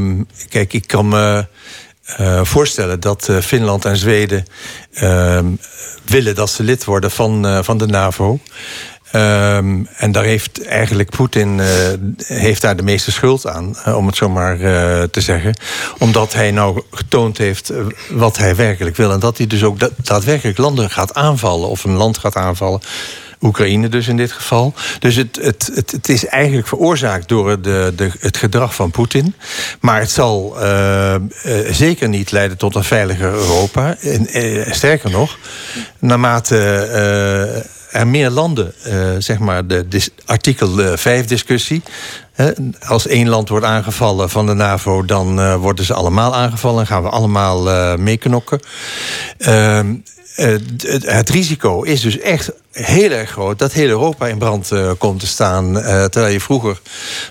kijk, 0.50 0.74
ik 0.74 0.88
kan 0.88 1.08
me 1.08 1.46
uh, 2.20 2.44
voorstellen 2.44 3.00
dat 3.00 3.28
uh, 3.30 3.38
Finland 3.38 3.86
en 3.86 3.98
Zweden 3.98 4.46
ehm, 4.94 5.46
willen 6.06 6.36
dat 6.36 6.50
ze 6.50 6.64
lid 6.64 6.84
worden 6.84 7.12
van, 7.12 7.64
van 7.64 7.78
de 7.78 7.88
NAVO. 7.88 8.40
Um, 9.16 9.88
en 9.98 10.12
daar 10.12 10.24
heeft 10.24 10.66
eigenlijk 10.66 11.10
Poetin 11.10 11.58
uh, 11.58 11.66
heeft 12.18 12.62
daar 12.62 12.76
de 12.76 12.84
meeste 12.84 13.12
schuld 13.12 13.48
aan, 13.48 13.76
uh, 13.88 13.98
om 13.98 14.08
het 14.08 14.16
zo 14.16 14.30
maar 14.30 14.60
uh, 14.60 15.04
te 15.04 15.22
zeggen. 15.22 15.54
Omdat 15.98 16.34
hij 16.34 16.52
nou 16.52 16.82
getoond 16.92 17.38
heeft 17.38 17.72
wat 18.10 18.38
hij 18.38 18.56
werkelijk 18.56 18.96
wil. 18.96 19.12
En 19.12 19.20
dat 19.20 19.38
hij 19.38 19.48
dus 19.48 19.64
ook 19.64 19.80
da 19.80 19.90
daadwerkelijk 19.98 20.58
landen 20.58 20.90
gaat 20.90 21.14
aanvallen, 21.14 21.70
of 21.70 21.84
een 21.84 21.96
land 21.96 22.18
gaat 22.18 22.36
aanvallen. 22.36 22.82
Oekraïne 23.42 23.90
dus 23.90 24.08
in 24.08 24.18
dit 24.18 24.32
geval. 24.32 24.74
Dus 25.00 25.16
het, 25.16 25.40
het, 25.42 25.72
het, 25.76 25.92
het 25.92 26.10
is 26.10 26.26
eigenlijk 26.26 26.68
veroorzaakt 26.68 27.28
door 27.28 27.62
de, 27.62 27.94
de, 27.96 28.12
het 28.20 28.38
gedrag 28.38 28.76
van 28.76 28.92
Poetin. 28.92 29.36
Maar 29.80 30.00
het 30.00 30.12
zal 30.12 30.56
zeker 31.72 32.10
niet 32.10 32.32
leiden 32.32 32.58
tot 32.58 32.76
een 32.76 32.84
veiliger 32.84 33.34
Europa. 33.34 33.96
En, 34.02 34.28
sterker 34.76 35.10
nog, 35.10 35.38
naarmate 36.00 36.56
er 37.92 38.08
meer 38.08 38.30
landen, 38.30 38.74
uh, 38.88 39.10
zeg 39.18 39.40
maar, 39.40 39.68
de, 39.68 40.08
artikel 40.26 40.98
5 40.98 41.26
discussie. 41.26 41.82
Hè, 42.34 42.52
als 42.88 43.08
één 43.08 43.30
land 43.30 43.50
wordt 43.50 43.66
aangevallen 43.66 44.30
van 44.30 44.46
de 44.46 44.54
NAVO, 44.54 45.06
dan 45.06 45.40
eh, 45.40 45.56
worden 45.56 45.86
ze 45.86 45.94
allemaal 45.94 46.36
aangevallen 46.36 46.80
en 46.80 46.88
gaan 46.88 47.04
we 47.04 47.10
allemaal 47.10 47.98
meeknokken. 47.98 48.60
Ehm, 49.38 49.96
het 51.06 51.30
risico 51.30 51.82
is 51.82 52.02
dus 52.02 52.20
echt 52.20 52.52
heel 52.72 53.12
erg 53.12 53.30
groot 53.30 53.60
dat 53.60 53.74
heel 53.74 53.88
Europa 53.88 54.28
in 54.28 54.38
brand 54.38 54.72
uh, 54.72 54.92
komt 54.98 55.20
te 55.20 55.28
staan. 55.28 55.78
Uh, 55.78 55.84
terwijl 55.84 56.34
je 56.34 56.40
vroeger 56.40 56.82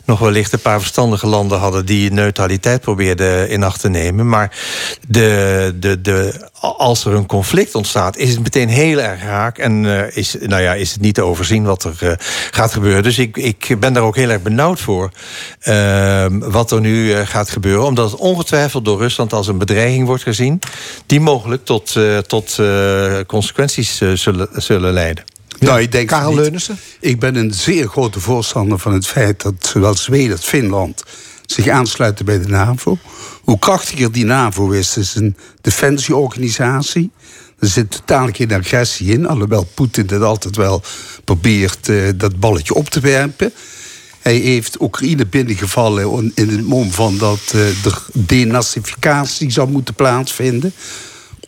nog 0.04 0.18
wellicht 0.18 0.52
een 0.52 0.60
paar 0.60 0.80
verstandige 0.80 1.26
landen 1.26 1.58
hadden 1.58 1.86
die 1.86 2.12
neutraliteit 2.12 2.80
probeerden 2.80 3.48
in 3.48 3.62
acht 3.62 3.80
te 3.80 3.88
nemen. 3.88 4.28
Maar 4.28 4.56
de, 5.08 5.76
de, 5.80 6.00
de, 6.00 6.48
als 6.60 7.04
er 7.04 7.14
een 7.14 7.26
conflict 7.26 7.74
ontstaat, 7.74 8.16
is 8.16 8.30
het 8.30 8.42
meteen 8.42 8.68
heel 8.68 8.98
erg 8.98 9.22
raak. 9.22 9.58
En 9.58 9.84
uh, 9.84 10.16
is, 10.16 10.36
nou 10.40 10.62
ja, 10.62 10.74
is 10.74 10.92
het 10.92 11.00
niet 11.00 11.14
te 11.14 11.22
overzien 11.22 11.64
wat 11.64 11.84
er 11.84 12.18
gaat 12.50 12.72
gebeuren. 12.72 13.02
Dus 13.02 13.18
ik, 13.18 13.36
ik 13.36 13.76
ben 13.80 13.92
daar 13.92 14.02
ook 14.02 14.16
heel 14.16 14.30
erg 14.30 14.42
benauwd 14.42 14.80
voor 14.80 15.10
ehm, 15.60 16.38
wat 16.38 16.70
er 16.70 16.80
nu 16.80 17.24
gaat 17.24 17.50
gebeuren. 17.50 17.84
Omdat 17.84 18.10
het 18.10 18.20
ongetwijfeld 18.20 18.84
door 18.84 18.98
Rusland 18.98 19.32
als 19.32 19.46
een 19.46 19.58
bedreiging 19.58 20.06
wordt 20.06 20.22
gezien, 20.22 20.60
die 21.06 21.20
mogelijk 21.20 21.64
tot, 21.64 21.96
tot 22.26 22.58
consequenties 23.26 24.02
zullen, 24.14 24.48
zullen 24.54 24.92
leiden. 24.92 25.29
Nou, 25.60 25.80
ik 25.80 25.92
denk 25.92 26.08
Karel 26.08 26.34
Leunissen? 26.34 26.78
Ik 27.00 27.18
ben 27.20 27.34
een 27.36 27.54
zeer 27.54 27.88
grote 27.88 28.20
voorstander 28.20 28.78
van 28.78 28.92
het 28.92 29.06
feit 29.06 29.42
dat 29.42 29.54
zowel 29.72 29.96
Zweden 29.96 30.32
als 30.32 30.46
Finland 30.46 31.02
zich 31.46 31.68
aansluiten 31.68 32.24
bij 32.24 32.38
de 32.38 32.48
NAVO. 32.48 32.98
Hoe 33.42 33.58
krachtiger 33.58 34.12
die 34.12 34.24
NAVO 34.24 34.70
is, 34.70 34.96
is 34.96 35.14
een 35.14 35.36
defensieorganisatie. 35.60 37.10
Er 37.58 37.68
zit 37.68 37.90
totaal 37.90 38.28
geen 38.32 38.52
agressie 38.52 39.12
in, 39.12 39.26
alhoewel 39.26 39.68
Poetin 39.74 40.06
het 40.06 40.22
altijd 40.22 40.56
wel 40.56 40.82
probeert 41.24 41.88
uh, 41.88 42.08
dat 42.16 42.40
balletje 42.40 42.74
op 42.74 42.88
te 42.88 43.00
werpen. 43.00 43.52
Hij 44.20 44.34
heeft 44.34 44.80
Oekraïne 44.80 45.26
binnengevallen 45.26 46.32
in 46.34 46.48
het 46.48 46.66
mom 46.66 46.92
van 46.92 47.18
dat 47.18 47.52
uh, 47.54 47.84
er 47.84 48.04
denazificatie 48.12 49.50
zou 49.50 49.70
moeten 49.70 49.94
plaatsvinden. 49.94 50.72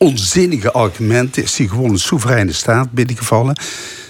Onzinnige 0.02 0.72
argumenten 0.72 1.42
is 1.42 1.56
hij 1.56 1.66
gewoon 1.66 1.90
een 1.90 1.98
soevereine 1.98 2.52
staat 2.52 2.92
binnengevallen. 2.92 3.56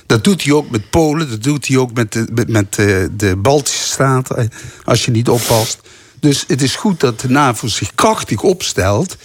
Dat 0.06 0.24
doet 0.24 0.42
hij 0.42 0.52
ook 0.52 0.70
met 0.70 0.90
Polen, 0.90 1.30
dat 1.30 1.42
doet 1.42 1.66
hij 1.66 1.76
ook 1.76 1.92
met 1.92 2.12
de, 2.12 2.26
met, 2.34 2.48
met 2.48 2.74
de, 2.74 3.08
de 3.16 3.36
Baltische 3.36 3.86
staten, 3.86 4.36
eh, 4.36 4.46
als 4.84 5.04
je 5.04 5.10
niet 5.10 5.28
oppast. 5.28 5.80
Dus 6.20 6.44
het 6.46 6.62
is 6.62 6.76
goed 6.76 7.00
dat 7.00 7.20
de 7.20 7.28
NAVO 7.28 7.66
zich 7.66 7.94
krachtig 7.94 8.42
opstelt 8.42 9.16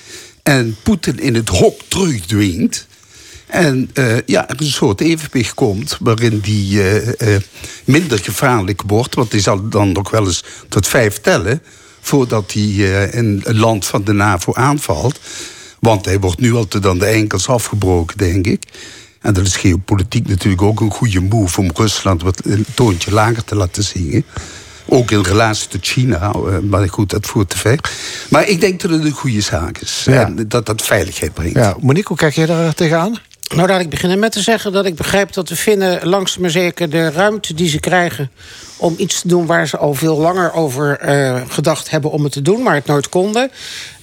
en 0.43 0.75
Poetin 0.83 1.19
in 1.19 1.35
het 1.35 1.49
hok 1.49 1.81
terugdwingt. 1.87 2.87
En 3.45 3.89
uh, 3.93 4.17
ja, 4.25 4.49
er 4.49 4.61
een 4.61 4.65
soort 4.65 5.01
evenwicht 5.01 5.53
komt 5.53 5.97
waarin 5.99 6.39
die 6.39 6.81
minder 7.83 8.19
gevaarlijk 8.19 8.81
wordt. 8.87 9.15
Want 9.15 9.31
hij 9.31 9.41
zal 9.41 9.69
dan 9.69 9.91
nog 9.91 10.09
wel 10.09 10.25
eens 10.25 10.43
tot 10.69 10.87
vijf 10.87 11.19
tellen 11.19 11.61
voordat 12.01 12.51
hij 12.51 13.13
een 13.13 13.43
land 13.45 13.85
van 13.85 14.03
de 14.03 14.13
NAVO 14.13 14.53
aanvalt. 14.53 15.19
Want 15.79 16.05
hij 16.05 16.19
wordt 16.19 16.39
nu 16.39 16.53
al 16.53 16.67
te 16.67 16.79
dan 16.79 16.97
de 16.97 17.05
enkels 17.05 17.47
afgebroken, 17.47 18.17
denk 18.17 18.47
ik. 18.47 18.63
En 19.21 19.33
dat 19.33 19.45
is 19.45 19.55
geopolitiek 19.55 20.27
natuurlijk 20.27 20.61
ook 20.61 20.79
een 20.79 20.91
goede 20.91 21.19
move 21.19 21.59
om 21.59 21.71
Rusland 21.73 22.21
wat 22.21 22.41
een 22.45 22.65
toontje 22.73 23.11
lager 23.11 23.43
te 23.43 23.55
laten 23.55 23.83
zingen. 23.83 24.25
Ook 24.85 25.11
in 25.11 25.21
relatie 25.21 25.67
tot 25.67 25.85
China, 25.85 26.31
eh, 26.31 26.59
maar 26.59 26.89
goed, 26.89 27.09
dat 27.09 27.25
voert 27.25 27.49
te 27.49 27.57
ver. 27.57 27.79
Maar 28.29 28.47
ik 28.47 28.61
denk 28.61 28.81
dat 28.81 28.91
het 28.91 29.03
een 29.03 29.11
goede 29.11 29.41
zaak 29.41 29.77
is. 29.77 30.03
Ja. 30.05 30.33
dat 30.47 30.65
dat 30.65 30.81
veiligheid 30.81 31.33
brengt. 31.33 31.55
Ja. 31.55 31.75
Monique, 31.79 32.07
hoe 32.07 32.17
kijk 32.17 32.33
jij 32.33 32.45
daar 32.45 32.73
tegenaan? 32.73 33.17
Nou, 33.55 33.67
laat 33.67 33.79
ik 33.79 33.89
beginnen 33.89 34.19
met 34.19 34.31
te 34.31 34.41
zeggen 34.41 34.71
dat 34.71 34.85
ik 34.85 34.95
begrijp 34.95 35.33
dat 35.33 35.47
de 35.47 35.55
Finnen 35.55 36.07
langzaam 36.07 36.41
maar 36.41 36.49
zeker 36.49 36.89
de 36.89 37.11
ruimte 37.11 37.53
die 37.53 37.69
ze 37.69 37.79
krijgen 37.79 38.31
om 38.77 38.95
iets 38.97 39.21
te 39.21 39.27
doen 39.27 39.45
waar 39.45 39.67
ze 39.67 39.77
al 39.77 39.93
veel 39.93 40.17
langer 40.17 40.53
over 40.53 41.09
uh, 41.09 41.41
gedacht 41.47 41.89
hebben 41.89 42.11
om 42.11 42.23
het 42.23 42.31
te 42.31 42.41
doen, 42.41 42.61
maar 42.61 42.75
het 42.75 42.85
nooit 42.85 43.09
konden. 43.09 43.51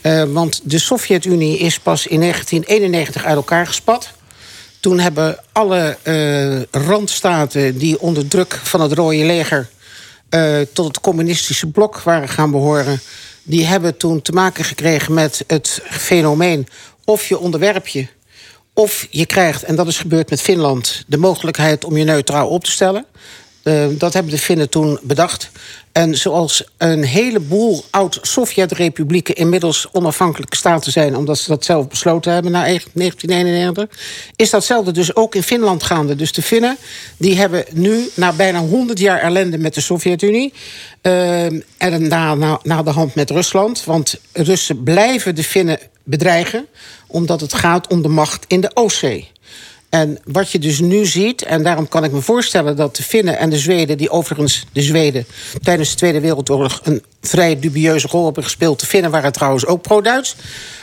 Uh, 0.02 0.22
want 0.22 0.60
de 0.62 0.78
Sovjet-Unie 0.78 1.58
is 1.58 1.78
pas 1.78 2.06
in 2.06 2.20
1991 2.20 3.24
uit 3.24 3.36
elkaar 3.36 3.66
gespat. 3.66 4.10
Toen 4.80 4.98
hebben 5.00 5.38
alle 5.52 5.96
uh, 6.02 6.62
randstaten 6.86 7.78
die 7.78 8.00
onder 8.00 8.28
druk 8.28 8.60
van 8.62 8.80
het 8.80 8.92
Rode 8.92 9.24
Leger 9.24 9.68
tot 10.72 10.86
het 10.86 11.00
communistische 11.00 11.66
blok 11.66 12.00
waren 12.00 12.28
gaan 12.28 12.50
behoren, 12.50 13.00
die 13.42 13.66
hebben 13.66 13.96
toen 13.96 14.22
te 14.22 14.32
maken 14.32 14.64
gekregen 14.64 15.14
met 15.14 15.44
het 15.46 15.80
fenomeen 15.90 16.66
of 17.04 17.26
je 17.26 17.38
onderwerp 17.38 17.86
je, 17.86 18.06
of 18.74 19.06
je 19.10 19.26
krijgt, 19.26 19.62
en 19.62 19.76
dat 19.76 19.86
is 19.86 19.98
gebeurd 19.98 20.30
met 20.30 20.40
Finland, 20.40 21.04
de 21.06 21.18
mogelijkheid 21.18 21.84
om 21.84 21.96
je 21.96 22.04
neutraal 22.04 22.48
op 22.48 22.64
te 22.64 22.70
stellen. 22.70 23.04
Uh, 23.64 23.86
dat 23.90 24.12
hebben 24.12 24.32
de 24.32 24.38
Finnen 24.38 24.68
toen 24.68 24.98
bedacht. 25.02 25.50
En 25.92 26.16
zoals 26.16 26.64
een 26.76 27.04
heleboel 27.04 27.84
oud-Sovjet-republieken 27.90 29.34
inmiddels 29.34 29.88
onafhankelijke 29.92 30.56
staten 30.56 30.92
zijn, 30.92 31.16
omdat 31.16 31.38
ze 31.38 31.48
dat 31.48 31.64
zelf 31.64 31.88
besloten 31.88 32.32
hebben 32.32 32.52
na 32.52 32.62
1991, 32.62 33.88
is 34.36 34.50
datzelfde 34.50 34.92
dus 34.92 35.16
ook 35.16 35.34
in 35.34 35.42
Finland 35.42 35.82
gaande. 35.82 36.16
Dus 36.16 36.32
de 36.32 36.42
Finnen 36.42 36.76
die 37.16 37.36
hebben 37.36 37.64
nu 37.72 38.08
na 38.14 38.32
bijna 38.32 38.58
100 38.58 38.98
jaar 38.98 39.20
ellende 39.20 39.58
met 39.58 39.74
de 39.74 39.80
Sovjet-Unie 39.80 40.52
uh, 41.02 41.44
en 41.78 42.08
na, 42.08 42.34
na, 42.34 42.60
na 42.62 42.82
de 42.82 42.90
hand 42.90 43.14
met 43.14 43.30
Rusland, 43.30 43.84
want 43.84 44.20
Russen 44.32 44.82
blijven 44.82 45.34
de 45.34 45.44
Finnen 45.44 45.78
bedreigen, 46.04 46.66
omdat 47.06 47.40
het 47.40 47.54
gaat 47.54 47.86
om 47.86 48.02
de 48.02 48.08
macht 48.08 48.44
in 48.48 48.60
de 48.60 48.70
Oostzee. 48.74 49.32
En 49.94 50.18
wat 50.24 50.50
je 50.50 50.58
dus 50.58 50.80
nu 50.80 51.04
ziet, 51.04 51.42
en 51.42 51.62
daarom 51.62 51.88
kan 51.88 52.04
ik 52.04 52.12
me 52.12 52.20
voorstellen 52.20 52.76
dat 52.76 52.96
de 52.96 53.02
Finnen 53.02 53.38
en 53.38 53.50
de 53.50 53.58
Zweden, 53.58 53.98
die 53.98 54.10
overigens 54.10 54.64
de 54.72 54.82
Zweden 54.82 55.26
tijdens 55.62 55.90
de 55.90 55.96
Tweede 55.96 56.20
Wereldoorlog 56.20 56.80
een 56.82 57.02
vrij 57.20 57.60
dubieuze 57.60 58.06
rol 58.06 58.24
hebben 58.24 58.42
gespeeld. 58.42 58.80
De 58.80 58.86
Finnen 58.86 59.10
waren 59.10 59.32
trouwens 59.32 59.66
ook 59.66 59.82
pro-Duits. 59.82 60.36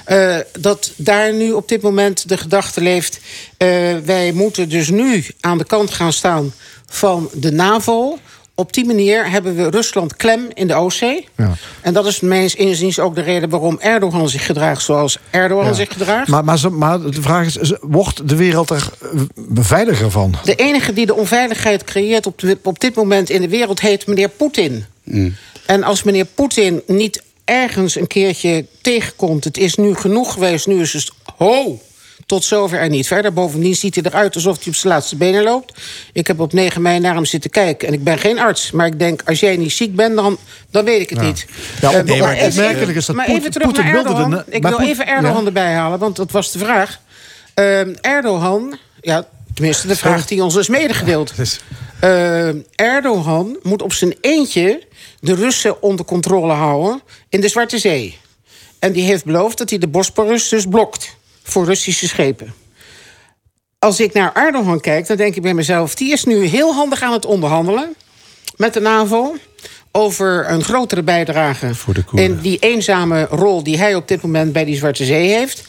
Uh, 0.07 0.37
dat 0.59 0.91
daar 0.95 1.33
nu 1.33 1.51
op 1.51 1.67
dit 1.67 1.81
moment 1.81 2.29
de 2.29 2.37
gedachte 2.37 2.81
leeft. 2.81 3.19
Uh, 3.57 3.97
wij 3.97 4.31
moeten 4.31 4.69
dus 4.69 4.89
nu 4.89 5.25
aan 5.39 5.57
de 5.57 5.65
kant 5.65 5.91
gaan 5.91 6.13
staan 6.13 6.53
van 6.85 7.29
de 7.33 7.51
NAVO 7.51 8.17
op 8.55 8.73
die 8.73 8.85
manier 8.85 9.29
hebben 9.29 9.55
we 9.55 9.69
Rusland 9.69 10.15
klem 10.15 10.47
in 10.53 10.67
de 10.67 10.73
Oostzee. 10.73 11.27
Ja. 11.37 11.53
En 11.81 11.93
dat 11.93 12.05
is 12.05 12.19
mijns 12.19 12.55
inziens 12.55 12.99
ook 12.99 13.15
de 13.15 13.21
reden 13.21 13.49
waarom 13.49 13.79
Erdogan 13.79 14.29
zich 14.29 14.45
gedraagt 14.45 14.83
zoals 14.83 15.17
Erdogan 15.29 15.65
ja. 15.65 15.73
zich 15.73 15.91
gedraagt. 15.91 16.27
Maar, 16.27 16.43
maar, 16.43 16.71
maar, 16.71 17.01
de 17.01 17.21
vraag 17.21 17.45
is, 17.45 17.73
wordt 17.81 18.29
de 18.29 18.35
wereld 18.35 18.69
er 18.69 18.89
veiliger 19.53 20.11
van? 20.11 20.35
De 20.43 20.55
enige 20.55 20.93
die 20.93 21.05
de 21.05 21.15
onveiligheid 21.15 21.83
creëert 21.83 22.25
op, 22.25 22.39
de, 22.39 22.57
op 22.63 22.79
dit 22.79 22.95
moment 22.95 23.29
in 23.29 23.41
de 23.41 23.49
wereld 23.49 23.79
heet 23.79 24.07
meneer 24.07 24.29
Poetin. 24.29 24.85
Mm. 25.03 25.35
En 25.65 25.83
als 25.83 26.03
meneer 26.03 26.25
Poetin 26.25 26.81
niet 26.87 27.23
ergens 27.45 27.95
een 27.95 28.07
keertje 28.07 28.65
tegenkomt... 28.81 29.43
het 29.43 29.57
is 29.57 29.75
nu 29.75 29.95
genoeg 29.95 30.33
geweest, 30.33 30.67
nu 30.67 30.81
is 30.81 30.93
het 30.93 31.11
ho 31.35 31.79
tot 32.31 32.43
zover 32.43 32.79
en 32.79 32.91
niet 32.91 33.07
verder. 33.07 33.33
Bovendien 33.33 33.75
ziet 33.75 33.95
hij 33.95 34.03
eruit 34.03 34.35
alsof 34.35 34.57
hij 34.57 34.67
op 34.67 34.75
zijn 34.75 34.93
laatste 34.93 35.15
benen 35.15 35.43
loopt. 35.43 35.79
Ik 36.13 36.27
heb 36.27 36.39
op 36.39 36.53
9 36.53 36.81
mei 36.81 36.99
naar 36.99 37.13
hem 37.13 37.25
zitten 37.25 37.49
kijken. 37.49 37.87
En 37.87 37.93
ik 37.93 38.03
ben 38.03 38.17
geen 38.17 38.39
arts. 38.39 38.71
Maar 38.71 38.85
ik 38.85 38.99
denk, 38.99 39.21
als 39.25 39.39
jij 39.39 39.57
niet 39.57 39.71
ziek 39.71 39.95
bent, 39.95 40.15
dan, 40.15 40.37
dan 40.69 40.85
weet 40.85 41.01
ik 41.01 41.09
het 41.09 41.19
ja. 41.19 41.25
niet. 41.25 41.45
Ja, 41.81 41.97
uh, 41.97 42.03
nee, 42.03 42.19
maar 42.19 42.37
het 42.37 42.47
opmerkelijk 42.47 42.97
is 42.97 43.05
dat 43.05 43.15
Maar 43.15 43.27
even 43.27 43.51
terug 43.51 43.71
naar 43.71 43.95
Erdogan. 43.95 44.29
De, 44.29 44.43
ik 44.49 44.63
wil 44.63 44.79
even 44.79 45.07
Erdogan 45.07 45.39
ja. 45.39 45.45
erbij 45.45 45.73
halen, 45.73 45.99
want 45.99 46.15
dat 46.15 46.31
was 46.31 46.51
de 46.51 46.59
vraag. 46.59 46.99
Uh, 47.55 48.05
Erdogan, 48.05 48.77
ja, 49.01 49.27
tenminste 49.53 49.87
de 49.87 49.95
vraag 49.95 50.25
die 50.25 50.43
ons 50.43 50.55
is 50.55 50.67
medegedeeld. 50.67 51.33
Uh, 52.03 52.47
Erdogan 52.75 53.57
moet 53.61 53.81
op 53.81 53.93
zijn 53.93 54.15
eentje 54.21 54.81
de 55.19 55.35
Russen 55.35 55.81
onder 55.81 56.05
controle 56.05 56.53
houden 56.53 57.01
in 57.29 57.41
de 57.41 57.47
Zwarte 57.47 57.77
Zee. 57.77 58.17
En 58.79 58.91
die 58.91 59.03
heeft 59.03 59.25
beloofd 59.25 59.57
dat 59.57 59.69
hij 59.69 59.79
de 59.79 59.87
Bosporus 59.87 60.49
dus 60.49 60.65
blokt 60.65 61.19
voor 61.43 61.65
Russische 61.65 62.07
schepen. 62.07 62.53
Als 63.79 63.99
ik 63.99 64.13
naar 64.13 64.33
Erdogan 64.33 64.79
kijk, 64.79 65.07
dan 65.07 65.17
denk 65.17 65.35
ik 65.35 65.41
bij 65.41 65.53
mezelf... 65.53 65.95
die 65.95 66.11
is 66.11 66.23
nu 66.23 66.45
heel 66.45 66.73
handig 66.73 67.01
aan 67.01 67.13
het 67.13 67.25
onderhandelen 67.25 67.95
met 68.55 68.73
de 68.73 68.79
NAVO 68.79 69.35
over 69.91 70.49
een 70.49 70.63
grotere 70.63 71.03
bijdrage 71.03 71.71
in 72.13 72.39
die 72.39 72.59
eenzame 72.59 73.23
rol 73.29 73.63
die 73.63 73.77
hij 73.77 73.95
op 73.95 74.07
dit 74.07 74.21
moment 74.21 74.53
bij 74.53 74.65
die 74.65 74.75
Zwarte 74.75 75.05
Zee 75.05 75.27
heeft. 75.27 75.63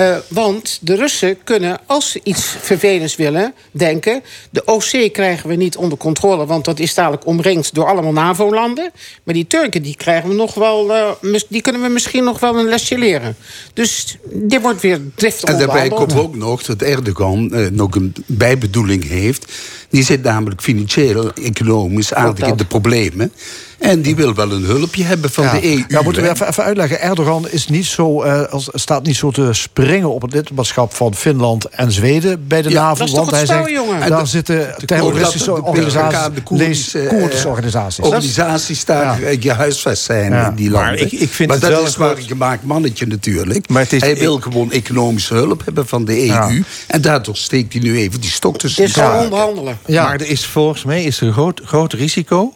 Uh, 0.00 0.16
want 0.28 0.78
de 0.80 0.94
Russen 0.94 1.38
kunnen, 1.44 1.78
als 1.86 2.10
ze 2.10 2.20
iets 2.22 2.44
vervelends 2.60 3.16
willen, 3.16 3.54
denken... 3.70 4.22
de 4.50 4.64
OC 4.64 5.12
krijgen 5.12 5.48
we 5.48 5.54
niet 5.54 5.76
onder 5.76 5.98
controle, 5.98 6.46
want 6.46 6.64
dat 6.64 6.78
is 6.78 6.94
dadelijk 6.94 7.26
omringd... 7.26 7.74
door 7.74 7.86
allemaal 7.86 8.12
NAVO-landen. 8.12 8.90
Maar 9.22 9.34
die 9.34 9.46
Turken, 9.46 9.82
die, 9.82 9.96
krijgen 9.96 10.28
we 10.28 10.34
nog 10.34 10.54
wel, 10.54 10.90
uh, 10.90 11.34
die 11.48 11.62
kunnen 11.62 11.82
we 11.82 11.88
misschien 11.88 12.24
nog 12.24 12.40
wel 12.40 12.58
een 12.58 12.68
lesje 12.68 12.98
leren. 12.98 13.36
Dus 13.72 14.18
dit 14.32 14.60
wordt 14.60 14.80
weer 14.80 15.00
driftig 15.14 15.48
En 15.48 15.58
daarbij 15.58 15.88
komt 15.88 16.16
ook 16.16 16.36
nog 16.36 16.62
dat 16.62 16.82
Erdogan 16.82 17.50
uh, 17.52 17.70
nog 17.70 17.94
een 17.94 18.14
bijbedoeling 18.26 19.08
heeft. 19.08 19.52
Die 19.90 20.04
zit 20.04 20.22
namelijk 20.22 20.60
financieel, 20.60 21.32
economisch 21.32 22.14
aardig 22.14 22.48
in 22.48 22.56
de 22.56 22.64
problemen. 22.64 23.32
En 23.78 24.02
die 24.02 24.16
wil 24.16 24.34
wel 24.34 24.52
een 24.52 24.62
hulpje 24.64 25.04
hebben 25.04 25.30
van 25.30 25.44
Ja. 25.44 25.52
de 25.52 25.64
EU. 25.72 25.84
Ja, 25.88 26.02
moeten 26.02 26.22
we 26.22 26.30
even, 26.30 26.48
even 26.48 26.64
uitleggen. 26.64 27.00
Erdogan 27.00 27.48
is 27.48 27.68
niet 27.68 27.86
zo, 27.86 28.22
eh, 28.22 28.42
als- 28.52 28.68
staat 28.72 29.06
niet 29.06 29.16
zo 29.16 29.30
te 29.30 29.48
springen 29.52 30.10
op 30.14 30.22
het 30.22 30.32
lidmaatschap 30.32 30.94
van 30.94 31.14
Finland 31.14 31.64
en 31.64 31.92
Zweden 31.92 32.46
bij 32.46 32.62
de 32.62 32.70
Ja, 32.70 32.82
NAVO. 32.82 32.98
dat 32.98 33.06
is 33.08 33.12
want 33.14 33.22
toch 33.28 33.30
hij 33.32 33.40
het 33.40 33.48
zegt, 33.48 33.60
spel, 33.68 33.74
jongen? 33.84 34.08
daar 34.08 34.20
de- 34.20 34.26
zitten 34.26 34.74
de- 34.78 34.86
terroristische 34.86 35.50
de- 35.50 35.54
de- 35.60 35.62
organisaties, 35.66 36.34
de- 36.34 36.42
Koerdische, 36.42 36.98
eh, 37.00 37.08
Koerdische 37.18 37.48
organisaties. 37.48 38.04
Organisaties 38.04 38.84
daar 38.84 39.22
eh, 39.22 39.40
gehuisvest 39.40 40.02
zijn 40.02 40.32
Ja. 40.32 40.48
in 40.48 40.54
die 40.54 40.70
Maar 40.70 40.84
landen. 40.86 41.04
ik- 41.04 41.12
ik 41.12 41.30
vind 41.32 41.48
maar 41.48 41.58
het 41.58 41.66
dat 41.68 41.78
wel 41.78 41.86
is 41.88 41.96
maar 41.96 42.08
groot- 42.08 42.20
een 42.22 42.28
gemaakt 42.28 42.64
mannetje 42.64 43.06
natuurlijk. 43.06 43.68
Maar 43.68 43.82
het 43.82 43.92
is- 43.92 44.00
hij 44.00 44.16
wil 44.16 44.36
ik- 44.36 44.42
gewoon 44.42 44.72
economische 44.72 45.34
hulp 45.34 45.64
hebben 45.64 45.86
van 45.88 46.04
de 46.04 46.12
EU. 46.18 46.24
Ja. 46.26 46.50
En 46.86 47.00
daardoor 47.00 47.36
steekt 47.36 47.72
hij 47.72 47.82
nu 47.82 47.98
even 47.98 48.20
die 48.20 48.30
stok 48.30 48.58
tussen 48.58 48.88
zal 48.88 49.04
zaken. 49.04 49.24
onderhandelen. 49.24 49.78
Maar 49.86 50.14
er 50.20 50.26
is 50.28 50.46
volgens 50.46 50.84
mij 50.84 51.02
is 51.04 51.20
er 51.20 51.26
een 51.26 51.32
groot, 51.32 51.60
groot 51.64 51.92
risico. 51.92 52.52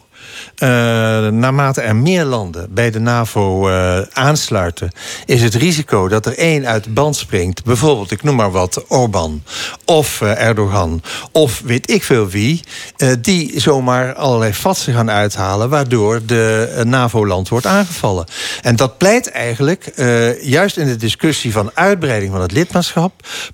Eh, 0.55 0.67
naarmate 1.27 1.81
er 1.81 1.95
meer 1.95 2.25
landen 2.25 2.73
bij 2.73 2.91
de 2.91 2.99
NAVO 2.99 3.69
eh, 3.69 3.99
aansluiten, 4.13 4.91
is 5.25 5.41
het 5.41 5.53
risico 5.53 6.07
dat 6.07 6.25
er 6.25 6.37
één 6.37 6.65
uit 6.65 6.93
band 6.93 7.15
springt. 7.15 7.63
Bijvoorbeeld, 7.63 8.11
ik 8.11 8.23
noem 8.23 8.35
maar 8.35 8.51
wat, 8.51 8.85
Orbán 8.87 9.43
of 9.85 10.21
eh, 10.21 10.41
Erdogan 10.41 11.01
of 11.31 11.61
weet 11.65 11.89
ik 11.89 12.03
veel 12.03 12.27
wie, 12.27 12.63
die 13.21 13.59
zomaar 13.59 14.13
allerlei 14.13 14.53
fatsen 14.53 14.93
gaan 14.93 15.11
uithalen, 15.11 15.69
waardoor 15.69 16.25
de 16.25 16.81
NAVO-land 16.85 17.49
wordt 17.49 17.65
aangevallen. 17.65 18.25
En 18.61 18.75
dat 18.75 18.97
pleit 18.97 19.31
eigenlijk, 19.31 19.93
juist 20.41 20.77
in 20.77 20.87
de 20.87 20.95
discussie 20.95 21.51
van 21.51 21.71
uitbreiding 21.73 22.31
van 22.31 22.41
het 22.41 22.51
lidmaatschap, 22.51 23.13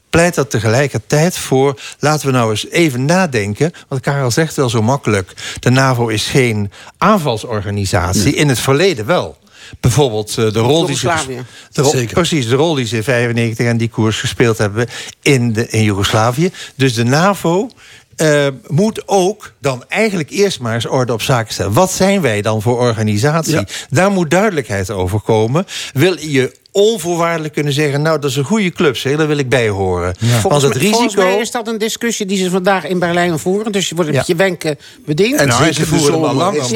pleit 0.10 0.36
dat 0.36 0.50
tegelijkertijd 0.50 1.38
voor... 1.38 1.80
laten 2.00 2.26
we 2.26 2.32
nou 2.34 2.50
eens 2.50 2.70
even 2.70 3.06
nadenken... 3.06 3.72
want 3.88 4.02
Karel 4.02 4.32
zegt 4.32 4.56
wel 4.56 4.70
zo 4.70 4.82
makkelijk... 4.82 5.34
de 5.60 5.70
NAVO 5.70 6.08
is 6.08 6.26
geen 6.26 6.72
aanvalsorganisatie. 7.00 8.34
In 8.34 8.50
het 8.50 8.60
verleden 8.60 9.06
wel. 9.06 9.38
Bijvoorbeeld 9.80 10.30
eh, 10.30 10.36
de 10.36 10.60
rol 10.60 10.86
die 10.86 10.96
ze... 10.96 11.06
Joegoslavië. 11.06 11.44
de 11.72 11.82
rol-. 11.82 12.06
Precies, 12.06 12.48
de 12.48 12.56
rol 12.56 12.74
die 12.76 12.86
ze 12.86 12.96
in 12.96 13.04
95 13.04 13.66
en 13.66 13.78
die 13.78 13.90
koers 13.90 14.20
gespeeld 14.20 14.58
hebben 14.58 14.88
in, 15.22 15.54
de, 15.54 15.68
in 15.68 15.84
Joegoslavië. 15.84 16.52
Dus 16.76 16.94
de 16.94 17.04
NAVO 17.04 17.70
eh, 18.16 18.48
moet 18.68 19.04
ook 19.06 19.54
dan 19.62 19.84
eigenlijk 19.88 20.30
eerst 20.30 20.60
maar 20.60 20.74
eens 20.74 20.88
orde 20.88 21.14
op 21.14 21.22
zaken 21.22 21.54
stellen. 21.54 21.74
Wat 21.74 21.92
zijn 21.92 22.22
wij 22.22 22.42
dan 22.42 22.62
voor 22.62 22.78
organisatie? 22.78 23.68
Daar 23.90 24.12
moet 24.12 24.32
duidelijkheid 24.32 24.90
over 24.90 25.20
komen. 25.20 25.66
Wil 25.94 26.20
je 26.20 26.59
onvoorwaardelijk 26.72 27.54
kunnen 27.54 27.74
zeggen... 27.74 28.02
nou, 28.02 28.20
dat 28.20 28.30
is 28.30 28.36
een 28.36 28.44
goede 28.44 28.72
club, 28.72 28.98
zeg, 28.98 29.18
daar 29.18 29.28
wil 29.28 29.38
ik 29.38 29.50
bij 29.50 29.70
horen. 29.70 30.16
Want 30.20 30.42
Volgens, 30.42 30.64
het 30.64 30.74
mij- 30.82 30.90
volgens 30.92 31.16
mij 31.16 31.24
risico... 31.26 31.42
is 31.42 31.52
dat 31.52 31.68
een 31.68 31.78
discussie 31.78 32.26
die 32.26 32.38
ze 32.38 32.50
vandaag 32.50 32.86
in 32.88 33.00
Berlijn 33.00 33.40
voeren. 33.40 33.72
Dus 33.72 33.90
je 33.90 33.96
wordt 33.96 34.12
Ja. 34.12 34.18
met 34.18 34.28
je 34.28 34.36
wenken 34.36 34.78
bediend. 35.06 35.40
En 35.40 35.48
Nou, 35.48 35.72
ze 35.74 35.80
de 35.80 35.86
voeren 35.86 36.14
hem 36.14 36.24
al 36.24 36.34
lang 36.34 36.58
is. 36.58 36.68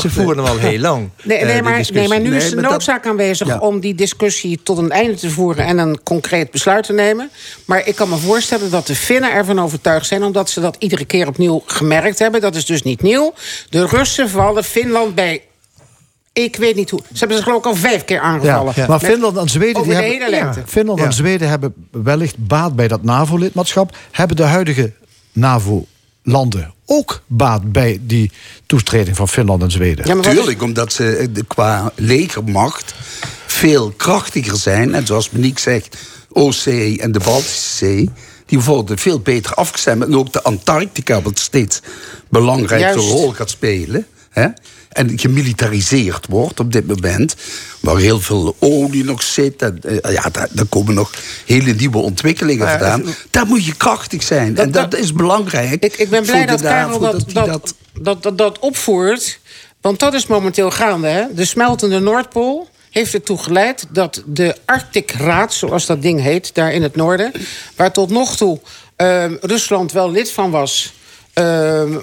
Ze 0.00 0.10
voeren 0.10 0.36
hem 0.44 0.46
al 0.52 0.58
heel 0.58 0.78
lang. 0.78 1.08
Nee, 1.22 1.38
eh, 1.38 1.46
nee, 1.46 1.62
maar, 1.62 1.86
nee, 1.92 2.08
maar 2.08 2.20
nu 2.20 2.36
is 2.36 2.50
de 2.50 2.60
dat- 2.60 2.70
noodzaak 2.70 3.06
aanwezig 3.06 3.46
Ja. 3.46 3.58
om 3.58 3.80
die 3.80 3.94
discussie 3.94 4.60
tot 4.62 4.78
een 4.78 4.90
einde 4.90 5.14
te 5.14 5.30
voeren 5.30 5.64
en 5.64 5.78
een 5.78 6.00
concreet 6.02 6.50
besluit 6.50 6.84
te 6.84 6.92
nemen. 6.92 7.30
Maar 7.64 7.86
ik 7.86 7.94
kan 7.94 8.08
me 8.08 8.16
voorstellen 8.16 8.70
dat 8.70 8.86
de 8.86 8.94
Finnen 8.94 9.32
ervan 9.32 9.60
overtuigd 9.60 10.06
zijn, 10.06 10.22
omdat 10.22 10.50
ze 10.50 10.60
dat 10.60 10.76
iedere 10.78 11.04
keer 11.04 11.26
opnieuw 11.28 11.62
gemerkt 11.66 12.18
hebben. 12.18 12.40
Dat 12.40 12.54
is 12.56 12.66
dus 12.66 12.82
niet 12.82 13.02
nieuw. 13.02 13.34
De 13.70 13.86
Russen 13.86 14.28
vallen 14.28 14.64
Finland 14.64 15.14
bij. 15.14 15.42
Ik 16.44 16.56
weet 16.56 16.76
niet 16.76 16.90
hoe. 16.90 17.00
Ze 17.12 17.18
hebben 17.18 17.36
ze 17.36 17.42
geloof 17.42 17.58
ik 17.58 17.66
al 17.66 17.74
vijf 17.74 18.04
keer 18.04 18.20
aangevallen. 18.20 18.74
Maar 18.76 18.88
Met- 18.88 19.10
Finland 19.10 19.36
en 19.36 19.48
Zweden, 19.48 19.82
die 19.82 19.92
hebben. 19.94 20.30
Ja, 20.30 20.54
Finland 20.66 20.98
Ja. 20.98 21.04
en 21.04 21.12
Zweden 21.12 21.48
hebben 21.48 21.74
wellicht 21.90 22.36
baat 22.38 22.76
bij 22.76 22.88
dat 22.88 23.02
NAVO-lidmaatschap. 23.02 23.96
Hebben 24.10 24.36
de 24.36 24.42
huidige 24.42 24.92
NAVO-landen 25.32 26.74
ook 26.86 27.22
baat 27.26 27.72
bij 27.72 27.98
die 28.02 28.30
toetreding 28.66 29.16
van 29.16 29.28
Finland 29.28 29.62
en 29.62 29.70
Zweden? 29.70 30.06
Ja, 30.06 30.14
maar 30.14 30.24
Tuurlijk, 30.34 30.62
omdat 30.62 30.92
ze 30.92 31.16
eh, 31.16 31.26
qua 31.46 31.92
legermacht 31.94 32.94
veel 33.46 33.90
krachtiger 33.96 34.56
zijn. 34.56 34.94
En 34.94 35.06
zoals 35.06 35.30
Monique 35.30 35.60
zegt, 35.60 35.96
Oostzee 36.32 37.00
en 37.00 37.12
de 37.12 37.20
Baltische 37.24 37.76
Zee... 37.76 38.10
die 38.46 38.60
worden 38.60 38.98
veel 38.98 39.20
beter 39.20 39.54
afgestemd. 39.54 40.02
En 40.04 40.16
ook 40.16 40.32
de 40.32 40.42
Antarctica, 40.42 41.22
wat 41.22 41.38
steeds 41.38 41.80
belangrijke 42.30 42.84
Juist. 42.84 43.10
rol 43.10 43.32
gaat 43.32 43.50
spelen. 43.50 44.06
Hè? 44.30 44.46
En 44.88 45.18
gemilitariseerd 45.18 46.26
wordt 46.28 46.60
op 46.60 46.72
dit 46.72 46.86
moment. 46.86 47.34
Waar 47.80 47.96
heel 47.96 48.20
veel 48.20 48.56
olie 48.58 49.04
nog 49.04 49.22
zit. 49.22 49.62
En, 49.62 49.80
eh, 50.02 50.12
ja, 50.12 50.22
daar, 50.32 50.48
daar 50.50 50.64
komen 50.66 50.94
nog 50.94 51.10
hele 51.46 51.72
nieuwe 51.74 51.98
ontwikkelingen 51.98 52.64
Maar 52.64 52.78
vandaan. 52.78 53.14
Daar 53.30 53.46
moet 53.46 53.64
je 53.64 53.74
krachtig 53.76 54.22
zijn. 54.22 54.54
Dat- 54.54 54.64
en 54.64 54.70
dat, 54.70 54.90
dat- 54.90 55.00
is 55.00 55.12
belangrijk. 55.12 55.84
Ik, 55.84 55.96
ik 55.96 56.08
ben 56.10 56.22
blij 56.22 56.46
dat 56.46 56.60
Karel 56.60 56.98
dat, 56.98 57.24
dat, 57.32 57.74
dat, 58.00 58.22
dat, 58.22 58.38
dat, 58.38 58.58
opvoert. 58.58 59.38
Want 59.80 59.98
dat 59.98 60.14
is 60.14 60.26
momenteel 60.26 60.70
gaande. 60.70 61.08
Hè? 61.08 61.24
De 61.34 61.44
smeltende 61.44 61.98
Noordpool 61.98 62.68
heeft 62.90 63.14
ertoe 63.14 63.38
geleid 63.38 63.86
dat 63.90 64.22
de 64.26 64.56
Arctic 64.64 65.10
Raad, 65.10 65.54
zoals 65.54 65.86
dat 65.86 66.02
ding 66.02 66.20
heet, 66.20 66.54
daar 66.54 66.72
in 66.72 66.82
het 66.82 66.96
noorden, 66.96 67.32
waar 67.76 67.92
tot 67.92 68.10
nog 68.10 68.36
toe 68.36 68.60
ehm, 68.96 69.34
Rusland 69.40 69.92
wel 69.92 70.10
lid 70.10 70.30
van 70.30 70.50
was, 70.50 70.92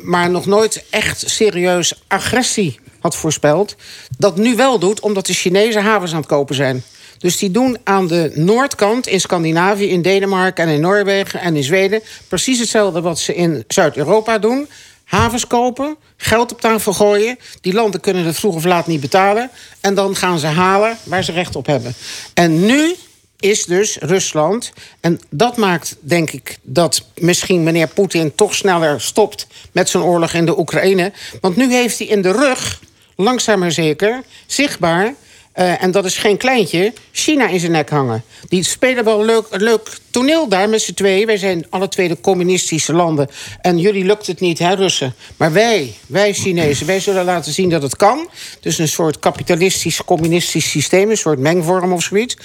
maar 0.04 0.30
nog 0.30 0.46
nooit 0.46 0.84
echt 0.90 1.24
serieus 1.30 2.04
agressie 2.08 2.80
had 3.00 3.16
voorspeld, 3.16 3.76
dat 4.18 4.38
nu 4.38 4.56
wel 4.56 4.80
doet, 4.80 5.00
omdat 5.00 5.26
de 5.26 5.34
Chinese 5.34 5.80
havens 5.80 6.12
aan 6.12 6.18
het 6.18 6.28
kopen 6.28 6.56
zijn. 6.56 6.84
Dus 7.18 7.38
die 7.38 7.52
doen 7.52 7.78
aan 7.84 8.08
de 8.08 8.32
noordkant 8.34 9.08
in 9.08 9.20
Scandinavië, 9.20 9.90
in 9.90 10.02
Denemarken 10.02 10.68
en 10.68 10.74
in 10.74 10.82
Noorwegen 10.82 11.40
en 11.40 11.56
in 11.56 11.64
Zweden 11.64 12.02
precies 12.28 12.60
hetzelfde 12.60 13.02
wat 13.02 13.20
ze 13.20 13.36
in 13.36 13.64
Zuid-Europa 13.68 14.38
doen. 14.38 14.68
Havens 15.04 15.48
kopen, 15.48 15.96
geld 16.18 16.52
op 16.52 16.62
tafel 16.62 16.94
gooien. 16.94 17.38
Die 17.62 17.74
landen 17.74 18.00
kunnen 18.00 18.26
het 18.26 18.36
vroeg 18.36 18.56
of 18.56 18.66
laat 18.66 18.88
niet 18.88 19.02
betalen. 19.02 19.50
En 19.82 19.94
dan 19.94 20.16
gaan 20.16 20.40
ze 20.40 20.48
halen 20.48 20.98
waar 21.04 21.24
ze 21.24 21.32
recht 21.32 21.56
op 21.56 21.66
hebben. 21.66 21.94
En 22.34 22.66
nu 22.66 22.96
is 23.40 23.66
dus 23.66 23.98
Rusland. 23.98 24.72
En 25.00 25.20
dat 25.30 25.58
maakt, 25.58 25.96
denk 26.00 26.32
ik, 26.32 26.58
dat 26.62 27.06
misschien 27.20 27.64
meneer 27.64 27.88
Poetin 27.88 28.36
toch 28.36 28.56
sneller 28.56 29.02
stopt 29.02 29.48
met 29.72 29.90
zijn 29.90 30.04
oorlog 30.04 30.34
in 30.34 30.46
de 30.46 30.60
Oekraïne. 30.60 31.12
Want 31.42 31.56
nu 31.56 31.74
heeft 31.74 31.98
hij 31.98 32.08
in 32.08 32.22
de 32.22 32.32
rug, 32.32 32.82
langzaam 33.16 33.60
maar 33.60 33.72
zeker, 33.72 34.24
zichtbaar. 34.46 35.14
Eh, 35.56 35.84
en 35.84 35.92
dat 35.92 36.06
is 36.06 36.18
geen 36.18 36.38
kleintje, 36.38 36.94
China 37.12 37.48
in 37.48 37.60
zijn 37.60 37.72
nek 37.72 37.90
hangen. 37.90 38.24
Die 38.48 38.64
spelen 38.64 39.04
wel 39.04 39.20
een 39.20 39.26
leuk, 39.26 39.46
een 39.50 39.64
leuk 39.64 39.98
toneel 40.12 40.48
daar 40.48 40.70
met 40.70 40.82
z'n 40.82 40.94
tweeën. 40.94 41.26
Wij 41.26 41.38
zijn 41.38 41.66
alle 41.70 41.88
twee 41.88 42.08
de 42.08 42.22
communistische 42.22 42.94
landen. 42.94 43.30
En 43.62 43.78
jullie 43.78 44.06
lukt 44.06 44.28
het 44.28 44.40
niet, 44.40 44.60
hè, 44.60 44.74
Russen. 44.74 45.16
Maar 45.38 45.54
wij, 45.54 45.94
wij 46.08 46.34
Chinezen, 46.34 46.88
wij 46.88 47.00
zullen 47.00 47.26
laten 47.26 47.54
zien 47.54 47.70
dat 47.70 47.82
het 47.82 47.96
kan. 47.96 48.30
Dus 48.60 48.78
een 48.78 48.88
soort 48.88 49.20
kapitalistisch, 49.20 50.04
communistisch 50.04 50.70
systeem, 50.70 51.10
een 51.10 51.18
soort 51.18 51.40
mengvorm 51.40 51.94
of 51.94 52.04
zoiets. 52.04 52.38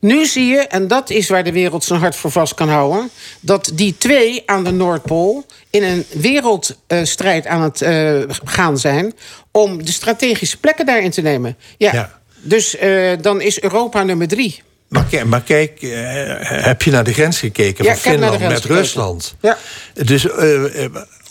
Nu 0.00 0.26
zie 0.26 0.46
je, 0.46 0.58
en 0.58 0.88
dat 0.88 1.10
is 1.10 1.28
waar 1.28 1.44
de 1.44 1.52
wereld 1.52 1.84
zijn 1.84 2.00
hart 2.00 2.16
voor 2.16 2.30
vast 2.30 2.54
kan 2.54 2.68
houden... 2.68 3.10
dat 3.40 3.70
die 3.74 3.96
twee 3.98 4.42
aan 4.46 4.64
de 4.64 4.72
Noordpool 4.72 5.46
in 5.70 5.82
een 5.82 6.04
wereldstrijd 6.12 7.46
aan 7.46 7.62
het 7.62 7.82
eh, 7.82 8.20
gaan 8.44 8.78
zijn... 8.78 9.12
om 9.50 9.84
de 9.84 9.92
strategische 9.92 10.56
plekken 10.56 10.86
daarin 10.86 11.10
te 11.10 11.20
nemen. 11.20 11.56
Ja, 11.76 11.92
Ja. 11.92 12.22
Dus 12.44 12.76
eh, 12.76 13.12
dan 13.20 13.40
is 13.40 13.60
Europa 13.62 14.02
nummer 14.02 14.28
drie. 14.28 14.62
Maar, 14.88 15.04
kijk- 15.10 15.24
maar 15.24 15.42
kijk, 15.42 15.82
eh, 15.82 15.90
heb 16.64 16.82
je 16.82 16.90
naar 16.90 17.04
de 17.04 17.12
grens 17.12 17.38
gekeken 17.38 17.84
Ja, 17.84 17.96
van 17.96 18.12
Finland 18.12 18.40
met 18.40 18.52
gekeken. 18.52 18.76
Rusland? 18.76 19.34
Ja. 19.40 19.58
Dus 19.94 20.30
eh, 20.30 20.84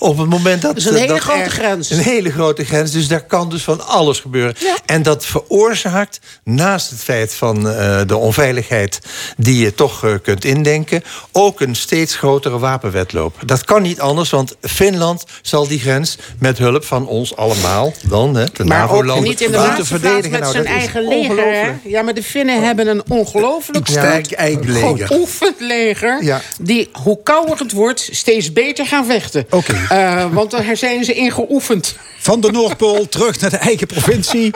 op 0.03 0.17
het 0.17 0.29
moment 0.29 0.61
dat... 0.61 0.71
Dat 0.75 0.83
is 0.83 0.89
een 0.89 0.95
hele 0.95 1.07
dat 1.07 1.19
grote 1.19 1.39
er- 1.39 1.49
grens. 1.49 1.89
Een 1.89 1.97
hele 1.99 2.31
grote 2.31 2.65
grens, 2.65 2.91
dus 2.91 3.07
daar 3.07 3.23
kan 3.25 3.49
dus 3.49 3.63
van 3.63 3.87
alles 3.87 4.19
gebeuren. 4.19 4.55
En 4.85 5.01
dat 5.03 5.25
veroorzaakt, 5.25 6.19
naast 6.43 6.89
het 6.89 6.99
feit 6.99 7.33
van 7.33 7.69
eh, 7.69 8.01
de 8.07 8.17
onveiligheid... 8.17 8.99
die 9.37 9.63
je 9.63 9.73
toch 9.75 10.03
eh, 10.05 10.13
kunt 10.23 10.45
indenken, 10.45 11.03
ook 11.31 11.61
een 11.61 11.75
steeds 11.75 12.15
grotere 12.15 12.59
wapenwetloop. 12.59 13.35
Dat 13.45 13.63
kan 13.65 13.81
niet 13.81 13.99
anders, 13.99 14.29
want 14.29 14.55
Finland 14.61 15.23
zal 15.41 15.67
die 15.67 15.79
grens... 15.79 16.17
met 16.39 16.57
hulp 16.57 16.85
van 16.85 17.07
ons 17.07 17.35
allemaal, 17.35 17.93
dan, 18.07 18.35
hè, 18.35 18.45
de 18.53 18.63
Maar 18.63 18.83
ook 18.83 18.89
NAVO-landen... 18.89 19.29
niet 19.29 19.41
in 19.41 19.51
de 19.51 19.57
moeten 19.57 19.75
laatste 19.77 20.29
met 20.29 20.39
Nou, 20.41 20.51
zijn 20.51 20.65
eigen 20.65 21.07
leger. 21.07 21.79
Ja, 21.83 22.01
maar 22.01 22.13
de 22.13 22.23
Finnen 22.23 22.63
hebben 22.63 22.87
een 22.87 23.03
ongelooflijk 23.07 23.87
Een 23.87 23.93
sterk 23.93 24.31
eigen 24.31 24.71
leger. 24.71 25.07
geoefend 25.07 25.55
leger. 25.59 26.23
Ja. 26.23 26.41
Die, 26.61 26.89
hoe 26.91 27.19
kouder 27.23 27.57
het 27.59 27.71
wordt, 27.71 28.09
steeds 28.11 28.53
beter 28.53 28.85
gaan 28.85 29.05
vechten. 29.05 29.45
Oké. 29.49 29.73
Eh, 29.93 30.25
want 30.33 30.51
daar 30.51 30.77
zijn 30.77 31.03
ze 31.03 31.13
in 31.13 31.31
geoefend. 31.31 31.95
Van 32.19 32.41
de 32.41 32.51
Noordpool 32.51 33.07
terug 33.07 33.39
naar 33.39 33.49
de 33.49 33.57
eigen 33.57 33.87
provincie. 33.87 34.51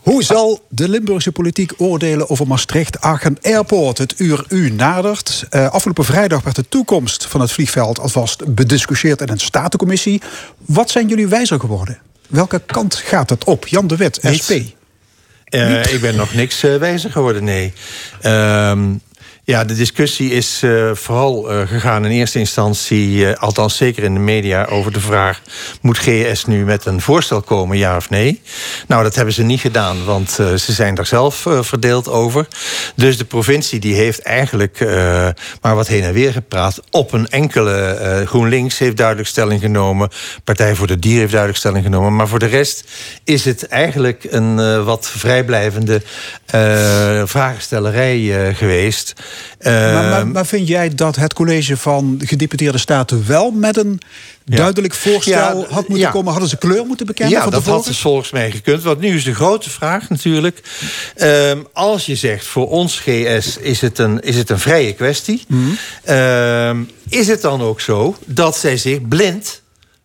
Hoe 0.00 0.22
zal 0.22 0.66
de 0.68 0.88
Limburgse 0.88 1.32
politiek 1.32 1.72
oordelen 1.76 2.30
over 2.30 2.46
Maastricht-Aachen 2.46 3.36
Airport? 3.42 3.98
Het 3.98 4.14
uur 4.20 4.44
u 4.48 4.70
nadert. 4.70 5.46
Eh, 5.50 5.70
afgelopen 5.70 6.04
vrijdag 6.04 6.42
werd 6.42 6.56
de 6.56 6.68
toekomst 6.68 7.26
van 7.26 7.40
het 7.40 7.52
vliegveld 7.52 7.98
alvast 7.98 8.54
bediscussieerd 8.54 9.20
in 9.20 9.28
een 9.28 9.38
statencommissie. 9.38 10.22
Wat 10.58 10.90
zijn 10.90 11.08
jullie 11.08 11.28
wijzer 11.28 11.60
geworden? 11.60 11.98
Welke 12.28 12.62
kant 12.66 12.94
gaat 12.94 13.30
het 13.30 13.44
op? 13.44 13.66
Jan 13.66 13.86
de 13.86 14.10
Niets. 14.20 14.44
SP. 14.46 14.52
Uh, 15.50 15.92
ik 15.92 16.00
ben 16.00 16.16
nog 16.16 16.34
niks 16.34 16.64
uh, 16.64 16.76
wijzer 16.76 17.10
geworden, 17.10 17.44
nee. 17.44 17.72
Ehm, 18.20 18.94
ja, 19.48 19.64
de 19.64 19.74
discussie 19.74 20.30
is 20.30 20.62
uh, 20.64 20.90
vooral 20.94 21.52
uh, 21.52 21.66
gegaan 21.66 22.04
in 22.04 22.10
eerste 22.10 22.38
instantie... 22.38 23.08
Uh, 23.08 23.34
althans 23.34 23.76
zeker 23.76 24.02
in 24.02 24.14
de 24.14 24.20
media, 24.20 24.64
over 24.64 24.92
de 24.92 25.00
vraag... 25.00 25.40
moet 25.80 25.98
GS 25.98 26.44
nu 26.44 26.64
met 26.64 26.84
een 26.84 27.00
voorstel 27.00 27.42
komen, 27.42 27.76
ja 27.76 27.96
of 27.96 28.10
nee? 28.10 28.42
Nou, 28.86 29.02
dat 29.02 29.14
hebben 29.14 29.34
ze 29.34 29.42
niet 29.42 29.60
gedaan, 29.60 30.04
want 30.04 30.30
ze 30.30 30.72
zijn 30.72 30.94
daar 30.94 31.06
zelf 31.06 31.46
verdeeld 31.60 32.08
over. 32.08 32.46
Dus 32.94 33.18
de 33.18 33.24
provincie 33.24 33.80
die 33.80 33.94
heeft 33.94 34.22
eigenlijk 34.22 34.78
maar 35.60 35.74
wat 35.74 35.88
heen 35.88 36.02
en 36.02 36.12
weer 36.12 36.32
gepraat. 36.32 36.80
Op 36.90 37.12
een 37.12 37.28
enkele 37.28 38.22
GroenLinks 38.26 38.78
heeft 38.78 38.96
duidelijk 38.96 39.28
stelling 39.28 39.60
genomen. 39.60 40.08
Partij 40.44 40.74
voor 40.74 40.86
de 40.86 40.98
Dier 40.98 41.18
heeft 41.18 41.30
duidelijk 41.30 41.58
stelling 41.58 41.84
genomen. 41.84 42.16
Maar 42.16 42.28
voor 42.28 42.38
de 42.38 42.46
rest 42.46 42.84
is 43.24 43.44
het 43.44 43.66
eigenlijk 43.66 44.26
een 44.30 44.84
wat 44.84 45.10
vrijblijvende 45.10 46.02
vragenstellerij 47.24 48.54
geweest... 48.54 49.14
Maar, 49.62 49.92
maar, 49.92 50.26
maar, 50.26 50.46
vind 50.46 50.68
jij 50.68 50.94
dat 50.94 51.16
het 51.16 51.34
college 51.34 51.76
van 51.76 52.20
gedeputeerde 52.24 52.78
staten 52.78 53.24
wel 53.26 53.50
met 53.50 53.76
een 53.76 54.00
duidelijk 54.44 54.94
voorstel 54.94 55.66
had 55.70 55.88
moeten 55.88 56.06
ja. 56.06 56.10
komen? 56.10 56.30
Hadden 56.30 56.48
ze 56.48 56.56
kleur 56.56 56.84
moeten 56.84 57.06
bekennen? 57.06 57.36
Ja, 57.36 57.42
van 57.42 57.52
dat 57.52 57.64
had 57.64 57.84
dus 57.84 57.98
volgens 57.98 58.30
mij 58.30 58.50
gekund. 58.50 58.82
Want 58.82 59.00
nu 59.00 59.16
is 59.16 59.24
de 59.24 59.34
grote 59.34 59.70
vraag 59.70 60.08
natuurlijk. 60.08 60.62
Um, 61.16 61.66
als 61.72 62.06
je 62.06 62.16
zegt 62.16 62.46
voor 62.46 62.68
ons 62.68 62.98
GS 62.98 63.56
is 63.56 63.80
het 63.80 63.98
een, 63.98 64.20
is 64.20 64.36
het 64.36 64.50
een 64.50 64.58
vrije 64.58 64.92
kwestie. 64.92 65.44
Mm. 65.48 65.78
Um, 66.08 66.90
is 67.08 67.26
het 67.26 67.40
dan 67.40 67.62
ook 67.62 67.80
zo 67.80 68.16
dat 68.24 68.56
zij 68.56 68.76
zich 68.76 69.08
blind 69.08 69.62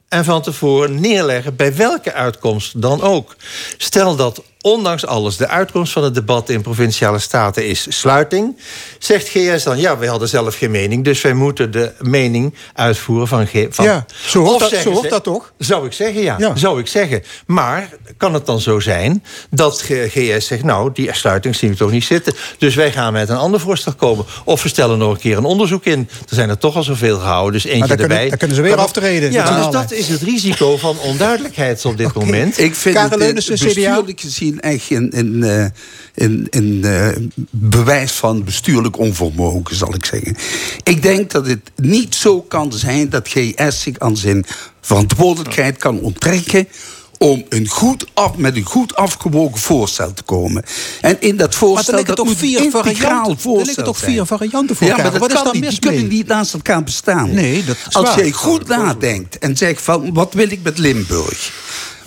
en 0.07 0.25
van 0.25 0.41
tevoren 0.41 0.99
neerleggen 0.99 1.55
bij 1.55 1.75
welke 1.75 2.13
uitkomst 2.13 2.81
dan 2.81 3.01
ook. 3.01 3.35
Stel 3.77 4.15
dat 4.15 4.43
ondanks 4.63 5.05
alles 5.05 5.37
de 5.37 5.47
uitkomst 5.47 5.93
van 5.93 6.03
het 6.03 6.13
debat 6.15 6.49
in 6.49 6.61
provinciale 6.61 7.19
staten 7.19 7.67
is 7.67 7.85
sluiting. 7.99 8.57
Zegt 8.99 9.27
GS 9.29 9.63
dan, 9.63 9.79
ja, 9.79 9.97
wij 9.97 10.07
hadden 10.07 10.29
zelf 10.29 10.55
geen 10.57 10.71
mening... 10.71 11.03
dus 11.03 11.21
wij 11.21 11.33
moeten 11.33 11.71
de 11.71 11.91
mening 11.99 12.53
uitvoeren 12.73 13.27
van... 13.27 13.45
G 13.47 13.51
van 13.69 13.85
ja, 13.85 14.05
zo 14.25 14.39
hoort, 14.43 14.59
dat, 14.59 14.69
zo 14.69 14.75
zeggen 14.75 14.91
hoort 14.91 15.03
ze- 15.03 15.09
dat 15.09 15.23
toch? 15.23 15.53
Zou 15.57 15.85
ik 15.85 15.93
zeggen, 15.93 16.21
ja. 16.21 16.35
Ja. 16.39 16.55
Zou 16.55 16.79
ik 16.79 16.87
zeggen. 16.87 17.23
Maar 17.45 17.89
kan 18.17 18.33
het 18.33 18.45
dan 18.45 18.61
zo 18.61 18.79
zijn 18.79 19.23
dat 19.49 19.81
GS 19.81 20.47
zegt... 20.47 20.63
nou, 20.63 20.89
die 20.93 21.13
sluiting 21.13 21.55
zien 21.55 21.69
we 21.69 21.75
toch 21.75 21.91
niet 21.91 22.03
zitten... 22.03 22.33
dus 22.57 22.75
wij 22.75 22.91
gaan 22.91 23.13
met 23.13 23.29
een 23.29 23.37
ander 23.37 23.59
voorstel 23.59 23.93
komen. 23.93 24.25
Of 24.45 24.63
we 24.63 24.69
stellen 24.69 24.97
nog 24.97 25.11
een 25.13 25.19
keer 25.19 25.37
een 25.37 25.43
onderzoek 25.45 25.85
in. 25.85 26.09
Er 26.29 26.35
zijn 26.35 26.49
er 26.49 26.57
toch 26.57 26.75
al 26.75 26.83
zoveel 26.83 27.17
gehouden, 27.19 27.53
dus 27.53 27.63
eentje 27.63 27.79
Maar 27.79 27.87
dan 27.87 27.97
kunnen- 27.97 28.15
erbij. 28.15 28.29
dan 28.29 28.37
kunnen 28.37 28.55
ze 28.57 28.61
weer 28.63 28.75
aftreden, 28.77 29.31
Ja, 29.31 29.63
dus 29.63 29.71
dat 29.71 29.91
is 29.91 30.07
het 30.07 30.21
risico 30.21 30.77
van 30.77 30.97
onduidelijkheid 30.99 31.85
op 31.85 31.97
dit 31.97 32.13
moment. 32.13 32.59
Ik 32.59 32.75
vind 32.75 32.95
Karel 32.95 33.09
het 33.09 33.19
Leunissen, 33.19 33.53
eh, 33.53 33.59
CDA? 33.61 33.73
bestuurlijk 33.73 34.21
gezien 34.59 34.59
echt 34.59 34.89
een, 34.89 35.17
een, 35.17 35.43
eh, 35.43 35.65
een, 36.25 36.47
een 36.49 36.83
eh, 36.83 37.23
bewijs 37.49 38.11
van 38.11 38.43
bestuurlijk 38.43 38.97
onvermogen, 38.97 39.75
zal 39.75 39.93
ik 39.93 40.05
zeggen. 40.05 40.35
Ik 40.83 41.01
denk 41.01 41.31
dat 41.31 41.47
het 41.47 41.71
niet 41.75 42.15
zo 42.15 42.41
kan 42.41 42.73
zijn 42.73 43.09
dat 43.09 43.27
GS 43.27 43.81
zich 43.81 43.99
aan 43.99 44.17
zijn 44.17 44.45
verantwoordelijkheid 44.81 45.77
kan 45.77 45.99
onttrekken 45.99 46.67
om 47.17 47.43
een 47.49 47.67
goed 47.67 48.05
af, 48.13 48.37
met 48.37 48.55
een 48.55 48.65
goed 48.65 48.95
afgewogen 48.95 49.59
voorstel 49.59 50.13
te 50.13 50.23
komen. 50.23 50.63
En 51.01 51.21
in 51.21 51.37
dat 51.37 51.49
Maar 51.49 51.57
voorstel... 51.57 51.93
er 51.93 51.99
liggen 51.99 52.15
dat 52.15 52.27
een 52.27 52.37
vier 52.37 52.63
integraal 52.63 52.83
varianten, 52.83 53.31
er 53.31 53.39
voorstel 53.39 53.65
liggen 53.65 53.83
toch 53.83 53.97
vier 53.97 54.25
varianten 54.25 54.75
voor 54.75 54.87
ja, 54.87 54.97
elkaar? 54.97 55.11
maar 55.11 55.19
dat 55.19 55.29
Wat 55.29 55.37
is 55.37 55.51
kan 55.51 55.61
niet. 55.61 55.69
Die 55.69 55.79
kunnen 55.79 56.07
niet 56.07 56.27
naast 56.27 56.53
elkaar 56.53 56.83
bestaan. 56.83 57.33
Nee, 57.33 57.63
dat 57.63 57.77
is 57.87 57.95
Als 57.95 58.15
jij 58.15 58.31
goed 58.31 58.67
nadenkt 58.67 59.37
en 59.37 59.57
zegt 59.57 59.81
van... 59.81 60.13
wat 60.13 60.33
wil 60.33 60.51
ik 60.51 60.59
met 60.63 60.77
Limburg? 60.77 61.51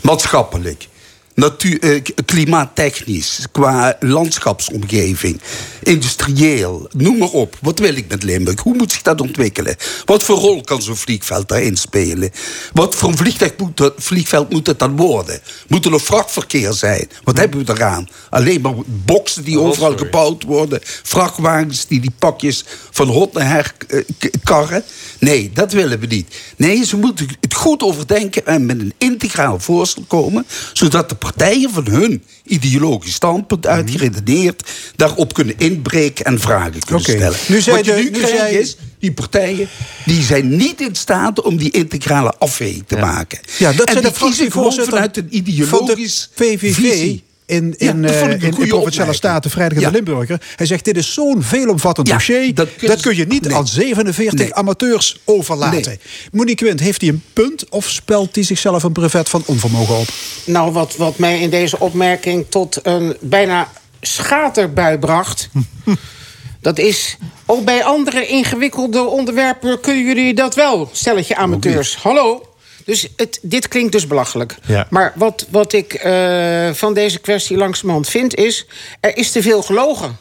Maatschappelijk. 0.00 0.88
Natuur, 1.36 1.80
eh, 1.80 2.02
klimaattechnisch, 2.24 3.46
qua 3.52 3.96
landschapsomgeving, 4.00 5.40
industrieel, 5.82 6.88
noem 6.96 7.18
maar 7.18 7.28
op. 7.28 7.56
Wat 7.60 7.78
wil 7.78 7.96
ik 7.96 8.08
met 8.08 8.22
Limburg? 8.22 8.60
Hoe 8.60 8.76
moet 8.76 8.92
zich 8.92 9.02
dat 9.02 9.20
ontwikkelen? 9.20 9.76
Wat 10.04 10.22
voor 10.22 10.36
rol 10.36 10.60
kan 10.60 10.82
zo'n 10.82 10.96
vliegveld 10.96 11.48
daarin 11.48 11.76
spelen? 11.76 12.30
Wat 12.72 12.94
voor 12.94 13.08
een 13.08 13.16
vliegtuig 13.16 13.52
moet 13.56 13.76
dat, 13.76 13.94
vliegveld 13.96 14.50
moet 14.50 14.66
het 14.66 14.78
dan 14.78 14.96
worden? 14.96 15.40
Moet 15.68 15.84
er 15.84 15.90
nog 15.90 16.02
vrachtverkeer 16.02 16.72
zijn? 16.72 17.08
Wat 17.24 17.36
hebben 17.36 17.64
we 17.64 17.72
eraan? 17.72 18.08
Alleen 18.30 18.60
maar 18.60 18.74
boksen 18.86 19.44
die 19.44 19.60
overal 19.60 19.96
gebouwd 19.96 20.42
worden, 20.42 20.80
vrachtwagens 20.82 21.86
die 21.86 22.00
die 22.00 22.14
pakjes 22.18 22.64
van 22.90 23.08
hot 23.08 23.32
naar 23.32 23.48
her 23.48 23.72
eh, 23.88 24.30
karren. 24.42 24.84
Nee, 25.18 25.50
dat 25.54 25.72
willen 25.72 26.00
we 26.00 26.06
niet. 26.06 26.34
Nee, 26.56 26.84
ze 26.84 26.96
moeten 26.96 27.28
het 27.40 27.54
goed 27.54 27.82
overdenken 27.82 28.46
en 28.46 28.66
met 28.66 28.78
een 28.78 28.94
integraal 28.98 29.60
voorstel 29.60 30.04
komen, 30.08 30.46
zodat 30.72 31.08
de 31.08 31.14
partijen 31.32 31.70
van 31.70 31.86
hun 31.88 32.22
ideologisch 32.44 33.14
standpunt 33.14 33.66
uitgeredeneerd 33.66 34.62
daarop 34.96 35.34
kunnen 35.34 35.54
inbreken 35.58 36.24
en 36.24 36.40
vragen 36.40 36.80
kunnen 36.84 37.02
stellen. 37.04 37.38
Nu 37.48 37.60
zei 37.60 37.76
Wat 37.76 37.84
je 37.84 37.94
de- 37.94 38.02
nu 38.02 38.10
krijgt 38.10 38.36
zei- 38.36 38.56
is, 38.58 38.76
die 38.98 39.12
partijen 39.12 39.68
die 40.04 40.22
zijn 40.22 40.56
niet 40.56 40.80
in 40.80 40.94
staat 40.94 41.40
om 41.42 41.56
die 41.56 41.70
integrale 41.70 42.34
afweging 42.38 42.84
te 42.86 42.96
maken. 42.96 43.38
Ja, 43.58 43.72
dat 43.72 43.86
en 43.86 43.92
zijn 43.92 44.04
die 44.04 44.12
de 44.12 44.18
kiezen 44.18 44.52
gewoon 44.52 44.72
vanuit 44.72 45.16
een 45.16 45.28
ideologisch 45.30 46.30
van 46.34 46.46
de 46.46 46.56
PVV 46.56 46.74
visie. 46.74 47.24
In, 47.46 47.74
Ja, 47.78 47.90
in, 47.90 48.02
dat 48.02 48.10
eh, 48.10 48.22
in, 48.22 48.40
in 48.40 48.52
goede 48.52 48.68
Provinciale. 48.70 49.12
Staten, 49.12 49.50
Vrijdag 49.50 49.78
in 49.78 49.84
Ja. 49.84 49.90
de 49.90 49.94
Limburger. 49.94 50.40
Hij 50.56 50.66
zegt, 50.66 50.84
dit 50.84 50.96
is 50.96 51.12
zo'n 51.14 51.42
veelomvattend 51.42 52.08
Ja, 52.08 52.14
dossier. 52.14 52.54
dat 52.54 53.00
kun 53.00 53.16
je 53.16 53.26
niet 53.26 53.44
nee. 53.44 53.54
aan 53.56 53.66
47 53.66 54.38
Nee. 54.38 54.54
amateurs 54.54 55.20
overlaten. 55.24 55.82
Nee. 55.86 55.98
Monique 56.32 56.64
Quint, 56.64 56.80
heeft 56.80 57.00
hij 57.00 57.10
een 57.10 57.22
punt 57.32 57.68
of 57.68 57.88
spelt 57.90 58.34
hij 58.34 58.44
zichzelf 58.44 58.82
een 58.82 58.92
brevet 58.92 59.28
van 59.28 59.42
onvermogen 59.46 59.96
op? 59.96 60.06
Nou, 60.44 60.72
wat, 60.72 60.96
wat 60.96 61.18
mij 61.18 61.40
in 61.40 61.50
deze 61.50 61.78
opmerking 61.78 62.46
tot 62.48 62.78
een 62.82 63.16
bijna 63.20 63.68
schaterbui 64.00 64.98
bracht. 64.98 65.48
dat 66.60 66.78
is. 66.78 67.16
Ook 67.46 67.64
bij 67.64 67.84
andere 67.84 68.26
ingewikkelde 68.26 69.04
onderwerpen 69.04 69.80
kunnen 69.80 70.04
jullie 70.04 70.34
dat 70.34 70.54
wel, 70.54 70.88
stelletje 70.92 71.36
amateurs. 71.36 71.96
Hallo? 71.96 72.48
Dus 72.86 73.08
het, 73.16 73.38
dit 73.42 73.68
klinkt 73.68 73.92
dus 73.92 74.06
belachelijk. 74.06 74.54
Ja. 74.66 74.86
Maar 74.90 75.12
wat, 75.14 75.46
wat 75.50 75.72
ik 75.72 75.94
eh, 75.94 76.70
van 76.72 76.94
deze 76.94 77.18
kwestie 77.18 77.56
langzamerhand 77.56 78.08
vind 78.08 78.34
is... 78.34 78.66
er 79.00 79.16
is 79.16 79.32
te 79.32 79.42
veel 79.42 79.62
gelogen. 79.62 80.16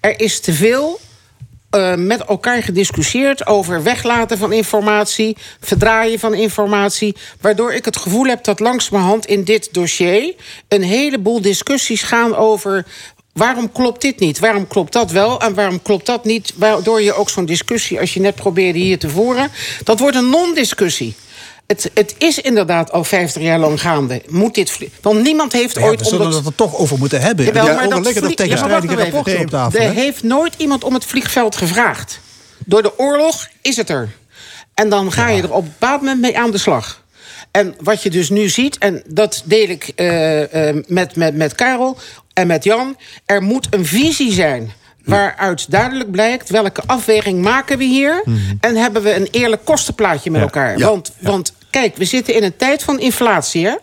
Er 0.00 0.20
is 0.20 0.40
te 0.40 0.52
veel 0.52 1.00
eh, 1.70 1.94
met 1.94 2.24
elkaar 2.24 2.62
gediscussieerd 2.62 3.46
over 3.46 3.82
weglaten 3.82 4.38
van 4.38 4.52
informatie, 4.52 5.36
verdraaien 5.60 6.18
van 6.18 6.34
informatie, 6.34 7.16
waardoor 7.40 7.72
ik 7.72 7.84
het 7.84 7.96
gevoel 7.96 8.26
heb 8.26 8.44
dat 8.44 8.60
langzamerhand 8.60 9.26
in 9.26 9.44
dit 9.44 9.68
dossier 9.72 10.34
een 10.68 10.82
heleboel 10.82 11.40
discussies 11.40 12.02
gaan 12.02 12.36
over. 12.36 12.86
Waarom 13.32 13.72
klopt 13.72 14.00
dit 14.00 14.18
niet? 14.18 14.38
Waarom 14.38 14.66
klopt 14.66 14.92
dat 14.92 15.10
wel 15.10 15.40
en 15.40 15.54
waarom 15.54 15.82
klopt 15.82 16.06
dat 16.06 16.24
niet? 16.24 16.52
Waardoor 16.56 17.02
je 17.02 17.12
ook 17.12 17.30
zo'n 17.30 17.46
discussie, 17.46 18.00
als 18.00 18.14
je 18.14 18.20
net 18.20 18.34
probeerde 18.34 18.78
hier 18.78 18.98
te 18.98 19.08
voeren, 19.08 19.50
dat 19.84 19.98
wordt 19.98 20.16
een 20.16 20.30
non-discussie. 20.30 21.14
Het, 21.66 21.90
het 21.94 22.14
is 22.18 22.38
inderdaad 22.38 22.92
al 22.92 23.04
50 23.04 23.42
jaar 23.42 23.58
lang 23.58 23.80
gaande. 23.80 24.22
Moet 24.28 24.54
dit 24.54 24.78
Want 25.00 25.22
niemand 25.22 25.52
heeft 25.52 25.74
Ja, 25.74 25.82
ooit 25.82 26.00
we 26.00 26.06
zullen 26.06 26.30
het 26.32 26.46
er 26.46 26.54
toch 26.54 26.76
over 26.76 26.98
moeten 26.98 27.20
hebben. 27.20 27.44
Jawel, 27.44 27.66
Ja, 27.66 27.74
maar 27.74 27.88
dat 27.88 27.98
liggen 28.04 28.16
er 28.22 28.26
vlie- 28.26 28.36
tegenstrijdige 28.36 28.96
Ja, 28.96 29.02
rapporten 29.02 29.40
op 29.40 29.50
tafel. 29.50 29.80
Er 29.80 29.92
heeft 29.92 30.22
nooit 30.22 30.54
iemand 30.56 30.84
om 30.84 30.94
het 30.94 31.04
vliegveld 31.04 31.56
gevraagd. 31.56 32.20
Door 32.66 32.82
de 32.82 32.98
oorlog 32.98 33.48
is 33.62 33.76
het 33.76 33.88
er. 33.90 34.08
En 34.74 34.88
dan 34.88 35.12
ga 35.12 35.28
je 35.28 35.42
er 35.42 35.52
op 35.52 35.62
een 35.64 35.74
bepaald 35.78 36.00
moment 36.00 36.20
mee 36.20 36.38
aan 36.38 36.50
de 36.50 36.58
slag. 36.58 37.02
En 37.50 37.74
wat 37.80 38.02
je 38.02 38.10
dus 38.10 38.30
nu 38.30 38.48
ziet, 38.48 38.78
en 38.78 39.02
dat 39.06 39.42
deel 39.44 39.68
ik 39.68 39.92
eh, 39.96 40.68
eh, 40.68 40.76
met, 40.86 41.16
met, 41.16 41.34
met 41.34 41.54
Karel 41.54 41.98
en 42.32 42.46
met 42.46 42.64
Jan... 42.64 42.96
er 43.26 43.42
moet 43.42 43.66
een 43.70 43.86
visie 43.86 44.32
zijn 44.32 44.72
waaruit 45.04 45.70
duidelijk 45.70 46.10
blijkt... 46.10 46.50
welke 46.50 46.82
afweging 46.86 47.42
maken 47.42 47.78
we 47.78 47.84
hier... 47.84 48.24
en 48.60 48.76
hebben 48.76 49.02
we 49.02 49.14
een 49.14 49.28
eerlijk 49.30 49.64
kostenplaatje 49.64 50.30
met 50.30 50.40
Ja. 50.40 50.46
elkaar. 50.46 50.78
Ja. 50.78 50.86
Want, 50.86 51.12
want 51.20 51.52
kijk, 51.70 51.96
we 51.96 52.04
zitten 52.04 52.34
in 52.34 52.42
een 52.42 52.56
tijd 52.56 52.82
van 52.82 53.00
inflatie, 53.00 53.66
hè? 53.66 53.74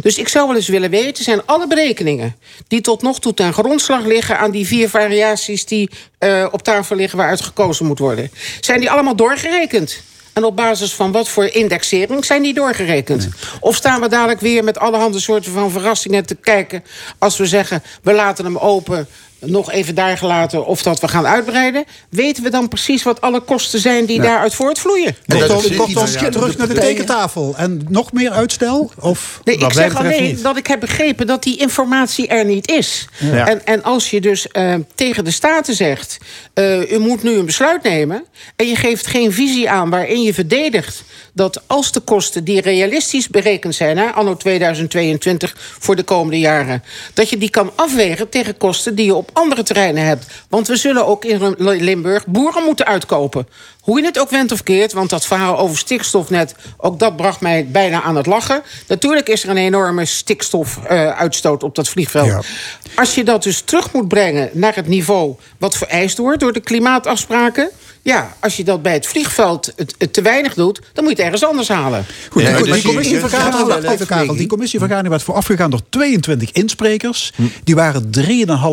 Dus 0.00 0.18
ik 0.18 0.28
zou 0.28 0.46
wel 0.46 0.56
eens 0.56 0.68
willen 0.68 0.90
weten, 0.90 1.24
zijn 1.24 1.46
alle 1.46 1.66
berekeningen... 1.66 2.36
die 2.68 2.80
tot 2.80 3.02
nog 3.02 3.20
toe 3.20 3.34
ten 3.34 3.52
grondslag 3.52 4.04
liggen 4.04 4.38
aan 4.38 4.50
die 4.50 4.66
vier 4.66 4.88
variaties... 4.88 5.64
die 5.64 5.90
eh, 6.18 6.46
op 6.50 6.62
tafel 6.62 6.96
liggen 6.96 7.18
waaruit 7.18 7.40
gekozen 7.40 7.86
moet 7.86 7.98
worden... 7.98 8.30
zijn 8.60 8.80
die 8.80 8.90
allemaal 8.90 9.16
doorgerekend? 9.16 10.02
En 10.32 10.44
op 10.44 10.56
basis 10.56 10.92
van 10.92 11.12
wat 11.12 11.28
voor 11.28 11.44
indexering 11.44 12.24
zijn 12.24 12.42
die 12.42 12.54
doorgerekend? 12.54 13.28
Of 13.60 13.76
staan 13.76 14.00
we 14.00 14.08
dadelijk 14.08 14.40
weer 14.40 14.64
met 14.64 14.78
allerhande 14.78 15.20
soorten 15.20 15.52
van 15.52 15.70
verrassingen 15.70 16.26
te 16.26 16.34
kijken... 16.34 16.84
als 17.18 17.36
we 17.36 17.46
zeggen, 17.46 17.82
we 18.02 18.12
laten 18.12 18.44
hem 18.44 18.56
open... 18.56 19.08
nog 19.46 19.70
even 19.72 19.94
daar 19.94 20.18
gelaten 20.18 20.66
of 20.66 20.82
dat 20.82 21.00
we 21.00 21.08
gaan 21.08 21.26
uitbreiden... 21.26 21.84
weten 22.10 22.42
we 22.42 22.50
dan 22.50 22.68
precies 22.68 23.02
wat 23.02 23.20
alle 23.20 23.40
kosten 23.40 23.80
zijn 23.80 24.04
die 24.04 24.20
daaruit 24.20 24.54
voortvloeien. 24.54 25.16
En 25.26 25.38
dat 25.38 25.64
is- 25.64 25.76
kortom, 25.76 26.06
Ja, 26.20 26.28
terug 26.28 26.56
naar 26.56 26.68
de 26.68 26.74
tekentafel. 26.74 27.54
En 27.56 27.86
nog 27.88 28.12
meer 28.12 28.30
uitstel? 28.30 28.90
Of 29.00 29.40
Nee, 29.44 29.56
ik 29.56 29.72
zeg 29.72 29.96
alleen 29.96 30.22
niet. 30.22 30.42
dat 30.42 30.56
ik 30.56 30.66
heb 30.66 30.80
begrepen 30.80 31.26
dat 31.26 31.42
die 31.42 31.56
informatie 31.58 32.26
er 32.28 32.44
niet 32.44 32.70
is. 32.70 33.08
Ja. 33.18 33.46
En, 33.48 33.66
en 33.66 33.82
als 33.82 34.10
je 34.10 34.20
dus 34.20 34.48
eh, 34.48 34.74
tegen 34.94 35.24
de 35.24 35.30
Staten 35.30 35.74
zegt... 35.74 36.18
eh, 36.54 36.90
u 36.92 36.98
moet 36.98 37.22
nu 37.22 37.32
een 37.38 37.46
besluit 37.46 37.82
nemen... 37.82 38.24
en 38.56 38.66
je 38.68 38.76
geeft 38.76 39.06
geen 39.06 39.32
visie 39.32 39.70
aan 39.70 39.90
waarin 39.90 40.22
je 40.22 40.34
verdedigt... 40.34 41.02
dat 41.32 41.62
als 41.66 41.92
de 41.92 42.00
kosten 42.00 42.44
die 42.44 42.60
realistisch 42.60 43.28
berekend 43.28 43.74
zijn... 43.74 43.98
Hè, 43.98 44.04
anno 44.10 44.36
2022 44.36 45.54
voor 45.78 45.96
de 45.96 46.02
komende 46.02 46.38
jaren... 46.38 46.82
dat 47.14 47.28
je 47.30 47.38
die 47.38 47.50
kan 47.50 47.70
afwegen 47.74 48.28
tegen 48.28 48.56
kosten 48.56 48.94
die 48.94 49.04
je 49.06 49.14
op 49.14 49.30
andere 49.34 49.62
terreinen 49.62 50.04
hebt. 50.04 50.26
Want 50.48 50.66
we 50.66 50.76
zullen 50.76 51.06
ook 51.06 51.24
in 51.24 51.54
Limburg 51.58 52.26
boeren 52.26 52.64
moeten 52.64 52.86
uitkopen. 52.86 53.48
Hoe 53.80 54.00
je 54.00 54.06
het 54.06 54.18
ook 54.18 54.30
went 54.30 54.52
of 54.52 54.62
keert, 54.62 54.92
want 54.92 55.10
dat 55.10 55.26
verhaal 55.26 55.58
over 55.58 55.78
stikstof 55.78 56.30
net... 56.30 56.54
ook 56.76 56.98
dat 56.98 57.16
bracht 57.16 57.40
mij 57.40 57.66
bijna 57.66 58.02
aan 58.02 58.16
het 58.16 58.26
lachen. 58.26 58.62
Natuurlijk 58.88 59.28
is 59.28 59.42
er 59.42 59.50
een 59.50 59.56
enorme 59.56 60.04
stikstofuitstoot 60.04 61.62
op 61.62 61.74
dat 61.74 61.88
vliegveld. 61.88 62.46
Als 62.94 63.14
je 63.14 63.24
dat 63.24 63.42
dus 63.42 63.60
terug 63.60 63.92
moet 63.92 64.08
brengen 64.08 64.50
naar 64.52 64.74
het 64.74 64.86
niveau... 64.86 65.34
wat 65.58 65.76
vereist 65.76 66.18
wordt 66.18 66.40
door 66.40 66.52
de 66.52 66.60
klimaatafspraken... 66.60 67.70
ja, 68.04 68.36
als 68.40 68.56
je 68.56 68.64
dat 68.64 68.82
bij 68.82 68.92
het 68.92 69.06
vliegveld 69.06 69.72
het, 69.76 69.94
het 69.98 70.12
te 70.12 70.22
weinig 70.22 70.54
doet... 70.54 70.80
dan 70.92 71.04
moet 71.04 71.16
je 71.16 71.22
het 71.22 71.32
ergens 71.32 71.50
anders 71.50 71.68
halen. 71.68 72.04
Goed, 72.30 72.42
Ja, 72.42 72.48
die, 72.56 72.56
dus 72.64 72.72
die 72.72 72.82
je- 72.82 72.86
commissievergadering, 72.88 74.36
die 74.36 74.46
commissievergadering 74.46 75.10
werd 75.10 75.22
voorafgegaan 75.22 75.70
door 75.70 75.80
22 75.88 76.50
insprekers. 76.52 77.32
Hm. 77.36 77.42
Die 77.64 77.74
waren 77.74 78.10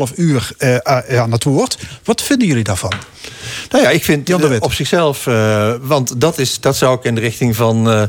3,5 0.09 0.13
uur 0.15 0.51
eh, 0.57 0.75
a- 0.87 1.03
aan 1.17 1.31
het 1.31 1.43
woord. 1.43 1.77
Wat 2.03 2.21
vinden 2.21 2.47
jullie 2.47 2.63
daarvan? 2.63 2.91
Nou 3.69 3.83
ja, 3.83 3.89
ik 3.89 4.03
vind 4.03 4.27
de 4.27 4.35
eh, 4.55 4.57
op 4.59 4.73
zichzelf, 4.73 5.27
eh, 5.27 5.73
want 5.81 6.21
dat, 6.21 6.37
is, 6.39 6.59
dat 6.59 6.75
zou 6.77 6.97
ik 6.97 7.03
in 7.03 7.15
de 7.15 7.21
richting 7.21 7.55
van 7.55 7.89
eh, 7.89 8.03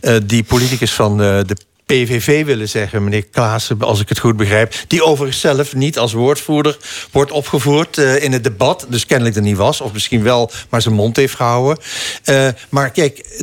eh, 0.00 0.22
die 0.26 0.42
politicus 0.42 0.92
van 0.92 1.12
eh, 1.22 1.38
de 1.46 1.56
PVV 1.90 2.44
willen 2.44 2.68
zeggen, 2.68 3.04
meneer 3.04 3.24
Klaassen, 3.24 3.80
als 3.80 4.00
ik 4.00 4.08
het 4.08 4.18
goed 4.18 4.36
begrijp. 4.36 4.74
Die 4.86 5.04
overigens 5.04 5.40
zelf 5.40 5.74
niet 5.74 5.98
als 5.98 6.12
woordvoerder 6.12 6.76
wordt 7.10 7.30
opgevoerd 7.30 7.98
eh, 7.98 8.22
in 8.22 8.32
het 8.32 8.44
debat. 8.44 8.86
Dus 8.88 9.06
kennelijk 9.06 9.36
er 9.36 9.42
niet 9.42 9.56
was, 9.56 9.80
of 9.80 9.92
misschien 9.92 10.22
wel, 10.22 10.50
maar 10.68 10.82
zijn 10.82 10.94
mond 10.94 11.16
heeft 11.16 11.34
gehouden. 11.34 11.84
Eh, 12.24 12.48
maar 12.68 12.90
kijk, 12.90 13.42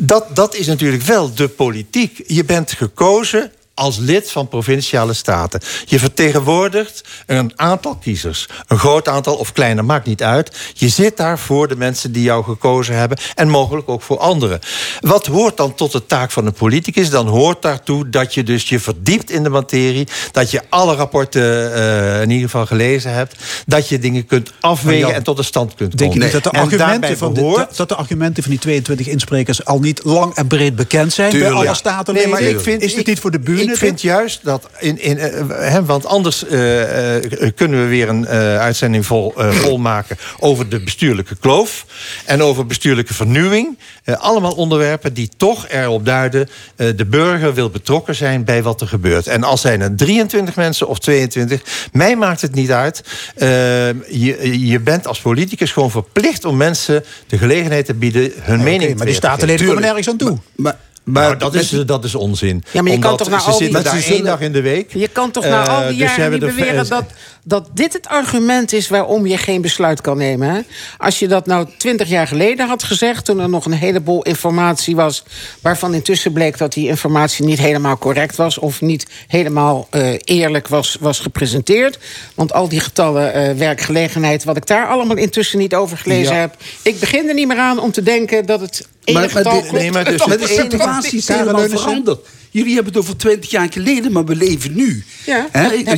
dat, 0.00 0.36
dat 0.36 0.54
is 0.54 0.66
natuurlijk 0.66 1.02
wel 1.02 1.34
de 1.34 1.48
politiek. 1.48 2.22
Je 2.26 2.44
bent 2.44 2.72
gekozen 2.72 3.52
als 3.78 3.96
lid 3.96 4.30
van 4.30 4.48
provinciale 4.48 5.12
staten. 5.12 5.60
Je 5.84 5.98
vertegenwoordigt 5.98 7.04
een 7.26 7.52
aantal 7.56 7.94
kiezers. 7.94 8.48
Een 8.66 8.78
groot 8.78 9.08
aantal 9.08 9.36
of 9.36 9.52
kleiner, 9.52 9.84
maakt 9.84 10.06
niet 10.06 10.22
uit. 10.22 10.56
Je 10.74 10.88
zit 10.88 11.16
daar 11.16 11.38
voor 11.38 11.68
de 11.68 11.76
mensen 11.76 12.12
die 12.12 12.22
jou 12.22 12.44
gekozen 12.44 12.94
hebben... 12.94 13.18
en 13.34 13.48
mogelijk 13.48 13.88
ook 13.88 14.02
voor 14.02 14.18
anderen. 14.18 14.60
Wat 15.00 15.26
hoort 15.26 15.56
dan 15.56 15.74
tot 15.74 15.92
de 15.92 16.06
taak 16.06 16.30
van 16.30 16.46
een 16.46 16.52
politicus? 16.52 17.10
Dan 17.10 17.26
hoort 17.26 17.62
daartoe 17.62 18.08
dat 18.08 18.34
je 18.34 18.42
dus 18.42 18.68
je 18.68 18.80
verdiept 18.80 19.30
in 19.30 19.42
de 19.42 19.48
materie... 19.48 20.08
dat 20.32 20.50
je 20.50 20.62
alle 20.68 20.94
rapporten 20.94 21.74
eh, 21.74 22.22
in 22.22 22.30
ieder 22.30 22.44
geval 22.44 22.66
gelezen 22.66 23.12
hebt... 23.12 23.34
dat 23.66 23.88
je 23.88 23.98
dingen 23.98 24.26
kunt 24.26 24.52
afwegen 24.60 24.98
Jan, 24.98 25.12
en 25.12 25.22
tot 25.22 25.38
een 25.38 25.44
stand 25.44 25.74
kunt 25.74 25.98
Denk 25.98 26.12
je 26.12 26.18
komen. 26.18 26.34
niet 26.34 26.42
dat 26.42 26.52
de, 26.52 26.58
En 26.58 26.64
argumenten 26.64 27.18
van 27.18 27.34
de, 27.34 27.66
dat 27.76 27.88
de 27.88 27.94
argumenten 27.94 28.42
van 28.42 28.52
die 28.52 28.60
22 28.60 29.06
insprekers 29.06 29.64
al 29.64 29.80
niet 29.80 30.00
lang 30.04 30.34
en 30.34 30.46
breed 30.46 30.76
bekend 30.76 31.12
zijn 31.12 31.38
bij 31.38 31.50
alle 31.50 31.74
staten? 31.74 32.14
Nee, 32.14 32.26
maar 32.26 32.40
ik 32.40 32.60
vind, 32.60 32.82
is 32.82 32.94
dit 32.94 33.06
niet 33.06 33.18
voor 33.18 33.30
de 33.30 33.40
buren? 33.40 33.67
Ik 33.70 33.76
vind 33.76 34.00
juist 34.00 34.44
dat... 34.44 34.68
In, 34.78 35.00
in, 35.00 35.18
eh, 35.18 35.30
hè, 35.48 35.84
want 35.84 36.06
anders 36.06 36.46
eh, 36.46 37.16
eh, 37.16 37.52
kunnen 37.54 37.80
we 37.82 37.86
weer 37.86 38.08
een 38.08 38.26
eh, 38.26 38.58
uitzending 38.58 39.06
vol, 39.06 39.34
eh, 39.36 39.50
volmaken... 39.64 40.16
over 40.38 40.68
de 40.68 40.80
bestuurlijke 40.80 41.36
kloof 41.36 41.86
en 42.24 42.42
over 42.42 42.66
bestuurlijke 42.66 43.14
vernieuwing. 43.14 43.78
Eh, 44.04 44.16
allemaal 44.16 44.52
onderwerpen 44.52 45.14
die 45.14 45.30
toch 45.36 45.68
erop 45.68 46.04
duiden... 46.04 46.48
eh, 46.76 46.86
de 46.96 47.06
burger 47.06 47.54
wil 47.54 47.70
betrokken 47.70 48.14
zijn 48.14 48.44
bij 48.44 48.62
wat 48.62 48.80
er 48.80 48.88
gebeurt. 48.88 49.26
En 49.26 49.42
als 49.44 49.60
zijn 49.60 49.80
er 49.80 49.96
23 49.96 50.56
mensen 50.56 50.88
of 50.88 50.98
22... 50.98 51.62
mij 51.92 52.16
maakt 52.16 52.40
het 52.40 52.54
niet 52.54 52.72
uit. 52.72 53.02
Je, 53.38 54.66
je 54.66 54.80
bent 54.80 55.06
als 55.06 55.20
politicus 55.20 55.72
gewoon 55.72 55.90
verplicht 55.90 56.44
om 56.44 56.56
mensen 56.56 57.04
de 57.26 57.38
gelegenheid 57.38 57.86
te 57.86 57.94
bieden... 57.94 58.32
hun 58.40 58.62
mening 58.62 58.80
maar 58.80 58.88
die 58.88 58.96
weer 58.96 59.06
te 59.06 59.12
statenleden 59.12 59.58
geven. 59.58 59.66
komen 59.66 59.82
nergens 59.82 60.08
aan 60.08 60.16
toe. 60.16 60.38
Maar, 60.56 60.76
nou, 61.12 61.36
dat, 61.36 61.54
is, 61.54 61.70
dat 61.86 62.04
is 62.04 62.14
onzin. 62.14 62.64
Ja, 62.72 62.82
maar 62.82 62.92
je 62.92 62.98
kan 62.98 63.10
Omdat 63.10 63.26
toch 63.26 63.36
na 63.36 63.42
ze 63.42 63.50
al 63.50 63.58
die- 63.58 63.66
zitten 63.66 63.84
daar 63.84 63.92
Maar 63.94 64.02
ze 64.02 64.12
één 64.14 64.24
dag 64.24 64.40
in 64.40 64.52
de 64.52 64.60
week. 64.60 64.92
Je 64.94 65.08
kan 65.08 65.30
toch 65.30 65.44
Eh, 65.44 65.50
na 65.50 65.66
al 65.66 65.78
die 65.78 65.86
dus 65.88 65.96
ze 65.96 66.02
jaren 66.04 66.20
hebben 66.22 66.40
niet 66.40 66.56
beweren 66.56 66.88
dat, 66.88 67.04
dat 67.48 67.68
dit 67.74 67.92
het 67.92 68.06
argument 68.06 68.72
is 68.72 68.88
waarom 68.88 69.26
je 69.26 69.38
geen 69.38 69.60
besluit 69.60 70.00
kan 70.00 70.16
nemen. 70.16 70.50
Hè? 70.50 70.60
Als 70.98 71.18
je 71.18 71.28
dat 71.28 71.46
nou 71.46 71.66
twintig 71.76 72.08
jaar 72.08 72.26
geleden 72.26 72.68
had 72.68 72.82
gezegd, 72.82 73.24
toen 73.24 73.40
er 73.40 73.48
nog 73.48 73.64
een 73.64 73.72
heleboel 73.72 74.22
informatie 74.22 74.96
was, 74.96 75.24
waarvan 75.60 75.94
intussen 75.94 76.32
bleek 76.32 76.58
dat 76.58 76.72
die 76.72 76.88
informatie 76.88 77.44
niet 77.44 77.58
helemaal 77.58 77.98
correct 77.98 78.36
was 78.36 78.58
of 78.58 78.80
niet 78.80 79.06
helemaal 79.26 79.86
eh, 79.90 80.14
eerlijk 80.24 80.68
was, 80.68 80.96
was 81.00 81.18
gepresenteerd. 81.18 81.98
Want 82.34 82.52
al 82.52 82.68
die 82.68 82.80
getallen 82.80 83.32
eh, 83.32 83.54
werkgelegenheid, 83.54 84.44
wat 84.44 84.56
ik 84.56 84.66
daar 84.66 84.86
allemaal 84.86 85.16
intussen 85.16 85.58
niet 85.58 85.74
over 85.74 85.98
gelezen 85.98 86.34
Ja. 86.34 86.40
heb, 86.40 86.56
ik 86.82 87.00
begin 87.00 87.28
er 87.28 87.34
niet 87.34 87.48
meer 87.48 87.58
aan 87.58 87.78
om 87.78 87.92
te 87.92 88.02
denken 88.02 88.46
dat 88.46 88.60
het 88.60 88.88
Maar, 89.12 89.30
maar, 89.34 89.72
nee, 89.72 89.90
dus, 89.90 90.16
Dat 90.24 90.38
de 90.38 90.46
situatie 90.46 91.18
is 91.18 91.28
helemaal 91.28 91.68
veranderd. 91.68 92.26
Jullie 92.50 92.74
hebben 92.74 92.92
het 92.92 93.02
over 93.02 93.16
twintig 93.16 93.50
jaar 93.50 93.68
geleden, 93.72 94.12
maar 94.12 94.24
we 94.24 94.36
leven 94.36 94.74
nu. 94.74 95.04
Ja, 95.26 95.48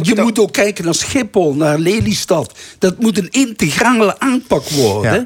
Je 0.03 0.15
moet 0.25 0.39
ook 0.39 0.53
kijken 0.53 0.85
naar 0.85 0.95
Schiphol, 0.95 1.55
naar 1.55 1.79
Lelystad. 1.79 2.53
Dat 2.79 3.01
moet 3.01 3.19
een 3.19 3.31
integrale 3.31 4.19
aanpak 4.21 4.69
worden. 4.69 5.25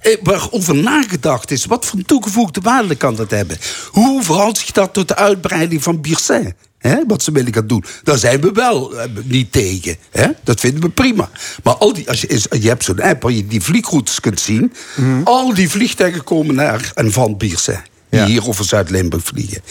eh, 0.00 0.16
Waarover 0.22 0.74
nagedacht 0.74 1.50
is. 1.50 1.64
Wat 1.64 1.86
voor 1.86 2.00
toegevoegde 2.06 2.60
waarde 2.60 2.94
kan 2.94 3.14
dat 3.16 3.30
hebben? 3.30 3.58
Hoe 3.90 4.22
verhoudt 4.22 4.58
zich 4.58 4.70
dat 4.70 4.92
tot 4.92 5.08
de 5.08 5.16
uitbreiding 5.16 5.82
van 5.82 6.00
Biersen? 6.00 6.54
Hè, 6.78 6.96
wat 7.06 7.22
ze 7.22 7.32
willen 7.32 7.54
gaan 7.54 7.66
doen. 7.66 7.84
Daar 8.02 8.18
zijn 8.18 8.40
we 8.40 8.52
wel 8.52 8.98
eh, 9.00 9.10
niet 9.24 9.52
tegen. 9.52 9.96
Hè? 10.10 10.26
Dat 10.44 10.60
vinden 10.60 10.80
we 10.82 10.88
prima. 10.88 11.30
Maar 11.62 11.74
al 11.74 11.92
die, 11.92 12.08
als 12.08 12.20
je, 12.20 12.26
is- 12.26 12.46
je 12.60 12.68
hebt 12.68 12.84
zo'n 12.84 13.00
app 13.02 13.22
waar 13.22 13.32
je 13.32 13.46
die 13.46 13.60
vliegroutes 13.60 14.20
kunt 14.20 14.40
zien. 14.40 14.72
Mhm. 14.96 15.20
Al 15.24 15.54
die 15.54 15.70
vliegtuigen 15.70 16.24
komen 16.24 16.54
naar 16.54 16.90
en 16.94 17.12
van 17.12 17.36
Biersen. 17.36 17.82
Die 18.10 18.20
hier 18.24 18.48
over 18.48 18.64
Zuid-Limburg 18.64 19.24
vliegen. 19.24 19.62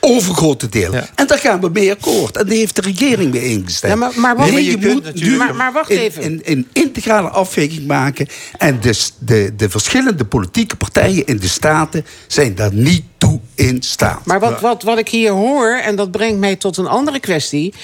Overgrote 0.00 0.68
deel. 0.68 0.92
En 1.14 1.26
daar 1.26 1.38
gaan 1.38 1.60
we 1.60 1.68
mee 1.68 1.90
akkoord. 1.90 2.36
En 2.36 2.46
daar 2.46 2.56
heeft 2.56 2.74
de 2.76 2.80
regering 2.82 3.32
mee 3.32 3.44
ingestemd. 3.44 3.92
Ja, 3.92 3.98
maar- 3.98 4.12
maar 4.20 4.36
wacht- 4.36 4.50
Nee, 4.50 4.64
je 4.64 4.70
je 4.80 4.86
moet 4.94 5.14
nu 5.14 5.36
Maar- 5.36 5.54
maar 5.54 5.72
wacht 5.72 5.90
een- 5.90 5.98
even. 5.98 6.24
Een, 6.24 6.40
een 6.44 6.66
integrale 6.72 7.28
afweging 7.28 7.86
maken. 7.86 8.26
En 8.58 8.80
dus 8.80 9.12
de, 9.18 9.52
de 9.56 9.70
verschillende 9.70 10.24
politieke 10.24 10.76
partijen 10.76 11.26
in 11.26 11.36
de 11.38 11.48
Staten 11.48 12.06
zijn 12.26 12.54
daar 12.54 12.72
niet 12.74 13.02
toe 13.18 13.40
in 13.54 13.82
staat. 13.82 14.24
Maar 14.24 14.40
wat, 14.40 14.60
wat, 14.60 14.82
wat 14.82 14.98
ik 14.98 15.08
hier 15.08 15.30
hoor, 15.30 15.76
en 15.76 15.96
dat 15.96 16.10
brengt 16.10 16.38
mij 16.38 16.56
tot 16.56 16.76
een 16.76 16.86
andere 16.86 17.20
kwestie. 17.20 17.74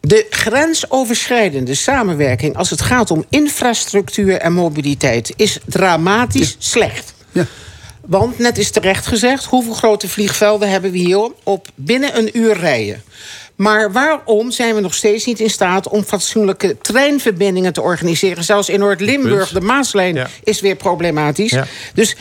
De 0.00 0.26
grensoverschrijdende 0.30 1.74
samenwerking 1.74 2.56
als 2.56 2.70
het 2.70 2.80
gaat 2.82 3.10
om 3.10 3.24
infrastructuur 3.28 4.36
en 4.38 4.52
mobiliteit 4.52 5.32
is 5.36 5.58
dramatisch 5.66 6.56
slecht. 6.58 7.14
Want, 8.06 8.38
net 8.38 8.58
is 8.58 8.70
terecht 8.70 9.06
gezegd, 9.06 9.44
hoeveel 9.44 9.74
grote 9.74 10.08
vliegvelden 10.08 10.70
hebben 10.70 10.90
we 10.90 10.98
hier 10.98 11.30
op 11.42 11.68
binnen 11.74 12.18
een 12.18 12.38
uur 12.38 12.56
rijden? 12.56 13.02
Maar 13.56 13.92
waarom 13.92 14.50
zijn 14.50 14.74
we 14.74 14.80
nog 14.80 14.94
steeds 14.94 15.24
niet 15.24 15.40
in 15.40 15.50
staat 15.50 15.88
om 15.88 16.04
fatsoenlijke 16.04 16.76
treinverbindingen 16.80 17.72
te 17.72 17.82
organiseren? 17.82 18.44
Zelfs 18.44 18.68
in 18.68 18.78
Noord-Limburg, 18.78 19.48
de 19.52 19.60
Maaslijn, 19.60 20.26
is 20.44 20.60
weer 20.60 20.76
problematisch. 20.76 21.50
Ja. 21.50 21.66
Dus 21.94 22.16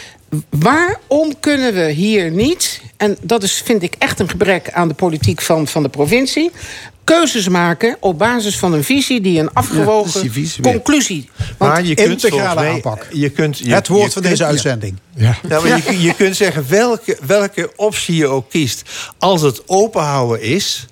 waarom 0.49 1.40
kunnen 1.40 1.74
we 1.74 1.91
hier 1.91 2.32
niet, 2.32 2.82
en 2.98 3.18
dat 3.22 3.44
is, 3.44 3.62
vind 3.66 3.84
ik 3.84 3.95
echt 3.98 4.20
een 4.20 4.30
gebrek 4.30 4.72
aan 4.72 4.88
de 4.88 4.94
politiek 4.94 5.41
van, 5.41 5.68
van 5.68 5.84
de 5.84 5.90
provincie, 5.90 6.52
keuzes 7.11 7.47
maken 7.47 7.97
op 7.99 8.17
basis 8.17 8.57
van 8.57 8.73
een 8.73 8.83
visie 8.83 9.21
die 9.21 9.39
een 9.39 9.53
afgewogen 9.53 10.31
visie 10.31 10.63
conclusie. 10.63 11.29
Want 11.57 11.71
Maar 11.73 11.83
je 11.83 11.93
kunt 11.95 12.09
integrale 12.23 12.59
mij- 12.59 12.69
aanpak. 12.71 13.07
Je 13.11 13.29
kunt, 13.29 13.57
je, 13.57 13.73
Het 13.73 13.88
woord 13.88 14.03
je 14.05 14.11
van 14.11 14.21
kunt- 14.21 14.33
deze 14.33 14.43
ja. 14.43 14.49
uitzending. 14.49 14.97
Ja. 15.15 15.38
maar 15.49 15.67
Je, 15.67 16.01
je 16.01 16.13
kunt 16.13 16.35
zeggen 16.35 16.65
welke, 16.69 17.17
welke 17.25 17.71
optie 17.75 18.15
je 18.15 18.27
ook 18.27 18.49
kiest. 18.49 18.81
Als 19.17 19.41
het 19.41 19.61
openhouden 19.67 20.41
is, 20.41 20.85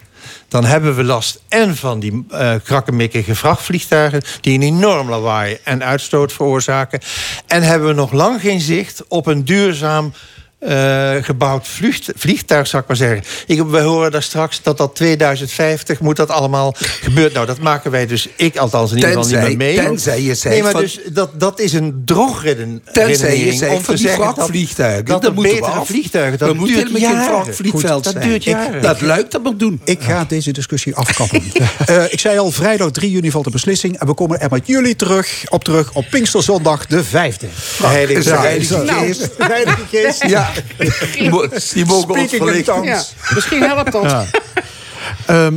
dan 0.47 0.65
hebben 0.65 0.95
we 0.95 1.03
last 1.03 1.41
en 1.49 1.75
van 1.75 1.99
die 1.99 2.25
eh 2.29 2.53
krakkemikkige 2.63 3.35
vrachtvliegtuigen... 3.35 4.21
die 4.41 4.53
een 4.53 4.61
enorm 4.61 5.09
lawaai 5.09 5.57
en 5.63 5.83
uitstoot 5.83 6.33
veroorzaken. 6.33 6.99
En 7.47 7.61
hebben 7.63 7.87
we 7.87 7.93
nog 7.93 8.11
lang 8.11 8.41
geen 8.41 8.61
zicht 8.61 9.03
op 9.07 9.25
een 9.27 9.45
duurzaam 9.45 10.13
eh, 10.59 11.11
gebouwd 11.21 11.67
vlucht, 11.67 12.09
vliegtuig, 12.15 12.67
zou 12.67 12.81
ik 12.81 12.87
maar 12.87 12.97
zeggen. 12.97 13.23
Ik, 13.47 13.61
we 13.63 13.79
horen 13.81 14.11
daar 14.11 14.23
straks 14.23 14.61
dat 14.63 14.77
dat 14.77 14.95
2050 14.95 15.99
moet 15.99 16.15
dat 16.15 16.29
allemaal 16.29 16.75
gebeuren. 17.01 17.33
Nou, 17.33 17.45
dat 17.45 17.59
maken 17.59 17.91
wij 17.91 18.05
dus, 18.07 18.27
ik 18.35 18.57
althans 18.57 18.91
in 18.91 18.97
ieder 18.97 19.11
geval 19.13 19.29
niet 19.29 19.39
meer 19.47 19.57
mee. 19.57 19.75
Tenzij 19.75 20.21
je 20.21 20.35
zegt 20.35 20.53
nee, 20.55 20.63
maar 20.63 20.71
van- 20.71 20.81
dus 20.81 20.99
dat, 21.11 21.39
dat 21.39 21.59
is 21.59 21.73
een 21.73 22.01
drogreden. 22.05 22.81
Tenzij 22.91 23.45
je 23.45 23.53
zegt 23.53 23.71
om 23.75 23.83
van 23.83 23.95
te 23.95 24.01
zeggen 24.01 24.25
dat- 24.25 24.35
wrakvliegtuigen, 24.35 25.05
Dat, 25.05 25.25
er 25.25 25.33
moeten 25.33 25.53
betere 25.55 25.71
af. 25.71 25.87
vliegtuigen, 25.87 26.37
dat 26.39 26.47
We 26.49 26.53
moeten 26.53 26.75
duurt 26.75 26.89
geen 26.91 26.99
jaren. 27.01 27.31
wrakvliegveld 27.43 28.05
Goed, 28.05 28.13
dat 28.13 28.23
duurt 28.23 28.45
Ik- 28.45 28.51
jaren. 28.53 28.81
dat 28.81 29.01
luidt 29.01 29.31
dat 29.31 29.43
maar 29.43 29.57
doen. 29.57 29.81
Ik 29.83 30.01
ga 30.01 30.25
deze 30.27 30.51
discussie 30.51 30.95
afkappen. 30.95 31.41
Eh, 31.85 32.03
ik 32.09 32.19
zei 32.19 32.37
al, 32.37 32.51
vrijdag 32.51 32.91
3 32.91 33.11
juni 33.11 33.31
valt 33.31 33.43
de 33.43 33.49
beslissing. 33.51 33.99
En 33.99 34.07
we 34.07 34.13
komen 34.13 34.39
er 34.39 34.49
met 34.51 34.67
jullie 34.67 34.95
terug 34.95 35.43
op 35.49 35.63
terug 35.63 35.93
op 35.93 36.05
Pinksterzondag 36.09 36.85
de 36.85 37.03
5e. 37.03 37.45
Heilige. 37.83 38.21
Geest. 38.37 38.69
Nou, 38.71 39.13
Heilige 39.37 39.81
Geest. 39.91 40.27
Ja, 40.27 40.48
Die 41.13 41.29
mo- 41.29 41.47
die 41.73 41.85
mogen 41.85 42.07
ons 42.15 43.13
misschien 43.33 43.63
helpt 43.63 43.91
dat. 43.91 44.03
Ja. 44.03 44.25
Ehm, 45.25 45.55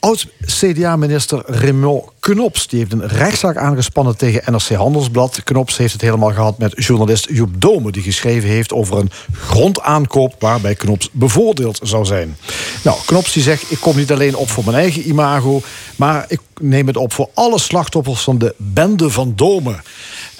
Oud-CDA-minister 0.00 1.42
Raymond 1.46 2.04
Knops 2.20 2.66
die 2.66 2.78
heeft 2.78 2.92
een 2.92 3.06
rechtszaak 3.06 3.56
aangespannen 3.56 4.16
tegen 4.16 4.52
NRC 4.52 4.68
Handelsblad. 4.68 5.42
Knops 5.44 5.76
heeft 5.76 5.92
het 5.92 6.02
helemaal 6.02 6.32
gehad 6.32 6.58
met 6.58 6.72
journalist 6.76 7.26
Joep 7.30 7.60
Dome... 7.60 7.92
die 7.92 8.02
geschreven 8.02 8.48
heeft 8.48 8.72
over 8.72 8.98
een 8.98 9.10
grondaankoop... 9.32 10.34
waarbij 10.38 10.74
Knops 10.74 11.08
bevoordeeld 11.12 11.80
zou 11.82 12.04
zijn. 12.04 12.36
Nou, 12.84 12.98
Knops 13.06 13.32
die 13.32 13.42
zegt, 13.42 13.70
ik 13.70 13.80
kom 13.80 13.96
niet 13.96 14.12
alleen 14.12 14.34
op 14.36 14.50
voor 14.50 14.64
mijn 14.64 14.76
eigen 14.76 15.08
imago... 15.08 15.62
maar 15.96 16.24
ik 16.28 16.40
neem 16.60 16.86
het 16.86 16.96
op 16.96 17.12
voor 17.12 17.28
alle 17.34 17.58
slachtoffers 17.58 18.22
van 18.22 18.38
de 18.38 18.54
bende 18.56 19.10
van 19.10 19.32
Dome... 19.36 19.76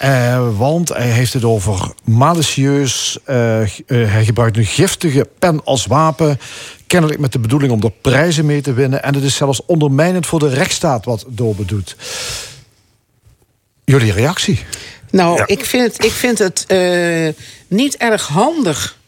Eh, 0.01 0.49
want 0.57 0.89
hij 0.89 1.11
heeft 1.11 1.33
het 1.33 1.45
over 1.45 1.93
malicieus. 2.05 3.19
eh, 3.25 3.63
eh, 3.63 3.69
hij 3.87 4.25
gebruikt 4.25 4.57
een 4.57 4.65
giftige 4.65 5.29
pen 5.39 5.65
als 5.65 5.87
wapen. 5.87 6.39
Kennelijk 6.87 7.21
met 7.21 7.33
de 7.33 7.39
bedoeling 7.39 7.73
om 7.73 7.83
er 7.83 7.93
prijzen 8.01 8.47
mee 8.47 8.61
te 8.61 8.73
winnen. 8.73 9.03
En 9.03 9.15
het 9.15 9.25
is 9.25 9.35
zelfs 9.37 9.65
ondermijnend 9.67 10.27
voor 10.27 10.39
de 10.39 10.49
rechtsstaat 10.49 11.05
wat 11.05 11.25
Dobe 11.29 11.65
doet. 11.71 11.97
Jullie 13.85 14.13
reactie? 14.13 14.65
Nou, 15.11 15.43
ik 15.47 15.65
vind 15.65 15.93
het, 15.93 16.05
ik 16.05 16.13
vind 16.13 16.39
het 16.39 16.65
eh, 16.67 17.29
niet 17.69 17.97
erg 17.97 18.27
handig 18.27 18.99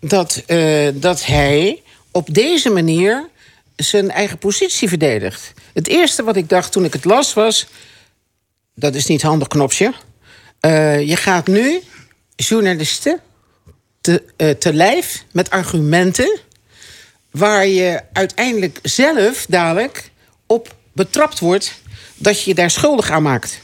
dat, 0.00 0.42
eh, 0.46 0.88
dat 0.94 1.26
hij 1.26 1.82
op 2.10 2.34
deze 2.34 2.70
manier 2.70 3.28
zijn 3.76 4.10
eigen 4.10 4.38
positie 4.38 4.88
verdedigt. 4.88 5.52
Het 5.72 5.88
eerste 5.88 6.22
wat 6.22 6.36
ik 6.36 6.48
dacht 6.48 6.72
toen 6.72 6.84
ik 6.84 6.92
het 6.92 7.04
las 7.04 7.34
was... 7.34 7.66
dat 8.74 8.94
is 8.94 9.06
niet 9.06 9.22
handig, 9.22 9.48
knopje. 9.48 9.92
Eh, 10.60 11.08
je 11.08 11.16
gaat 11.16 11.46
nu 11.46 11.80
journalisten 12.36 13.20
te, 14.00 14.22
eh, 14.36 14.50
te 14.50 14.72
lijf 14.72 15.24
met 15.32 15.50
argumenten... 15.50 16.38
waar 17.30 17.66
je 17.66 18.00
uiteindelijk 18.12 18.78
zelf 18.82 19.46
dadelijk 19.48 20.10
op 20.46 20.74
betrapt 20.94 21.38
wordt... 21.38 21.74
dat 22.16 22.42
je 22.42 22.48
je 22.48 22.54
daar 22.54 22.70
schuldig 22.70 23.10
aan 23.10 23.22
maakt. 23.22 23.60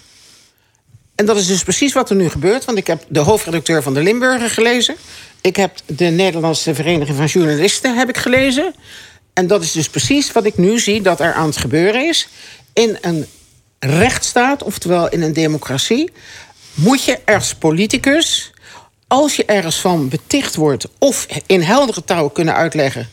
En 1.14 1.26
dat 1.26 1.36
is 1.36 1.46
dus 1.46 1.62
precies 1.62 1.92
wat 1.92 2.10
er 2.10 2.16
nu 2.16 2.28
gebeurt. 2.28 2.64
Want 2.64 2.78
ik 2.78 2.86
heb 2.86 3.04
de 3.08 3.18
hoofdredacteur 3.18 3.82
van 3.82 3.94
de 3.94 4.02
Limburger 4.02 4.50
gelezen. 4.50 4.96
Ik 5.40 5.56
heb 5.56 5.78
de 5.86 6.04
Nederlandse 6.04 6.74
Vereniging 6.74 7.16
van 7.16 7.26
Journalisten 7.26 7.96
heb 7.96 8.08
ik 8.08 8.16
gelezen. 8.16 8.74
En 9.32 9.46
dat 9.46 9.62
is 9.62 9.72
dus 9.72 9.88
precies 9.88 10.32
wat 10.32 10.44
ik 10.44 10.56
nu 10.56 10.78
zie 10.78 11.02
dat 11.02 11.20
er 11.20 11.32
aan 11.32 11.46
het 11.46 11.56
gebeuren 11.56 12.08
is. 12.08 12.28
In 12.72 12.98
een 13.00 13.26
rechtsstaat, 13.78 14.62
oftewel 14.62 15.08
in 15.08 15.22
een 15.22 15.32
democratie... 15.32 16.12
moet 16.74 17.04
je 17.04 17.18
als 17.24 17.54
politicus, 17.54 18.52
als 19.06 19.36
je 19.36 19.44
ergens 19.44 19.76
van 19.80 20.08
beticht 20.08 20.54
wordt... 20.54 20.86
of 20.98 21.26
in 21.46 21.60
heldere 21.60 22.04
taal 22.04 22.30
kunnen 22.30 22.54
uitleggen 22.54 23.08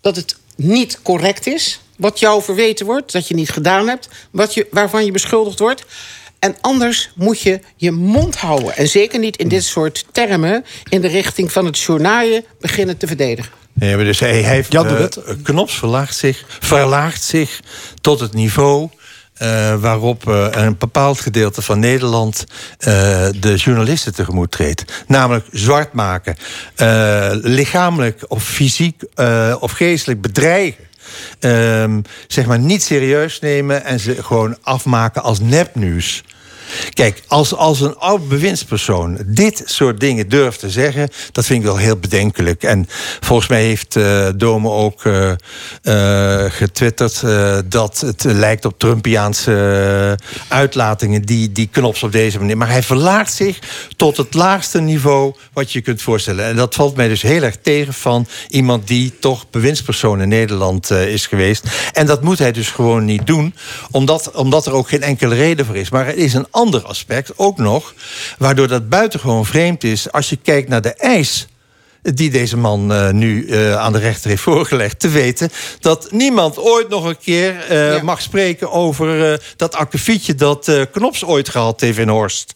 dat 0.00 0.16
het 0.16 0.36
niet 0.56 1.02
correct 1.02 1.46
is... 1.46 1.80
wat 2.00 2.20
jou 2.20 2.42
verweten 2.42 2.86
wordt, 2.86 3.12
dat 3.12 3.28
je 3.28 3.34
niet 3.34 3.50
gedaan 3.50 3.88
hebt... 3.88 4.08
Wat 4.30 4.54
je, 4.54 4.66
waarvan 4.70 5.04
je 5.04 5.12
beschuldigd 5.12 5.58
wordt... 5.58 5.84
En 6.38 6.56
anders 6.60 7.10
moet 7.14 7.40
je 7.40 7.60
je 7.76 7.90
mond 7.90 8.36
houden. 8.36 8.76
En 8.76 8.88
zeker 8.88 9.18
niet 9.18 9.36
in 9.36 9.48
dit 9.48 9.64
soort 9.64 10.04
termen... 10.12 10.64
in 10.88 11.00
de 11.00 11.08
richting 11.08 11.52
van 11.52 11.64
het 11.64 11.78
journaaien 11.78 12.44
beginnen 12.60 12.96
te 12.96 13.06
verdedigen. 13.06 13.52
Nee, 13.72 13.96
maar 13.96 14.04
dus 14.04 14.20
hij 14.20 14.36
heeft, 14.36 14.72
Jan 14.72 14.88
de 14.88 15.08
eh. 15.26 15.34
Knops 15.42 15.74
verlaagt 15.78 16.16
zich, 16.16 16.44
verlaagt 16.60 17.22
zich 17.22 17.60
tot 18.00 18.20
het 18.20 18.32
niveau... 18.34 18.88
eh, 19.34 19.74
waarop 19.80 20.28
eh, 20.28 20.46
een 20.50 20.78
bepaald 20.78 21.20
gedeelte 21.20 21.62
van 21.62 21.78
Nederland 21.78 22.44
eh, 22.78 23.28
de 23.40 23.54
journalisten 23.54 24.14
tegemoet 24.14 24.50
treedt. 24.50 24.84
Namelijk 25.06 25.46
zwart 25.52 25.92
maken. 25.92 26.36
eh, 26.74 27.30
lichamelijk 27.32 28.24
of 28.28 28.44
fysiek 28.44 29.02
eh, 29.14 29.56
of 29.60 29.72
geestelijk 29.72 30.20
bedreigen. 30.20 30.88
Ehm, 31.38 32.00
zeg 32.26 32.46
maar 32.46 32.58
niet 32.58 32.82
serieus 32.82 33.40
nemen 33.40 33.84
en 33.84 34.00
ze 34.00 34.22
gewoon 34.22 34.56
afmaken 34.62 35.22
als 35.22 35.40
nepnieuws. 35.40 36.22
Kijk, 36.92 37.22
als, 37.26 37.54
als 37.54 37.80
een 37.80 37.96
oud 37.96 38.28
bewindspersoon 38.28 39.18
dit 39.26 39.62
soort 39.64 40.00
dingen 40.00 40.28
durft 40.28 40.58
te 40.58 40.70
zeggen, 40.70 41.08
dat 41.32 41.44
vind 41.44 41.58
ik 41.58 41.66
wel 41.66 41.76
heel 41.76 41.96
bedenkelijk. 41.96 42.62
En 42.62 42.86
volgens 43.20 43.48
mij 43.48 43.64
heeft 43.64 43.96
eh 43.96 44.28
Dome 44.36 44.70
ook 44.70 45.04
eh, 45.04 45.30
eh, 45.82 46.52
getwitterd 46.52 47.22
dat 47.70 48.00
het 48.00 48.24
lijkt 48.24 48.64
op 48.64 48.78
Trumpiaanse 48.78 50.18
uitlatingen, 50.48 51.22
die, 51.22 51.52
die 51.52 51.68
knops 51.72 52.02
op 52.02 52.12
deze 52.12 52.38
manier. 52.38 52.56
Maar 52.56 52.70
hij 52.70 52.82
verlaagt 52.82 53.34
zich 53.34 53.58
tot 53.96 54.16
het 54.16 54.34
laagste 54.34 54.80
niveau 54.80 55.34
wat 55.52 55.72
je 55.72 55.80
kunt 55.80 56.02
voorstellen. 56.02 56.44
En 56.44 56.56
dat 56.56 56.74
valt 56.74 56.96
mij 56.96 57.08
dus 57.08 57.22
heel 57.22 57.42
erg 57.42 57.56
tegen 57.62 57.94
van 57.94 58.26
iemand 58.48 58.86
die 58.86 59.18
toch 59.20 59.50
bewindspersoon 59.50 60.20
in 60.20 60.28
Nederland 60.28 60.90
is 60.90 61.26
geweest. 61.26 61.64
En 61.92 62.06
dat 62.06 62.22
moet 62.22 62.38
hij 62.38 62.52
dus 62.52 62.68
gewoon 62.68 63.04
niet 63.04 63.26
doen, 63.26 63.54
omdat, 63.90 64.30
omdat 64.30 64.66
er 64.66 64.72
ook 64.72 64.88
geen 64.88 65.02
enkele 65.02 65.34
reden 65.34 65.66
voor 65.66 65.76
is. 65.76 65.90
Maar 65.90 66.06
er 66.06 66.16
is 66.16 66.34
een 66.34 66.46
ander 66.60 66.82
aspect 66.82 67.32
ook 67.36 67.58
nog, 67.58 67.94
waardoor 68.38 68.68
dat 68.68 68.88
buitengewoon 68.88 69.46
vreemd 69.46 69.84
is 69.84 70.12
als 70.12 70.28
je 70.30 70.36
kijkt 70.36 70.68
naar 70.68 70.82
de 70.82 70.94
eis 70.94 71.48
die 72.02 72.30
deze 72.30 72.56
man 72.56 72.92
eh, 72.92 73.10
nu 73.10 73.46
eh, 73.46 73.76
aan 73.76 73.92
de 73.92 73.98
rechter 73.98 74.30
heeft 74.30 74.42
voorgelegd... 74.42 75.00
te 75.00 75.08
weten 75.08 75.50
dat 75.80 76.10
niemand 76.10 76.58
ooit 76.58 76.88
nog 76.88 77.04
een 77.04 77.18
keer 77.18 77.60
eh, 77.60 78.02
mag 78.02 78.20
spreken... 78.20 78.70
over 78.70 79.40
dat 79.56 79.74
akkefietje 79.74 80.34
dat 80.34 80.70
Knops 80.92 81.24
ooit 81.24 81.48
gehad 81.48 81.80
heeft 81.80 81.98
in 81.98 82.08
Horst. 82.08 82.52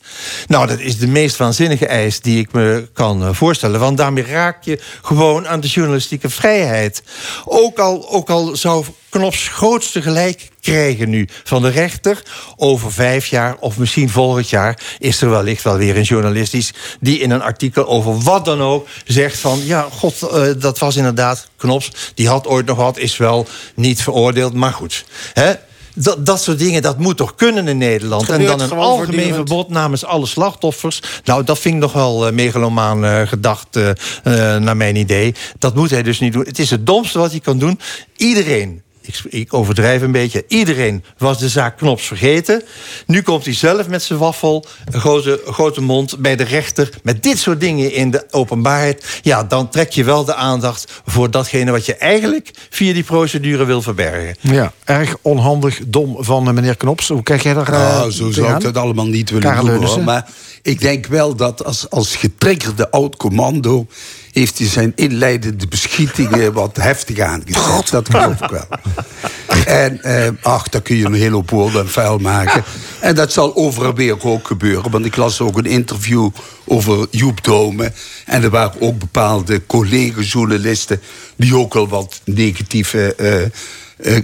Nou, 0.47 0.67
dat 0.67 0.79
is 0.79 0.99
de 0.99 1.07
meest 1.07 1.37
waanzinnige 1.37 1.87
eis 1.87 2.21
die 2.21 2.39
ik 2.39 2.53
me 2.53 2.89
kan 2.93 3.35
voorstellen. 3.35 3.81
Want 3.81 3.97
daarmee 3.97 4.25
raak 4.25 4.65
je 4.65 4.79
gewoon 5.03 5.49
aan 5.49 5.61
de 5.61 5.69
journalistieke 5.69 6.31
vrijheid. 6.31 7.03
Ook 7.45 7.79
al, 7.79 8.11
ook 8.11 8.31
al 8.31 8.57
zou 8.57 8.85
Knops 9.15 9.49
grootste 9.49 10.03
gelijk 10.03 10.49
krijgen 10.61 11.09
nu 11.09 11.29
van 11.45 11.63
de 11.63 11.69
rechter. 11.69 12.23
Over 12.57 12.93
vijf 12.93 13.27
jaar 13.27 13.57
of 13.61 13.79
misschien 13.79 14.11
volgend 14.11 14.51
jaar 14.51 14.81
is 14.99 15.21
er 15.21 15.31
wellicht 15.31 15.63
wel 15.63 15.77
weer 15.77 15.97
een 15.97 16.03
journalistisch 16.03 16.73
die 17.01 17.19
in 17.19 17.31
een 17.31 17.43
artikel 17.43 17.87
over 17.87 18.21
wat 18.21 18.45
dan 18.45 18.61
ook 18.61 18.87
zegt 19.05 19.39
van 19.39 19.61
ja, 19.65 19.89
god, 19.93 20.23
eh, 20.23 20.47
dat 20.59 20.79
was 20.79 20.97
inderdaad 20.97 21.49
Knops. 21.57 21.91
Die 22.15 22.29
had 22.29 22.47
ooit 22.47 22.67
nog 22.67 22.77
wat, 22.77 22.99
is 22.99 23.17
wel 23.17 23.47
niet 23.75 24.03
veroordeeld, 24.03 24.55
maar 24.55 24.73
goed. 24.73 25.05
Hè? 25.33 25.53
Dat, 25.95 26.27
dat 26.27 26.43
soort 26.43 26.59
dingen, 26.59 26.83
dat 26.83 26.99
moet 26.99 27.17
toch 27.17 27.35
kunnen 27.35 27.69
in 27.69 27.79
Nederland? 27.79 28.29
En 28.29 28.47
dan 28.47 28.61
een 28.61 28.73
algemeen 28.73 29.35
verbod 29.35 29.69
namens 29.69 30.05
alle 30.05 30.27
slachtoffers. 30.27 31.03
Nou, 31.25 31.45
dat 31.45 31.59
vind 31.59 31.75
ik 31.75 31.81
nog 31.81 31.93
wel 31.93 32.27
eh, 32.27 32.33
megalomaan 32.33 33.05
eh, 33.05 33.27
gedacht, 33.27 33.79
naar 34.59 34.77
mijn 34.77 34.97
idee. 34.97 35.35
Dat 35.59 35.75
moet 35.75 35.91
hij 35.91 36.03
dus 36.03 36.21
niet 36.21 36.33
doen. 36.33 36.45
Het 36.45 36.59
is 36.59 36.71
het 36.71 36.87
domste 36.87 37.19
wat 37.19 37.31
hij 37.31 37.41
kan 37.41 37.59
doen. 37.59 37.81
Iedereen 38.17 38.84
ik, 39.07 39.21
ik 39.29 39.55
overdrijf 39.55 40.03
een 40.03 40.13
beetje. 40.13 40.45
Iedereen 40.49 41.05
was 41.19 41.39
de 41.39 41.49
zaak 41.49 41.77
Knops 41.77 42.07
vergeten. 42.07 42.63
Nu 43.07 43.23
komt 43.23 43.45
hij 43.45 43.55
zelf 43.55 43.89
met 43.89 44.03
zijn 44.03 44.19
waffel, 44.19 44.67
een 44.91 45.01
grote, 45.01 45.41
grote 45.47 45.81
mond 45.81 46.19
bij 46.19 46.37
de 46.37 46.45
rechter... 46.45 46.91
met 47.03 47.23
dit 47.23 47.39
soort 47.39 47.61
dingen 47.61 47.93
in 47.93 48.11
de 48.11 48.27
openbaarheid. 48.31 49.21
Ja, 49.23 49.45
dan 49.45 49.69
trek 49.69 49.91
je 49.91 50.05
wel 50.05 50.25
de 50.25 50.35
aandacht 50.35 50.93
voor 51.07 51.31
datgene 51.31 51.71
wat 51.71 51.87
je 51.87 51.95
eigenlijk... 51.95 52.51
via 52.71 52.93
die 52.93 53.03
procedure 53.03 53.65
wil 53.65 53.83
verbergen. 53.83 54.37
Ja, 54.41 54.73
erg 54.85 55.17
onhandig, 55.23 55.81
dom 55.87 56.17
van 56.19 56.49
eh, 56.49 56.55
meneer 56.55 56.77
Knops. 56.77 57.09
Hoe 57.09 57.23
kijk 57.23 57.43
jij 57.43 57.55
daar 57.55 57.73
eh, 57.73 57.79
Nou, 57.79 58.11
zo 58.11 58.31
zou 58.31 58.55
ik 58.55 58.61
dat 58.61 58.77
allemaal 58.77 59.07
niet 59.07 59.31
willen 59.31 59.51
Karel 59.51 59.65
doen. 59.65 59.85
hoor. 59.85 60.03
Maar 60.05 60.29
ik 60.65 60.81
denk 60.81 61.07
wel 61.07 61.35
dat 61.35 61.65
als, 61.65 61.91
als 61.91 62.17
getriggerde 62.17 62.91
oud-commando... 62.91 63.87
heeft 64.33 64.59
hij 64.59 64.67
zijn 64.67 64.93
inleidende 64.95 65.67
beschietingen 65.67 66.53
wat 66.63 66.77
heftig 66.77 67.19
aangezet. 67.19 67.91
Dat 67.91 68.11
geloof 68.11 68.41
ik 68.41 68.51
wel. 68.51 68.67
En 69.67 70.03
eh, 70.03 70.31
ach, 70.43 70.69
daar 70.69 70.83
kun 70.83 70.97
je 70.97 71.05
een 71.05 71.15
hele 71.15 71.35
hoop 71.35 71.51
woorden 71.51 71.81
en 71.81 71.89
vuil 71.89 72.19
maken. 72.19 72.65
En 73.01 73.15
dat 73.15 73.33
zal 73.33 73.57
overal 73.57 73.95
weer 73.95 74.25
ook 74.25 74.47
gebeuren. 74.47 74.91
Want 74.91 75.05
ik 75.05 75.17
las 75.17 75.41
ook 75.41 75.59
een 75.59 75.67
interview 75.67 76.31
over 76.65 77.07
Joep 77.11 77.45
Dome. 77.45 77.93
En 78.25 78.43
er 78.43 78.51
waren 78.51 78.81
ook 78.81 78.99
bepaalde 78.99 79.67
collega-journalisten... 79.67 81.01
die 81.37 81.57
ook 81.57 81.75
al 81.75 81.89
wat 81.89 82.21
negatieve... 82.25 83.15
eh, 83.15 83.51
eh, 83.97 84.17
eh, 84.17 84.23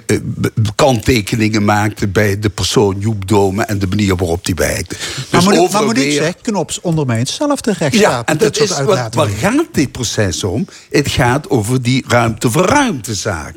kanttekeningen 0.75 1.65
maakte 1.65 2.09
bij 2.09 2.39
de 2.39 2.49
persoon 2.51 2.97
Joep 2.99 3.29
Dome 3.29 3.63
en 3.65 3.79
de 3.79 3.87
manier 3.87 4.17
waarop 4.17 4.45
die 4.47 4.55
werkte. 4.55 4.97
Maar 5.31 5.41
Dus 5.41 5.59
over 5.59 5.73
maar 5.73 5.83
Monique 5.87 6.09
weer- 6.09 6.23
zegt, 6.23 6.41
Knops 6.43 6.81
ondermijnt 6.81 7.29
zelf 7.29 7.61
de 7.61 7.73
rechtsstaat. 7.79 8.11
ja, 8.13 8.25
en 8.25 8.39
dat 8.39 8.59
is 8.61 8.83
wat, 8.83 9.15
waar 9.15 9.29
gaat 9.29 9.67
dit 9.73 9.93
proces 9.93 10.45
om? 10.45 10.67
Het 10.91 11.09
gaat 11.09 11.49
over 11.51 11.83
die 11.83 12.05
ruimte 12.09 12.51
voor 12.51 12.65
ruimtezaak. 12.67 13.55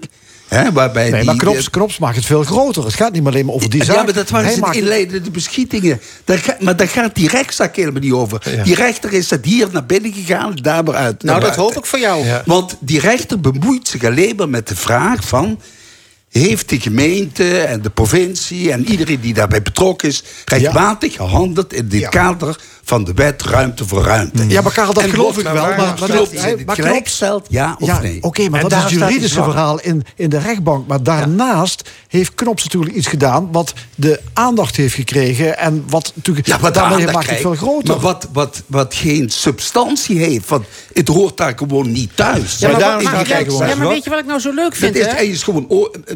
Hè, 0.48 0.72
waarbij 0.72 1.04
Nee, 1.10 1.14
die, 1.16 1.24
maar 1.26 1.36
Knops, 1.36 1.70
Knops 1.70 1.98
maakt 1.98 2.16
het 2.16 2.26
veel 2.26 2.44
groter. 2.44 2.84
Het 2.86 2.94
gaat 2.94 3.12
niet 3.14 3.24
meer 3.24 3.32
alleen 3.32 3.46
maar 3.46 3.56
over 3.56 3.70
die 3.70 3.84
zaak. 3.84 3.96
Ja, 3.96 4.04
maar 4.04 4.14
dat 4.14 4.30
waren 4.30 4.60
maakt- 4.60 4.76
inleidende 4.76 5.32
beschietingen. 5.32 6.00
Daar 6.24 6.38
ga- 6.38 6.58
maar 6.60 6.76
daar 6.76 6.88
gaat 6.88 7.16
die 7.16 7.28
rechtszaak 7.30 7.76
helemaal 7.76 8.02
niet 8.02 8.12
over. 8.12 8.42
Die 8.64 8.76
rechter 8.76 9.14
is 9.14 9.28
dat 9.28 9.46
hier 9.46 9.68
naar 9.72 9.86
binnen 9.86 10.14
gegaan, 10.14 10.56
daar 10.62 10.84
maar 10.84 10.96
uit. 10.96 11.24
Nou, 11.24 11.40
dat 11.40 11.56
hoop 11.56 11.76
ik 11.78 11.86
voor 11.86 12.00
jou. 12.00 12.26
Ja. 12.26 12.42
Want 12.46 12.78
die 12.80 13.00
rechter 13.00 13.40
bemoeit 13.40 13.88
zich 13.88 14.04
alleen 14.04 14.36
maar 14.36 14.50
met 14.50 14.68
de 14.68 14.76
vraag 14.76 15.28
van... 15.28 15.60
heeft 16.42 16.70
de 16.70 16.80
gemeente 16.80 17.60
en 17.60 17.82
de 17.82 17.90
provincie 17.90 18.72
en 18.72 18.90
iedereen 18.90 19.20
die 19.20 19.34
daarbij 19.34 19.62
betrokken 19.62 20.08
is... 20.10 20.24
rechtmatig 20.46 21.14
gehandeld 21.16 21.74
in 21.74 21.88
dit 21.88 22.10
kader 22.10 22.58
van 22.86 23.04
de 23.04 23.14
wet 23.14 23.42
Ruimte 23.42 23.88
voor 23.88 24.04
Ruimte. 24.04 24.48
Ja, 24.48 24.62
maar 24.62 24.72
Karel, 24.72 24.94
dat 24.94 25.04
En 25.04 25.10
geloof 25.10 25.38
ik 25.38 25.44
wel. 25.44 25.54
Maar, 25.54 25.78
maar, 25.78 26.10
hij- 26.10 26.50
het 26.52 26.66
maar 26.66 26.76
Knops- 26.76 27.14
stelt, 27.14 27.46
ja 27.50 27.76
of 27.80 27.88
ja, 27.88 28.00
nee. 28.02 28.18
Oké, 28.22 28.50
maar 28.50 28.62
En 28.62 28.70
dat 28.70 28.78
is 28.78 28.84
het 28.92 29.00
juridische 29.00 29.44
verhaal 29.44 29.80
in, 29.80 30.04
in 30.16 30.30
de 30.30 30.38
rechtbank. 30.40 30.88
Maar 30.88 31.04
daarnaast 31.04 31.90
heeft 32.08 32.36
Knops 32.36 32.64
natuurlijk 32.64 32.96
iets 32.96 33.08
gedaan... 33.08 33.52
wat 33.52 33.74
de 33.96 34.22
aandacht 34.34 34.76
heeft 34.76 34.94
gekregen. 34.96 35.58
En 35.58 35.84
wat 35.88 36.12
natuurlijk... 36.16 36.48
Ja, 36.48 36.58
maar 36.58 36.74
daarmee 36.74 37.06
maakt 37.12 37.30
het 37.30 37.40
veel 37.40 37.56
groter. 37.56 37.88
Maar 37.94 38.00
wat, 38.00 38.28
wat, 38.34 38.62
wat 38.68 38.94
geen 38.96 39.30
substantie 39.30 40.18
heeft. 40.20 40.50
Want 40.50 40.66
het 40.94 41.08
hoort 41.08 41.38
daar 41.38 41.54
gewoon 41.58 41.92
niet 41.92 42.16
thuis. 42.16 42.58
Ja, 42.60 42.70
maar, 42.70 42.80
maar- 43.04 43.28
ja, 43.28 43.76
maar 43.76 43.88
weet 43.88 44.04
je 44.04 44.10
wat 44.10 44.20
ik 44.20 44.26
nou 44.26 44.40
zo 44.40 44.52
leuk 44.54 44.76
vind? 44.76 44.96
Dat 44.96 45.06
is, 45.08 45.12
hè? 45.14 45.22
is 45.22 45.44
gewoon 45.44 45.66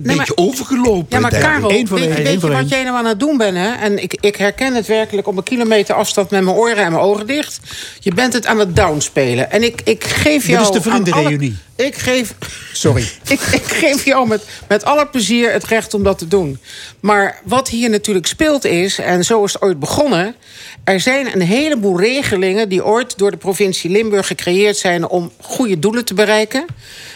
Nee, 0.07 0.17
beetje 0.17 0.33
maar- 0.35 0.45
overgelopen. 0.45 1.05
Ja, 1.09 1.19
maar. 1.19 1.31
Karel, 1.31 1.69
weet, 1.69 1.89
weet 1.89 2.41
je 2.41 2.49
wat 2.49 2.69
jij 2.69 2.83
nou 2.83 2.95
aan 2.97 3.05
het 3.05 3.19
doen 3.19 3.37
bent? 3.37 3.57
Hè? 3.57 3.71
En 3.71 4.03
ik, 4.03 4.17
ik 4.19 4.35
herken 4.35 4.75
het 4.75 4.87
werkelijk 4.87 5.27
op 5.27 5.37
een 5.37 5.43
kilometer 5.43 5.95
afstand 5.95 6.29
met 6.29 6.43
mijn 6.43 6.55
oren 6.55 6.83
en 6.83 6.91
mijn 6.91 7.03
ogen 7.03 7.27
dicht. 7.27 7.59
Je 7.99 8.13
bent 8.13 8.33
het 8.33 8.45
aan 8.45 8.59
het 8.59 8.75
downspelen. 8.75 9.51
En 9.51 9.63
ik, 9.63 9.81
ik 9.83 10.03
geef 10.03 10.41
Dit 10.41 10.51
jou... 10.51 10.61
is 10.63 10.71
de 10.71 10.81
vriendenreunie. 10.81 11.57
Ik 11.75 11.95
geef... 11.95 12.33
Sorry. 12.73 13.01
ik, 13.27 13.39
ik 13.41 13.63
geef 13.63 14.05
jou 14.05 14.27
met, 14.27 14.43
met 14.67 14.85
alle 14.85 15.07
plezier 15.07 15.51
het 15.51 15.63
recht 15.63 15.93
om 15.93 16.03
dat 16.03 16.17
te 16.17 16.27
doen. 16.27 16.59
Maar 16.99 17.39
wat 17.43 17.69
hier 17.69 17.89
natuurlijk 17.89 18.27
speelt 18.27 18.65
is, 18.65 18.99
en 18.99 19.25
zo 19.25 19.43
is 19.43 19.53
het 19.53 19.61
ooit 19.61 19.79
begonnen... 19.79 20.35
er 20.83 20.99
zijn 20.99 21.33
een 21.33 21.41
heleboel 21.41 21.99
regelingen 21.99 22.69
die 22.69 22.85
ooit 22.85 23.17
door 23.17 23.31
de 23.31 23.37
provincie 23.37 23.89
Limburg 23.89 24.27
gecreëerd 24.27 24.77
zijn... 24.77 25.07
om 25.07 25.31
goede 25.41 25.79
doelen 25.79 26.05
te 26.05 26.13
bereiken. 26.13 26.65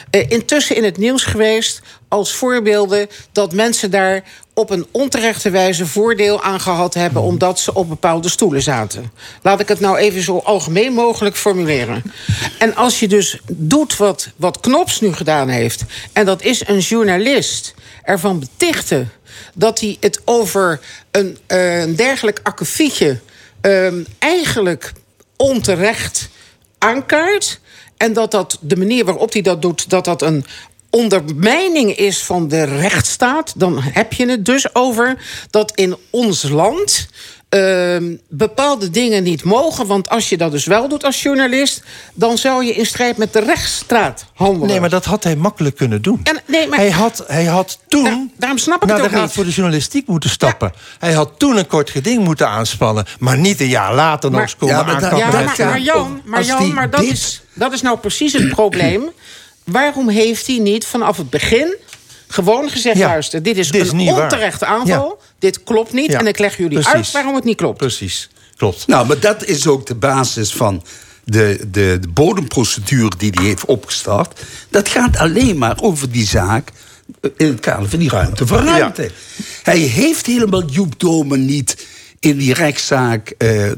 Eh, 0.09 0.30
intussen 0.30 0.76
in 0.76 0.84
het 0.84 0.97
nieuws 0.97 1.23
geweest 1.23 1.81
als 2.12 2.34
voorbeelden... 2.34 3.08
dat 3.32 3.54
mensen 3.54 3.92
daar 3.92 4.24
op 4.54 4.70
een 4.70 4.88
onterechte 4.92 5.50
wijze 5.50 5.86
voordeel 5.86 6.42
aan 6.42 6.60
gehad 6.60 6.94
hebben... 6.94 7.22
omdat 7.22 7.60
ze 7.60 7.74
op 7.74 7.90
bepaalde 7.90 8.30
stoelen 8.30 8.62
zaten. 8.62 9.12
Laat 9.42 9.60
ik 9.60 9.68
het 9.68 9.80
nou 9.80 9.98
even 9.98 10.22
zo 10.22 10.38
algemeen 10.38 10.94
mogelijk 10.94 11.36
formuleren. 11.36 12.04
En 12.60 12.76
als 12.76 13.00
je 13.00 13.08
dus 13.08 13.40
doet 13.52 13.98
wat, 13.98 14.30
wat 14.36 14.60
Knops 14.60 15.02
nu 15.02 15.14
gedaan 15.14 15.48
heeft... 15.48 15.84
en 16.14 16.26
dat 16.26 16.42
is 16.42 16.68
een 16.68 16.80
journalist 16.80 17.74
ervan 18.04 18.40
betichten... 18.40 19.12
dat 19.54 19.80
hij 19.80 19.98
het 20.00 20.22
over 20.26 20.80
een, 21.12 21.38
eh, 21.48 21.80
een 21.80 21.96
dergelijk 21.96 22.40
akkefietje... 22.44 23.20
ehm, 23.62 24.04
eigenlijk 24.20 24.94
onterecht 25.38 26.30
aankaart... 26.78 27.60
en 27.98 28.14
dat 28.14 28.32
dat 28.32 28.58
de 28.62 28.78
manier 28.78 29.06
waarop 29.06 29.34
hij 29.34 29.42
dat 29.42 29.62
doet... 29.62 29.90
dat 29.90 30.06
dat 30.06 30.22
een 30.22 30.46
ondermijning 30.91 31.95
is 31.97 32.23
van 32.23 32.47
de 32.47 32.63
rechtsstaat... 32.63 33.53
dan 33.59 33.80
heb 33.81 34.13
je 34.13 34.30
het 34.30 34.45
dus 34.45 34.76
over 34.76 35.18
dat 35.49 35.72
in 35.76 35.95
ons 36.09 36.49
land... 36.49 37.07
ehm, 37.49 38.15
bepaalde 38.30 38.89
dingen 38.89 39.23
niet 39.23 39.43
mogen. 39.43 39.88
Want 39.88 40.09
als 40.09 40.30
je 40.30 40.38
dat 40.38 40.51
dus 40.51 40.65
wel 40.65 40.88
doet 40.88 41.03
als 41.03 41.22
journalist... 41.22 41.84
dan 42.13 42.38
zou 42.38 42.65
je 42.65 42.73
in 42.73 42.85
strijd 42.85 43.18
met 43.18 43.34
de 43.34 43.39
rechtsstraat 43.39 44.26
handelen. 44.34 44.68
Nee, 44.68 44.80
maar 44.80 44.89
dat 44.89 45.05
had 45.05 45.23
hij 45.23 45.35
makkelijk 45.35 45.76
kunnen 45.76 46.01
doen. 46.01 46.19
En, 46.23 46.41
nee, 46.47 46.68
maar, 46.68 46.77
Hij 46.80 46.91
had, 46.91 47.23
hij 47.27 47.45
had 47.45 47.80
toen 47.88 48.31
daarom 48.38 48.57
snap 48.57 48.81
ik 48.81 48.88
naar 48.88 48.97
het 48.97 49.03
de 49.05 49.09
ook 49.09 49.15
Raad 49.15 49.26
niet. 49.26 49.35
voor 49.35 49.43
de 49.45 49.51
Journalistiek 49.51 50.07
moeten 50.07 50.30
stappen. 50.30 50.73
Hij 50.99 51.13
had 51.13 51.31
toen 51.38 51.57
een 51.57 51.68
kort 51.68 51.89
geding 51.89 52.23
moeten 52.23 52.47
aanspannen. 52.47 53.05
Maar 53.19 53.38
niet 53.38 53.59
een 53.59 53.68
jaar 53.68 53.93
later 53.95 54.31
nog 54.31 54.57
komen 54.57 54.76
ja, 54.76 54.84
maar, 54.84 55.18
ja, 55.18 55.27
eh, 55.27 55.65
maar 55.65 55.80
Jan, 55.80 56.22
maar, 56.26 56.43
Jan, 56.43 56.73
maar 56.73 56.89
dat, 56.89 56.99
dit- 56.99 57.11
is, 57.11 57.41
dat 57.53 57.73
is 57.73 57.81
nou 57.81 57.97
precies 57.97 58.34
het 58.34 58.49
probleem. 58.49 59.09
Waarom 59.72 60.10
heeft 60.10 60.48
hij 60.48 60.57
niet 60.57 60.85
vanaf 60.85 61.18
het 61.18 61.30
begin 61.30 61.76
gewoon 62.27 62.69
gezegd... 62.69 62.98
Ja, 62.98 63.07
luister, 63.07 63.43
dit 63.43 63.57
is 63.57 63.72
dit 63.72 63.81
is 63.81 63.91
een 63.91 64.06
waar. 64.06 64.23
onterechte 64.23 64.65
aanval. 64.65 65.19
Dit 65.39 65.64
klopt 65.64 65.93
niet. 65.93 66.11
Ja, 66.11 66.19
en 66.19 66.27
ik 66.27 66.39
leg 66.39 66.57
jullie 66.57 66.73
precies. 66.73 66.93
uit 66.93 67.11
waarom 67.11 67.35
het 67.35 67.43
niet 67.43 67.57
klopt. 67.57 67.77
Precies, 67.77 68.30
klopt. 68.56 68.88
Nou, 68.88 69.07
maar 69.07 69.19
dat 69.19 69.45
is 69.45 69.68
ook 69.68 69.85
de 69.85 69.95
basis 69.95 70.53
van 70.53 70.84
de, 71.23 71.68
de, 71.72 71.98
de 72.02 72.07
bodemprocedure 72.14 73.11
die 73.18 73.31
hij 73.34 73.45
heeft 73.45 73.65
opgestart. 73.65 74.39
Dat 74.69 74.89
gaat 74.89 75.18
alleen 75.18 75.57
maar 75.57 75.77
over 75.81 76.11
die 76.11 76.27
zaak 76.27 76.69
eh, 77.22 77.31
in 77.38 77.48
het 77.48 77.60
kader 77.60 77.89
van 77.89 77.99
die 77.99 78.10
ruimte 78.10 78.48
voor 78.48 78.57
ruimte. 78.57 79.11
Hij 79.64 79.80
heeft 79.80 80.26
helemaal 80.26 80.65
Joep 80.65 80.99
Dome 80.99 81.38
niet 81.38 81.85
in 82.22 82.38
die 82.38 82.53
rechtszaak 82.53 83.34
eh, 83.38 83.69
eh, 83.72 83.76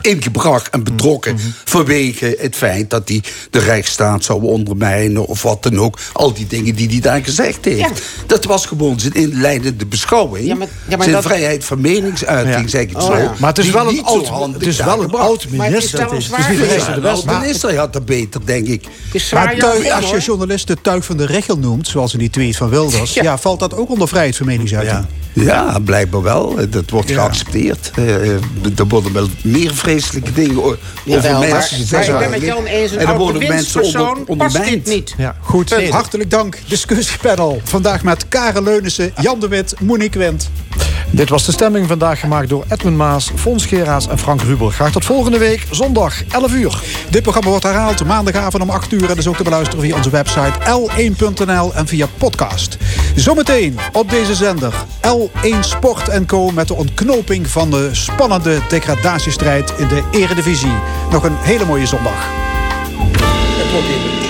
ingebracht 0.00 0.70
en 0.70 0.82
betrokken... 0.84 1.38
vanwege 1.64 2.36
het 2.40 2.56
feit 2.56 2.90
dat 2.90 3.08
hij 3.08 3.22
de 3.50 3.58
rechtsstaat 3.58 4.24
zou 4.24 4.42
ondermijnen... 4.42 5.26
of 5.26 5.42
wat 5.42 5.62
dan 5.62 5.78
ook, 5.78 5.98
al 6.12 6.32
die 6.32 6.46
dingen 6.46 6.74
die 6.74 6.88
hij 6.88 7.00
daar 7.00 7.24
gezegd 7.24 7.64
heeft. 7.64 8.02
Dat 8.26 8.44
was 8.44 8.66
gewoon 8.66 9.00
zijn 9.00 9.12
inleidende 9.14 9.86
beschouwing. 9.86 10.46
Ja, 10.46 10.54
maar- 10.54 10.68
ja, 10.88 10.96
maar 10.96 11.02
zijn 11.06 11.12
dat- 11.14 11.24
vrijheid 11.24 11.64
van 11.64 11.80
meningsuiting, 11.80 12.60
Ja. 12.60 12.68
zeg 12.68 12.82
ik 12.82 12.96
Oh, 12.96 13.06
zo. 13.06 13.16
ja. 13.16 13.32
Maar 13.38 13.48
het 13.48 13.58
is 13.64 13.70
wel 13.70 13.88
een 13.88 14.04
oud- 14.04 14.52
het 14.54 14.66
is 14.66 14.76
wel 14.78 15.02
een 15.02 15.10
oud 15.14 15.42
het 15.42 15.50
minister. 15.50 16.00
Het 16.02 16.12
is- 16.12 16.26
het 16.26 16.38
is 16.38 16.48
niet 16.48 16.58
de 16.58 16.64
Ja, 16.66 16.74
beste, 16.74 16.88
de 16.90 16.94
de 16.94 17.00
beste. 17.00 17.30
minister 17.40 17.76
had 17.76 17.92
dat 17.92 18.04
beter, 18.04 18.40
denk 18.46 18.66
ik. 18.66 18.84
Maar 19.32 19.56
tuig- 19.56 19.90
als 19.90 20.10
je 20.10 20.18
journalist 20.20 20.66
de 20.66 20.76
tuig 20.82 21.04
van 21.04 21.16
de 21.16 21.26
regel 21.26 21.58
noemt, 21.58 21.88
zoals 21.88 22.12
in 22.12 22.18
die 22.18 22.30
tweet 22.30 22.56
van 22.56 22.68
Wilders, 22.68 23.14
ja. 23.14 23.38
valt 23.38 23.60
dat 23.60 23.74
ook 23.74 23.90
onder 23.90 24.08
vrijheid 24.08 24.36
van 24.36 24.46
meningsuiting? 24.46 25.06
Ja, 25.32 25.78
blijkbaar 25.78 26.22
wel. 26.22 26.56
Dat 26.70 26.90
wordt 26.90 27.03
geaccepteerd. 27.10 27.90
Eh, 27.94 28.14
eh, 28.14 28.40
er 28.76 28.86
worden 28.88 29.12
wel 29.12 29.28
meer 29.42 29.74
vreselijke 29.74 30.32
dingen 30.32 30.64
over 30.64 30.78
Jawel, 31.04 31.38
mensen 31.38 31.50
maar 31.50 31.62
gezegd. 31.62 32.08
ik 32.08 32.18
ben 32.18 32.30
met 32.30 32.42
Jan 32.42 32.64
eens, 32.64 32.92
een 32.92 32.98
En 32.98 33.06
er 33.06 33.18
worden 33.18 33.48
mensen 33.48 33.82
onder, 33.82 34.00
past 34.02 34.16
dit 34.16 34.28
ondermijnd. 34.28 34.86
niet. 34.86 35.14
Ja. 35.16 35.36
Goed, 35.40 35.68
Punt. 35.68 35.88
hartelijk 35.88 36.30
dank. 36.30 36.58
Discussiepanel. 36.68 37.60
Vandaag 37.64 38.02
met 38.02 38.28
Karen 38.28 38.62
Leunissen, 38.62 39.12
Jan 39.20 39.40
de 39.40 39.48
Wit, 39.48 39.74
Monique 39.80 40.18
Wendt. 40.18 40.50
Dit 41.14 41.28
was 41.28 41.44
de 41.46 41.52
stemming 41.52 41.86
vandaag 41.88 42.20
gemaakt 42.20 42.48
door 42.48 42.64
Edwin 42.68 42.96
Maas, 42.96 43.30
Fons 43.34 43.66
Geraas 43.66 44.08
en 44.08 44.18
Frank 44.18 44.42
Ruber. 44.42 44.70
Graag 44.70 44.92
tot 44.92 45.04
volgende 45.04 45.38
week, 45.38 45.66
zondag 45.70 46.24
11 46.28 46.52
uur. 46.52 46.82
Dit 47.10 47.22
programma 47.22 47.48
wordt 47.50 47.64
herhaald 47.64 48.04
maandagavond 48.04 48.62
om 48.62 48.70
8 48.70 48.92
uur. 48.92 49.10
En 49.10 49.16
is 49.16 49.26
ook 49.26 49.36
te 49.36 49.42
beluisteren 49.42 49.84
via 49.84 49.96
onze 49.96 50.10
website 50.10 50.52
l1.nl 50.60 51.74
en 51.74 51.86
via 51.86 52.06
podcast. 52.18 52.76
Zometeen 53.14 53.78
op 53.92 54.10
deze 54.10 54.34
zender 54.34 54.74
L1 55.06 55.60
Sport 55.60 56.26
Co. 56.26 56.50
met 56.50 56.68
de 56.68 56.74
ontknoping 57.00 57.48
van 57.50 57.70
de 57.70 57.88
spannende 57.92 58.60
degradatiestrijd 58.68 59.72
in 59.78 59.88
de 59.88 60.02
Eredivisie. 60.10 60.72
Nog 61.10 61.24
een 61.24 61.36
hele 61.36 61.64
mooie 61.64 61.86
zondag. 61.86 62.26
Het 63.58 63.72
wordt 63.72 64.23